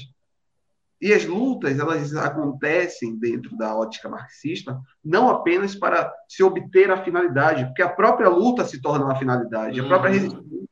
E 1.01 1.13
as 1.13 1.25
lutas, 1.25 1.77
elas 1.77 2.15
acontecem 2.15 3.17
dentro 3.19 3.57
da 3.57 3.75
ótica 3.75 4.07
marxista, 4.07 4.79
não 5.03 5.29
apenas 5.29 5.75
para 5.75 6.13
se 6.29 6.41
obter 6.41 6.89
a 6.89 7.03
finalidade, 7.03 7.65
porque 7.65 7.81
a 7.81 7.89
própria 7.89 8.29
luta 8.29 8.63
se 8.63 8.81
torna 8.81 9.03
uma 9.03 9.17
finalidade, 9.17 9.81
a 9.81 9.85
própria 9.85 10.11
uhum. 10.11 10.17
resistência. 10.17 10.67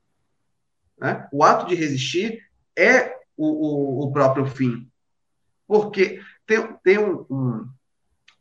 Né? 0.98 1.28
O 1.34 1.44
ato 1.44 1.68
de 1.68 1.76
resistir 1.76 2.40
é 2.78 3.14
o, 3.36 3.46
o, 3.46 4.06
o 4.06 4.12
próprio 4.14 4.46
fim. 4.46 4.90
Porque 5.68 6.22
tem, 6.46 6.78
tem 6.82 6.98
um, 6.98 7.26
um 7.30 7.70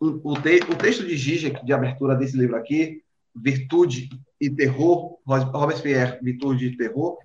o, 0.01 0.41
te, 0.41 0.61
o, 0.69 0.75
texto 0.75 1.07
de 1.07 1.17
Zizek, 1.17 1.65
de 1.65 1.73
abertura 1.73 2.15
desse 2.15 2.37
livro 2.37 2.57
aqui, 2.57 3.03
Virtude 3.37 4.09
e 4.41 4.49
Terror, 4.49 5.19
Robespierre, 5.27 6.19
Virtude 6.23 6.67
e 6.67 6.77
Terror, 6.77 7.19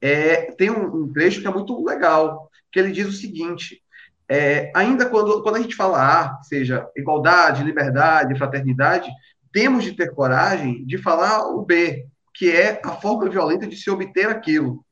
é, 0.00 0.52
tem 0.52 0.70
um, 0.70 1.02
um 1.02 1.12
trecho 1.12 1.40
que 1.40 1.46
é 1.46 1.50
muito 1.50 1.84
legal, 1.84 2.48
que 2.72 2.78
ele 2.78 2.92
diz 2.92 3.06
o 3.08 3.12
seguinte, 3.12 3.82
é, 4.28 4.70
ainda 4.74 5.06
quando, 5.06 5.42
quando 5.42 5.56
a 5.56 5.60
gente 5.60 5.74
fala 5.74 5.98
A, 5.98 6.42
seja 6.42 6.88
igualdade, 6.96 7.64
liberdade, 7.64 8.38
fraternidade, 8.38 9.10
temos 9.52 9.82
de 9.82 9.92
ter 9.92 10.14
coragem 10.14 10.84
de 10.86 10.96
falar 10.96 11.48
o 11.48 11.64
B, 11.64 12.06
que 12.32 12.50
é 12.50 12.80
a 12.84 12.92
forma 12.92 13.28
violenta 13.28 13.66
de 13.66 13.76
se 13.76 13.90
obter 13.90 14.28
aquilo. 14.28 14.84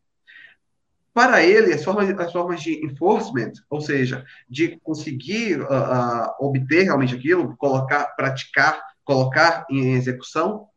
Para 1.13 1.43
ele, 1.43 1.73
as 1.73 1.83
formas, 1.83 2.09
as 2.09 2.33
formas 2.33 2.63
de 2.63 2.85
enforcement, 2.85 3.53
ou 3.69 3.81
seja, 3.81 4.25
de 4.49 4.79
conseguir 4.83 5.61
uh, 5.61 5.65
uh, 5.65 6.47
obter 6.47 6.85
realmente 6.85 7.15
aquilo, 7.15 7.57
colocar, 7.57 8.05
praticar, 8.15 8.81
colocar 9.05 9.67
em 9.71 9.95
execução, 9.95 10.69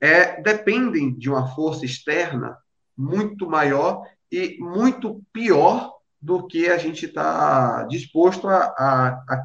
é, 0.00 0.40
dependem 0.40 1.12
de 1.14 1.28
uma 1.28 1.54
força 1.54 1.84
externa 1.84 2.56
muito 2.96 3.48
maior 3.48 4.02
e 4.30 4.56
muito 4.60 5.22
pior 5.32 5.92
do 6.20 6.46
que 6.46 6.68
a 6.68 6.78
gente 6.78 7.06
está 7.06 7.84
disposto 7.84 8.48
a, 8.48 8.64
a, 8.64 9.44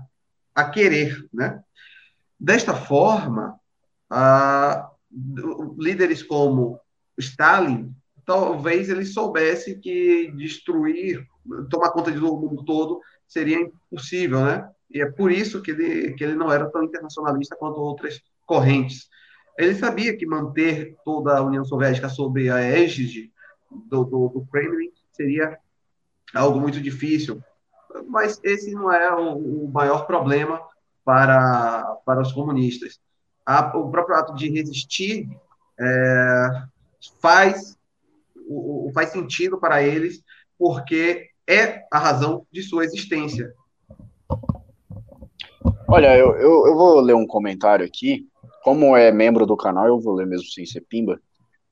a, 0.56 0.70
querer. 0.70 1.28
Né? 1.34 1.62
Desta 2.40 2.74
forma, 2.74 3.60
a, 4.10 4.90
líderes 5.78 6.24
como 6.24 6.80
Stalin, 7.18 7.94
talvez 8.30 8.90
ele 8.90 9.06
soubesse 9.06 9.80
que 9.80 10.32
destruir, 10.36 11.28
tomar 11.68 11.90
conta 11.90 12.12
de 12.12 12.20
todo 12.20 12.36
o 12.36 12.40
mundo 12.40 12.64
todo 12.64 13.02
seria 13.28 13.60
impossível, 13.60 14.46
né? 14.46 14.70
E 14.92 15.02
é 15.02 15.10
por 15.10 15.32
isso 15.32 15.64
que 15.64 15.72
ele, 15.72 16.14
que 16.14 16.24
ele 16.24 16.36
não 16.36 16.52
era 16.54 16.70
tão 16.70 16.84
internacionalista 16.84 17.56
quanto 17.56 17.82
outras 17.82 18.22
correntes. 18.46 19.10
Ele 19.58 19.74
sabia 19.74 20.16
que 20.16 20.28
manter 20.28 20.96
toda 21.04 21.40
a 21.40 21.42
União 21.42 21.66
Soviética 21.66 22.08
sob 22.08 22.48
a 22.52 22.60
égide 22.60 23.32
do, 23.72 24.04
do, 24.04 24.30
do 24.30 24.48
Kremlin 24.52 24.92
seria 25.12 25.58
algo 26.32 26.60
muito 26.60 26.80
difícil. 26.80 27.42
Mas 28.08 28.40
esse 28.44 28.72
não 28.76 28.94
é 28.94 29.12
o, 29.12 29.66
o 29.66 29.72
maior 29.72 30.06
problema 30.06 30.62
para, 31.04 31.98
para 32.06 32.22
os 32.22 32.32
comunistas. 32.32 33.00
A, 33.44 33.76
o 33.76 33.90
próprio 33.90 34.18
ato 34.18 34.36
de 34.36 34.52
resistir 34.52 35.28
é, 35.80 36.64
faz, 37.20 37.79
o, 38.50 38.90
o, 38.90 38.92
faz 38.92 39.10
sentido 39.12 39.60
para 39.60 39.84
eles, 39.84 40.22
porque 40.58 41.28
é 41.48 41.84
a 41.92 42.00
razão 42.00 42.46
de 42.52 42.64
sua 42.64 42.84
existência. 42.84 43.54
Olha, 45.88 46.18
eu, 46.18 46.36
eu, 46.36 46.68
eu 46.68 46.76
vou 46.76 47.00
ler 47.00 47.16
um 47.16 47.26
comentário 47.26 47.86
aqui. 47.86 48.28
Como 48.64 48.96
é 48.96 49.12
membro 49.12 49.46
do 49.46 49.56
canal, 49.56 49.88
eu 49.88 50.00
vou 50.00 50.14
ler 50.14 50.28
mesmo 50.28 50.48
sem 50.48 50.66
ser 50.66 50.82
pimba. 50.82 51.20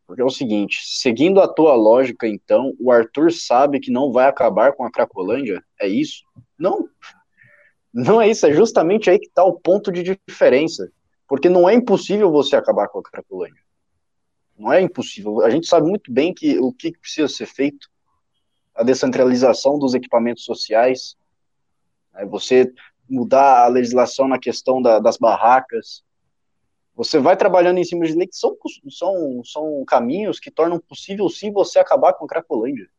Porque 0.05 0.21
é 0.21 0.25
o 0.25 0.29
seguinte, 0.29 0.79
seguindo 0.83 1.41
a 1.41 1.47
tua 1.47 1.75
lógica, 1.75 2.25
então, 2.27 2.73
o 2.79 2.91
Arthur 2.91 3.31
sabe 3.31 3.79
que 3.79 3.91
não 3.91 4.11
vai 4.11 4.27
acabar 4.27 4.71
com 4.71 4.85
a 4.85 4.91
Cracolândia? 4.91 5.61
É 5.79 5.87
isso? 5.87 6.23
Não. 6.57 6.87
Não 7.93 8.21
é 8.21 8.29
isso, 8.29 8.45
é 8.45 8.53
justamente 8.53 9.09
aí 9.09 9.19
que 9.19 9.27
está 9.27 9.43
o 9.43 9.59
ponto 9.59 9.91
de 9.91 10.17
diferença. 10.27 10.89
Porque 11.27 11.49
não 11.49 11.67
é 11.67 11.73
impossível 11.73 12.31
você 12.31 12.55
acabar 12.55 12.87
com 12.87 12.99
a 12.99 13.03
Cracolândia. 13.03 13.61
Não 14.57 14.73
é 14.73 14.81
impossível. 14.81 15.41
A 15.41 15.49
gente 15.49 15.67
sabe 15.67 15.87
muito 15.87 16.11
bem 16.11 16.33
que 16.33 16.57
o 16.57 16.73
que 16.73 16.97
precisa 16.97 17.27
ser 17.27 17.45
feito, 17.45 17.87
a 18.75 18.83
descentralização 18.83 19.77
dos 19.77 19.93
equipamentos 19.93 20.43
sociais, 20.43 21.15
é 22.15 22.25
você 22.25 22.73
mudar 23.09 23.63
a 23.63 23.67
legislação 23.67 24.27
na 24.27 24.39
questão 24.39 24.81
da, 24.81 24.99
das 24.99 25.17
barracas, 25.17 26.03
você 26.95 27.19
vai 27.19 27.37
trabalhando 27.37 27.77
em 27.77 27.83
cima 27.83 28.05
de 28.05 28.13
lei 28.13 28.27
são, 28.31 28.57
são, 28.89 29.41
são 29.43 29.85
caminhos 29.85 30.39
que 30.39 30.49
tornam 30.49 30.79
possível 30.79 31.29
sim 31.29 31.51
você 31.51 31.77
acabar 31.77 32.13
com 32.13 32.25
a 32.25 32.27
Cracolândia. 32.27 32.89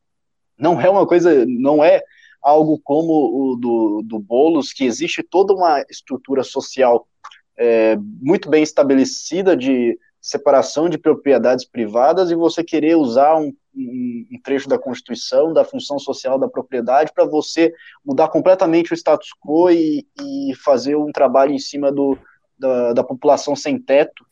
Não 0.57 0.81
é 0.81 0.89
uma 0.89 1.05
coisa, 1.05 1.45
não 1.47 1.83
é 1.83 2.01
algo 2.41 2.81
como 2.83 3.13
o 3.13 3.57
do, 3.57 4.03
do 4.05 4.19
Boulos, 4.21 4.73
que 4.73 4.85
existe 4.85 5.23
toda 5.23 5.53
uma 5.53 5.85
estrutura 5.91 6.45
social 6.45 7.09
é, 7.57 7.97
muito 7.97 8.49
bem 8.49 8.63
estabelecida 8.63 9.57
de 9.57 9.99
separação 10.21 10.89
de 10.89 10.99
propriedades 10.99 11.64
privadas 11.64 12.31
e 12.31 12.35
você 12.35 12.64
querer 12.64 12.97
usar 12.97 13.37
um, 13.37 13.53
um, 13.75 14.27
um 14.33 14.41
trecho 14.43 14.69
da 14.69 14.79
Constituição, 14.79 15.53
da 15.53 15.64
função 15.64 15.99
social 15.99 16.39
da 16.39 16.49
propriedade, 16.49 17.12
para 17.14 17.25
você 17.25 17.73
mudar 18.05 18.29
completamente 18.29 18.93
o 18.93 18.97
status 18.97 19.31
quo 19.41 19.71
e, 19.71 20.07
e 20.21 20.55
fazer 20.57 20.97
um 20.97 21.12
trabalho 21.12 21.53
em 21.53 21.59
cima 21.59 21.93
do, 21.93 22.19
da, 22.59 22.93
da 22.93 23.05
população 23.05 23.55
sem 23.55 23.79
teto, 23.79 24.27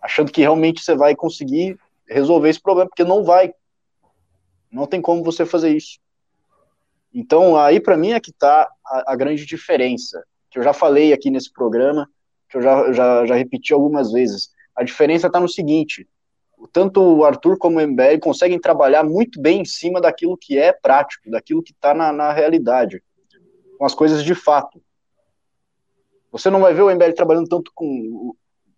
achando 0.00 0.30
que 0.30 0.40
realmente 0.40 0.82
você 0.82 0.94
vai 0.94 1.16
conseguir 1.16 1.78
resolver 2.08 2.48
esse 2.48 2.62
problema, 2.62 2.88
porque 2.88 3.04
não 3.04 3.24
vai. 3.24 3.52
Não 4.70 4.86
tem 4.86 5.00
como 5.00 5.24
você 5.24 5.44
fazer 5.44 5.76
isso. 5.76 5.98
Então, 7.12 7.56
aí 7.56 7.80
para 7.80 7.96
mim 7.96 8.12
é 8.12 8.20
que 8.20 8.30
está 8.30 8.70
a, 8.84 9.12
a, 9.12 9.16
grande 9.16 9.46
diferença, 9.46 10.22
que 10.50 10.58
eu 10.58 10.62
já 10.62 10.72
falei 10.72 11.12
aqui 11.12 11.30
nesse 11.30 11.50
programa, 11.52 12.08
que 12.48 12.58
eu 12.58 12.62
já, 12.62 12.92
já, 12.92 13.26
já 13.26 13.34
repeti 13.34 13.72
algumas 13.72 14.12
vezes. 14.12 14.50
A 14.76 14.84
diferença 14.84 15.26
está 15.26 15.40
no 15.40 15.48
seguinte: 15.48 16.06
tanto 16.72 17.00
o 17.00 17.24
Arthur 17.24 17.58
como 17.58 17.78
o 17.78 17.80
MBL 17.80 18.18
conseguem 18.20 18.60
trabalhar 18.60 19.02
muito 19.02 19.40
bem 19.40 19.62
em 19.62 19.64
cima 19.64 20.00
daquilo 20.00 20.36
que 20.36 20.58
é 20.58 20.72
prático, 20.72 21.30
daquilo 21.30 21.62
que 21.62 21.72
está 21.72 21.94
na, 21.94 22.12
na 22.12 22.32
realidade, 22.32 23.02
com 23.78 23.84
as 23.84 23.94
coisas 23.94 24.22
de 24.22 24.34
fato. 24.34 24.82
Você 26.30 26.50
não 26.50 26.60
vai 26.60 26.74
ver 26.74 26.82
o 26.82 26.90
MBL 26.90 27.12
trabalhando 27.14 27.48
tanto 27.48 27.70
com 27.74 27.86
o, 27.86 28.36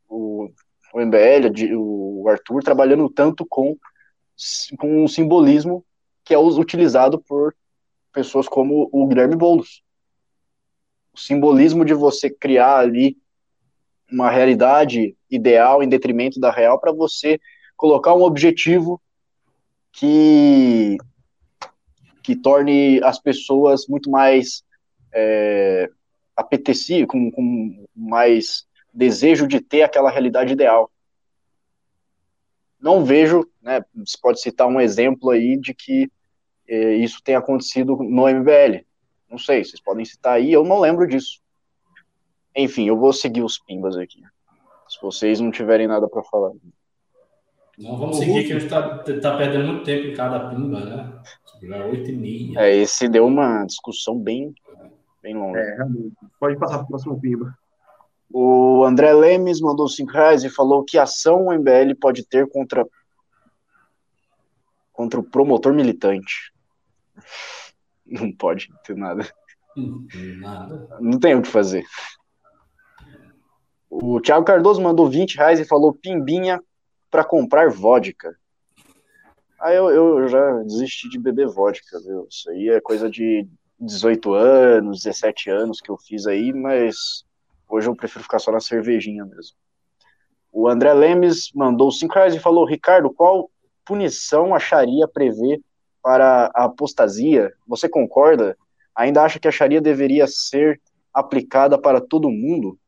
o, 0.09 0.51
o 0.95 1.01
MBL, 1.01 1.77
o 1.77 2.29
Arthur 2.29 2.63
trabalhando 2.63 3.09
tanto 3.11 3.45
com, 3.45 3.77
com 4.79 5.05
um 5.05 5.09
simbolismo 5.09 5.85
que 6.25 6.35
é 6.35 6.39
utilizado 6.39 7.21
por 7.21 7.57
pessoas 8.13 8.47
como 8.47 8.89
o 8.93 9.07
Guilherme 9.07 9.35
Boulos. 9.35 9.83
O 11.13 11.19
simbolismo 11.19 11.85
de 11.85 11.95
você 11.95 12.31
criar 12.31 12.79
ali 12.79 13.17
uma 14.11 14.31
realidade 14.31 15.18
ideal 15.31 15.83
em 15.83 15.89
detrimento 15.89 16.41
da 16.41 16.51
real 16.51 16.79
para 16.81 16.93
você 16.93 17.41
colocar 17.77 18.15
um 18.15 18.23
objetivo 18.23 19.01
que 19.93 20.97
que 22.23 22.37
torne 22.37 23.03
as 23.03 23.19
pessoas 23.19 23.87
muito 23.89 24.11
mais 24.11 24.63
é, 25.15 25.89
apetecia, 26.37 27.07
com, 27.07 27.31
com 27.31 27.87
mais 27.97 28.67
desejo 28.93 29.47
de 29.47 29.61
ter 29.61 29.83
aquela 29.83 30.11
realidade 30.11 30.53
ideal. 30.53 30.91
Não 32.79 33.05
vejo, 33.05 33.49
né, 33.63 33.83
você 33.95 34.17
pode 34.21 34.41
citar 34.41 34.69
um 34.69 34.81
exemplo 34.81 35.31
aí 35.31 35.57
de 35.57 35.73
que 35.73 36.11
é, 36.69 36.97
isso 36.97 37.23
tenha 37.25 37.39
acontecido 37.39 37.97
no 37.97 38.29
MBL. 38.29 38.85
Não 39.29 39.39
sei, 39.39 39.65
vocês 39.65 39.81
podem 39.81 40.05
citar 40.05 40.35
aí, 40.35 40.53
eu 40.53 40.65
não 40.65 40.81
lembro 40.81 41.09
disso. 41.09 41.41
Enfim, 42.55 42.87
eu 42.87 42.97
vou 42.97 43.13
seguir 43.13 43.43
os 43.43 43.59
pimbas 43.59 43.97
aqui. 43.97 44.23
Se 44.99 45.03
vocês 45.03 45.41
não 45.41 45.51
tiverem 45.51 45.87
nada 45.87 46.09
para 46.09 46.23
falar. 46.25 46.53
Não, 47.79 47.97
vamos 47.97 48.19
seguir 48.19 48.45
que 48.45 48.53
a 48.53 48.59
gente 48.59 48.65
está 48.65 48.99
tá 48.99 49.37
perdendo 49.37 49.69
muito 49.69 49.85
tempo 49.85 50.09
em 50.09 50.15
cada 50.15 50.51
pimba, 50.51 50.81
né? 50.81 51.21
É 51.63 51.85
8 51.85 52.11
e 52.11 52.17
meia. 52.17 52.61
É, 52.61 52.77
esse 52.77 53.09
deu 53.09 53.27
uma 53.27 53.65
discussão 53.65 54.19
bem 54.19 54.55
Bem 55.23 55.35
longe. 55.35 55.59
É, 55.59 55.77
Pode 56.39 56.59
passar 56.59 56.79
para 56.79 56.85
o 56.85 56.89
próximo 56.89 57.21
Pimba. 57.21 57.57
O 58.31 58.85
André 58.85 59.13
Lemes 59.13 59.61
mandou 59.61 59.89
5 59.89 60.11
reais 60.13 60.45
e 60.45 60.51
falou 60.51 60.85
que 60.85 60.99
ação 60.99 61.47
o 61.47 61.53
MBL 61.53 61.95
pode 62.01 62.27
ter 62.27 62.49
contra, 62.49 62.87
contra 64.93 65.19
o 65.19 65.25
promotor 65.25 65.73
militante. 65.73 66.53
Não 68.07 68.33
pode 68.33 68.69
ter 68.85 68.97
nada. 68.97 69.29
Nada. 70.41 70.97
Não 71.01 71.19
tem 71.19 71.35
o 71.35 71.43
que 71.43 71.49
fazer. 71.49 71.85
O 73.91 74.21
Thiago 74.21 74.45
Cardoso 74.45 74.83
mandou 74.83 75.09
20 75.09 75.37
reais 75.37 75.61
e 75.61 75.65
falou 75.65 75.95
pimbinha 75.95 76.63
para 77.11 77.25
comprar 77.25 77.71
vodka. 77.71 78.37
Aí 79.61 79.77
eu, 79.77 79.91
eu 79.91 80.29
já 80.29 80.63
desisti 80.63 81.09
de 81.09 81.19
beber 81.19 81.49
vodka, 81.49 81.99
viu? 82.01 82.27
Isso 82.31 82.51
aí 82.51 82.69
é 82.69 82.81
coisa 82.81 83.11
de 83.11 83.49
18 83.81 84.33
anos, 84.35 85.03
17 85.03 85.51
anos 85.51 85.81
que 85.81 85.91
eu 85.91 85.97
fiz 85.97 86.27
aí, 86.27 86.53
mas 86.53 87.25
hoje 87.69 87.89
eu 87.89 87.97
prefiro 87.97 88.23
ficar 88.23 88.39
só 88.39 88.53
na 88.53 88.61
cervejinha 88.61 89.25
mesmo. 89.25 89.57
O 90.53 90.69
André 90.69 90.93
Lemes 90.93 91.51
mandou 91.55 91.91
5 91.91 92.15
reais 92.15 92.35
e 92.35 92.41
falou: 92.41 92.65
Ricardo, 92.65 93.11
qual 93.11 93.51
punição 93.85 94.55
a 94.55 94.59
Sharia 94.59 95.09
prevê 95.09 95.61
para 96.03 96.51
a 96.55 96.65
apostasia? 96.65 97.53
Você 97.67 97.89
concorda? 97.89 98.57
Ainda 98.95 99.23
acha 99.23 99.39
que 99.39 99.49
a 99.49 99.51
deveria 99.81 100.27
ser 100.27 100.81
aplicada 101.13 101.79
para 101.79 102.01
todo 102.01 102.31
mundo? 102.31 102.79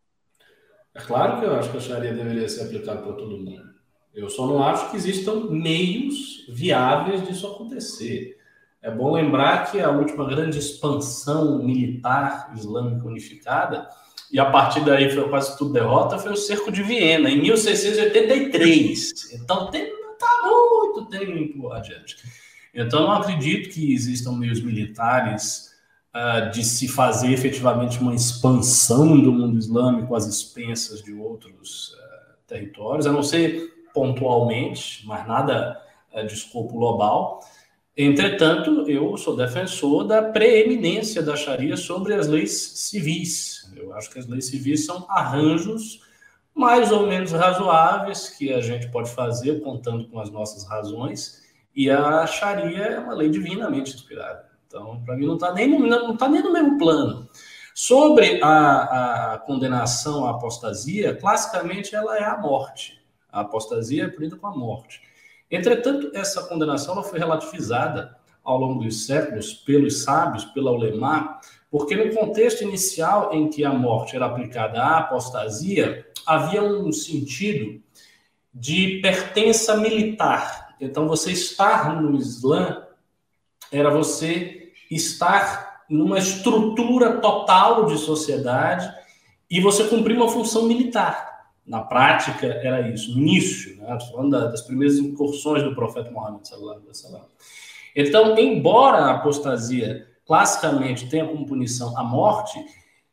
É 0.94 1.00
claro 1.00 1.38
que 1.38 1.46
eu 1.46 1.54
acho 1.54 1.70
que 1.70 1.76
a 1.76 1.80
Sharia 1.80 2.12
deveria 2.12 2.48
ser 2.48 2.64
aplicada 2.64 3.02
para 3.02 3.12
todo 3.12 3.38
mundo. 3.38 3.70
Eu 4.14 4.28
só 4.28 4.46
não 4.46 4.62
acho 4.62 4.90
que 4.90 4.96
existam 4.96 5.48
meios 5.50 6.44
viáveis 6.48 7.26
disso 7.26 7.46
acontecer. 7.46 8.36
É 8.82 8.90
bom 8.90 9.12
lembrar 9.12 9.70
que 9.70 9.78
a 9.78 9.90
última 9.90 10.26
grande 10.26 10.58
expansão 10.58 11.62
militar 11.62 12.52
islâmica 12.56 13.06
unificada, 13.06 13.88
e 14.32 14.40
a 14.40 14.46
partir 14.46 14.84
daí 14.84 15.10
foi 15.10 15.28
quase 15.28 15.56
tudo 15.58 15.72
derrota, 15.72 16.18
foi 16.18 16.32
o 16.32 16.36
cerco 16.36 16.72
de 16.72 16.82
Viena, 16.82 17.30
em 17.30 17.40
1683. 17.40 19.34
Então 19.34 19.70
tem 19.70 19.86
tá 20.18 20.42
muito 20.44 21.06
tempo 21.06 21.72
adiante. 21.72 22.16
Então 22.74 23.02
não 23.02 23.12
acredito 23.12 23.70
que 23.70 23.92
existam 23.92 24.32
meios 24.32 24.62
militares 24.62 25.69
uh, 26.14 26.50
de 26.50 26.64
se 26.64 26.88
fazer 26.88 27.32
efetivamente 27.32 27.98
uma 27.98 28.14
expansão 28.14 29.20
do 29.20 29.32
mundo 29.32 29.58
islâmico 29.58 30.14
às 30.14 30.26
expensas 30.26 31.02
de 31.02 31.12
outros 31.12 31.94
uh, 31.94 32.36
territórios, 32.46 33.06
a 33.06 33.12
não 33.12 33.22
ser 33.22 33.72
pontualmente, 33.92 35.06
mas 35.06 35.26
nada 35.26 35.80
uh, 36.12 36.26
de 36.26 36.34
escopo 36.34 36.72
global. 36.74 37.40
Entretanto, 37.96 38.88
eu 38.88 39.16
sou 39.16 39.36
defensor 39.36 40.04
da 40.04 40.22
preeminência 40.22 41.22
da 41.22 41.36
Sharia 41.36 41.76
sobre 41.76 42.14
as 42.14 42.28
leis 42.28 42.52
civis. 42.76 43.70
Eu 43.76 43.92
acho 43.94 44.10
que 44.10 44.18
as 44.18 44.26
leis 44.26 44.46
civis 44.46 44.86
são 44.86 45.04
arranjos 45.08 46.00
mais 46.54 46.92
ou 46.92 47.06
menos 47.06 47.32
razoáveis 47.32 48.28
que 48.28 48.52
a 48.52 48.60
gente 48.60 48.90
pode 48.90 49.10
fazer 49.10 49.60
contando 49.62 50.08
com 50.08 50.20
as 50.20 50.30
nossas 50.30 50.68
razões, 50.68 51.42
e 51.74 51.88
a 51.90 52.26
Sharia 52.26 52.82
é 52.82 52.98
uma 52.98 53.14
lei 53.14 53.30
divinamente 53.30 53.94
inspirada. 53.94 54.49
Então, 54.70 55.02
para 55.04 55.16
mim, 55.16 55.26
não 55.26 55.34
está 55.34 55.52
nem, 55.52 55.68
no, 55.68 56.16
tá 56.16 56.28
nem 56.28 56.40
no 56.40 56.52
mesmo 56.52 56.78
plano. 56.78 57.28
Sobre 57.74 58.40
a, 58.40 59.32
a 59.32 59.38
condenação 59.38 60.26
à 60.26 60.30
apostasia, 60.30 61.12
classicamente 61.16 61.92
ela 61.92 62.16
é 62.16 62.22
a 62.22 62.36
morte. 62.36 63.02
A 63.32 63.40
apostasia 63.40 64.04
é 64.04 64.08
punida 64.08 64.36
com 64.36 64.46
a 64.46 64.56
morte. 64.56 65.02
Entretanto, 65.50 66.12
essa 66.14 66.44
condenação 66.44 66.94
ela 66.94 67.02
foi 67.02 67.18
relativizada 67.18 68.16
ao 68.44 68.58
longo 68.58 68.84
dos 68.84 69.06
séculos 69.06 69.52
pelos 69.52 70.04
sábios, 70.04 70.44
pela 70.44 70.70
ulema, 70.70 71.40
porque 71.68 71.96
no 71.96 72.14
contexto 72.14 72.62
inicial 72.62 73.34
em 73.34 73.50
que 73.50 73.64
a 73.64 73.72
morte 73.72 74.14
era 74.14 74.26
aplicada 74.26 74.80
à 74.80 74.98
apostasia, 74.98 76.06
havia 76.24 76.62
um 76.62 76.92
sentido 76.92 77.82
de 78.54 79.00
pertença 79.02 79.76
militar. 79.76 80.76
Então, 80.80 81.08
você 81.08 81.32
estar 81.32 82.00
no 82.00 82.16
Islã 82.16 82.86
era 83.72 83.90
você 83.90 84.59
estar 84.90 85.84
numa 85.88 86.18
estrutura 86.18 87.20
total 87.20 87.86
de 87.86 87.98
sociedade 87.98 88.90
e 89.50 89.60
você 89.60 89.84
cumprir 89.84 90.16
uma 90.16 90.28
função 90.28 90.66
militar. 90.66 91.28
Na 91.66 91.82
prática, 91.82 92.46
era 92.46 92.88
isso, 92.88 93.12
no 93.12 93.18
início, 93.18 93.76
né? 93.76 93.98
falando 94.10 94.30
das 94.30 94.62
primeiras 94.62 94.98
incursões 94.98 95.62
do 95.62 95.74
profeta 95.74 96.10
Muhammad. 96.10 96.42
Então, 97.94 98.38
embora 98.38 98.98
a 98.98 99.14
apostasia 99.16 100.06
classicamente 100.26 101.08
tenha 101.08 101.26
como 101.26 101.46
punição 101.46 101.96
a 101.98 102.02
morte, 102.02 102.58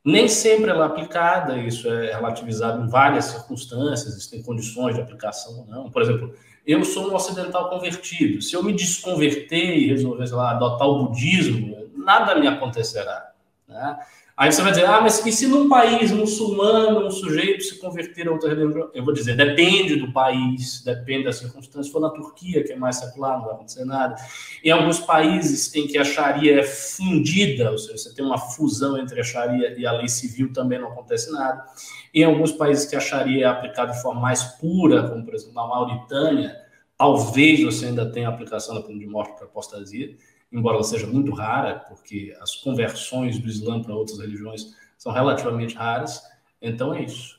nem 0.06 0.28
sempre 0.30 0.70
ela 0.70 0.86
é 0.86 0.88
aplicada, 0.88 1.58
isso 1.58 1.90
é 1.90 2.14
relativizado 2.14 2.84
em 2.84 2.88
várias 2.88 3.26
circunstâncias, 3.26 4.14
existem 4.14 4.42
condições 4.42 4.96
de 4.96 5.02
aplicação 5.02 5.60
ou 5.60 5.66
não. 5.66 5.92
Por 5.92 6.02
exemplo, 6.02 6.34
eu 6.68 6.84
sou 6.84 7.10
um 7.10 7.16
ocidental 7.16 7.70
convertido, 7.70 8.42
se 8.42 8.54
eu 8.54 8.62
me 8.62 8.74
desconverter 8.74 9.78
e 9.78 9.88
resolver, 9.88 10.30
lá, 10.32 10.52
adotar 10.52 10.88
o 10.88 11.06
budismo, 11.06 11.90
nada 11.96 12.36
me 12.36 12.46
acontecerá. 12.46 13.32
Né? 13.66 13.98
Aí 14.38 14.52
você 14.52 14.62
vai 14.62 14.70
dizer, 14.70 14.86
ah, 14.86 15.02
mas 15.02 15.26
e 15.26 15.32
se 15.32 15.48
num 15.48 15.68
país 15.68 16.12
muçulmano 16.12 17.08
um 17.08 17.10
sujeito 17.10 17.64
se 17.64 17.80
converter 17.80 18.28
a 18.28 18.32
outra 18.32 18.50
religião? 18.50 18.92
Eu 18.94 19.04
vou 19.04 19.12
dizer, 19.12 19.36
depende 19.36 19.96
do 19.96 20.14
país, 20.14 20.84
depende 20.84 21.24
das 21.24 21.38
circunstâncias. 21.38 21.88
Se 21.88 21.92
for 21.92 22.00
na 22.00 22.12
Turquia, 22.12 22.64
que 22.64 22.72
é 22.72 22.76
mais 22.76 22.98
secular, 22.98 23.40
não 23.40 23.46
vai 23.46 23.56
acontecer 23.56 23.84
nada. 23.84 24.16
Em 24.64 24.70
alguns 24.70 25.00
países 25.00 25.74
em 25.74 25.88
que 25.88 25.98
a 25.98 26.04
Sharia 26.04 26.60
é 26.60 26.64
fundida, 26.64 27.72
ou 27.72 27.80
seja, 27.80 27.98
você 27.98 28.14
tem 28.14 28.24
uma 28.24 28.38
fusão 28.38 28.96
entre 28.96 29.20
a 29.20 29.24
Sharia 29.24 29.74
e 29.76 29.88
a 29.88 29.92
lei 29.94 30.08
civil, 30.08 30.54
também 30.54 30.78
não 30.78 30.90
acontece 30.90 31.32
nada. 31.32 31.66
Em 32.14 32.24
alguns 32.24 32.52
países 32.52 32.86
que 32.86 32.96
a 32.96 33.00
Sharia 33.00 33.46
é 33.46 33.50
aplicada 33.50 33.94
de 33.94 34.02
forma 34.04 34.22
mais 34.22 34.44
pura, 34.44 35.10
como 35.10 35.26
por 35.26 35.34
exemplo 35.34 35.56
na 35.56 35.66
Mauritânia, 35.66 36.56
talvez 36.96 37.64
você 37.64 37.88
ainda 37.88 38.06
tenha 38.12 38.30
aplicação 38.30 38.76
da 38.76 38.82
pena 38.82 39.00
de 39.00 39.08
morte 39.08 39.36
para 39.36 39.46
apostasia 39.46 40.16
embora 40.52 40.76
ela 40.76 40.84
seja 40.84 41.08
muito 41.08 41.34
rara, 41.34 41.86
porque 41.88 42.36
as 42.42 42.56
conversões 42.56 43.40
do 43.40 43.48
Islã 43.48 43.82
para 43.82 43.96
outras 43.96 44.20
religiões 44.20 44.76
são 44.98 45.12
relativamente 45.12 45.76
raras. 45.76 46.22
Então 46.62 46.94
é 46.94 47.04
isso. 47.04 47.38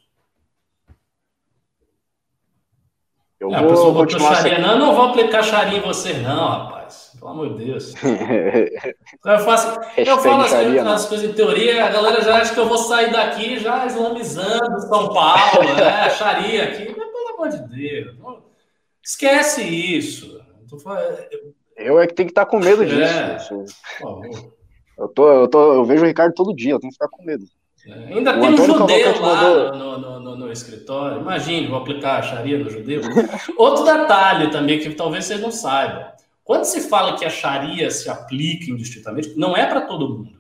Eu 3.40 3.54
é, 3.54 3.59
vou 3.61 3.66
a 3.66 3.70
pessoa 3.70 3.92
botou 3.92 4.18
sharia. 4.18 4.59
Não, 4.59 4.78
não 4.78 4.94
vou 4.94 5.06
aplicar 5.06 5.42
sharia 5.42 5.78
em 5.78 5.82
você, 5.82 6.14
não, 6.14 6.48
rapaz. 6.48 7.12
Pelo 7.18 7.30
amor 7.30 7.56
de 7.56 7.64
Deus. 7.64 7.94
eu, 9.24 9.38
faço, 9.40 9.80
eu 9.96 10.18
falo 10.18 10.42
as, 10.42 10.50
sharia, 10.50 10.82
as 10.82 11.06
coisas 11.06 11.30
em 11.30 11.32
teoria, 11.32 11.84
a 11.84 11.90
galera 11.90 12.20
já 12.20 12.38
acha 12.38 12.52
que 12.52 12.61
eu 12.61 12.68
vou 12.68 12.78
sair 12.78 13.12
daqui 13.12 13.59
já 13.59 13.86
islamizando 13.86 14.80
São 14.80 15.12
Paulo, 15.12 15.74
né? 15.74 16.11
Sharia 16.16 16.64
aqui. 16.64 16.94
Mas, 16.96 17.09
pelo 17.12 17.28
amor 17.34 17.48
de 17.48 17.59
Deus. 17.68 18.16
Esquece 19.02 19.62
isso. 19.62 20.40
Eu 20.70 20.78
é 21.78 22.06
que 22.06 22.14
tenho 22.14 22.26
que 22.26 22.32
estar 22.32 22.46
com 22.46 22.58
medo 22.58 22.84
disso. 22.84 23.02
É. 23.02 23.38
Eu, 24.98 25.08
tô, 25.08 25.32
eu, 25.32 25.48
tô, 25.48 25.74
eu 25.74 25.84
vejo 25.84 26.02
o 26.02 26.06
Ricardo 26.06 26.34
todo 26.34 26.54
dia, 26.54 26.72
eu 26.72 26.80
tenho 26.80 26.90
que 26.90 26.96
ficar 26.96 27.08
com 27.08 27.24
medo. 27.24 27.44
É, 27.86 28.14
ainda 28.14 28.36
o 28.36 28.40
tem 28.40 28.48
Antônio 28.50 28.74
um 28.74 28.78
judeu 28.78 29.20
lá 29.20 29.34
mandou... 29.34 29.76
no, 29.76 29.98
no, 29.98 30.20
no, 30.20 30.36
no, 30.36 30.52
escritório. 30.52 31.20
Imagine, 31.20 31.68
vou 31.68 31.78
aplicar 31.78 32.18
a 32.18 32.22
Sharia 32.22 32.58
no 32.58 32.68
judeu. 32.68 33.00
Outro 33.56 33.84
detalhe 33.84 34.50
também 34.50 34.78
que 34.78 34.90
talvez 34.90 35.24
vocês 35.24 35.40
não 35.40 35.52
saibam. 35.52 36.04
Quando 36.42 36.64
se 36.64 36.88
fala 36.88 37.16
que 37.16 37.24
a 37.24 37.30
Sharia 37.30 37.90
se 37.90 38.10
aplica 38.10 38.70
indistintamente, 38.70 39.34
não 39.36 39.56
é 39.56 39.66
para 39.66 39.82
todo 39.82 40.08
mundo. 40.08 40.38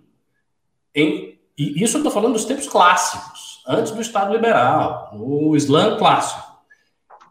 Em, 0.94 1.38
e 1.56 1.82
isso 1.82 1.96
eu 1.96 2.00
estou 2.00 2.12
falando 2.12 2.32
dos 2.32 2.44
tempos 2.44 2.66
clássicos, 2.66 3.62
antes 3.66 3.92
do 3.92 4.00
Estado 4.00 4.32
liberal, 4.32 5.10
no 5.12 5.54
Islã 5.54 5.96
clássico. 5.96 6.47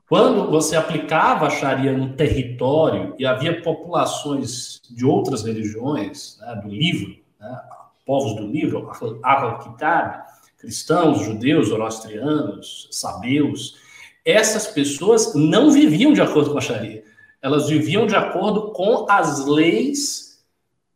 Quando 0.07 0.49
você 0.49 0.77
aplicava 0.77 1.47
a 1.47 1.49
Sharia 1.49 1.91
no 1.91 2.13
território 2.13 3.13
e 3.19 3.25
havia 3.25 3.61
populações 3.61 4.81
de 4.89 5.05
outras 5.05 5.43
religiões, 5.43 6.37
né, 6.39 6.61
do 6.63 6.69
livro, 6.69 7.13
né, 7.37 7.61
povos 8.05 8.37
do 8.37 8.47
livro, 8.47 8.89
Ahl-Kitab, 9.21 10.23
cristãos, 10.57 11.23
judeus, 11.23 11.67
zoroastrianos, 11.67 12.87
sabeus, 12.89 13.75
essas 14.23 14.67
pessoas 14.67 15.35
não 15.35 15.71
viviam 15.71 16.13
de 16.13 16.21
acordo 16.21 16.51
com 16.51 16.57
a 16.57 16.61
Sharia. 16.61 17.03
Elas 17.41 17.67
viviam 17.67 18.07
de 18.07 18.15
acordo 18.15 18.71
com 18.71 19.05
as 19.09 19.45
leis 19.45 20.41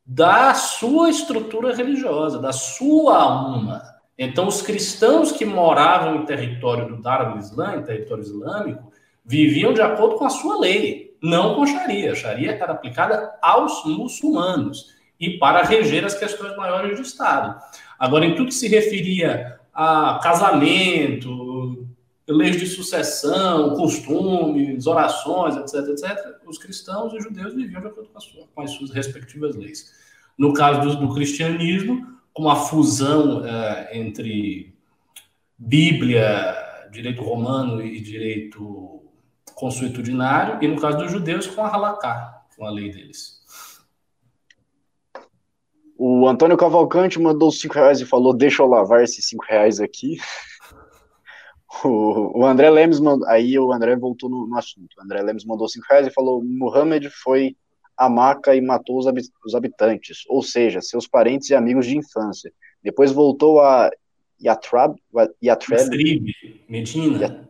da 0.06 0.54
sua 0.54 1.10
estrutura 1.10 1.76
religiosa, 1.76 2.40
da 2.40 2.54
sua 2.54 3.22
alma. 3.22 3.82
Então, 4.18 4.48
os 4.48 4.62
cristãos 4.62 5.32
que 5.32 5.46
moravam 5.46 6.18
em 6.18 6.26
território 6.26 6.88
do 6.88 7.02
Dar 7.02 7.22
al-Islã, 7.22 7.76
em 7.76 7.84
território 7.84 8.24
islâmico, 8.24 8.91
viviam 9.24 9.74
de 9.74 9.82
acordo 9.82 10.16
com 10.16 10.26
a 10.26 10.30
sua 10.30 10.60
lei, 10.60 11.18
não 11.22 11.56
com 11.56 11.64
a 11.64 11.68
Sharia. 11.68 12.12
A 12.12 12.16
Sharia 12.16 12.52
era 12.52 12.72
aplicada 12.72 13.38
aos 13.42 13.86
muçulmanos 13.86 14.88
e 15.20 15.38
para 15.38 15.64
reger 15.64 16.04
as 16.04 16.16
questões 16.16 16.56
maiores 16.58 16.96
do 16.98 17.04
Estado. 17.04 17.62
Agora, 18.00 18.26
em 18.26 18.36
tudo 18.36 18.48
que 18.48 18.54
se 18.54 18.68
referia 18.68 19.60
a 19.74 20.20
casamento, 20.22 21.88
leis 22.28 22.60
de 22.60 22.66
sucessão, 22.66 23.76
costumes, 23.76 24.88
orações, 24.88 25.56
etc., 25.58 25.90
etc., 25.90 26.42
os 26.46 26.58
cristãos 26.58 27.14
e 27.14 27.18
os 27.18 27.24
judeus 27.24 27.54
viviam 27.54 27.82
de 27.82 27.88
acordo 27.88 28.10
com, 28.10 28.20
sua, 28.20 28.48
com 28.54 28.62
as 28.62 28.72
suas 28.72 28.92
respectivas 28.92 29.56
leis. 29.56 29.92
No 30.38 30.54
caso 30.54 30.82
do, 30.82 31.08
do 31.08 31.14
cristianismo, 31.14 32.08
com 32.34 32.50
a 32.50 32.56
fusão 32.56 33.46
é, 33.46 33.98
entre 33.98 34.74
Bíblia, 35.58 36.56
direito 36.92 37.22
romano 37.22 37.82
e 37.82 38.00
direito 38.00 39.01
consuetudinário, 39.62 40.58
e 40.60 40.68
no 40.68 40.82
caso 40.82 40.98
dos 40.98 41.12
judeus, 41.12 41.46
com 41.46 41.64
a 41.64 41.68
halaká, 41.68 42.42
com 42.58 42.66
a 42.66 42.72
lei 42.72 42.92
deles. 42.92 43.40
O 45.96 46.28
Antônio 46.28 46.58
Cavalcante 46.58 47.20
mandou 47.20 47.52
cinco 47.52 47.76
reais 47.76 48.02
e 48.02 48.06
falou: 48.06 48.36
Deixa 48.36 48.64
eu 48.64 48.68
lavar 48.68 49.04
esses 49.04 49.24
cinco 49.24 49.46
reais 49.48 49.80
aqui. 49.80 50.18
O, 51.86 52.42
o 52.42 52.46
André 52.46 52.70
Lemes 52.70 53.00
mandou. 53.00 53.26
Aí 53.30 53.58
o 53.58 53.72
André 53.72 53.96
voltou 53.96 54.30
no, 54.30 54.46
no, 54.46 54.58
assunto. 54.58 54.94
O 54.98 55.02
André 55.02 55.22
Lemes 55.22 55.46
mandou 55.46 55.70
cinco 55.70 55.86
reais 55.90 56.06
e 56.06 56.12
falou: 56.12 56.44
Muhammad 56.44 57.06
foi 57.24 57.56
a 57.96 58.10
Maca 58.10 58.54
e 58.54 58.60
matou 58.60 59.00
os, 59.00 59.06
os 59.46 59.56
habitantes, 59.56 60.26
ou 60.28 60.44
seja, 60.44 60.82
seus 60.82 61.08
parentes 61.08 61.50
e 61.50 61.56
amigos 61.56 61.86
de 61.86 61.98
infância. 61.98 62.52
Depois 62.84 63.14
voltou 63.14 63.62
a 63.62 63.90
Yatrab, 64.44 64.98
Yatreb, 65.42 66.22
Medina 66.68 67.50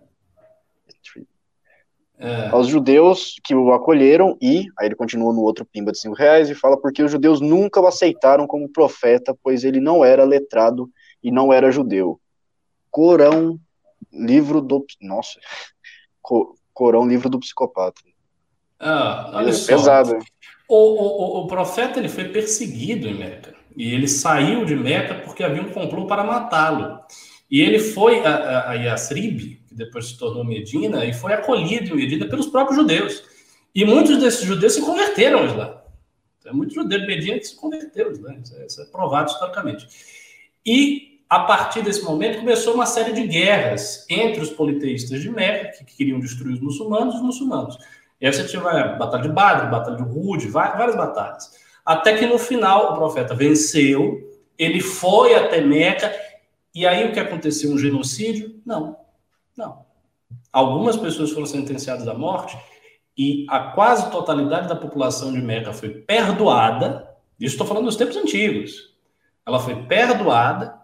é. 2.22 2.50
aos 2.50 2.68
judeus 2.68 3.36
que 3.44 3.56
o 3.56 3.74
acolheram 3.74 4.38
e, 4.40 4.68
aí 4.78 4.88
ele 4.88 4.96
continua 4.96 5.34
no 5.34 5.42
outro 5.42 5.66
pimba 5.66 5.92
de 5.92 6.00
cinco 6.00 6.16
reais 6.16 6.50
e 6.50 6.56
fala 6.56 6.80
porque 6.80 7.02
os 7.02 7.12
judeus 7.12 7.42
nunca 7.42 7.82
o 7.82 7.88
aceitaram 7.88 8.46
como 8.46 8.70
profeta, 8.70 9.36
pois 9.44 9.64
ele 9.64 9.80
não 9.80 10.06
era 10.06 10.24
letrado 10.24 10.88
e 11.24 11.32
não 11.32 11.52
era 11.52 11.72
judeu. 11.72 12.20
Corão, 12.92 13.60
livro 14.14 14.62
do... 14.62 14.86
Nossa. 15.02 15.40
Corão, 16.74 17.08
livro 17.08 17.28
do 17.28 17.40
psicopata. 17.40 18.02
Ah, 18.80 19.32
olha 19.34 19.50
é 19.50 19.54
só. 19.54 19.76
Pesado. 19.76 20.20
O, 20.68 20.76
o, 20.76 21.42
o, 21.42 21.48
profeta 21.48 22.00
ele 22.00 22.08
foi 22.08 22.30
perseguido 22.30 23.08
em 23.08 23.18
Meca. 23.18 23.54
E 23.76 23.94
ele 23.94 24.08
saiu 24.08 24.64
de 24.64 24.76
Meca 24.76 25.16
porque 25.16 25.44
havia 25.44 25.62
um 25.62 25.72
complô 25.72 26.08
para 26.08 26.24
matá-lo. 26.24 27.00
E 27.50 27.62
ele 27.62 27.80
foi 27.80 28.26
a, 28.26 28.36
a, 28.36 28.70
a 28.72 28.74
Yasrib, 28.76 29.61
que 29.72 29.76
depois 29.78 30.10
se 30.10 30.18
tornou 30.18 30.44
Medina, 30.44 31.06
e 31.06 31.14
foi 31.14 31.32
acolhido 31.32 31.94
em 31.94 31.96
Medina 31.96 32.28
pelos 32.28 32.48
próprios 32.48 32.78
judeus. 32.78 33.24
E 33.74 33.86
muitos 33.86 34.18
desses 34.18 34.44
judeus 34.44 34.74
se 34.74 34.82
converteram 34.82 35.46
Islã. 35.46 35.78
Tem 36.44 36.54
muitos 36.54 36.76
judeus 36.76 37.02
de 37.02 37.08
Medina 37.08 37.42
se 37.42 37.56
converteram 37.56 38.12
isso 38.12 38.28
é, 38.58 38.66
isso 38.66 38.82
é 38.82 38.86
provado 38.86 39.32
historicamente. 39.32 39.88
E, 40.66 41.22
a 41.30 41.40
partir 41.40 41.82
desse 41.84 42.04
momento, 42.04 42.40
começou 42.40 42.74
uma 42.74 42.86
série 42.86 43.14
de 43.14 43.26
guerras 43.26 44.06
entre 44.10 44.42
os 44.42 44.50
politeístas 44.50 45.22
de 45.22 45.30
Meca, 45.30 45.72
que 45.72 45.86
queriam 45.86 46.20
destruir 46.20 46.56
os 46.56 46.60
muçulmanos, 46.60 47.14
e 47.14 47.18
os 47.18 47.24
muçulmanos. 47.24 47.78
E 48.20 48.26
aí 48.26 48.34
você 48.34 48.44
tinha 48.44 48.62
a 48.62 48.88
Batalha 48.98 49.24
de 49.24 49.30
Badr, 49.30 49.72
Batalha 49.72 49.96
de 49.96 50.04
Uhud, 50.04 50.46
várias 50.50 50.98
batalhas. 50.98 51.50
Até 51.86 52.18
que 52.18 52.26
no 52.26 52.38
final 52.38 52.92
o 52.92 52.96
profeta 52.98 53.34
venceu, 53.34 54.38
ele 54.58 54.82
foi 54.82 55.34
até 55.34 55.62
Meca, 55.62 56.14
e 56.76 56.86
aí 56.86 57.08
o 57.08 57.14
que 57.14 57.20
aconteceu? 57.22 57.72
Um 57.72 57.78
genocídio? 57.78 58.60
Não. 58.66 59.01
Não. 59.62 59.86
Algumas 60.51 60.97
pessoas 60.97 61.32
foram 61.32 61.45
sentenciadas 61.45 62.07
à 62.07 62.16
morte 62.16 62.57
e 63.16 63.45
a 63.47 63.59
quase 63.59 64.09
totalidade 64.09 64.68
da 64.68 64.76
população 64.76 65.32
de 65.32 65.39
Meca 65.39 65.72
foi 65.72 65.89
perdoada. 65.89 67.07
Isso 67.39 67.53
estou 67.53 67.68
falando 67.68 67.86
dos 67.86 67.95
tempos 67.95 68.18
antigos. 68.18 68.95
Ela 69.45 69.59
foi 69.59 69.76
perdoada 69.84 70.80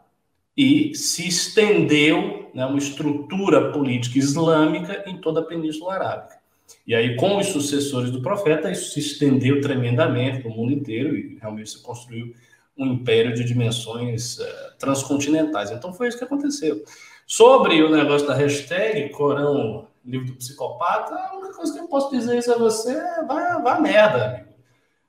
e 0.55 0.93
se 0.93 1.28
estendeu 1.28 2.51
né, 2.53 2.65
uma 2.65 2.78
estrutura 2.78 3.71
política 3.71 4.19
islâmica 4.19 5.03
em 5.07 5.19
toda 5.19 5.39
a 5.39 5.45
Península 5.45 5.93
Arábica. 5.95 6.38
E 6.86 6.93
aí, 6.93 7.15
com 7.15 7.38
os 7.38 7.47
sucessores 7.47 8.11
do 8.11 8.21
profeta, 8.21 8.69
isso 8.69 8.91
se 8.91 8.99
estendeu 8.99 9.59
tremendamente 9.61 10.41
para 10.41 10.51
o 10.51 10.55
mundo 10.55 10.71
inteiro 10.71 11.15
e 11.15 11.38
realmente 11.39 11.71
se 11.71 11.82
construiu 11.82 12.34
um 12.78 12.86
império 12.86 13.34
de 13.34 13.43
dimensões 13.43 14.38
uh, 14.38 14.45
transcontinentais. 14.78 15.71
Então, 15.71 15.93
foi 15.93 16.09
isso 16.09 16.17
que 16.17 16.23
aconteceu. 16.23 16.84
Sobre 17.30 17.84
o 17.84 17.89
negócio 17.89 18.25
da 18.25 18.34
hashtag 18.34 19.09
Corão 19.09 19.86
Livro 20.05 20.28
do 20.28 20.36
Psicopata, 20.36 21.13
a 21.13 21.36
única 21.36 21.55
coisa 21.55 21.73
que 21.73 21.80
eu 21.80 21.88
posso 21.89 22.09
dizer 22.09 22.38
isso 22.38 22.53
a 22.53 22.57
você 22.57 22.93
é 22.93 23.25
vá, 23.25 23.57
vá 23.57 23.82
merda, 23.82 24.28
amigo. 24.28 24.47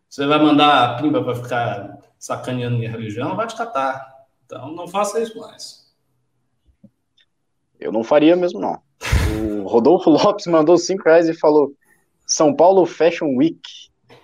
Você 0.08 0.26
vai 0.26 0.42
mandar 0.42 0.96
a 0.96 1.00
pimba 1.00 1.22
para 1.22 1.36
ficar 1.36 1.98
sacaneando 2.18 2.76
minha 2.76 2.90
religião, 2.90 3.36
vai 3.36 3.46
te 3.46 3.56
catar. 3.56 4.04
Então 4.44 4.72
não 4.72 4.88
faça 4.88 5.20
isso 5.20 5.38
mais. 5.38 5.94
Eu 7.78 7.92
não 7.92 8.02
faria 8.02 8.34
mesmo, 8.34 8.58
não. 8.58 8.82
O 9.62 9.68
Rodolfo 9.68 10.10
Lopes 10.10 10.48
mandou 10.48 10.76
5 10.76 11.04
reais 11.04 11.28
e 11.28 11.34
falou: 11.34 11.72
São 12.26 12.52
Paulo 12.52 12.84
Fashion 12.84 13.36
Week 13.36 13.60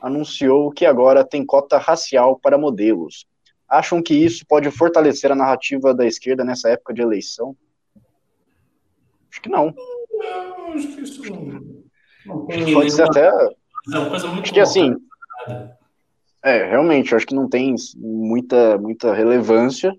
anunciou 0.01 0.73
que 0.73 0.85
agora 0.85 1.25
tem 1.25 1.47
cota 1.47 1.79
racial 1.79 2.41
para 2.41 2.59
modelos. 2.59 3.25
Acham 3.69 4.03
que 4.03 4.15
isso 4.15 4.45
pode 4.49 4.69
fortalecer 4.73 5.31
a 5.31 5.37
narrativa 5.37 5.95
da 5.95 6.05
esquerda 6.05 6.43
nessa 6.43 6.71
época 6.71 6.93
de 6.93 7.01
eleição? 7.01 7.57
Acho 9.35 9.43
que 9.43 9.49
não. 9.49 9.75
não 10.13 10.73
acho 10.75 10.95
que 10.95 11.01
isso 11.03 11.23
não, 12.25 12.47
Pode 12.73 12.93
ser 12.93 13.03
até. 13.03 13.27
É 13.27 13.99
uma 13.99 14.09
coisa 14.09 14.29
muito 14.29 14.45
acho 14.45 14.53
que 14.55 14.61
assim. 14.61 14.95
É, 16.41 16.71
realmente, 16.71 17.13
acho 17.13 17.27
que 17.27 17.35
não 17.35 17.49
tem 17.49 17.75
muita, 17.97 18.79
muita 18.79 19.13
relevância, 19.13 19.93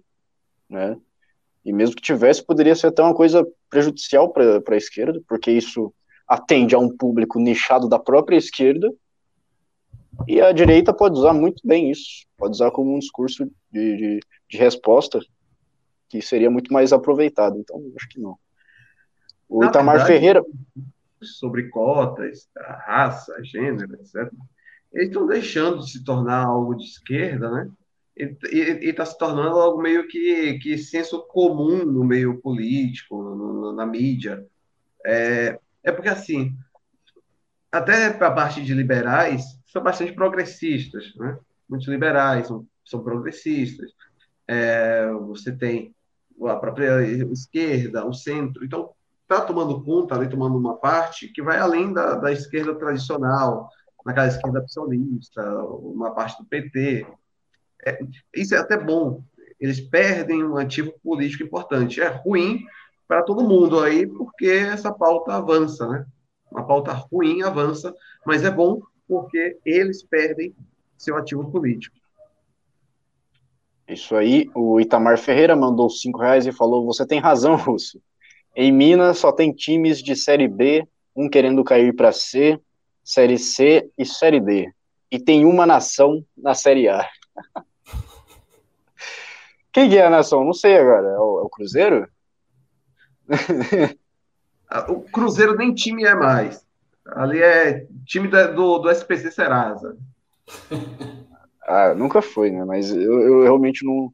né? 0.69 0.95
E 1.65 1.73
mesmo 1.73 1.97
que 1.97 2.01
tivesse, 2.01 2.45
poderia 2.45 2.75
ser 2.75 2.87
até 2.87 3.03
uma 3.03 3.13
coisa 3.13 3.45
prejudicial 3.69 4.31
para 4.31 4.61
a 4.69 4.77
esquerda, 4.77 5.21
porque 5.27 5.51
isso 5.51 5.93
atende 6.25 6.73
a 6.73 6.79
um 6.79 6.95
público 6.95 7.37
nichado 7.37 7.89
da 7.89 7.99
própria 7.99 8.37
esquerda, 8.37 8.89
e 10.25 10.39
a 10.39 10.53
direita 10.53 10.93
pode 10.93 11.17
usar 11.19 11.33
muito 11.33 11.61
bem 11.67 11.91
isso, 11.91 12.25
pode 12.37 12.51
usar 12.51 12.71
como 12.71 12.95
um 12.95 12.99
discurso 12.99 13.51
de, 13.69 13.97
de, 13.97 14.19
de 14.49 14.57
resposta 14.57 15.19
que 16.07 16.21
seria 16.21 16.49
muito 16.49 16.71
mais 16.71 16.93
aproveitado. 16.93 17.59
Então, 17.59 17.81
acho 17.97 18.07
que 18.07 18.19
não. 18.19 18.37
O 19.47 19.59
Na 19.59 19.67
Itamar 19.67 19.97
verdade, 19.97 20.13
Ferreira. 20.13 20.45
Sobre 21.21 21.69
cotas, 21.69 22.49
raça, 22.85 23.33
gênero, 23.43 23.95
etc. 23.95 24.31
Eles 24.93 25.07
estão 25.07 25.25
deixando 25.25 25.79
de 25.79 25.91
se 25.91 26.03
tornar 26.03 26.45
algo 26.45 26.75
de 26.75 26.85
esquerda, 26.85 27.49
né? 27.49 27.69
E 28.17 28.89
está 28.89 29.05
se 29.05 29.17
tornando 29.17 29.59
algo 29.59 29.81
meio 29.81 30.07
que, 30.07 30.57
que 30.59 30.77
senso 30.77 31.27
comum 31.27 31.83
no 31.83 32.03
meio 32.03 32.39
político, 32.41 33.21
no, 33.21 33.73
na 33.73 33.85
mídia. 33.85 34.45
É, 35.05 35.59
é 35.83 35.91
porque, 35.91 36.07
assim, 36.07 36.55
até 37.69 38.09
para 38.13 38.27
a 38.27 38.31
parte 38.31 38.63
de 38.63 38.73
liberais, 38.73 39.43
são 39.65 39.83
bastante 39.83 40.13
progressistas, 40.13 41.13
né? 41.17 41.37
Muitos 41.67 41.89
liberais 41.89 42.47
são, 42.47 42.65
são 42.85 43.03
progressistas. 43.03 43.91
É, 44.47 45.11
você 45.11 45.51
tem 45.51 45.93
a 46.43 46.55
própria 46.55 47.03
esquerda, 47.33 48.05
o 48.05 48.13
centro. 48.13 48.63
Então, 48.63 48.91
está 49.25 49.41
tomando 49.41 49.83
conta, 49.83 50.15
ali, 50.15 50.29
tomando 50.29 50.57
uma 50.57 50.77
parte 50.77 51.27
que 51.27 51.41
vai 51.41 51.57
além 51.57 51.91
da, 51.91 52.15
da 52.15 52.31
esquerda 52.31 52.75
tradicional, 52.75 53.69
naquela 54.05 54.27
esquerda 54.27 54.59
absolutista, 54.59 55.41
uma 55.63 56.11
parte 56.11 56.41
do 56.41 56.47
PT. 56.47 57.07
É, 57.85 57.99
isso 58.35 58.53
é 58.55 58.59
até 58.59 58.77
bom. 58.77 59.23
Eles 59.59 59.79
perdem 59.79 60.43
um 60.43 60.57
ativo 60.57 60.93
político 61.03 61.43
importante. 61.43 62.01
É 62.01 62.07
ruim 62.07 62.63
para 63.07 63.23
todo 63.23 63.47
mundo 63.47 63.79
aí, 63.79 64.05
porque 64.05 64.47
essa 64.47 64.93
pauta 64.93 65.33
avança, 65.33 65.87
né? 65.87 66.05
Uma 66.51 66.65
pauta 66.65 66.93
ruim 66.93 67.41
avança, 67.41 67.93
mas 68.25 68.43
é 68.43 68.51
bom 68.51 68.81
porque 69.07 69.57
eles 69.65 70.03
perdem 70.03 70.55
seu 70.97 71.17
ativo 71.17 71.51
político. 71.51 71.95
Isso 73.87 74.15
aí, 74.15 74.49
o 74.55 74.79
Itamar 74.79 75.17
Ferreira 75.17 75.55
mandou 75.55 75.89
cinco 75.89 76.19
reais 76.19 76.45
e 76.47 76.51
falou: 76.51 76.85
Você 76.85 77.05
tem 77.05 77.19
razão, 77.19 77.55
Russo. 77.55 77.99
Em 78.55 78.71
Minas 78.71 79.17
só 79.17 79.31
tem 79.31 79.51
times 79.51 80.01
de 80.01 80.15
Série 80.15 80.47
B, 80.47 80.87
um 81.15 81.29
querendo 81.29 81.63
cair 81.63 81.93
para 81.93 82.11
C, 82.11 82.59
Série 83.03 83.37
C 83.37 83.89
e 83.97 84.05
Série 84.05 84.39
D. 84.39 84.71
E 85.11 85.19
tem 85.19 85.45
uma 85.45 85.65
nação 85.65 86.25
na 86.37 86.53
Série 86.53 86.87
A. 86.87 87.07
Quem 89.73 89.89
que 89.89 89.97
é 89.97 90.05
a 90.05 90.09
nação? 90.09 90.45
Não 90.45 90.53
sei 90.53 90.77
agora. 90.77 91.07
É 91.07 91.19
o, 91.19 91.39
é 91.39 91.43
o 91.43 91.49
Cruzeiro? 91.49 92.07
Ah, 94.67 94.91
o 94.91 95.01
Cruzeiro 95.01 95.55
nem 95.55 95.75
time 95.75 96.05
é 96.05 96.15
mais. 96.15 96.65
Ali 97.05 97.39
é 97.39 97.85
time 98.03 98.27
do, 98.27 98.79
do 98.79 98.89
SPC 98.89 99.29
Serasa. 99.29 99.95
Ah, 101.67 101.95
nunca 101.95 102.21
foi, 102.21 102.51
né? 102.51 102.63
Mas 102.63 102.91
eu, 102.91 103.21
eu, 103.21 103.41
realmente 103.41 103.83
não, 103.83 104.13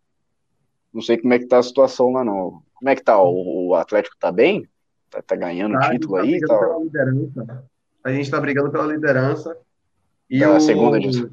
não 0.94 1.02
sei 1.02 1.18
como 1.18 1.34
é 1.34 1.40
que 1.40 1.48
tá 1.48 1.58
a 1.58 1.64
situação 1.64 2.10
lá, 2.14 2.24
não. 2.24 2.64
Como 2.82 2.90
é 2.90 2.96
que 2.96 3.04
tá? 3.04 3.22
O, 3.22 3.68
o 3.68 3.76
Atlético 3.76 4.18
tá 4.20 4.32
bem? 4.32 4.68
Tá, 5.08 5.22
tá 5.22 5.36
ganhando 5.36 5.74
tá, 5.74 5.92
título 5.92 6.16
tá 6.16 6.22
aí? 6.24 6.40
Tá... 6.40 7.64
A 8.04 8.12
gente 8.12 8.32
tá 8.32 8.42
brigando 8.42 8.72
pela 8.72 8.88
liderança. 8.92 9.56
E 10.28 10.40
da 10.40 10.54
o... 10.54 10.60
segunda 10.60 11.00
divisão. 11.00 11.30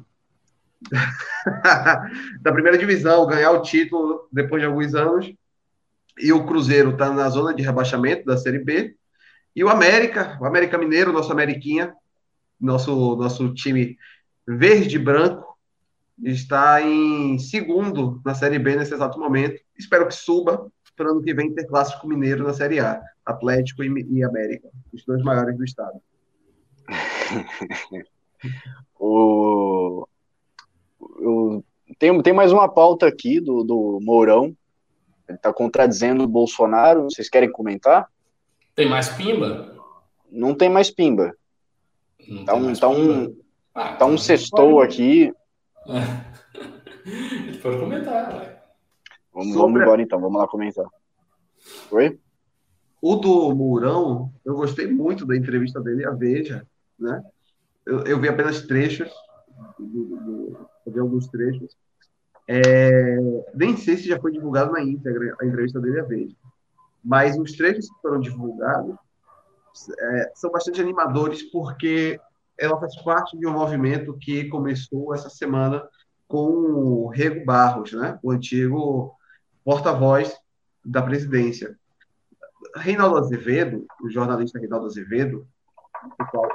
da 2.41 2.51
primeira 2.51 2.77
divisão, 2.77 3.25
ganhar 3.25 3.49
o 3.49 3.63
título 3.63 4.27
depois 4.31 4.61
de 4.61 4.67
alguns 4.67 4.93
anos. 4.93 5.33
E 6.19 6.31
o 6.31 6.45
Cruzeiro 6.45 6.91
está 6.91 7.11
na 7.11 7.27
zona 7.29 7.51
de 7.51 7.63
rebaixamento 7.63 8.25
da 8.25 8.37
Série 8.37 8.59
B. 8.59 8.95
E 9.55 9.63
o 9.63 9.69
América, 9.69 10.37
o 10.39 10.45
América 10.45 10.77
Mineiro, 10.77 11.11
nosso 11.11 11.31
Ameriquinha, 11.31 11.95
nosso, 12.61 13.15
nosso 13.15 13.55
time 13.55 13.97
verde 14.47 14.97
e 14.97 14.99
branco, 14.99 15.57
está 16.23 16.79
em 16.79 17.39
segundo 17.39 18.21
na 18.23 18.35
Série 18.35 18.59
B 18.59 18.75
nesse 18.75 18.93
exato 18.93 19.19
momento. 19.19 19.59
Espero 19.75 20.07
que 20.07 20.13
suba 20.13 20.71
para 20.99 21.11
ano 21.11 21.23
que 21.23 21.33
vem 21.33 21.53
ter 21.53 21.65
Clássico 21.65 22.05
Mineiro 22.05 22.43
na 22.43 22.53
Série 22.53 22.81
A, 22.81 23.01
Atlético 23.25 23.81
e, 23.81 24.05
e 24.11 24.21
América, 24.21 24.67
os 24.93 25.05
dois 25.05 25.23
maiores 25.23 25.57
do 25.57 25.63
estado. 25.63 25.97
o, 28.99 30.05
o, 30.99 31.63
tem, 31.97 32.21
tem 32.21 32.33
mais 32.33 32.51
uma 32.51 32.67
pauta 32.67 33.07
aqui 33.07 33.39
do, 33.39 33.63
do 33.63 33.99
Mourão. 34.01 34.53
Ele 35.29 35.37
está 35.37 35.53
contradizendo 35.53 36.25
o 36.25 36.27
Bolsonaro. 36.27 37.03
Vocês 37.03 37.29
querem 37.29 37.49
comentar? 37.49 38.09
Tem 38.75 38.89
mais 38.89 39.07
pimba? 39.07 39.77
Não 40.29 40.53
tem 40.53 40.67
mais 40.67 40.91
pimba. 40.91 41.33
Não 42.27 42.43
tá, 42.43 42.55
um, 42.55 42.73
tá, 42.73 42.89
um, 42.89 43.37
ah, 43.73 43.93
tá 43.93 44.05
um 44.05 44.17
sextou 44.17 44.81
aqui. 44.81 45.31
Pode 47.63 47.79
comentar, 47.79 48.35
vai. 48.35 48.58
Vamos, 49.33 49.55
vamos 49.55 49.81
embora 49.81 50.01
então, 50.01 50.19
vamos 50.19 50.39
lá 50.39 50.47
comentar. 50.47 50.85
Oi? 51.91 52.19
O 53.01 53.15
do 53.15 53.55
Mourão, 53.55 54.31
eu 54.43 54.55
gostei 54.55 54.87
muito 54.87 55.25
da 55.25 55.35
entrevista 55.35 55.79
dele 55.79 56.05
à 56.05 56.11
Veja, 56.11 56.65
né? 56.97 57.23
Eu, 57.85 58.03
eu 58.03 58.19
vi 58.19 58.27
apenas 58.27 58.63
trechos, 58.63 59.09
eu 59.79 60.91
vi 60.91 60.99
alguns 60.99 61.27
trechos. 61.27 61.77
É, 62.47 63.17
nem 63.53 63.77
sei 63.77 63.95
se 63.95 64.07
já 64.07 64.19
foi 64.19 64.31
divulgado 64.31 64.71
na 64.71 64.81
íntegra 64.81 65.35
a 65.39 65.45
entrevista 65.45 65.79
dele 65.79 65.99
à 65.99 66.03
Veja, 66.03 66.35
mas 67.03 67.37
os 67.37 67.53
trechos 67.53 67.87
que 67.89 68.01
foram 68.01 68.19
divulgados 68.19 68.95
é, 69.97 70.31
são 70.35 70.51
bastante 70.51 70.81
animadores 70.81 71.43
porque 71.43 72.19
ela 72.57 72.79
faz 72.79 72.95
parte 73.01 73.37
de 73.37 73.47
um 73.47 73.53
movimento 73.53 74.17
que 74.17 74.49
começou 74.49 75.13
essa 75.13 75.29
semana 75.29 75.87
com 76.27 76.51
o 76.51 77.07
Rego 77.07 77.45
Barros, 77.45 77.93
né? 77.93 78.19
o 78.21 78.31
antigo 78.31 79.15
porta-voz 79.63 80.35
da 80.83 81.01
presidência. 81.01 81.77
Reinaldo 82.75 83.17
Azevedo, 83.17 83.85
o 84.01 84.09
jornalista 84.09 84.59
Reinaldo 84.59 84.85
Azevedo, 84.85 85.47
o 86.19 86.25
qual 86.25 86.47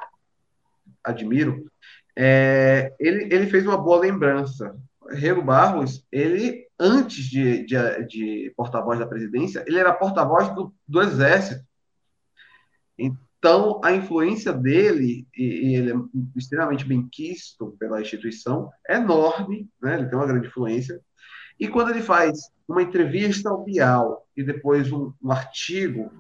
admiro, 1.03 1.71
é, 2.17 2.95
ele, 2.99 3.25
ele 3.35 3.47
fez 3.47 3.67
uma 3.67 3.77
boa 3.77 4.01
lembrança. 4.01 4.77
Rego 5.11 5.43
Barros, 5.43 6.07
ele, 6.11 6.67
antes 6.79 7.25
de, 7.25 7.65
de, 7.67 8.07
de 8.07 8.55
porta-voz 8.57 8.99
da 8.99 9.07
presidência, 9.07 9.65
ele 9.67 9.79
era 9.79 9.93
porta-voz 9.93 10.55
do, 10.55 10.75
do 10.89 11.03
Exército. 11.03 11.65
Então, 12.99 13.81
a 13.85 13.93
influência 13.93 14.53
dele, 14.53 15.27
e, 15.37 15.77
ele 15.77 15.93
é 15.93 15.97
extremamente 16.37 16.87
bem 16.87 17.07
quisto 17.07 17.77
pela 17.79 18.01
instituição, 18.01 18.71
é 18.89 18.97
enorme, 18.97 19.69
né? 19.83 19.99
ele 19.99 20.07
tem 20.07 20.17
uma 20.17 20.27
grande 20.27 20.47
influência. 20.47 20.99
E 21.59 21.69
quando 21.69 21.91
ele 21.91 22.03
faz 22.03 22.51
uma 22.69 22.83
entrevista 22.83 23.51
ao 23.51 23.63
Bial 23.63 24.27
e 24.37 24.43
depois 24.43 24.91
um, 24.91 25.13
um 25.23 25.31
artigo 25.31 26.11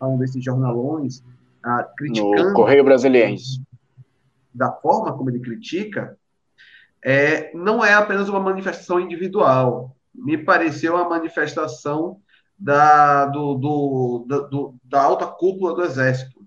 a 0.00 0.06
um 0.06 0.18
desses 0.18 0.42
jornalões 0.42 1.22
ah, 1.64 1.86
criticando... 1.96 2.48
No 2.48 2.54
Correio 2.54 2.84
Brasiliense. 2.84 3.62
Da 4.54 4.72
forma 4.72 5.16
como 5.16 5.30
ele 5.30 5.40
critica, 5.40 6.16
é, 7.04 7.52
não 7.54 7.84
é 7.84 7.94
apenas 7.94 8.28
uma 8.28 8.40
manifestação 8.40 8.98
individual. 8.98 9.94
Me 10.14 10.38
pareceu 10.38 10.94
uma 10.94 11.08
manifestação 11.08 12.20
da, 12.58 13.26
do, 13.26 13.54
do, 13.54 14.24
da, 14.26 14.38
do, 14.40 14.74
da 14.82 15.02
alta 15.02 15.26
cúpula 15.26 15.74
do 15.74 15.84
Exército. 15.84 16.40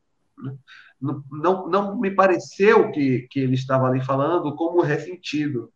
Não, 1.00 1.24
não, 1.32 1.70
não 1.70 2.00
me 2.00 2.12
pareceu 2.12 2.92
que, 2.92 3.28
que 3.30 3.39
ele 3.39 3.56
estava 3.56 3.88
ali 3.88 4.04
falando 4.04 4.56
como 4.56 4.82
ressentido 4.82 5.72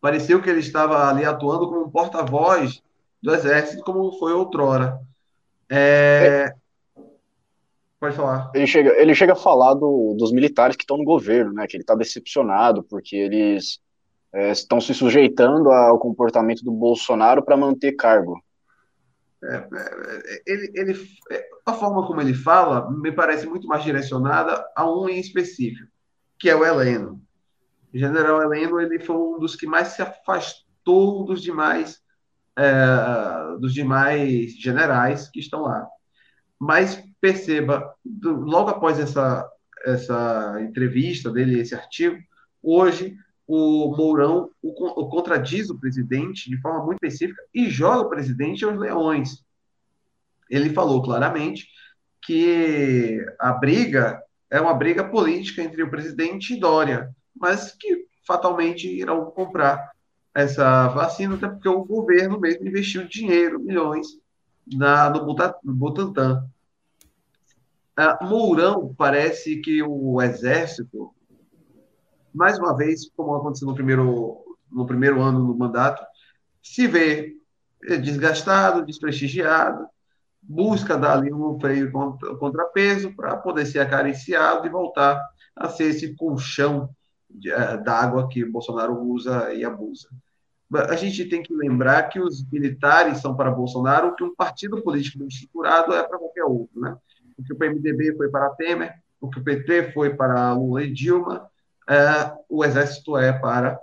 pareceu 0.00 0.40
que 0.42 0.50
ele 0.50 0.60
estava 0.60 1.08
ali 1.08 1.24
atuando 1.24 1.68
como 1.68 1.84
um 1.84 1.90
porta-voz 1.90 2.82
do 3.22 3.34
Exército, 3.34 3.82
como 3.82 4.18
foi 4.18 4.32
outrora. 4.32 5.00
É... 5.70 6.52
Pode 7.98 8.14
falar. 8.14 8.50
Ele 8.54 8.66
chega, 8.66 8.90
ele 9.00 9.14
chega 9.14 9.32
a 9.32 9.36
falar 9.36 9.74
do, 9.74 10.14
dos 10.18 10.30
militares 10.30 10.76
que 10.76 10.82
estão 10.82 10.98
no 10.98 11.04
governo, 11.04 11.52
né? 11.52 11.66
Que 11.66 11.76
ele 11.76 11.82
está 11.82 11.94
decepcionado 11.94 12.82
porque 12.84 13.16
eles 13.16 13.80
é, 14.32 14.50
estão 14.50 14.80
se 14.80 14.92
sujeitando 14.92 15.70
ao 15.70 15.98
comportamento 15.98 16.62
do 16.62 16.70
Bolsonaro 16.70 17.42
para 17.42 17.56
manter 17.56 17.92
cargo. 17.92 18.38
É, 19.42 19.56
é, 19.56 20.42
ele, 20.46 20.72
ele, 20.74 21.08
é, 21.30 21.48
a 21.64 21.72
forma 21.72 22.06
como 22.06 22.20
ele 22.20 22.34
fala 22.34 22.90
me 22.90 23.12
parece 23.12 23.46
muito 23.46 23.66
mais 23.66 23.82
direcionada 23.82 24.64
a 24.76 24.90
um 24.90 25.08
em 25.08 25.18
específico, 25.18 25.90
que 26.38 26.50
é 26.50 26.54
o 26.54 26.64
Heleno. 26.64 27.20
General 27.92 28.42
Heleno 28.42 28.80
ele 28.80 28.98
foi 28.98 29.16
um 29.16 29.38
dos 29.38 29.56
que 29.56 29.66
mais 29.66 29.88
se 29.88 30.02
afastou 30.02 31.24
dos 31.24 31.42
demais 31.42 32.00
é, 32.56 33.58
dos 33.58 33.74
demais 33.74 34.58
generais 34.58 35.28
que 35.28 35.40
estão 35.40 35.62
lá. 35.62 35.86
Mas 36.58 37.02
perceba, 37.20 37.94
do, 38.04 38.40
logo 38.40 38.70
após 38.70 38.98
essa, 38.98 39.46
essa 39.84 40.58
entrevista 40.62 41.30
dele, 41.30 41.60
esse 41.60 41.74
artigo, 41.74 42.16
hoje 42.62 43.16
o 43.46 43.94
Mourão 43.96 44.50
o, 44.62 45.02
o 45.02 45.08
contradiz 45.08 45.70
o 45.70 45.78
presidente 45.78 46.50
de 46.50 46.60
forma 46.60 46.84
muito 46.84 47.04
específica 47.04 47.42
e 47.54 47.68
joga 47.68 48.06
o 48.06 48.10
presidente 48.10 48.64
aos 48.64 48.78
leões. 48.78 49.44
Ele 50.50 50.70
falou 50.70 51.02
claramente 51.02 51.68
que 52.22 53.24
a 53.38 53.52
briga 53.52 54.20
é 54.50 54.60
uma 54.60 54.74
briga 54.74 55.04
política 55.04 55.62
entre 55.62 55.82
o 55.82 55.90
presidente 55.90 56.54
e 56.54 56.60
Dória 56.60 57.14
mas 57.38 57.72
que 57.72 58.06
fatalmente 58.26 58.88
irão 58.88 59.30
comprar 59.30 59.90
essa 60.34 60.88
vacina, 60.88 61.34
até 61.34 61.48
porque 61.48 61.68
o 61.68 61.84
governo 61.84 62.38
mesmo 62.38 62.66
investiu 62.66 63.08
dinheiro, 63.08 63.60
milhões, 63.60 64.06
na, 64.66 65.08
no 65.08 65.24
Butantan. 65.74 66.46
Uh, 67.98 68.24
Mourão 68.26 68.94
parece 68.94 69.56
que 69.60 69.82
o 69.82 70.20
exército, 70.20 71.14
mais 72.34 72.58
uma 72.58 72.76
vez, 72.76 73.10
como 73.16 73.34
aconteceu 73.34 73.66
no 73.66 73.74
primeiro, 73.74 74.44
no 74.70 74.86
primeiro 74.86 75.22
ano 75.22 75.46
do 75.46 75.56
mandato, 75.56 76.04
se 76.62 76.86
vê 76.86 77.34
desgastado, 78.02 78.84
desprestigiado, 78.84 79.86
busca 80.42 80.96
dar 80.98 81.18
ali 81.18 81.32
um 81.32 81.58
freio 81.58 81.90
contra, 81.90 82.36
contrapeso 82.36 83.14
para 83.14 83.36
poder 83.36 83.66
ser 83.66 83.80
acariciado 83.80 84.66
e 84.66 84.70
voltar 84.70 85.22
a 85.54 85.68
ser 85.68 85.84
esse 85.84 86.14
colchão 86.14 86.90
eh, 87.44 87.76
d'água 87.78 88.28
que 88.28 88.44
Bolsonaro 88.44 89.00
usa 89.02 89.52
e 89.52 89.64
abusa. 89.64 90.08
A 90.72 90.96
gente 90.96 91.24
tem 91.26 91.42
que 91.42 91.54
lembrar 91.54 92.08
que 92.08 92.18
os 92.18 92.44
militares 92.50 93.18
são 93.18 93.36
para 93.36 93.50
Bolsonaro 93.50 94.08
o 94.08 94.14
que 94.16 94.24
um 94.24 94.34
partido 94.34 94.82
político 94.82 95.22
estruturado 95.24 95.94
é 95.94 96.02
para 96.02 96.18
qualquer 96.18 96.44
outro, 96.44 96.80
né? 96.80 96.96
O 97.38 97.42
que 97.42 97.52
o 97.52 97.56
PMDB 97.56 98.16
foi 98.16 98.28
para 98.28 98.50
Temer, 98.50 98.94
o 99.20 99.30
que 99.30 99.38
o 99.38 99.44
PT 99.44 99.92
foi 99.92 100.14
para 100.14 100.52
Lula 100.54 100.82
e 100.82 100.92
Dilma, 100.92 101.48
é, 101.88 102.32
o 102.48 102.64
Exército 102.64 103.16
é 103.16 103.32
para 103.32 103.78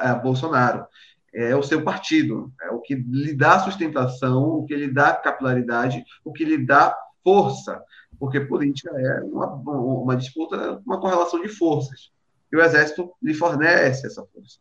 é, 0.00 0.14
Bolsonaro. 0.14 0.86
É 1.32 1.56
o 1.56 1.62
seu 1.62 1.82
partido, 1.82 2.52
é 2.60 2.70
o 2.70 2.80
que 2.80 2.94
lhe 2.94 3.34
dá 3.34 3.58
sustentação, 3.60 4.42
o 4.42 4.66
que 4.66 4.76
lhe 4.76 4.92
dá 4.92 5.14
capilaridade, 5.14 6.04
o 6.24 6.32
que 6.32 6.44
lhe 6.44 6.58
dá 6.58 6.94
força, 7.24 7.82
porque 8.18 8.40
política 8.40 8.90
é 8.94 9.22
uma, 9.22 9.46
uma 9.54 10.16
disputa, 10.16 10.80
uma 10.84 11.00
correlação 11.00 11.40
de 11.40 11.48
forças. 11.48 12.10
E 12.52 12.56
o 12.56 12.62
Exército 12.62 13.12
lhe 13.22 13.32
fornece 13.32 14.06
essa 14.06 14.22
força. 14.26 14.58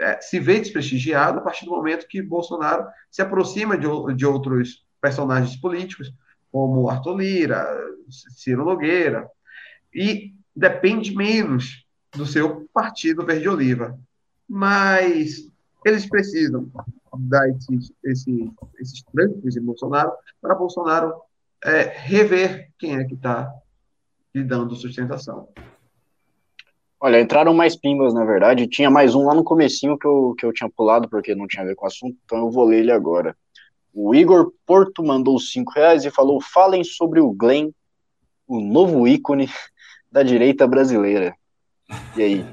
É, 0.00 0.20
se 0.20 0.40
vê 0.40 0.58
desprestigiado 0.58 1.38
a 1.38 1.42
partir 1.42 1.64
do 1.64 1.72
momento 1.72 2.08
que 2.08 2.22
Bolsonaro 2.22 2.86
se 3.10 3.22
aproxima 3.22 3.76
de, 3.76 3.86
de 4.14 4.26
outros 4.26 4.84
personagens 5.00 5.56
políticos, 5.56 6.12
como 6.50 6.88
Arthur 6.90 7.16
Lira, 7.18 7.66
Ciro 8.08 8.64
Nogueira, 8.64 9.28
e 9.94 10.34
depende 10.54 11.14
menos 11.14 11.86
do 12.12 12.26
seu 12.26 12.68
partido 12.72 13.24
verde-oliva. 13.24 13.98
Mas 14.48 15.48
eles 15.84 16.06
precisam 16.08 16.70
dar 17.18 17.48
esses, 17.48 17.92
esses, 18.04 18.50
esses 18.78 19.02
trânsito 19.04 19.58
em 19.58 19.62
Bolsonaro 19.62 20.12
para 20.40 20.54
Bolsonaro 20.54 21.14
é, 21.62 21.82
rever 21.82 22.70
quem 22.78 22.96
é 22.96 23.04
que 23.04 23.14
está 23.14 23.52
lhe 24.34 24.42
dando 24.44 24.74
sustentação. 24.74 25.48
Olha, 27.02 27.20
entraram 27.20 27.54
mais 27.54 27.74
pimbas, 27.74 28.12
na 28.12 28.24
verdade. 28.24 28.66
Tinha 28.66 28.90
mais 28.90 29.14
um 29.14 29.24
lá 29.24 29.34
no 29.34 29.42
comecinho 29.42 29.98
que 29.98 30.06
eu, 30.06 30.34
que 30.38 30.44
eu 30.44 30.52
tinha 30.52 30.68
pulado, 30.68 31.08
porque 31.08 31.34
não 31.34 31.46
tinha 31.46 31.62
a 31.62 31.66
ver 31.66 31.74
com 31.74 31.86
o 31.86 31.88
assunto, 31.88 32.16
então 32.24 32.38
eu 32.38 32.50
vou 32.50 32.66
ler 32.66 32.80
ele 32.80 32.92
agora. 32.92 33.34
O 33.92 34.14
Igor 34.14 34.52
Porto 34.66 35.02
mandou 35.02 35.38
cinco 35.38 35.72
reais 35.72 36.04
e 36.04 36.10
falou: 36.10 36.40
falem 36.40 36.84
sobre 36.84 37.20
o 37.20 37.32
Glenn, 37.32 37.70
o 38.46 38.60
novo 38.60 39.08
ícone 39.08 39.48
da 40.12 40.22
direita 40.22 40.66
brasileira. 40.66 41.34
E 42.16 42.22
aí? 42.22 42.46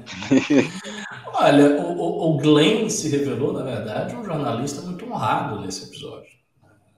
Olha, 1.34 1.80
o, 1.80 2.34
o 2.34 2.36
Glenn 2.38 2.88
se 2.88 3.08
revelou, 3.08 3.52
na 3.52 3.62
verdade, 3.62 4.16
um 4.16 4.24
jornalista 4.24 4.80
muito 4.80 5.04
honrado 5.04 5.60
nesse 5.60 5.84
episódio. 5.84 6.30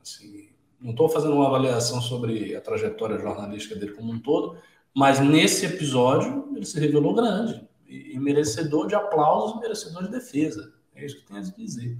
Assim, 0.00 0.48
não 0.80 0.92
estou 0.92 1.08
fazendo 1.08 1.34
uma 1.34 1.48
avaliação 1.48 2.00
sobre 2.00 2.54
a 2.54 2.60
trajetória 2.60 3.18
jornalística 3.18 3.74
dele 3.74 3.92
como 3.92 4.12
um 4.12 4.18
todo, 4.18 4.56
mas 4.94 5.20
nesse 5.20 5.66
episódio 5.66 6.52
ele 6.54 6.64
se 6.64 6.78
revelou 6.78 7.14
grande 7.14 7.66
e, 7.86 8.18
merecedor 8.18 8.86
de 8.86 8.94
aplausos 8.94 9.56
e 9.56 9.60
merecedor 9.60 10.04
de 10.04 10.10
defesa. 10.10 10.72
É 10.94 11.04
isso 11.04 11.16
que 11.16 11.26
tem 11.26 11.38
a 11.38 11.40
dizer. 11.40 11.96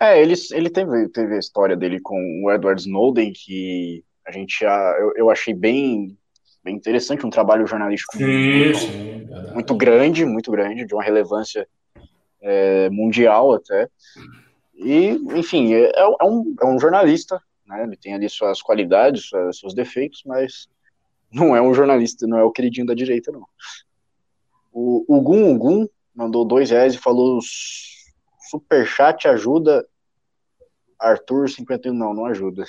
É, 0.00 0.20
ele, 0.22 0.34
ele 0.52 0.70
teve, 0.70 1.08
teve 1.08 1.34
a 1.34 1.38
história 1.38 1.76
dele 1.76 2.00
com 2.00 2.42
o 2.44 2.52
Edward 2.52 2.80
Snowden, 2.80 3.32
que 3.32 4.04
a 4.24 4.30
gente 4.30 4.58
já, 4.60 4.96
eu, 5.00 5.12
eu 5.16 5.30
achei 5.30 5.52
bem, 5.52 6.16
bem 6.62 6.76
interessante, 6.76 7.26
um 7.26 7.30
trabalho 7.30 7.66
jornalístico 7.66 8.16
muito, 8.16 8.78
sim, 8.78 9.26
muito, 9.52 9.74
grande, 9.74 10.24
muito 10.24 10.52
grande, 10.52 10.86
de 10.86 10.94
uma 10.94 11.02
relevância 11.02 11.66
é, 12.40 12.88
mundial 12.90 13.54
até. 13.54 13.88
E, 14.74 15.08
enfim, 15.34 15.74
é, 15.74 15.90
é, 15.96 16.24
um, 16.24 16.54
é 16.62 16.66
um 16.66 16.78
jornalista, 16.78 17.42
né? 17.68 17.84
Ele 17.84 17.96
tem 17.96 18.14
ali 18.14 18.28
suas 18.28 18.62
qualidades, 18.62 19.28
seus 19.52 19.74
defeitos, 19.74 20.22
mas 20.24 20.68
não 21.30 21.54
é 21.54 21.60
um 21.60 21.74
jornalista, 21.74 22.26
não 22.26 22.38
é 22.38 22.42
o 22.42 22.50
queridinho 22.50 22.86
da 22.86 22.94
direita, 22.94 23.30
não. 23.30 23.46
O, 24.72 25.20
Gum 25.20 25.58
Gum 25.58 25.86
mandou 26.14 26.44
dois 26.44 26.70
reais 26.70 26.94
e 26.94 26.98
falou 26.98 27.40
superchat 28.48 29.26
ajuda 29.26 29.86
Arthur 30.98 31.48
51, 31.48 31.92
não, 31.92 32.14
não 32.14 32.26
ajuda. 32.26 32.64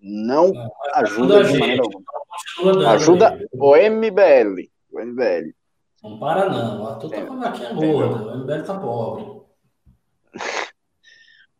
Não, 0.00 0.52
não 0.52 0.70
ajuda, 0.94 1.38
ajuda 1.38 1.44
de 1.44 1.58
maneira 1.58 1.82
alguma. 1.82 2.92
Ajuda 2.92 3.48
o 3.52 3.76
MBL. 3.76 4.68
O 4.90 5.00
MBL. 5.00 5.54
Não 6.02 6.18
para 6.18 6.50
não, 6.50 6.82
o 6.82 6.86
Arthur 6.88 7.10
tá 7.10 7.24
com 7.24 7.34
a 7.34 7.36
vaquinha 7.36 7.72
gorda, 7.72 8.16
o 8.16 8.38
MBL 8.38 8.62
tá 8.64 8.78
pobre. 8.78 9.42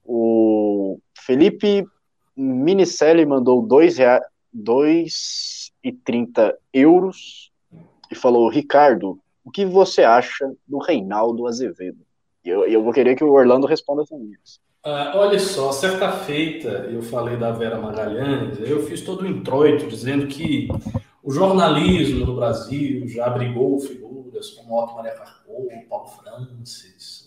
o 0.04 0.98
Felipe 1.16 1.86
Minicelli 2.36 3.24
mandou 3.26 3.62
dois, 3.66 3.98
rea... 3.98 4.22
dois 4.52 5.72
e 5.82 5.92
trinta 5.92 6.56
euros 6.72 7.50
e 8.10 8.14
falou, 8.14 8.48
Ricardo, 8.48 9.18
o 9.44 9.50
que 9.50 9.64
você 9.64 10.02
acha 10.02 10.52
do 10.66 10.78
Reinaldo 10.78 11.46
Azevedo? 11.46 11.98
E 12.44 12.48
eu, 12.48 12.64
eu 12.66 12.82
vou 12.82 12.92
querer 12.92 13.16
que 13.16 13.24
o 13.24 13.32
Orlando 13.32 13.66
responda 13.66 14.04
também. 14.04 14.36
Uh, 14.84 15.14
olha 15.14 15.38
só, 15.38 15.70
certa 15.70 16.10
feita 16.10 16.68
eu 16.68 17.02
falei 17.02 17.36
da 17.36 17.52
Vera 17.52 17.78
Magalhães, 17.78 18.58
eu 18.60 18.82
fiz 18.84 19.02
todo 19.02 19.22
o 19.22 19.26
introito 19.26 19.86
dizendo 19.86 20.26
que 20.26 20.68
o 21.22 21.30
jornalismo 21.30 22.26
no 22.26 22.34
Brasil 22.34 23.06
já 23.06 23.26
abrigou 23.26 23.78
figuras 23.78 24.50
como 24.50 24.82
Otto 24.82 24.94
Maria 24.94 25.12
Carpo, 25.12 25.68
Paulo 25.88 26.08
Francis, 26.08 27.21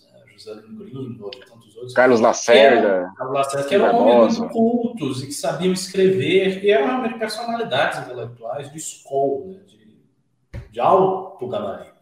Greenwald 0.54 1.36
e 1.36 1.40
tantos 1.40 1.74
outros. 1.76 1.94
Carlos 1.94 2.20
Lacerda. 2.20 3.12
Carlos 3.16 3.34
Lacerda, 3.36 3.68
que 3.68 3.74
eram 3.74 3.98
homens 3.98 4.38
muito 4.38 4.52
cultos 4.52 5.22
e 5.22 5.26
que 5.26 5.32
sabiam 5.32 5.72
escrever, 5.72 6.64
e 6.64 6.70
eram 6.70 6.86
realmente 6.86 7.18
personalidades 7.18 8.00
intelectuais 8.00 8.70
de 8.70 8.78
escola, 8.78 9.46
né, 9.46 9.60
de, 9.66 9.98
de 10.70 10.80
alto 10.80 11.46
gabarito. 11.48 11.94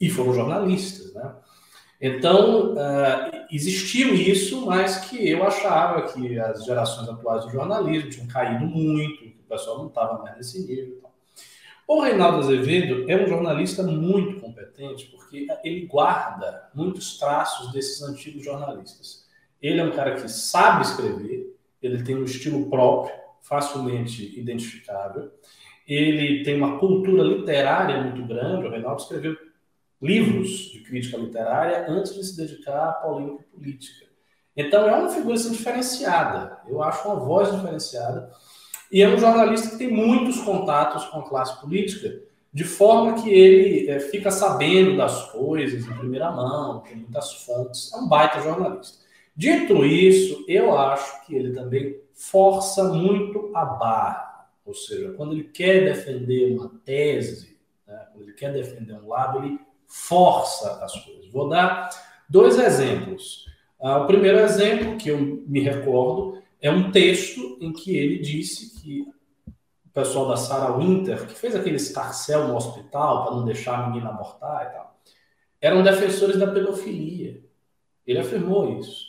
E 0.00 0.08
foram 0.08 0.32
jornalistas, 0.32 1.12
né? 1.14 1.34
Então, 2.00 2.72
uh, 2.72 3.46
existiu 3.50 4.14
isso, 4.14 4.64
mas 4.64 4.96
que 4.96 5.28
eu 5.28 5.44
achava 5.44 6.02
que 6.10 6.38
as 6.38 6.64
gerações 6.64 7.06
atuais 7.06 7.44
do 7.44 7.50
jornalismo 7.50 8.08
tinham 8.08 8.26
caído 8.26 8.64
muito, 8.64 9.18
que 9.18 9.40
o 9.44 9.48
pessoal 9.48 9.78
não 9.78 9.88
estava 9.88 10.22
mais 10.22 10.34
nesse 10.36 10.66
nível. 10.66 11.09
O 11.92 12.02
Reinaldo 12.02 12.38
Azevedo 12.38 13.10
é 13.10 13.20
um 13.20 13.26
jornalista 13.26 13.82
muito 13.82 14.40
competente, 14.40 15.06
porque 15.06 15.48
ele 15.64 15.86
guarda 15.86 16.70
muitos 16.72 17.18
traços 17.18 17.72
desses 17.72 18.00
antigos 18.00 18.44
jornalistas. 18.44 19.26
Ele 19.60 19.80
é 19.80 19.84
um 19.84 19.90
cara 19.90 20.14
que 20.14 20.28
sabe 20.28 20.82
escrever, 20.84 21.52
ele 21.82 22.04
tem 22.04 22.14
um 22.14 22.22
estilo 22.22 22.70
próprio, 22.70 23.12
facilmente 23.42 24.38
identificável, 24.38 25.32
ele 25.84 26.44
tem 26.44 26.54
uma 26.54 26.78
cultura 26.78 27.24
literária 27.24 28.00
muito 28.04 28.24
grande. 28.24 28.68
O 28.68 28.70
Reinaldo 28.70 29.02
escreveu 29.02 29.36
livros 30.00 30.70
de 30.70 30.82
crítica 30.84 31.16
literária 31.16 31.90
antes 31.90 32.14
de 32.14 32.22
se 32.22 32.36
dedicar 32.36 32.88
à 32.88 32.92
política 32.92 33.44
política. 33.52 34.06
Então 34.56 34.88
é 34.88 34.94
uma 34.94 35.08
figura 35.08 35.34
assim, 35.34 35.50
diferenciada. 35.50 36.60
Eu 36.68 36.80
acho 36.84 37.08
uma 37.08 37.16
voz 37.16 37.50
diferenciada. 37.50 38.30
E 38.90 39.02
é 39.02 39.08
um 39.08 39.18
jornalista 39.18 39.70
que 39.70 39.78
tem 39.78 39.90
muitos 39.90 40.40
contatos 40.40 41.04
com 41.06 41.20
a 41.20 41.28
classe 41.28 41.60
política, 41.60 42.20
de 42.52 42.64
forma 42.64 43.22
que 43.22 43.30
ele 43.30 43.88
é, 43.88 44.00
fica 44.00 44.30
sabendo 44.30 44.96
das 44.96 45.30
coisas 45.30 45.86
em 45.86 45.98
primeira 45.98 46.30
mão, 46.32 46.80
tem 46.80 46.96
muitas 46.96 47.32
fontes. 47.44 47.92
É 47.92 47.96
um 47.98 48.08
baita 48.08 48.40
jornalista. 48.40 48.98
Dito 49.36 49.84
isso, 49.84 50.44
eu 50.48 50.76
acho 50.76 51.24
que 51.24 51.34
ele 51.34 51.52
também 51.52 52.00
força 52.12 52.84
muito 52.84 53.50
a 53.54 53.64
barra. 53.64 54.48
Ou 54.66 54.74
seja, 54.74 55.12
quando 55.12 55.32
ele 55.32 55.44
quer 55.44 55.84
defender 55.84 56.52
uma 56.52 56.70
tese, 56.84 57.56
né, 57.86 58.06
quando 58.12 58.24
ele 58.24 58.32
quer 58.32 58.52
defender 58.52 58.94
um 58.94 59.08
lado, 59.08 59.38
ele 59.38 59.58
força 59.86 60.84
as 60.84 60.92
coisas. 61.04 61.30
Vou 61.30 61.48
dar 61.48 61.88
dois 62.28 62.58
exemplos. 62.58 63.46
Ah, 63.80 63.98
o 63.98 64.06
primeiro 64.06 64.40
exemplo 64.40 64.96
que 64.96 65.10
eu 65.10 65.18
me 65.18 65.60
recordo 65.60 66.39
é 66.60 66.70
um 66.70 66.90
texto 66.90 67.56
em 67.60 67.72
que 67.72 67.96
ele 67.96 68.18
disse 68.18 68.78
que 68.80 69.02
o 69.02 69.92
pessoal 69.92 70.28
da 70.28 70.36
Sarah 70.36 70.76
Winter, 70.76 71.26
que 71.26 71.34
fez 71.34 71.56
aquele 71.56 71.76
escarcel 71.76 72.48
no 72.48 72.56
hospital 72.56 73.24
para 73.24 73.36
não 73.36 73.44
deixar 73.44 73.78
a 73.78 73.88
menina 73.88 74.10
abortar 74.10 74.66
e 74.66 74.74
tal, 74.74 75.00
eram 75.60 75.82
defensores 75.82 76.38
da 76.38 76.46
pedofilia. 76.46 77.42
Ele 78.06 78.18
afirmou 78.18 78.78
isso. 78.78 79.06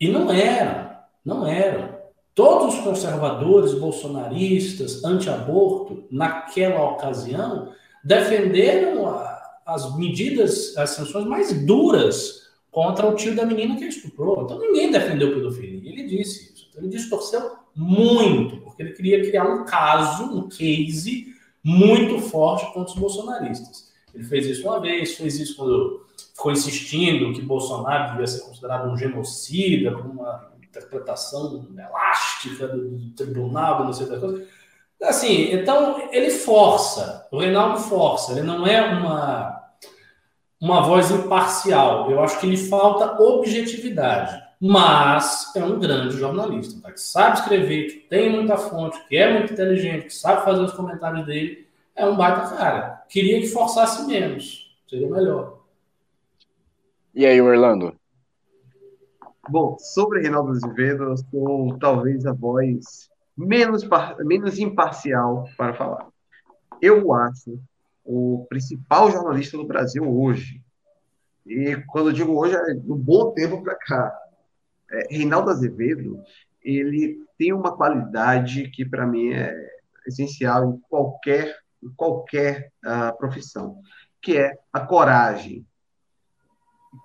E 0.00 0.08
não 0.08 0.30
eram, 0.30 0.96
não 1.24 1.46
eram. 1.46 2.00
Todos 2.34 2.74
os 2.74 2.80
conservadores 2.80 3.74
bolsonaristas 3.74 5.04
anti-aborto, 5.04 6.04
naquela 6.10 6.82
ocasião, 6.90 7.72
defenderam 8.02 9.06
a, 9.06 9.60
as 9.66 9.96
medidas, 9.96 10.76
as 10.76 10.90
sanções 10.90 11.26
mais 11.26 11.52
duras 11.66 12.50
contra 12.70 13.06
o 13.06 13.14
tio 13.14 13.36
da 13.36 13.44
menina 13.44 13.76
que 13.76 13.84
estuprou. 13.84 14.44
Então 14.44 14.58
ninguém 14.58 14.90
defendeu 14.90 15.34
pedofilia. 15.34 15.90
Ele 15.90 16.04
disse. 16.04 16.51
Então, 16.72 16.82
ele 16.82 16.90
distorceu 16.90 17.52
muito, 17.76 18.56
porque 18.62 18.82
ele 18.82 18.92
queria 18.92 19.20
criar 19.22 19.44
um 19.44 19.64
caso, 19.64 20.24
um 20.24 20.48
case 20.48 21.34
muito 21.62 22.18
forte 22.18 22.64
contra 22.72 22.92
os 22.92 22.98
bolsonaristas. 22.98 23.92
Ele 24.14 24.24
fez 24.24 24.46
isso 24.46 24.66
uma 24.66 24.80
vez, 24.80 25.14
fez 25.14 25.38
isso 25.38 25.56
quando 25.56 26.06
ficou 26.34 26.50
insistindo 26.50 27.32
que 27.32 27.42
Bolsonaro 27.42 28.12
devia 28.12 28.26
ser 28.26 28.40
considerado 28.40 28.90
um 28.90 28.96
genocida, 28.96 29.96
uma 29.96 30.50
interpretação 30.62 31.68
elástica 31.76 32.68
do, 32.68 33.10
tribunal, 33.10 33.84
não 33.84 33.92
sei 33.92 34.06
das 34.06 34.20
coisas. 34.20 34.48
Assim, 35.02 35.52
então 35.52 36.08
ele 36.12 36.30
força, 36.30 37.26
o 37.30 37.38
Reinaldo 37.38 37.80
força, 37.80 38.32
ele 38.32 38.42
não 38.42 38.66
é 38.66 38.80
uma, 38.80 39.62
uma 40.60 40.80
voz 40.82 41.10
imparcial. 41.10 42.10
Eu 42.10 42.22
acho 42.22 42.38
que 42.40 42.46
lhe 42.46 42.56
falta 42.56 43.20
objetividade. 43.20 44.41
Mas 44.64 45.50
é 45.56 45.64
um 45.64 45.80
grande 45.80 46.16
jornalista, 46.16 46.80
tá? 46.80 46.92
que 46.92 47.00
sabe 47.00 47.36
escrever, 47.36 47.86
que 47.88 47.98
tem 48.08 48.30
muita 48.30 48.56
fonte, 48.56 48.96
que 49.08 49.16
é 49.16 49.36
muito 49.36 49.52
inteligente, 49.52 50.04
que 50.06 50.14
sabe 50.14 50.44
fazer 50.44 50.60
os 50.60 50.72
comentários 50.72 51.26
dele. 51.26 51.66
É 51.96 52.06
um 52.06 52.16
baita 52.16 52.54
cara. 52.56 53.02
Queria 53.08 53.40
que 53.40 53.48
forçasse 53.48 54.06
menos, 54.06 54.72
seria 54.88 55.10
melhor. 55.10 55.58
E 57.12 57.26
aí, 57.26 57.42
Orlando? 57.42 57.96
Bom, 59.48 59.76
sobre 59.80 60.20
Reinaldo 60.20 60.52
Azevedo, 60.52 61.02
eu 61.02 61.16
sou 61.16 61.76
talvez 61.80 62.24
a 62.24 62.32
voz 62.32 63.10
menos, 63.36 63.82
menos 64.20 64.60
imparcial 64.60 65.48
para 65.56 65.74
falar. 65.74 66.06
Eu 66.80 67.12
acho 67.12 67.58
o 68.04 68.46
principal 68.48 69.10
jornalista 69.10 69.56
do 69.56 69.66
Brasil 69.66 70.08
hoje, 70.08 70.62
e 71.44 71.74
quando 71.88 72.10
eu 72.10 72.12
digo 72.12 72.38
hoje, 72.38 72.54
é 72.54 72.74
um 72.74 72.96
bom 72.96 73.32
tempo 73.32 73.60
para 73.60 73.74
cá, 73.74 74.21
é, 74.92 75.06
Reinaldo 75.10 75.50
Azevedo, 75.50 76.22
ele 76.62 77.18
tem 77.38 77.52
uma 77.52 77.76
qualidade 77.76 78.70
que 78.70 78.84
para 78.84 79.06
mim 79.06 79.32
é 79.32 79.54
essencial 80.06 80.70
em 80.70 80.80
qualquer, 80.88 81.56
em 81.82 81.90
qualquer 81.90 82.70
uh, 82.84 83.16
profissão, 83.18 83.80
que 84.20 84.36
é 84.36 84.56
a 84.72 84.80
coragem. 84.80 85.66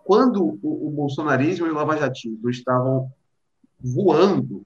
Quando 0.03 0.43
o, 0.43 0.87
o 0.87 0.91
bolsonarismo 0.91 1.65
e 1.65 1.69
o 1.71 1.73
lavajatismo 1.73 2.49
estavam 2.49 3.11
voando 3.79 4.65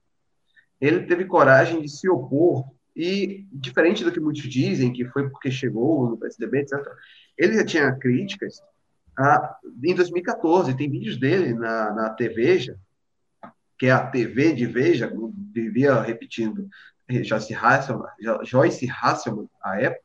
ele 0.81 1.05
teve 1.05 1.25
coragem 1.25 1.79
de 1.79 1.87
se 1.87 2.09
opor 2.09 2.65
e, 2.95 3.45
diferente 3.53 4.03
do 4.03 4.11
que 4.11 4.19
muitos 4.19 4.41
dizem, 4.41 4.91
que 4.91 5.05
foi 5.05 5.29
porque 5.29 5.51
chegou 5.51 6.09
no 6.09 6.17
PSDB, 6.17 6.61
etc., 6.61 6.79
ele 7.37 7.53
já 7.53 7.63
tinha 7.63 7.91
críticas 7.93 8.59
a, 9.15 9.59
em 9.83 9.93
2014. 9.93 10.75
Tem 10.75 10.89
vídeos 10.89 11.17
dele 11.17 11.53
na, 11.53 11.93
na 11.93 12.09
TVeja, 12.09 12.77
que 13.81 13.87
é 13.87 13.91
a 13.91 14.05
TV 14.05 14.53
de 14.53 14.67
Veja, 14.67 15.11
vivia 15.51 15.99
repetindo 16.01 16.69
Joyce 17.09 17.51
Hasselman, 17.51 18.05
Joyce 18.43 18.87
Hasselman 18.87 19.49
à 19.59 19.81
época. 19.81 20.03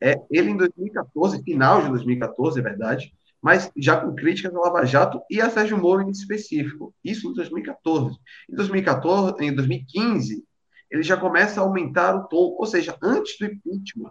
É, 0.00 0.20
ele, 0.28 0.50
em 0.50 0.56
2014, 0.56 1.40
final 1.44 1.80
de 1.80 1.90
2014, 1.90 2.58
é 2.58 2.62
verdade, 2.64 3.14
mas 3.40 3.70
já 3.76 4.00
com 4.00 4.16
críticas 4.16 4.52
ao 4.52 4.64
Lava 4.64 4.84
Jato 4.84 5.22
e 5.30 5.40
a 5.40 5.48
Sérgio 5.48 5.78
Moro 5.78 6.02
em 6.02 6.10
específico. 6.10 6.92
Isso 7.04 7.30
em 7.30 7.34
2014. 7.34 8.18
Em 8.50 8.56
2014, 8.56 9.44
em 9.44 9.54
2015, 9.54 10.44
ele 10.90 11.04
já 11.04 11.16
começa 11.16 11.60
a 11.60 11.62
aumentar 11.62 12.16
o 12.16 12.24
tom, 12.24 12.56
ou 12.58 12.66
seja, 12.66 12.98
antes 13.00 13.38
do 13.38 13.46
impeachment, 13.46 14.10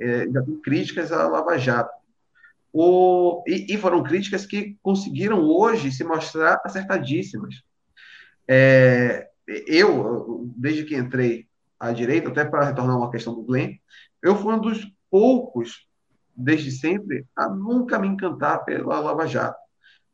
é, 0.00 0.26
já 0.26 0.42
tem 0.42 0.58
críticas 0.62 1.12
a 1.12 1.28
Lava 1.28 1.58
Jato. 1.58 1.92
O, 2.72 3.44
e, 3.46 3.74
e, 3.74 3.76
foram 3.76 4.02
críticas 4.02 4.46
que 4.46 4.74
conseguiram 4.82 5.38
hoje 5.42 5.92
se 5.92 6.02
mostrar 6.02 6.62
acertadíssimas. 6.64 7.67
É, 8.48 9.28
eu, 9.46 10.50
desde 10.56 10.84
que 10.84 10.96
entrei 10.96 11.46
à 11.78 11.92
direita, 11.92 12.30
até 12.30 12.44
para 12.44 12.64
retornar 12.64 12.96
uma 12.96 13.10
questão 13.10 13.34
do 13.34 13.42
Glenn, 13.42 13.76
eu 14.22 14.36
fui 14.36 14.54
um 14.54 14.60
dos 14.60 14.90
poucos 15.10 15.86
desde 16.34 16.70
sempre, 16.70 17.26
a 17.36 17.48
nunca 17.48 17.98
me 17.98 18.08
encantar 18.08 18.64
pela 18.64 19.00
Lava 19.00 19.26
Jato. 19.26 19.58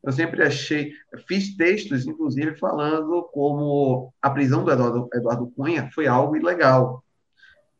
Eu 0.03 0.11
sempre 0.11 0.43
achei, 0.43 0.91
fiz 1.27 1.55
textos, 1.55 2.05
inclusive, 2.05 2.55
falando 2.57 3.23
como 3.31 4.13
a 4.21 4.29
prisão 4.29 4.63
do 4.63 4.71
Eduardo, 4.71 5.09
Eduardo 5.13 5.51
Cunha 5.55 5.89
foi 5.93 6.07
algo 6.07 6.35
ilegal. 6.35 7.03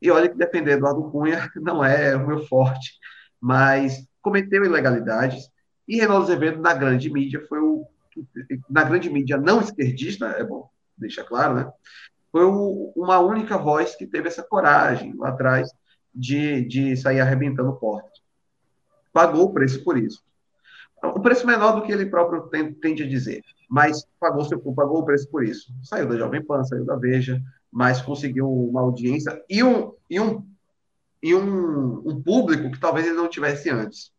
E 0.02 0.10
olha 0.12 0.30
que 0.30 0.38
defender 0.38 0.74
Eduardo 0.74 1.10
Cunha 1.12 1.50
não 1.56 1.84
é 1.84 2.16
o 2.16 2.28
meu 2.28 2.46
forte, 2.48 2.94
mas 3.40 4.08
cometeu 4.22 4.66
ilegalidades. 4.66 5.50
E 5.88 5.98
Reinaldo 5.98 6.24
Azevedo, 6.24 6.60
na 6.60 6.74
grande 6.74 7.12
mídia, 7.12 7.46
foi 7.48 7.60
o. 7.60 7.88
Na 8.70 8.84
grande 8.84 9.10
mídia 9.10 9.38
não 9.38 9.62
esquerdista, 9.62 10.28
é 10.28 10.44
bom 10.44 10.70
deixar 10.98 11.24
claro, 11.24 11.56
né? 11.56 11.72
Foi 12.32 12.44
o, 12.44 12.92
uma 12.96 13.20
única 13.20 13.58
voz 13.58 13.96
que 13.96 14.08
teve 14.08 14.28
essa 14.28 14.44
coragem 14.44 15.14
lá 15.18 15.30
atrás 15.30 15.70
de, 16.14 16.66
de 16.66 16.96
sair 16.96 17.20
arrebentando 17.20 17.76
portas 17.78 18.26
pagou 19.16 19.46
o 19.46 19.54
preço 19.54 19.82
por 19.82 19.98
isso. 19.98 20.22
O 21.02 21.22
preço 21.22 21.48
menor 21.48 21.72
do 21.72 21.84
que 21.84 21.92
ele 21.92 22.08
próprio 22.08 22.50
tende 22.82 23.04
a 23.04 23.08
dizer, 23.08 23.42
mas 23.70 24.06
pagou, 24.20 24.44
seu, 24.44 24.60
pagou 24.60 25.00
o 25.00 25.06
preço 25.06 25.30
por 25.30 25.42
isso. 25.42 25.74
Saiu 25.82 26.10
da 26.10 26.18
Jovem 26.18 26.44
Pan, 26.44 26.66
saiu 26.66 26.84
da 26.84 26.98
Veja, 26.98 27.42
mas 27.72 28.02
conseguiu 28.02 28.52
uma 28.52 28.82
audiência 28.82 29.42
e 29.50 29.64
um, 29.64 29.94
e 30.10 30.20
um, 30.20 30.46
e 31.24 31.34
um, 31.34 32.02
um 32.06 32.22
público 32.22 32.70
que 32.72 32.80
talvez 32.80 33.06
ele 33.08 33.16
não 33.16 33.30
tivesse 33.30 33.70
antes. 33.70 34.12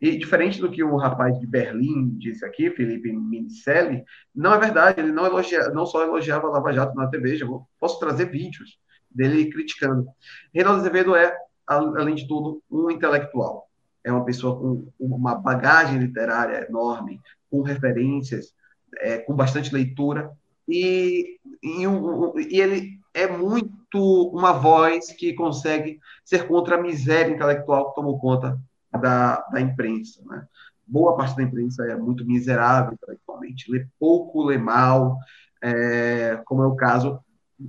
E 0.00 0.16
diferente 0.16 0.60
do 0.60 0.70
que 0.70 0.84
o 0.84 0.96
rapaz 0.96 1.38
de 1.40 1.46
Berlim 1.46 2.10
disse 2.18 2.44
aqui, 2.44 2.70
Felipe 2.70 3.12
Minicelli, 3.12 4.04
não 4.34 4.52
é 4.54 4.58
verdade, 4.58 5.00
ele 5.00 5.12
não, 5.12 5.24
elogia, 5.24 5.70
não 5.70 5.86
só 5.86 6.02
elogiava 6.02 6.48
Lava 6.48 6.72
Jato 6.72 6.94
na 6.94 7.08
TV, 7.08 7.36
já 7.36 7.46
posso 7.80 7.98
trazer 7.98 8.30
vídeos 8.30 8.78
dele 9.10 9.50
criticando. 9.50 10.06
Reinaldo 10.54 10.80
Azevedo 10.80 11.16
é, 11.16 11.34
além 11.66 12.14
de 12.14 12.28
tudo, 12.28 12.62
um 12.70 12.90
intelectual 12.90 13.66
é 14.06 14.12
uma 14.12 14.24
pessoa 14.24 14.56
com 14.56 14.88
uma 15.00 15.34
bagagem 15.34 15.98
literária 15.98 16.64
enorme, 16.68 17.20
com 17.50 17.62
referências, 17.62 18.54
é, 19.00 19.18
com 19.18 19.34
bastante 19.34 19.74
leitura, 19.74 20.30
e, 20.68 21.40
e, 21.60 21.86
um, 21.88 22.38
e, 22.38 22.60
ele 22.60 23.00
é 23.12 23.26
muito 23.26 24.30
uma 24.32 24.52
voz 24.52 25.10
que 25.10 25.32
consegue 25.32 25.98
ser 26.24 26.46
contra 26.46 26.76
a 26.76 26.80
miséria 26.80 27.34
intelectual 27.34 27.88
que 27.88 27.96
tomou 27.96 28.16
conta 28.18 28.56
da, 28.96 29.36
da 29.52 29.60
imprensa. 29.60 30.22
Né? 30.24 30.46
Boa 30.86 31.16
parte 31.16 31.36
da 31.36 31.42
imprensa 31.42 31.84
é 31.86 31.96
muito 31.96 32.24
miserável 32.26 32.92
intelectualmente, 32.94 33.70
lê 33.70 33.86
pouco, 33.98 34.44
lê 34.44 34.58
mal, 34.58 35.18
é, 35.62 36.40
como 36.44 36.62
é 36.62 36.66
o 36.66 36.76
caso, 36.76 37.18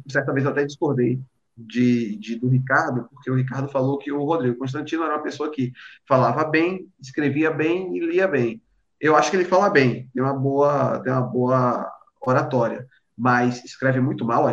certa 0.08 0.34
vez 0.34 0.45
eu 0.45 0.52
até 0.52 0.66
discordei 0.66 1.20
de, 1.58 2.16
de, 2.18 2.36
do 2.36 2.48
Ricardo, 2.48 3.08
porque 3.12 3.32
o 3.32 3.36
Ricardo 3.36 3.68
falou 3.70 3.98
que 3.98 4.12
o 4.12 4.24
Rodrigo 4.24 4.60
Constantino 4.60 5.04
era 5.04 5.16
uma 5.16 5.24
pessoa 5.24 5.49
que 5.49 5.74
falava 6.08 6.44
bem, 6.45 6.88
escrevia 6.99 7.49
bem 7.49 7.95
e 7.95 7.99
lia 7.99 8.28
bem. 8.28 8.62
Eu 8.99 9.16
acho 9.16 9.32
que 9.32 9.38
ele 9.38 9.45
fala 9.45 9.70
bem, 9.70 10.10
tem 10.14 10.22
uma 10.22 10.34
boa, 10.34 10.99
tem 10.99 11.12
uma 11.12 11.22
boa 11.22 11.91
oratória, 12.22 12.88
mas 13.18 13.64
escreve 13.65 13.99
muito 13.99 14.23
mal. 14.23 14.45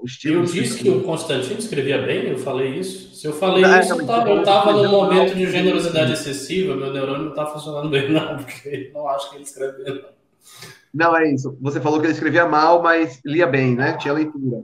O 0.00 0.04
estilo 0.04 0.42
eu 0.42 0.44
disse 0.44 0.82
que 0.82 0.88
o 0.88 1.02
Constantino 1.02 1.58
escrevia 1.58 2.00
bem, 2.00 2.28
eu 2.28 2.38
falei 2.38 2.78
isso. 2.78 3.14
Se 3.14 3.26
eu 3.26 3.32
falei 3.32 3.62
não, 3.62 3.80
isso, 3.80 3.92
eu 3.92 4.40
estava 4.40 4.72
num 4.72 4.90
momento 4.90 5.34
de 5.34 5.50
generosidade 5.50 6.12
excessiva, 6.12 6.76
meu 6.76 6.92
neurônio 6.92 7.24
não 7.24 7.30
está 7.30 7.46
funcionando 7.46 7.88
bem, 7.88 8.10
não, 8.12 8.36
porque 8.42 8.90
não 8.94 9.08
acho 9.08 9.30
que 9.30 9.36
ele 9.36 9.44
escreve 9.44 9.82
bem, 9.82 9.94
não. 9.94 10.22
Não, 10.92 11.16
é 11.16 11.32
isso. 11.32 11.56
Você 11.60 11.80
falou 11.80 12.00
que 12.00 12.06
ele 12.06 12.12
escrevia 12.12 12.46
mal, 12.46 12.82
mas 12.82 13.20
lia 13.24 13.46
bem, 13.46 13.74
né? 13.74 13.96
Tinha 13.96 14.12
leitura. 14.12 14.62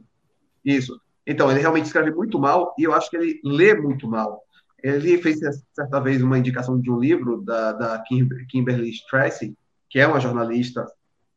Isso. 0.65 1.01
Então, 1.27 1.51
ele 1.51 1.61
realmente 1.61 1.87
escreve 1.87 2.11
muito 2.11 2.39
mal 2.39 2.75
e 2.79 2.85
eu 2.85 2.93
acho 2.93 3.09
que 3.09 3.17
ele 3.17 3.41
lê 3.43 3.75
muito 3.75 4.07
mal. 4.07 4.43
Ele 4.83 5.19
fez 5.19 5.39
certa 5.73 6.01
vez 6.01 6.23
uma 6.23 6.39
indicação 6.39 6.79
de 6.79 6.91
um 6.91 6.99
livro 6.99 7.41
da, 7.43 7.73
da 7.73 8.05
Kimberly 8.49 8.91
Strassy, 8.91 9.57
que 9.89 9.99
é 9.99 10.07
uma 10.07 10.21
jornalista 10.21 10.87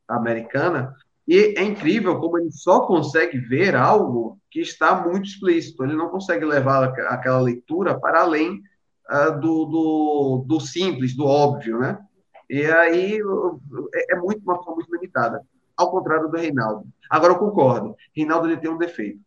americana, 0.06 0.94
e 1.26 1.54
é 1.56 1.62
incrível 1.62 2.18
como 2.18 2.38
ele 2.38 2.50
só 2.50 2.80
consegue 2.80 3.38
ver 3.38 3.74
algo 3.74 4.38
que 4.50 4.60
está 4.60 4.94
muito 4.94 5.26
explícito. 5.26 5.84
Ele 5.84 5.94
não 5.94 6.08
consegue 6.08 6.44
levar 6.44 6.84
aquela 7.08 7.40
leitura 7.40 7.98
para 7.98 8.22
além 8.22 8.60
uh, 9.10 9.40
do, 9.40 9.64
do, 9.66 10.44
do, 10.46 10.60
simples, 10.60 11.16
do 11.16 11.24
óbvio, 11.24 11.78
né? 11.78 11.98
E 12.50 12.64
aí 12.66 13.20
é, 13.94 14.14
é 14.14 14.16
muito 14.16 14.42
uma 14.42 14.56
forma 14.56 14.76
muito 14.76 14.92
limitada, 14.94 15.40
ao 15.76 15.90
contrário 15.90 16.28
do 16.28 16.36
Reinaldo. 16.36 16.84
Agora 17.08 17.32
eu 17.32 17.38
concordo, 17.38 17.96
Reinaldo 18.14 18.48
ele 18.48 18.58
tem 18.58 18.70
um 18.70 18.78
defeito 18.78 19.20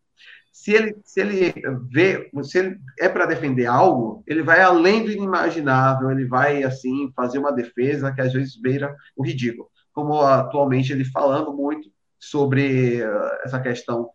se 0.55 0.71
ele, 0.71 0.95
se 1.03 1.19
ele 1.19 1.53
vê, 1.91 2.31
se 2.43 2.57
ele 2.57 2.79
é 2.97 3.09
para 3.09 3.25
defender 3.25 3.65
algo, 3.65 4.23
ele 4.25 4.41
vai 4.41 4.61
além 4.61 5.03
do 5.03 5.11
inimaginável, 5.11 6.09
ele 6.09 6.25
vai, 6.25 6.63
assim, 6.63 7.11
fazer 7.13 7.39
uma 7.39 7.51
defesa 7.51 8.13
que 8.13 8.21
às 8.21 8.31
vezes 8.31 8.55
beira 8.55 8.95
o 9.17 9.23
ridículo. 9.23 9.69
Como 9.95 10.21
atualmente 10.21 10.91
ele 10.91 11.05
falando 11.05 11.51
muito 11.51 11.89
sobre 12.19 13.01
uh, 13.03 13.29
essa 13.43 13.59
questão, 13.59 14.11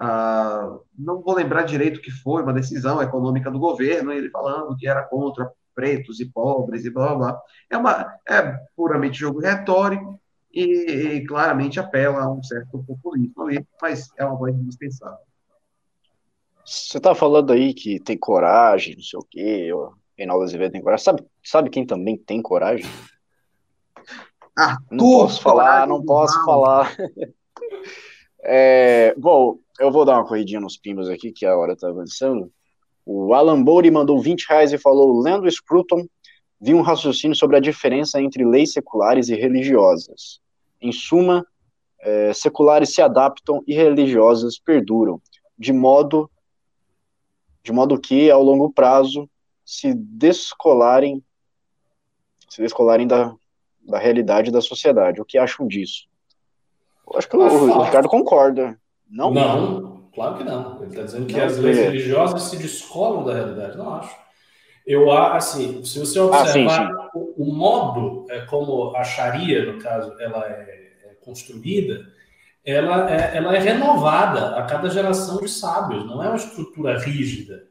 uh, 0.00 0.84
não 0.98 1.22
vou 1.22 1.34
lembrar 1.34 1.62
direito 1.62 1.98
o 1.98 2.02
que 2.02 2.10
foi, 2.10 2.42
uma 2.42 2.52
decisão 2.52 3.00
econômica 3.00 3.50
do 3.50 3.58
governo, 3.58 4.12
ele 4.12 4.28
falando 4.28 4.76
que 4.76 4.86
era 4.86 5.02
contra 5.04 5.50
pretos 5.74 6.20
e 6.20 6.26
pobres 6.26 6.84
e 6.84 6.90
blá 6.90 7.14
blá 7.14 7.16
blá. 7.16 7.42
É, 7.70 7.76
uma, 7.78 8.14
é 8.28 8.42
puramente 8.76 9.18
jogo 9.18 9.40
retórico 9.40 10.20
e, 10.52 10.62
e 10.64 11.26
claramente 11.26 11.78
apela 11.78 12.22
a 12.22 12.30
um 12.30 12.42
certo 12.42 12.82
populismo 12.84 13.44
ali, 13.44 13.64
mas 13.80 14.10
é 14.18 14.24
uma 14.24 14.36
voz 14.36 14.54
indispensável. 14.54 15.18
Você 16.64 17.00
tá 17.00 17.14
falando 17.14 17.52
aí 17.52 17.72
que 17.72 17.98
tem 18.00 18.18
coragem, 18.18 18.94
não 18.96 19.02
sei 19.02 19.18
o 19.18 19.24
quê, 19.28 19.70
Reinaldo 20.16 20.44
Azevedo 20.44 20.72
tem 20.72 20.82
coragem. 20.82 21.04
Sabe, 21.04 21.26
sabe 21.42 21.70
quem 21.70 21.86
também 21.86 22.16
tem 22.16 22.42
coragem? 22.42 22.86
Ah, 24.62 24.76
não 24.90 24.98
posso 24.98 25.40
falar, 25.40 25.86
não 25.86 26.04
posso 26.04 26.36
mal. 26.36 26.44
falar. 26.44 26.96
é, 28.44 29.14
bom, 29.16 29.58
eu 29.78 29.90
vou 29.90 30.04
dar 30.04 30.18
uma 30.18 30.26
corridinha 30.26 30.60
nos 30.60 30.76
pimbos 30.76 31.08
aqui, 31.08 31.32
que 31.32 31.46
a 31.46 31.56
hora 31.56 31.74
tá 31.74 31.88
avançando. 31.88 32.52
O 33.06 33.32
Alan 33.32 33.62
Bowley 33.62 33.90
mandou 33.90 34.20
20 34.20 34.46
reais 34.50 34.70
e 34.74 34.78
falou: 34.78 35.18
Lendo 35.18 35.50
Scruton, 35.50 36.06
vi 36.60 36.74
um 36.74 36.82
raciocínio 36.82 37.34
sobre 37.34 37.56
a 37.56 37.60
diferença 37.60 38.20
entre 38.20 38.44
leis 38.44 38.74
seculares 38.74 39.30
e 39.30 39.34
religiosas. 39.34 40.40
Em 40.78 40.92
suma, 40.92 41.46
é, 41.98 42.34
seculares 42.34 42.94
se 42.94 43.00
adaptam 43.00 43.62
e 43.66 43.74
religiosas 43.74 44.58
perduram, 44.58 45.22
de 45.58 45.72
modo, 45.72 46.30
de 47.62 47.72
modo 47.72 47.98
que, 47.98 48.30
ao 48.30 48.42
longo 48.42 48.70
prazo, 48.70 49.26
se 49.64 49.94
descolarem, 49.94 51.24
se 52.46 52.60
descolarem 52.60 53.06
da, 53.06 53.34
da 53.86 53.98
realidade 53.98 54.50
da 54.50 54.60
sociedade. 54.60 55.20
O 55.20 55.24
que 55.24 55.38
acham 55.38 55.66
disso? 55.66 56.04
Eu 57.10 57.18
acho 57.18 57.28
que 57.28 57.36
o, 57.36 57.40
o 57.40 57.82
Ricardo 57.82 58.08
concorda. 58.08 58.78
Não? 59.08 59.32
Não, 59.32 60.10
claro 60.14 60.38
que 60.38 60.44
não. 60.44 60.76
Ele 60.76 60.90
está 60.90 61.02
dizendo 61.02 61.26
que 61.26 61.36
não, 61.36 61.44
as 61.44 61.58
leis 61.58 61.78
é. 61.78 61.82
religiosas 61.84 62.42
se 62.44 62.56
descolam 62.56 63.24
da 63.24 63.34
realidade. 63.34 63.76
Não 63.76 63.94
acho. 63.94 64.16
Eu 64.86 65.10
assim, 65.12 65.84
se 65.84 65.98
você 65.98 66.18
observar 66.18 66.42
ah, 66.42 66.52
sim, 66.52 66.68
sim. 66.68 67.18
O, 67.18 67.44
o, 67.44 67.54
modo 67.54 68.26
é, 68.30 68.40
como 68.46 68.94
a 68.96 69.04
Sharia, 69.04 69.72
no 69.72 69.78
caso, 69.80 70.16
ela 70.20 70.44
é, 70.46 70.92
é 71.04 71.14
construída, 71.24 72.00
ela 72.64 73.10
é, 73.10 73.36
ela 73.36 73.54
é 73.54 73.58
renovada 73.58 74.56
a 74.56 74.64
cada 74.64 74.88
geração 74.88 75.38
de 75.38 75.48
sábios, 75.48 76.06
não 76.06 76.22
é 76.22 76.28
uma 76.28 76.36
estrutura 76.36 76.98
rígida. 76.98 77.69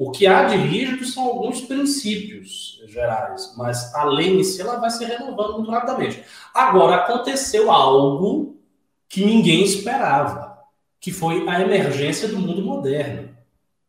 O 0.00 0.10
que 0.10 0.26
há 0.26 0.44
de 0.44 0.56
rígido 0.56 1.04
são 1.04 1.24
alguns 1.24 1.60
princípios 1.60 2.82
gerais, 2.86 3.52
mas 3.58 3.94
a 3.94 4.04
lei 4.04 4.40
em 4.40 4.42
si 4.42 4.58
ela 4.62 4.76
vai 4.76 4.88
se 4.88 5.04
renovando 5.04 5.58
muito 5.58 5.70
rapidamente. 5.70 6.24
Agora, 6.54 6.96
aconteceu 6.96 7.70
algo 7.70 8.56
que 9.06 9.22
ninguém 9.22 9.62
esperava, 9.62 10.56
que 10.98 11.12
foi 11.12 11.46
a 11.46 11.60
emergência 11.60 12.28
do 12.28 12.38
mundo 12.38 12.62
moderno. 12.62 13.28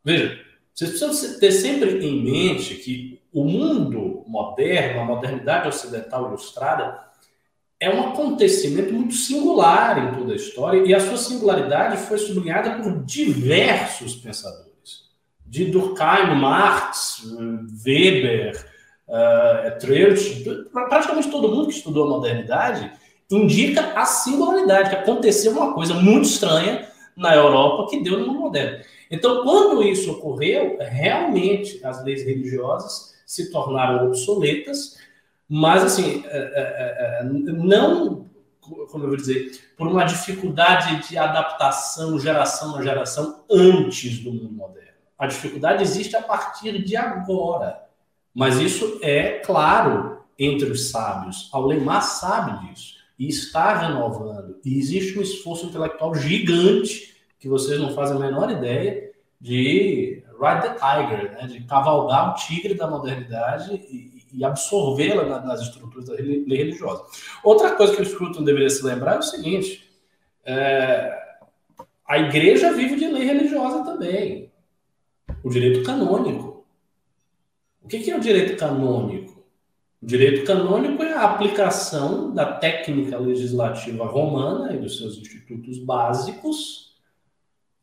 Veja, 0.03 0.37
vocês 0.73 0.99
precisam 0.99 1.39
ter 1.39 1.53
sempre 1.53 2.05
em 2.05 2.21
mente 2.21 2.75
que 2.75 3.21
o 3.31 3.45
mundo 3.45 4.25
moderno, 4.27 4.99
a 4.99 5.05
modernidade 5.05 5.69
ocidental 5.69 6.27
ilustrada, 6.27 7.05
é 7.79 7.89
um 7.89 8.09
acontecimento 8.09 8.93
muito 8.93 9.13
singular 9.13 9.97
em 9.97 10.19
toda 10.19 10.33
a 10.33 10.35
história 10.35 10.85
e 10.85 10.93
a 10.93 10.99
sua 10.99 11.15
singularidade 11.15 12.05
foi 12.05 12.17
sublinhada 12.17 12.83
por 12.83 13.01
diversos 13.05 14.13
pensadores. 14.17 14.70
De 15.51 15.65
Durkheim, 15.65 16.39
Marx, 16.39 17.25
Weber, 17.85 18.55
uh, 19.05 19.77
Treutsch, 19.79 20.45
praticamente 20.71 21.29
todo 21.29 21.49
mundo 21.49 21.67
que 21.67 21.73
estudou 21.73 22.05
a 22.05 22.09
modernidade 22.09 22.89
indica 23.29 23.91
a 23.99 24.05
singularidade, 24.05 24.91
que 24.91 24.95
aconteceu 24.95 25.51
uma 25.51 25.73
coisa 25.73 25.93
muito 25.93 26.23
estranha 26.23 26.87
na 27.17 27.35
Europa 27.35 27.89
que 27.89 28.01
deu 28.01 28.19
no 28.19 28.27
mundo 28.27 28.39
moderno. 28.39 28.81
Então, 29.11 29.43
quando 29.43 29.83
isso 29.83 30.13
ocorreu, 30.13 30.77
realmente 30.79 31.85
as 31.85 32.01
leis 32.05 32.23
religiosas 32.23 33.13
se 33.27 33.51
tornaram 33.51 34.07
obsoletas, 34.07 34.95
mas 35.49 35.83
assim, 35.83 36.23
é, 36.27 36.37
é, 36.37 37.19
é, 37.19 37.23
não, 37.25 38.25
como 38.61 39.03
eu 39.03 39.09
vou 39.09 39.17
dizer, 39.17 39.51
por 39.77 39.87
uma 39.87 40.05
dificuldade 40.05 41.09
de 41.09 41.17
adaptação 41.17 42.17
geração 42.17 42.77
a 42.77 42.81
geração 42.81 43.43
antes 43.51 44.19
do 44.19 44.31
mundo 44.31 44.53
moderno. 44.53 44.90
A 45.21 45.27
dificuldade 45.27 45.83
existe 45.83 46.15
a 46.15 46.21
partir 46.23 46.83
de 46.83 46.97
agora, 46.97 47.79
mas 48.33 48.57
isso 48.57 48.97
é 49.03 49.33
claro 49.37 50.17
entre 50.37 50.71
os 50.71 50.89
sábios. 50.89 51.47
Aulemar 51.53 52.01
sabe 52.01 52.65
disso 52.65 52.95
e 53.19 53.27
está 53.27 53.77
renovando. 53.77 54.59
E 54.65 54.79
existe 54.79 55.19
um 55.19 55.21
esforço 55.21 55.67
intelectual 55.67 56.15
gigante 56.15 57.15
que 57.37 57.47
vocês 57.47 57.79
não 57.79 57.93
fazem 57.93 58.17
a 58.17 58.19
menor 58.19 58.49
ideia 58.49 59.11
de 59.39 60.23
ride 60.41 60.61
the 60.63 60.73
tiger, 60.73 61.31
né? 61.33 61.45
de 61.45 61.61
cavalgar 61.65 62.31
o 62.31 62.33
tigre 62.33 62.73
da 62.73 62.87
modernidade 62.87 63.75
e, 63.75 64.23
e 64.33 64.43
absorvê-la 64.43 65.39
nas 65.41 65.61
estruturas 65.61 66.07
da 66.07 66.15
lei 66.15 66.43
religiosa. 66.47 67.05
Outra 67.43 67.75
coisa 67.75 67.95
que 67.95 68.01
o 68.01 68.05
Scruton 68.05 68.43
deveria 68.43 68.71
se 68.71 68.83
lembrar 68.83 69.17
é 69.17 69.19
o 69.19 69.21
seguinte: 69.21 69.87
é, 70.43 71.15
a 72.07 72.17
igreja 72.17 72.73
vive 72.73 72.95
de 72.95 73.05
lei 73.05 73.23
religiosa 73.23 73.83
também. 73.83 74.50
O 75.43 75.49
direito 75.49 75.83
canônico. 75.83 76.65
O 77.81 77.87
que 77.87 78.09
é 78.09 78.15
o 78.15 78.19
direito 78.19 78.57
canônico? 78.57 79.43
O 80.01 80.05
direito 80.05 80.45
canônico 80.45 81.03
é 81.03 81.13
a 81.13 81.23
aplicação 81.23 82.33
da 82.33 82.53
técnica 82.53 83.17
legislativa 83.17 84.05
romana 84.05 84.73
e 84.73 84.77
dos 84.79 84.97
seus 84.97 85.17
institutos 85.17 85.77
básicos 85.77 86.95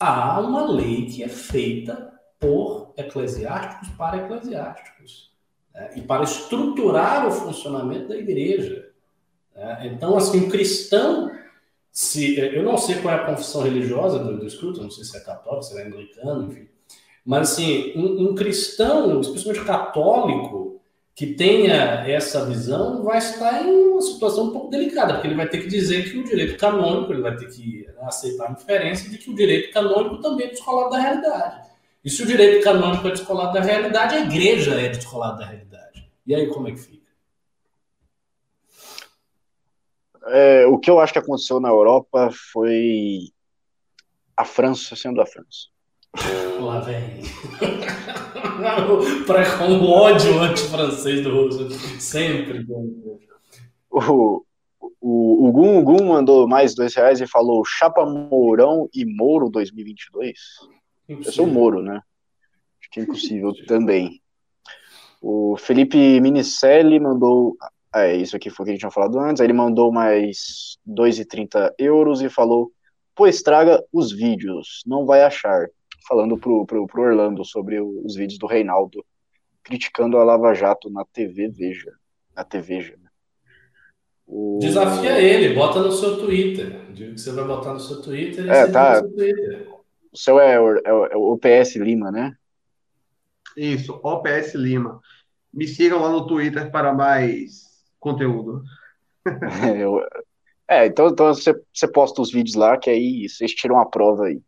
a 0.01 0.41
uma 0.41 0.71
lei 0.71 1.07
que 1.07 1.23
é 1.23 1.29
feita 1.29 2.13
por 2.39 2.93
eclesiásticos 2.97 3.89
para 3.97 4.19
eclesiásticos 4.19 5.33
né? 5.75 5.91
e 5.97 6.03
para 6.03 6.23
estruturar 6.23 7.27
o 7.27 7.33
funcionamento 7.33 8.09
da 8.09 8.17
igreja. 8.17 8.91
Né? 9.55 9.93
Então, 9.93 10.17
assim, 10.17 10.47
um 10.47 10.49
cristão, 10.49 11.31
se 11.91 12.39
eu 12.39 12.63
não 12.63 12.79
sei 12.79 13.01
qual 13.01 13.15
é 13.15 13.19
a 13.19 13.27
confissão 13.27 13.63
religiosa 13.63 14.19
do, 14.21 14.49
Scruton, 14.49 14.83
não 14.83 14.91
sei 14.91 15.05
se 15.05 15.17
é 15.17 15.21
católico, 15.21 15.65
se 15.65 15.79
é 15.79 15.87
anglicano, 15.87 16.53
enfim, 16.53 16.69
mas 17.29 17.53
assim, 17.53 17.93
um, 17.95 18.31
um 18.31 18.35
cristão, 18.35 19.21
especialmente 19.21 19.63
católico, 19.63 20.81
que 21.15 21.27
tenha 21.27 22.03
essa 22.09 22.47
visão 22.47 23.05
vai 23.05 23.19
estar 23.19 23.69
em 23.69 23.71
uma 23.71 24.01
situação 24.01 24.45
um 24.45 24.51
pouco 24.51 24.71
delicada, 24.71 25.13
porque 25.13 25.27
ele 25.27 25.35
vai 25.35 25.47
ter 25.47 25.59
que 25.59 25.69
dizer 25.69 26.11
que 26.11 26.17
o 26.17 26.25
direito 26.25 26.57
canônico, 26.57 27.13
ele 27.13 27.21
vai 27.21 27.37
ter 27.37 27.51
que 27.51 27.87
aceitar 28.01 28.47
a 28.47 28.55
diferença 28.55 29.11
de 29.11 29.19
que 29.19 29.31
o 29.31 29.35
direito 29.35 29.71
canônico 29.75 30.23
também 30.23 30.47
é 30.47 30.51
descolado 30.53 30.89
da 30.89 30.99
realidade. 30.99 31.69
E 32.03 32.09
se 32.09 32.23
o 32.23 32.27
direito 32.27 32.65
canônico 32.65 33.07
é 33.07 33.11
descolado 33.11 33.53
da 33.53 33.61
realidade, 33.61 34.15
a 34.15 34.21
igreja 34.21 34.81
é 34.81 34.89
descolada 34.89 35.41
da 35.41 35.45
realidade. 35.45 36.11
E 36.27 36.35
aí 36.35 36.47
como 36.47 36.69
é 36.69 36.73
que 36.73 36.79
fica? 36.79 37.13
É, 40.29 40.67
o 40.67 40.79
que 40.79 40.89
eu 40.89 40.99
acho 40.99 41.13
que 41.13 41.19
aconteceu 41.19 41.61
na 41.61 41.69
Europa 41.69 42.31
foi 42.53 43.29
a 44.35 44.47
França 44.47 44.97
sendo 44.97 45.21
a 45.21 45.27
França. 45.27 45.69
Lá 46.61 46.81
vem. 46.81 47.23
para 49.27 49.59
com 49.59 49.73
o 49.73 49.91
ódio 49.91 50.41
anti-francês 50.41 51.23
do 51.23 51.33
Roosevelt. 51.33 51.73
Sempre. 52.01 52.67
O, 53.91 54.43
o, 55.01 55.49
o 55.49 55.53
Gum, 55.53 55.83
Gum 55.83 56.09
mandou 56.09 56.49
mais 56.49 56.75
dois 56.75 56.95
reais 56.95 57.21
e 57.21 57.27
falou 57.27 57.65
Chapa 57.65 58.05
Mourão 58.05 58.89
e 58.95 59.05
Moro 59.05 59.49
2022. 59.49 60.33
Impossível. 61.09 61.27
Eu 61.27 61.33
sou 61.33 61.47
Moro, 61.47 61.83
né? 61.83 62.01
Acho 62.81 62.91
que 62.91 63.01
é 63.01 63.03
impossível 63.03 63.53
também. 63.67 64.21
O 65.21 65.57
Felipe 65.57 66.21
Minicelli 66.21 67.01
mandou. 67.01 67.57
Ah, 67.93 68.05
é, 68.05 68.17
isso 68.17 68.37
aqui 68.37 68.51
foi 68.51 68.63
o 68.63 68.65
que 68.65 68.71
a 68.71 68.75
gente 68.75 68.81
tinha 68.81 68.91
falado 68.91 69.19
antes. 69.19 69.41
Aí 69.41 69.47
ele 69.47 69.53
mandou 69.53 69.91
mais 69.91 70.79
2,30 70.87 71.73
euros 71.79 72.21
e 72.21 72.29
falou: 72.29 72.71
Pois 73.15 73.43
traga 73.43 73.83
os 73.93 74.13
vídeos, 74.13 74.83
não 74.87 75.07
vai 75.07 75.23
achar 75.23 75.69
falando 76.09 76.39
pro, 76.39 76.65
pro, 76.65 76.87
pro 76.87 77.03
Orlando 77.03 77.45
sobre 77.45 77.79
os 77.81 78.17
vídeos 78.17 78.39
do 78.39 78.47
Reinaldo 78.47 79.05
criticando 79.63 80.17
a 80.17 80.25
Lava 80.25 80.55
Jato 80.55 80.89
na 80.89 81.05
TV 81.05 81.49
Veja. 81.49 81.93
Na 82.35 82.43
TV 82.43 82.77
Veja. 82.77 82.97
Né? 82.97 83.09
O... 84.27 84.59
Desafia 84.61 85.21
ele, 85.21 85.55
bota 85.55 85.81
no 85.81 85.93
seu 85.93 86.19
Twitter. 86.19 86.91
Diga 86.93 87.13
que 87.13 87.21
você 87.21 87.33
vai 87.33 87.45
botar 87.45 87.75
no 87.75 87.81
seu 87.81 88.01
Twitter 88.01 88.47
e 88.47 88.49
é, 88.49 88.67
tá. 88.67 89.03
no 89.03 89.09
seu 89.09 89.17
Twitter. 89.17 89.69
O 90.11 90.17
seu 90.17 90.41
é, 90.41 90.55
é, 90.55 91.13
é 91.13 91.17
o 91.17 91.33
OPS 91.33 91.77
Lima, 91.77 92.11
né? 92.11 92.35
Isso, 93.57 94.01
OPS 94.03 94.55
Lima. 94.55 95.01
Me 95.53 95.67
sigam 95.67 96.01
lá 96.01 96.11
no 96.11 96.27
Twitter 96.27 96.71
para 96.71 96.95
mais 96.95 97.69
conteúdo. 98.01 98.63
é, 99.27 99.77
eu... 99.85 100.01
é, 100.67 100.87
então, 100.87 101.09
então 101.09 101.27
você, 101.27 101.55
você 101.73 101.87
posta 101.89 102.23
os 102.23 102.33
vídeos 102.33 102.55
lá, 102.55 102.79
que 102.79 102.89
aí 102.89 103.29
vocês 103.29 103.53
tiram 103.53 103.79
a 103.79 103.87
prova 103.87 104.27
aí. 104.27 104.41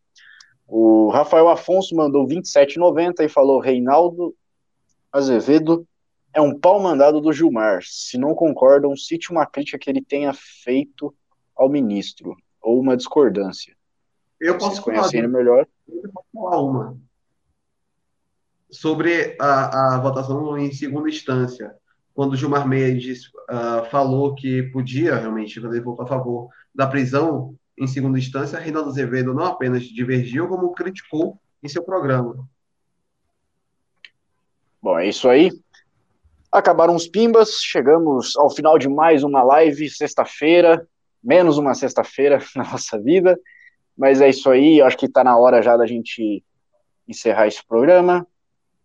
O 0.73 1.09
Rafael 1.09 1.49
Afonso 1.49 1.93
mandou 1.93 2.25
27,90 2.25 3.25
e 3.25 3.27
falou: 3.27 3.59
Reinaldo 3.59 4.33
Azevedo 5.11 5.85
é 6.33 6.39
um 6.39 6.57
pau 6.57 6.79
mandado 6.79 7.19
do 7.19 7.33
Gilmar. 7.33 7.81
Se 7.83 8.17
não 8.17 8.33
concordam, 8.33 8.95
cite 8.95 9.31
uma 9.31 9.45
crítica 9.45 9.77
que 9.77 9.89
ele 9.89 10.01
tenha 10.01 10.31
feito 10.33 11.13
ao 11.53 11.67
ministro 11.67 12.37
ou 12.61 12.79
uma 12.79 12.95
discordância. 12.95 13.75
Eu 14.39 14.57
posso 14.57 14.81
falar, 14.81 15.13
ele 15.13 15.27
melhor. 15.27 15.67
Eu 15.89 16.09
posso 16.09 16.27
falar 16.33 16.61
uma 16.61 16.97
sobre 18.69 19.35
a, 19.41 19.95
a 19.95 19.99
votação 19.99 20.57
em 20.57 20.71
segunda 20.71 21.09
instância. 21.09 21.75
Quando 22.13 22.31
o 22.31 22.37
Gilmar 22.37 22.65
Mendes 22.65 23.27
uh, 23.27 23.89
falou 23.89 24.35
que 24.35 24.63
podia 24.63 25.17
realmente, 25.17 25.59
votou 25.59 26.05
a 26.05 26.07
favor 26.07 26.47
da 26.73 26.87
prisão 26.87 27.57
em 27.77 27.87
segunda 27.87 28.19
instância, 28.19 28.59
Reinaldo 28.59 28.89
Azevedo 28.89 29.33
não 29.33 29.45
apenas 29.45 29.83
divergiu, 29.83 30.47
como 30.47 30.73
criticou 30.73 31.39
em 31.63 31.67
seu 31.67 31.83
programa. 31.83 32.47
Bom, 34.81 34.97
é 34.97 35.07
isso 35.07 35.29
aí. 35.29 35.51
Acabaram 36.51 36.95
os 36.95 37.07
pimbas, 37.07 37.61
chegamos 37.63 38.35
ao 38.35 38.49
final 38.49 38.77
de 38.77 38.89
mais 38.89 39.23
uma 39.23 39.41
live, 39.43 39.89
sexta-feira, 39.89 40.87
menos 41.23 41.57
uma 41.57 41.73
sexta-feira 41.73 42.39
na 42.55 42.63
nossa 42.63 42.99
vida, 42.99 43.39
mas 43.97 44.21
é 44.21 44.29
isso 44.29 44.49
aí, 44.49 44.81
acho 44.81 44.97
que 44.97 45.05
está 45.05 45.23
na 45.23 45.37
hora 45.37 45.61
já 45.61 45.77
da 45.77 45.85
gente 45.85 46.43
encerrar 47.07 47.47
esse 47.47 47.65
programa. 47.65 48.27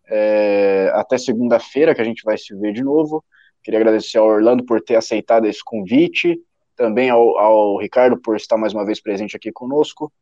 É, 0.09 0.93
até 0.95 1.19
segunda-feira, 1.19 1.95
que 1.95 2.01
a 2.01 2.05
gente 2.05 2.23
vai 2.23 2.39
se 2.39 2.55
ver 2.55 2.73
de 2.73 2.83
novo. 2.83 3.25
Queria 3.63 3.81
agradecer 3.81 4.19
ao 4.19 4.27
Orlando 4.29 4.65
por 4.65 4.81
ter 4.81 4.95
aceitado 4.95 5.47
esse 5.47 5.65
convite, 5.65 6.41
também 6.77 7.11
ao, 7.11 7.39
ao 7.39 7.79
Ricardo 7.79 8.17
por 8.17 8.37
estar 8.37 8.57
mais 8.57 8.73
uma 8.73 8.85
vez 8.85 9.01
presente 9.01 9.37
aqui 9.37 9.51
conosco. 9.51 10.13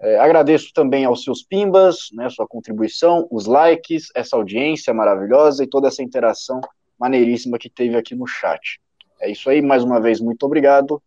É, 0.00 0.18
agradeço 0.18 0.72
também 0.74 1.04
aos 1.04 1.22
seus 1.22 1.42
pimbas, 1.42 2.08
né, 2.12 2.28
sua 2.28 2.46
contribuição, 2.46 3.26
os 3.30 3.46
likes, 3.46 4.08
essa 4.16 4.36
audiência 4.36 4.92
maravilhosa 4.92 5.62
e 5.62 5.66
toda 5.68 5.86
essa 5.86 6.02
interação 6.02 6.60
maneiríssima 6.98 7.56
que 7.56 7.70
teve 7.70 7.96
aqui 7.96 8.14
no 8.14 8.26
chat. 8.26 8.80
É 9.20 9.30
isso 9.30 9.48
aí, 9.48 9.62
mais 9.62 9.84
uma 9.84 10.00
vez, 10.00 10.20
muito 10.20 10.44
obrigado. 10.44 11.00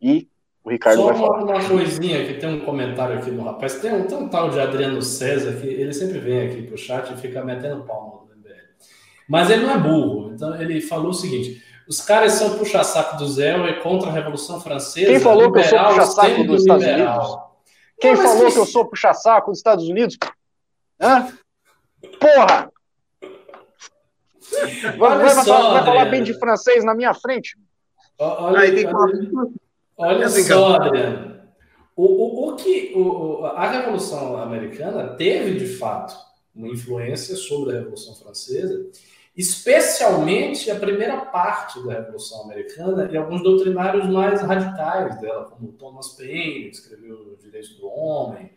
E 0.00 0.26
o 0.64 0.70
Ricardo 0.70 0.98
Só 0.98 1.12
vai 1.12 1.16
uma, 1.16 1.26
falar. 1.26 1.44
uma 1.44 1.68
coisinha 1.68 2.26
que 2.26 2.34
tem 2.34 2.48
um 2.48 2.60
comentário 2.60 3.18
aqui 3.18 3.30
no 3.30 3.42
rapaz. 3.42 3.80
Tem 3.80 3.92
um, 3.92 4.06
tem 4.06 4.16
um 4.16 4.28
tal 4.28 4.50
de 4.50 4.58
Adriano 4.58 5.00
César 5.02 5.60
que 5.60 5.66
ele 5.66 5.92
sempre 5.92 6.18
vem 6.18 6.46
aqui 6.46 6.62
pro 6.62 6.78
chat 6.78 7.12
e 7.12 7.16
fica 7.16 7.44
metendo 7.44 7.84
pau 7.84 8.26
no 8.26 8.36
MBL. 8.36 8.54
Mas 9.28 9.50
ele 9.50 9.62
não 9.62 9.74
é 9.74 9.78
burro. 9.78 10.32
Então 10.32 10.60
ele 10.60 10.80
falou 10.80 11.10
o 11.10 11.14
seguinte: 11.14 11.62
os 11.90 12.00
caras 12.00 12.32
são 12.34 12.56
puxa-saco 12.56 13.16
do 13.16 13.28
Zé 13.28 13.50
é 13.68 13.72
contra 13.82 14.08
a 14.10 14.12
Revolução 14.12 14.60
Francesa. 14.60 15.06
Quem 15.10 15.18
falou 15.18 15.50
que 15.52 15.58
eu 15.58 15.64
sou 15.64 15.72
liberal 15.78 15.94
puxa-saco 15.96 16.44
dos 16.44 16.60
Estados 16.62 16.84
liberal. 16.86 17.18
Unidos? 17.18 17.50
Quem 18.00 18.14
Não, 18.14 18.22
falou 18.22 18.46
que- 18.46 18.52
que 18.52 18.58
eu 18.58 18.66
sou 18.66 18.84
puxa-saco 18.86 19.50
dos 19.50 19.58
Estados 19.58 19.88
Unidos? 19.88 20.16
Hã? 21.00 21.28
Porra! 22.20 22.70
Vai, 24.96 25.10
Olha 25.10 25.24
vai- 25.24 25.34
só, 25.34 25.44
falar, 25.44 25.72
vai 25.74 25.84
falar 25.84 26.04
bem 26.06 26.22
de 26.22 26.38
francês 26.38 26.84
na 26.84 26.94
minha 26.94 27.12
frente? 27.12 27.56
Olha, 28.18 28.60
Aí 28.60 28.74
tem 28.74 28.86
olha, 28.86 29.48
olha 29.96 30.28
só, 30.28 30.74
Adriano. 30.76 31.40
O, 31.96 32.04
o, 32.04 32.48
o 32.50 32.56
que 32.56 32.92
o- 32.96 33.44
a 33.46 33.68
Revolução 33.68 34.36
Americana 34.40 35.14
teve, 35.16 35.58
de 35.58 35.76
fato, 35.76 36.14
uma 36.54 36.68
influência 36.68 37.34
sobre 37.36 37.74
a 37.74 37.78
Revolução 37.80 38.14
Francesa, 38.14 38.86
especialmente 39.40 40.70
a 40.70 40.76
primeira 40.76 41.16
parte 41.16 41.82
da 41.86 41.94
Revolução 41.94 42.42
Americana 42.42 43.08
e 43.10 43.16
alguns 43.16 43.42
doutrinários 43.42 44.06
mais 44.08 44.42
radicais 44.42 45.18
dela, 45.18 45.44
como 45.44 45.72
Thomas 45.72 46.10
Paine, 46.10 46.68
que 46.68 46.76
escreveu 46.76 47.32
Os 47.32 47.42
Direitos 47.42 47.70
do 47.76 47.88
Homem. 47.88 48.52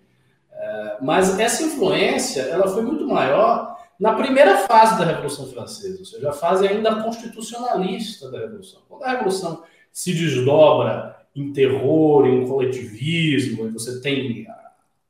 É, 0.52 0.98
mas 1.02 1.40
essa 1.40 1.64
influência 1.64 2.42
ela 2.42 2.68
foi 2.68 2.84
muito 2.84 3.08
maior 3.08 3.78
na 3.98 4.14
primeira 4.14 4.68
fase 4.68 5.00
da 5.00 5.06
Revolução 5.06 5.48
Francesa, 5.48 6.00
ou 6.00 6.06
seja, 6.06 6.30
a 6.30 6.34
fase 6.34 6.68
ainda 6.68 7.02
constitucionalista 7.02 8.30
da 8.30 8.40
Revolução. 8.40 8.82
Quando 8.90 9.04
a 9.04 9.12
Revolução 9.12 9.64
se 9.90 10.14
desdobra 10.14 11.16
em 11.34 11.54
terror, 11.54 12.28
em 12.28 12.46
coletivismo, 12.46 13.68
e 13.68 13.72
você 13.72 14.02
tem 14.02 14.46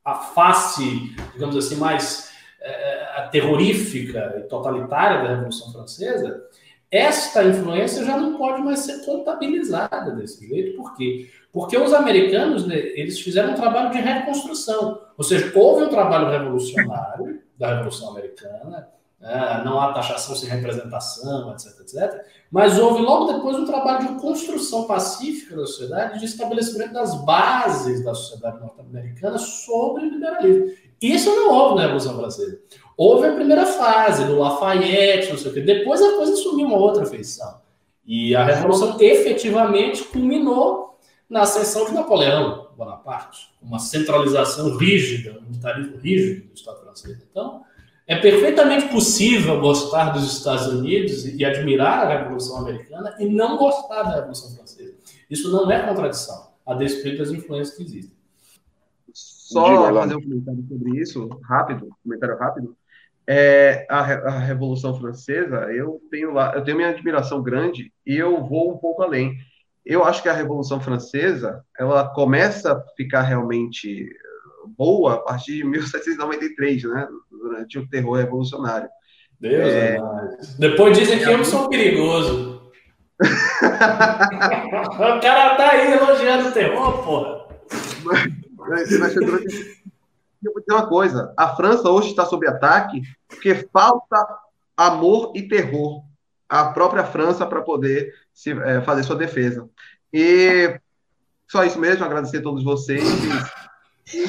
a, 0.04 0.14
face, 0.14 1.16
digamos 1.32 1.56
assim, 1.56 1.76
mais 1.76 2.23
terrorífica 3.34 4.36
e 4.38 4.42
totalitária 4.42 5.24
da 5.24 5.34
Revolução 5.34 5.72
Francesa, 5.72 6.40
esta 6.88 7.42
influência 7.42 8.04
já 8.04 8.16
não 8.16 8.38
pode 8.38 8.62
mais 8.62 8.78
ser 8.78 9.04
contabilizada 9.04 10.12
desse 10.12 10.46
jeito. 10.46 10.76
Por 10.76 10.94
quê? 10.94 11.28
Porque 11.52 11.76
os 11.76 11.92
americanos, 11.92 12.64
né, 12.64 12.76
eles 12.76 13.18
fizeram 13.18 13.50
um 13.50 13.56
trabalho 13.56 13.90
de 13.90 13.98
reconstrução. 13.98 15.00
Ou 15.18 15.24
seja, 15.24 15.50
houve 15.52 15.82
um 15.82 15.88
trabalho 15.88 16.30
revolucionário 16.30 17.42
da 17.58 17.74
Revolução 17.74 18.10
Americana, 18.10 18.88
né, 19.20 19.62
não 19.64 19.80
há 19.80 19.92
taxação 19.92 20.36
sem 20.36 20.48
representação, 20.48 21.50
etc, 21.52 21.80
etc. 21.80 22.24
Mas 22.52 22.78
houve 22.78 23.02
logo 23.02 23.32
depois 23.32 23.56
um 23.56 23.66
trabalho 23.66 24.06
de 24.06 24.20
construção 24.20 24.84
pacífica 24.84 25.56
da 25.56 25.66
sociedade, 25.66 26.20
de 26.20 26.24
estabelecimento 26.24 26.92
das 26.92 27.16
bases 27.24 28.04
da 28.04 28.14
sociedade 28.14 28.60
norte-americana 28.60 29.38
sobre 29.38 30.06
o 30.06 30.10
liberalismo. 30.10 30.66
Isso 31.02 31.28
não 31.30 31.52
houve 31.52 31.74
na 31.74 31.82
Revolução 31.82 32.16
Francesa. 32.16 32.60
Houve 32.96 33.26
a 33.26 33.32
primeira 33.32 33.66
fase, 33.66 34.24
do 34.24 34.38
Lafayette, 34.38 35.30
não 35.30 35.38
sei 35.38 35.50
o 35.50 35.54
quê. 35.54 35.60
Depois 35.60 36.00
a 36.00 36.16
coisa 36.16 36.32
assumiu 36.32 36.66
uma 36.66 36.78
outra 36.78 37.04
feição. 37.04 37.60
E 38.06 38.34
a 38.36 38.44
Revolução 38.44 38.96
efetivamente 39.00 40.04
culminou 40.04 40.98
na 41.28 41.42
ascensão 41.42 41.86
de 41.86 41.92
Napoleão 41.92 42.68
Bonaparte, 42.76 43.48
uma 43.62 43.78
centralização 43.78 44.76
rígida, 44.76 45.38
um 45.38 45.42
militarismo 45.42 45.96
rígido 45.96 46.48
do 46.48 46.54
Estado 46.54 46.80
francês. 46.82 47.18
Então, 47.30 47.62
é 48.06 48.16
perfeitamente 48.16 48.88
possível 48.88 49.58
gostar 49.60 50.10
dos 50.10 50.30
Estados 50.36 50.66
Unidos 50.66 51.24
e 51.24 51.44
admirar 51.44 52.06
a 52.06 52.18
Revolução 52.18 52.58
Americana 52.58 53.16
e 53.18 53.26
não 53.26 53.56
gostar 53.56 54.02
da 54.02 54.16
Revolução 54.16 54.54
Francesa. 54.54 54.94
Isso 55.30 55.50
não 55.50 55.70
é 55.70 55.86
contradição, 55.86 56.50
a 56.66 56.74
despeito 56.74 57.18
das 57.18 57.30
influências 57.30 57.76
que 57.76 57.82
existem. 57.82 58.14
Só 59.12 59.68
Diga, 59.68 60.00
fazer 60.00 60.16
um 60.16 60.22
comentário 60.22 60.64
sobre 60.68 61.00
isso, 61.00 61.28
rápido, 61.42 61.88
comentário 62.02 62.36
rápido. 62.36 62.76
É, 63.26 63.86
a, 63.88 64.00
a 64.00 64.38
Revolução 64.38 64.98
Francesa, 64.98 65.70
eu 65.72 66.00
tenho 66.10 66.32
lá, 66.32 66.52
eu 66.54 66.62
tenho 66.62 66.76
minha 66.76 66.90
admiração 66.90 67.42
grande 67.42 67.92
e 68.06 68.16
eu 68.16 68.44
vou 68.44 68.72
um 68.72 68.78
pouco 68.78 69.02
além. 69.02 69.34
Eu 69.84 70.04
acho 70.04 70.22
que 70.22 70.28
a 70.28 70.32
Revolução 70.34 70.80
Francesa, 70.80 71.62
ela 71.78 72.08
começa 72.08 72.72
a 72.72 72.82
ficar 72.96 73.22
realmente 73.22 74.08
boa 74.76 75.14
a 75.14 75.18
partir 75.18 75.56
de 75.56 75.64
1793, 75.68 76.84
né, 76.84 77.08
durante 77.30 77.78
o 77.78 77.88
terror 77.88 78.16
revolucionário. 78.16 78.88
Deus 79.40 79.72
É. 79.72 79.96
é 79.96 79.98
mais. 79.98 80.54
Depois 80.56 80.96
dizem 80.96 81.18
que 81.18 81.24
eu 81.24 81.44
sou 81.44 81.68
perigoso. 81.68 82.70
o 83.20 85.20
cara 85.20 85.56
tá 85.56 85.70
aí 85.70 85.92
elogiando 85.92 86.48
o 86.48 86.52
terror, 86.52 87.04
porra. 87.04 87.44
Mas, 88.56 88.98
mas 88.98 89.14
vou 89.14 89.38
dizer 90.66 90.78
uma 90.80 90.86
coisa: 90.88 91.32
a 91.36 91.48
França 91.56 91.88
hoje 91.90 92.08
está 92.10 92.24
sob 92.24 92.46
ataque 92.46 93.02
porque 93.28 93.68
falta 93.72 94.16
amor 94.76 95.32
e 95.34 95.42
terror 95.42 96.02
à 96.48 96.66
própria 96.66 97.04
França 97.04 97.46
para 97.46 97.62
poder 97.62 98.12
se, 98.32 98.50
eh, 98.52 98.80
fazer 98.82 99.02
sua 99.02 99.16
defesa. 99.16 99.68
E 100.12 100.78
só 101.50 101.64
isso 101.64 101.78
mesmo, 101.78 102.04
agradecer 102.04 102.38
a 102.38 102.42
todos 102.42 102.62
vocês. 102.64 103.02
E, 104.12 104.24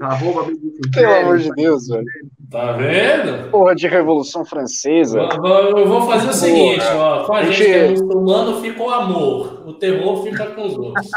arroba 0.00 0.44
Benedito 0.44 0.90
Pelo 0.90 1.14
amor 1.14 1.38
de 1.38 1.50
Deus, 1.52 1.86
velho. 1.86 2.04
Tá 2.50 2.72
vendo? 2.72 3.50
Porra 3.50 3.74
de 3.74 3.86
Revolução 3.86 4.44
Francesa. 4.44 5.20
Eu 5.20 5.40
vou- 5.40 5.78
eu 5.78 5.88
vou 5.88 6.02
fazer 6.06 6.28
o 6.28 6.32
seguinte, 6.32 6.84
ó. 6.94 7.24
Com 7.24 7.32
a 7.34 7.44
gente 7.44 7.56
Gente- 7.56 7.66
que 7.66 7.72
é 7.72 7.90
muçulmano, 7.90 8.60
fica 8.60 8.82
o 8.82 8.90
amor. 8.90 9.62
O 9.66 9.72
terror 9.74 10.22
fica 10.24 10.46
com 10.46 10.66
os 10.66 10.76
outros. 10.76 11.08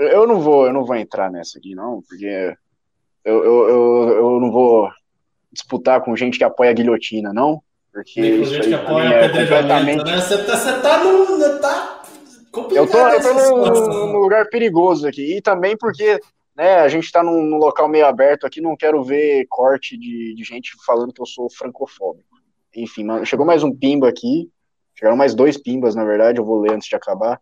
Eu 0.00 0.26
não 0.26 0.40
vou, 0.40 0.66
eu 0.66 0.72
não 0.72 0.84
vou 0.84 0.96
entrar 0.96 1.30
nessa 1.30 1.58
aqui, 1.58 1.74
não, 1.74 2.02
porque 2.08 2.54
eu, 3.24 3.44
eu, 3.44 3.68
eu, 3.68 4.08
eu 4.08 4.40
não 4.40 4.50
vou 4.50 4.90
disputar 5.52 6.00
com 6.02 6.16
gente 6.16 6.38
que 6.38 6.44
apoia 6.44 6.70
a 6.70 6.74
guilhotina, 6.74 7.32
não. 7.32 7.62
Porque 7.92 8.20
isso 8.20 8.54
gente 8.54 8.68
que 8.68 8.74
apoia 8.74 9.08
é 9.08 9.28
completamente. 9.28 10.04
né? 10.04 10.16
Você 10.16 10.44
tá, 10.44 10.56
você 10.56 10.80
tá 10.80 11.04
num. 11.04 11.60
Tá 11.60 12.02
complicado 12.52 12.86
Eu 12.86 12.90
tô, 12.90 12.98
eu 12.98 13.72
tô 13.72 13.88
num, 13.88 14.12
num 14.12 14.18
lugar 14.18 14.48
perigoso 14.48 15.06
aqui. 15.06 15.36
E 15.36 15.42
também 15.42 15.76
porque 15.76 16.20
né, 16.56 16.76
a 16.76 16.88
gente 16.88 17.10
tá 17.10 17.22
num, 17.22 17.42
num 17.42 17.58
local 17.58 17.88
meio 17.88 18.06
aberto 18.06 18.46
aqui, 18.46 18.60
não 18.60 18.76
quero 18.76 19.02
ver 19.02 19.46
corte 19.48 19.98
de, 19.98 20.34
de 20.34 20.44
gente 20.44 20.72
falando 20.86 21.12
que 21.12 21.20
eu 21.20 21.26
sou 21.26 21.50
francofóbico. 21.50 22.28
Enfim, 22.74 23.04
chegou 23.24 23.44
mais 23.44 23.62
um 23.62 23.74
pimba 23.74 24.08
aqui. 24.08 24.48
Chegaram 24.94 25.16
mais 25.16 25.34
dois 25.34 25.56
pimbas, 25.56 25.94
na 25.94 26.04
verdade, 26.04 26.38
eu 26.38 26.44
vou 26.44 26.60
ler 26.60 26.72
antes 26.72 26.88
de 26.88 26.94
acabar. 26.94 27.40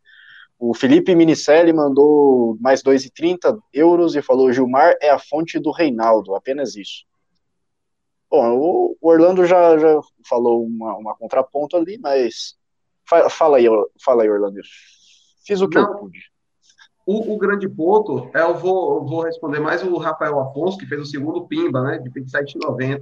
O 0.58 0.74
Felipe 0.74 1.14
Minicelli 1.14 1.72
mandou 1.72 2.56
mais 2.60 2.82
2,30 2.82 3.58
euros 3.72 4.16
e 4.16 4.22
falou: 4.22 4.52
Gilmar 4.52 4.96
é 5.00 5.10
a 5.10 5.18
fonte 5.18 5.58
do 5.58 5.70
Reinaldo, 5.70 6.34
apenas 6.34 6.74
isso. 6.74 7.04
Bom, 8.30 8.58
o 8.58 8.96
Orlando 9.00 9.46
já, 9.46 9.78
já 9.78 10.00
falou 10.28 10.66
uma, 10.66 10.96
uma 10.96 11.16
contraponto 11.16 11.76
ali, 11.76 11.96
mas 11.98 12.56
fa- 13.08 13.30
fala 13.30 13.56
aí, 13.56 13.66
fala 14.04 14.22
aí, 14.24 14.30
Orlando. 14.30 14.60
Fiz 15.46 15.60
o 15.60 15.68
que 15.68 15.78
eu 15.78 15.82
Não. 15.82 15.96
pude. 15.98 16.18
O, 17.06 17.34
o 17.34 17.38
grande 17.38 17.66
ponto 17.66 18.30
é, 18.34 18.42
eu 18.42 18.54
vou, 18.54 18.96
eu 18.98 19.04
vou 19.06 19.22
responder 19.22 19.60
mais 19.60 19.82
o 19.82 19.96
Rafael 19.96 20.38
Afonso, 20.40 20.76
que 20.76 20.84
fez 20.84 21.00
o 21.00 21.06
segundo 21.06 21.46
Pimba, 21.46 21.82
né, 21.82 21.98
de 21.98 22.10
27,90, 22.10 23.00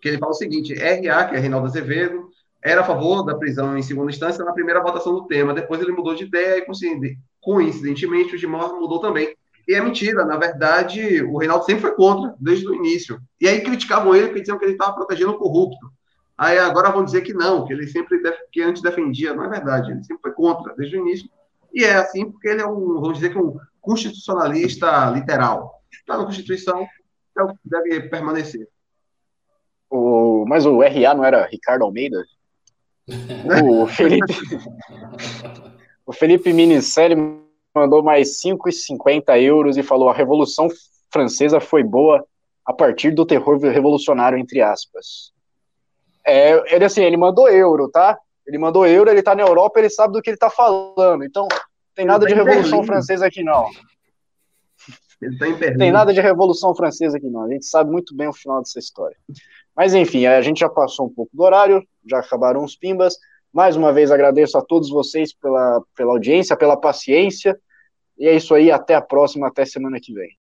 que 0.00 0.08
ele 0.08 0.18
fala 0.18 0.32
o 0.32 0.34
seguinte, 0.34 0.74
RA, 0.74 1.26
que 1.26 1.36
é 1.36 1.38
Reinaldo 1.38 1.66
Azevedo, 1.66 2.31
era 2.62 2.82
a 2.82 2.84
favor 2.84 3.24
da 3.24 3.34
prisão 3.34 3.76
em 3.76 3.82
segunda 3.82 4.10
instância 4.10 4.44
na 4.44 4.52
primeira 4.52 4.82
votação 4.82 5.14
do 5.14 5.26
tema, 5.26 5.52
depois 5.52 5.80
ele 5.80 5.92
mudou 5.92 6.14
de 6.14 6.24
ideia 6.24 6.58
e, 6.58 6.62
coincide- 6.62 7.18
coincidentemente, 7.40 8.34
o 8.34 8.38
Gilmar 8.38 8.72
mudou 8.74 9.00
também. 9.00 9.34
E 9.66 9.74
é 9.74 9.80
mentira, 9.80 10.24
na 10.24 10.36
verdade, 10.36 11.22
o 11.22 11.38
Reinaldo 11.38 11.64
sempre 11.64 11.82
foi 11.82 11.94
contra, 11.94 12.34
desde 12.38 12.66
o 12.68 12.74
início. 12.74 13.20
E 13.40 13.48
aí 13.48 13.60
criticavam 13.60 14.14
ele, 14.14 14.26
porque 14.26 14.40
diziam 14.40 14.58
que 14.58 14.64
ele 14.64 14.72
estava 14.72 14.94
protegendo 14.94 15.32
o 15.32 15.38
corrupto. 15.38 15.90
Aí 16.36 16.58
agora 16.58 16.90
vão 16.90 17.04
dizer 17.04 17.20
que 17.22 17.32
não, 17.32 17.64
que 17.64 17.72
ele 17.72 17.86
sempre 17.86 18.20
que 18.50 18.62
antes 18.62 18.82
defendia. 18.82 19.34
Não 19.34 19.44
é 19.44 19.48
verdade, 19.48 19.92
ele 19.92 20.02
sempre 20.02 20.22
foi 20.22 20.32
contra, 20.32 20.74
desde 20.74 20.96
o 20.96 21.00
início. 21.00 21.28
E 21.72 21.84
é 21.84 21.94
assim 21.94 22.30
porque 22.30 22.48
ele 22.48 22.60
é 22.60 22.66
um, 22.66 23.00
vamos 23.00 23.14
dizer 23.14 23.30
que 23.30 23.38
um 23.38 23.56
constitucionalista 23.80 25.10
literal. 25.10 25.80
Está 25.92 26.16
na 26.16 26.24
Constituição, 26.24 26.86
é 27.36 27.42
o 27.42 27.48
que 27.48 27.58
deve 27.64 28.08
permanecer. 28.08 28.68
O, 29.88 30.44
mas 30.46 30.64
o 30.66 30.82
RA 30.82 31.14
não 31.14 31.24
era 31.24 31.46
Ricardo 31.46 31.84
Almeida? 31.84 32.24
O 33.08 33.86
Felipe. 33.88 34.34
o 36.06 36.12
Felipe 36.12 36.52
Minicelli 36.52 37.16
mandou 37.74 38.02
mais 38.02 38.40
5,50 38.42 39.40
euros 39.42 39.76
e 39.76 39.82
falou: 39.82 40.08
a 40.08 40.14
Revolução 40.14 40.68
Francesa 41.10 41.60
foi 41.60 41.82
boa 41.82 42.24
a 42.64 42.72
partir 42.72 43.10
do 43.10 43.26
terror 43.26 43.58
revolucionário, 43.58 44.38
entre 44.38 44.60
aspas. 44.60 45.32
É, 46.24 46.74
ele 46.74 46.84
assim, 46.84 47.02
ele 47.02 47.16
mandou 47.16 47.48
euro, 47.48 47.88
tá? 47.88 48.18
Ele 48.46 48.58
mandou 48.58 48.86
euro, 48.86 49.10
ele 49.10 49.22
tá 49.22 49.34
na 49.34 49.42
Europa, 49.42 49.78
ele 49.78 49.90
sabe 49.90 50.12
do 50.12 50.22
que 50.22 50.30
ele 50.30 50.36
tá 50.36 50.50
falando. 50.50 51.24
Então, 51.24 51.48
tem 51.94 52.04
nada 52.04 52.26
de 52.26 52.34
Revolução 52.34 52.84
Francesa 52.84 53.26
aqui, 53.26 53.42
não. 53.42 53.68
Ele 55.20 55.38
tá 55.38 55.48
em 55.48 55.56
Tem 55.76 55.92
nada 55.92 56.12
de 56.12 56.20
Revolução 56.20 56.74
Francesa 56.74 57.16
aqui, 57.16 57.28
não. 57.28 57.44
A 57.44 57.48
gente 57.48 57.66
sabe 57.66 57.90
muito 57.90 58.14
bem 58.14 58.28
o 58.28 58.32
final 58.32 58.60
dessa 58.60 58.78
história. 58.78 59.16
Mas, 59.76 59.94
enfim, 59.94 60.26
a 60.26 60.40
gente 60.42 60.60
já 60.60 60.68
passou 60.68 61.06
um 61.06 61.12
pouco 61.12 61.30
do 61.34 61.42
horário, 61.42 61.82
já 62.08 62.18
acabaram 62.18 62.62
os 62.64 62.76
pimbas. 62.76 63.16
Mais 63.52 63.76
uma 63.76 63.92
vez 63.92 64.10
agradeço 64.10 64.56
a 64.56 64.62
todos 64.62 64.90
vocês 64.90 65.34
pela, 65.34 65.82
pela 65.96 66.12
audiência, 66.12 66.56
pela 66.56 66.76
paciência. 66.76 67.58
E 68.18 68.26
é 68.28 68.34
isso 68.34 68.54
aí, 68.54 68.70
até 68.70 68.94
a 68.94 69.00
próxima, 69.00 69.48
até 69.48 69.64
semana 69.64 69.98
que 70.00 70.12
vem. 70.12 70.30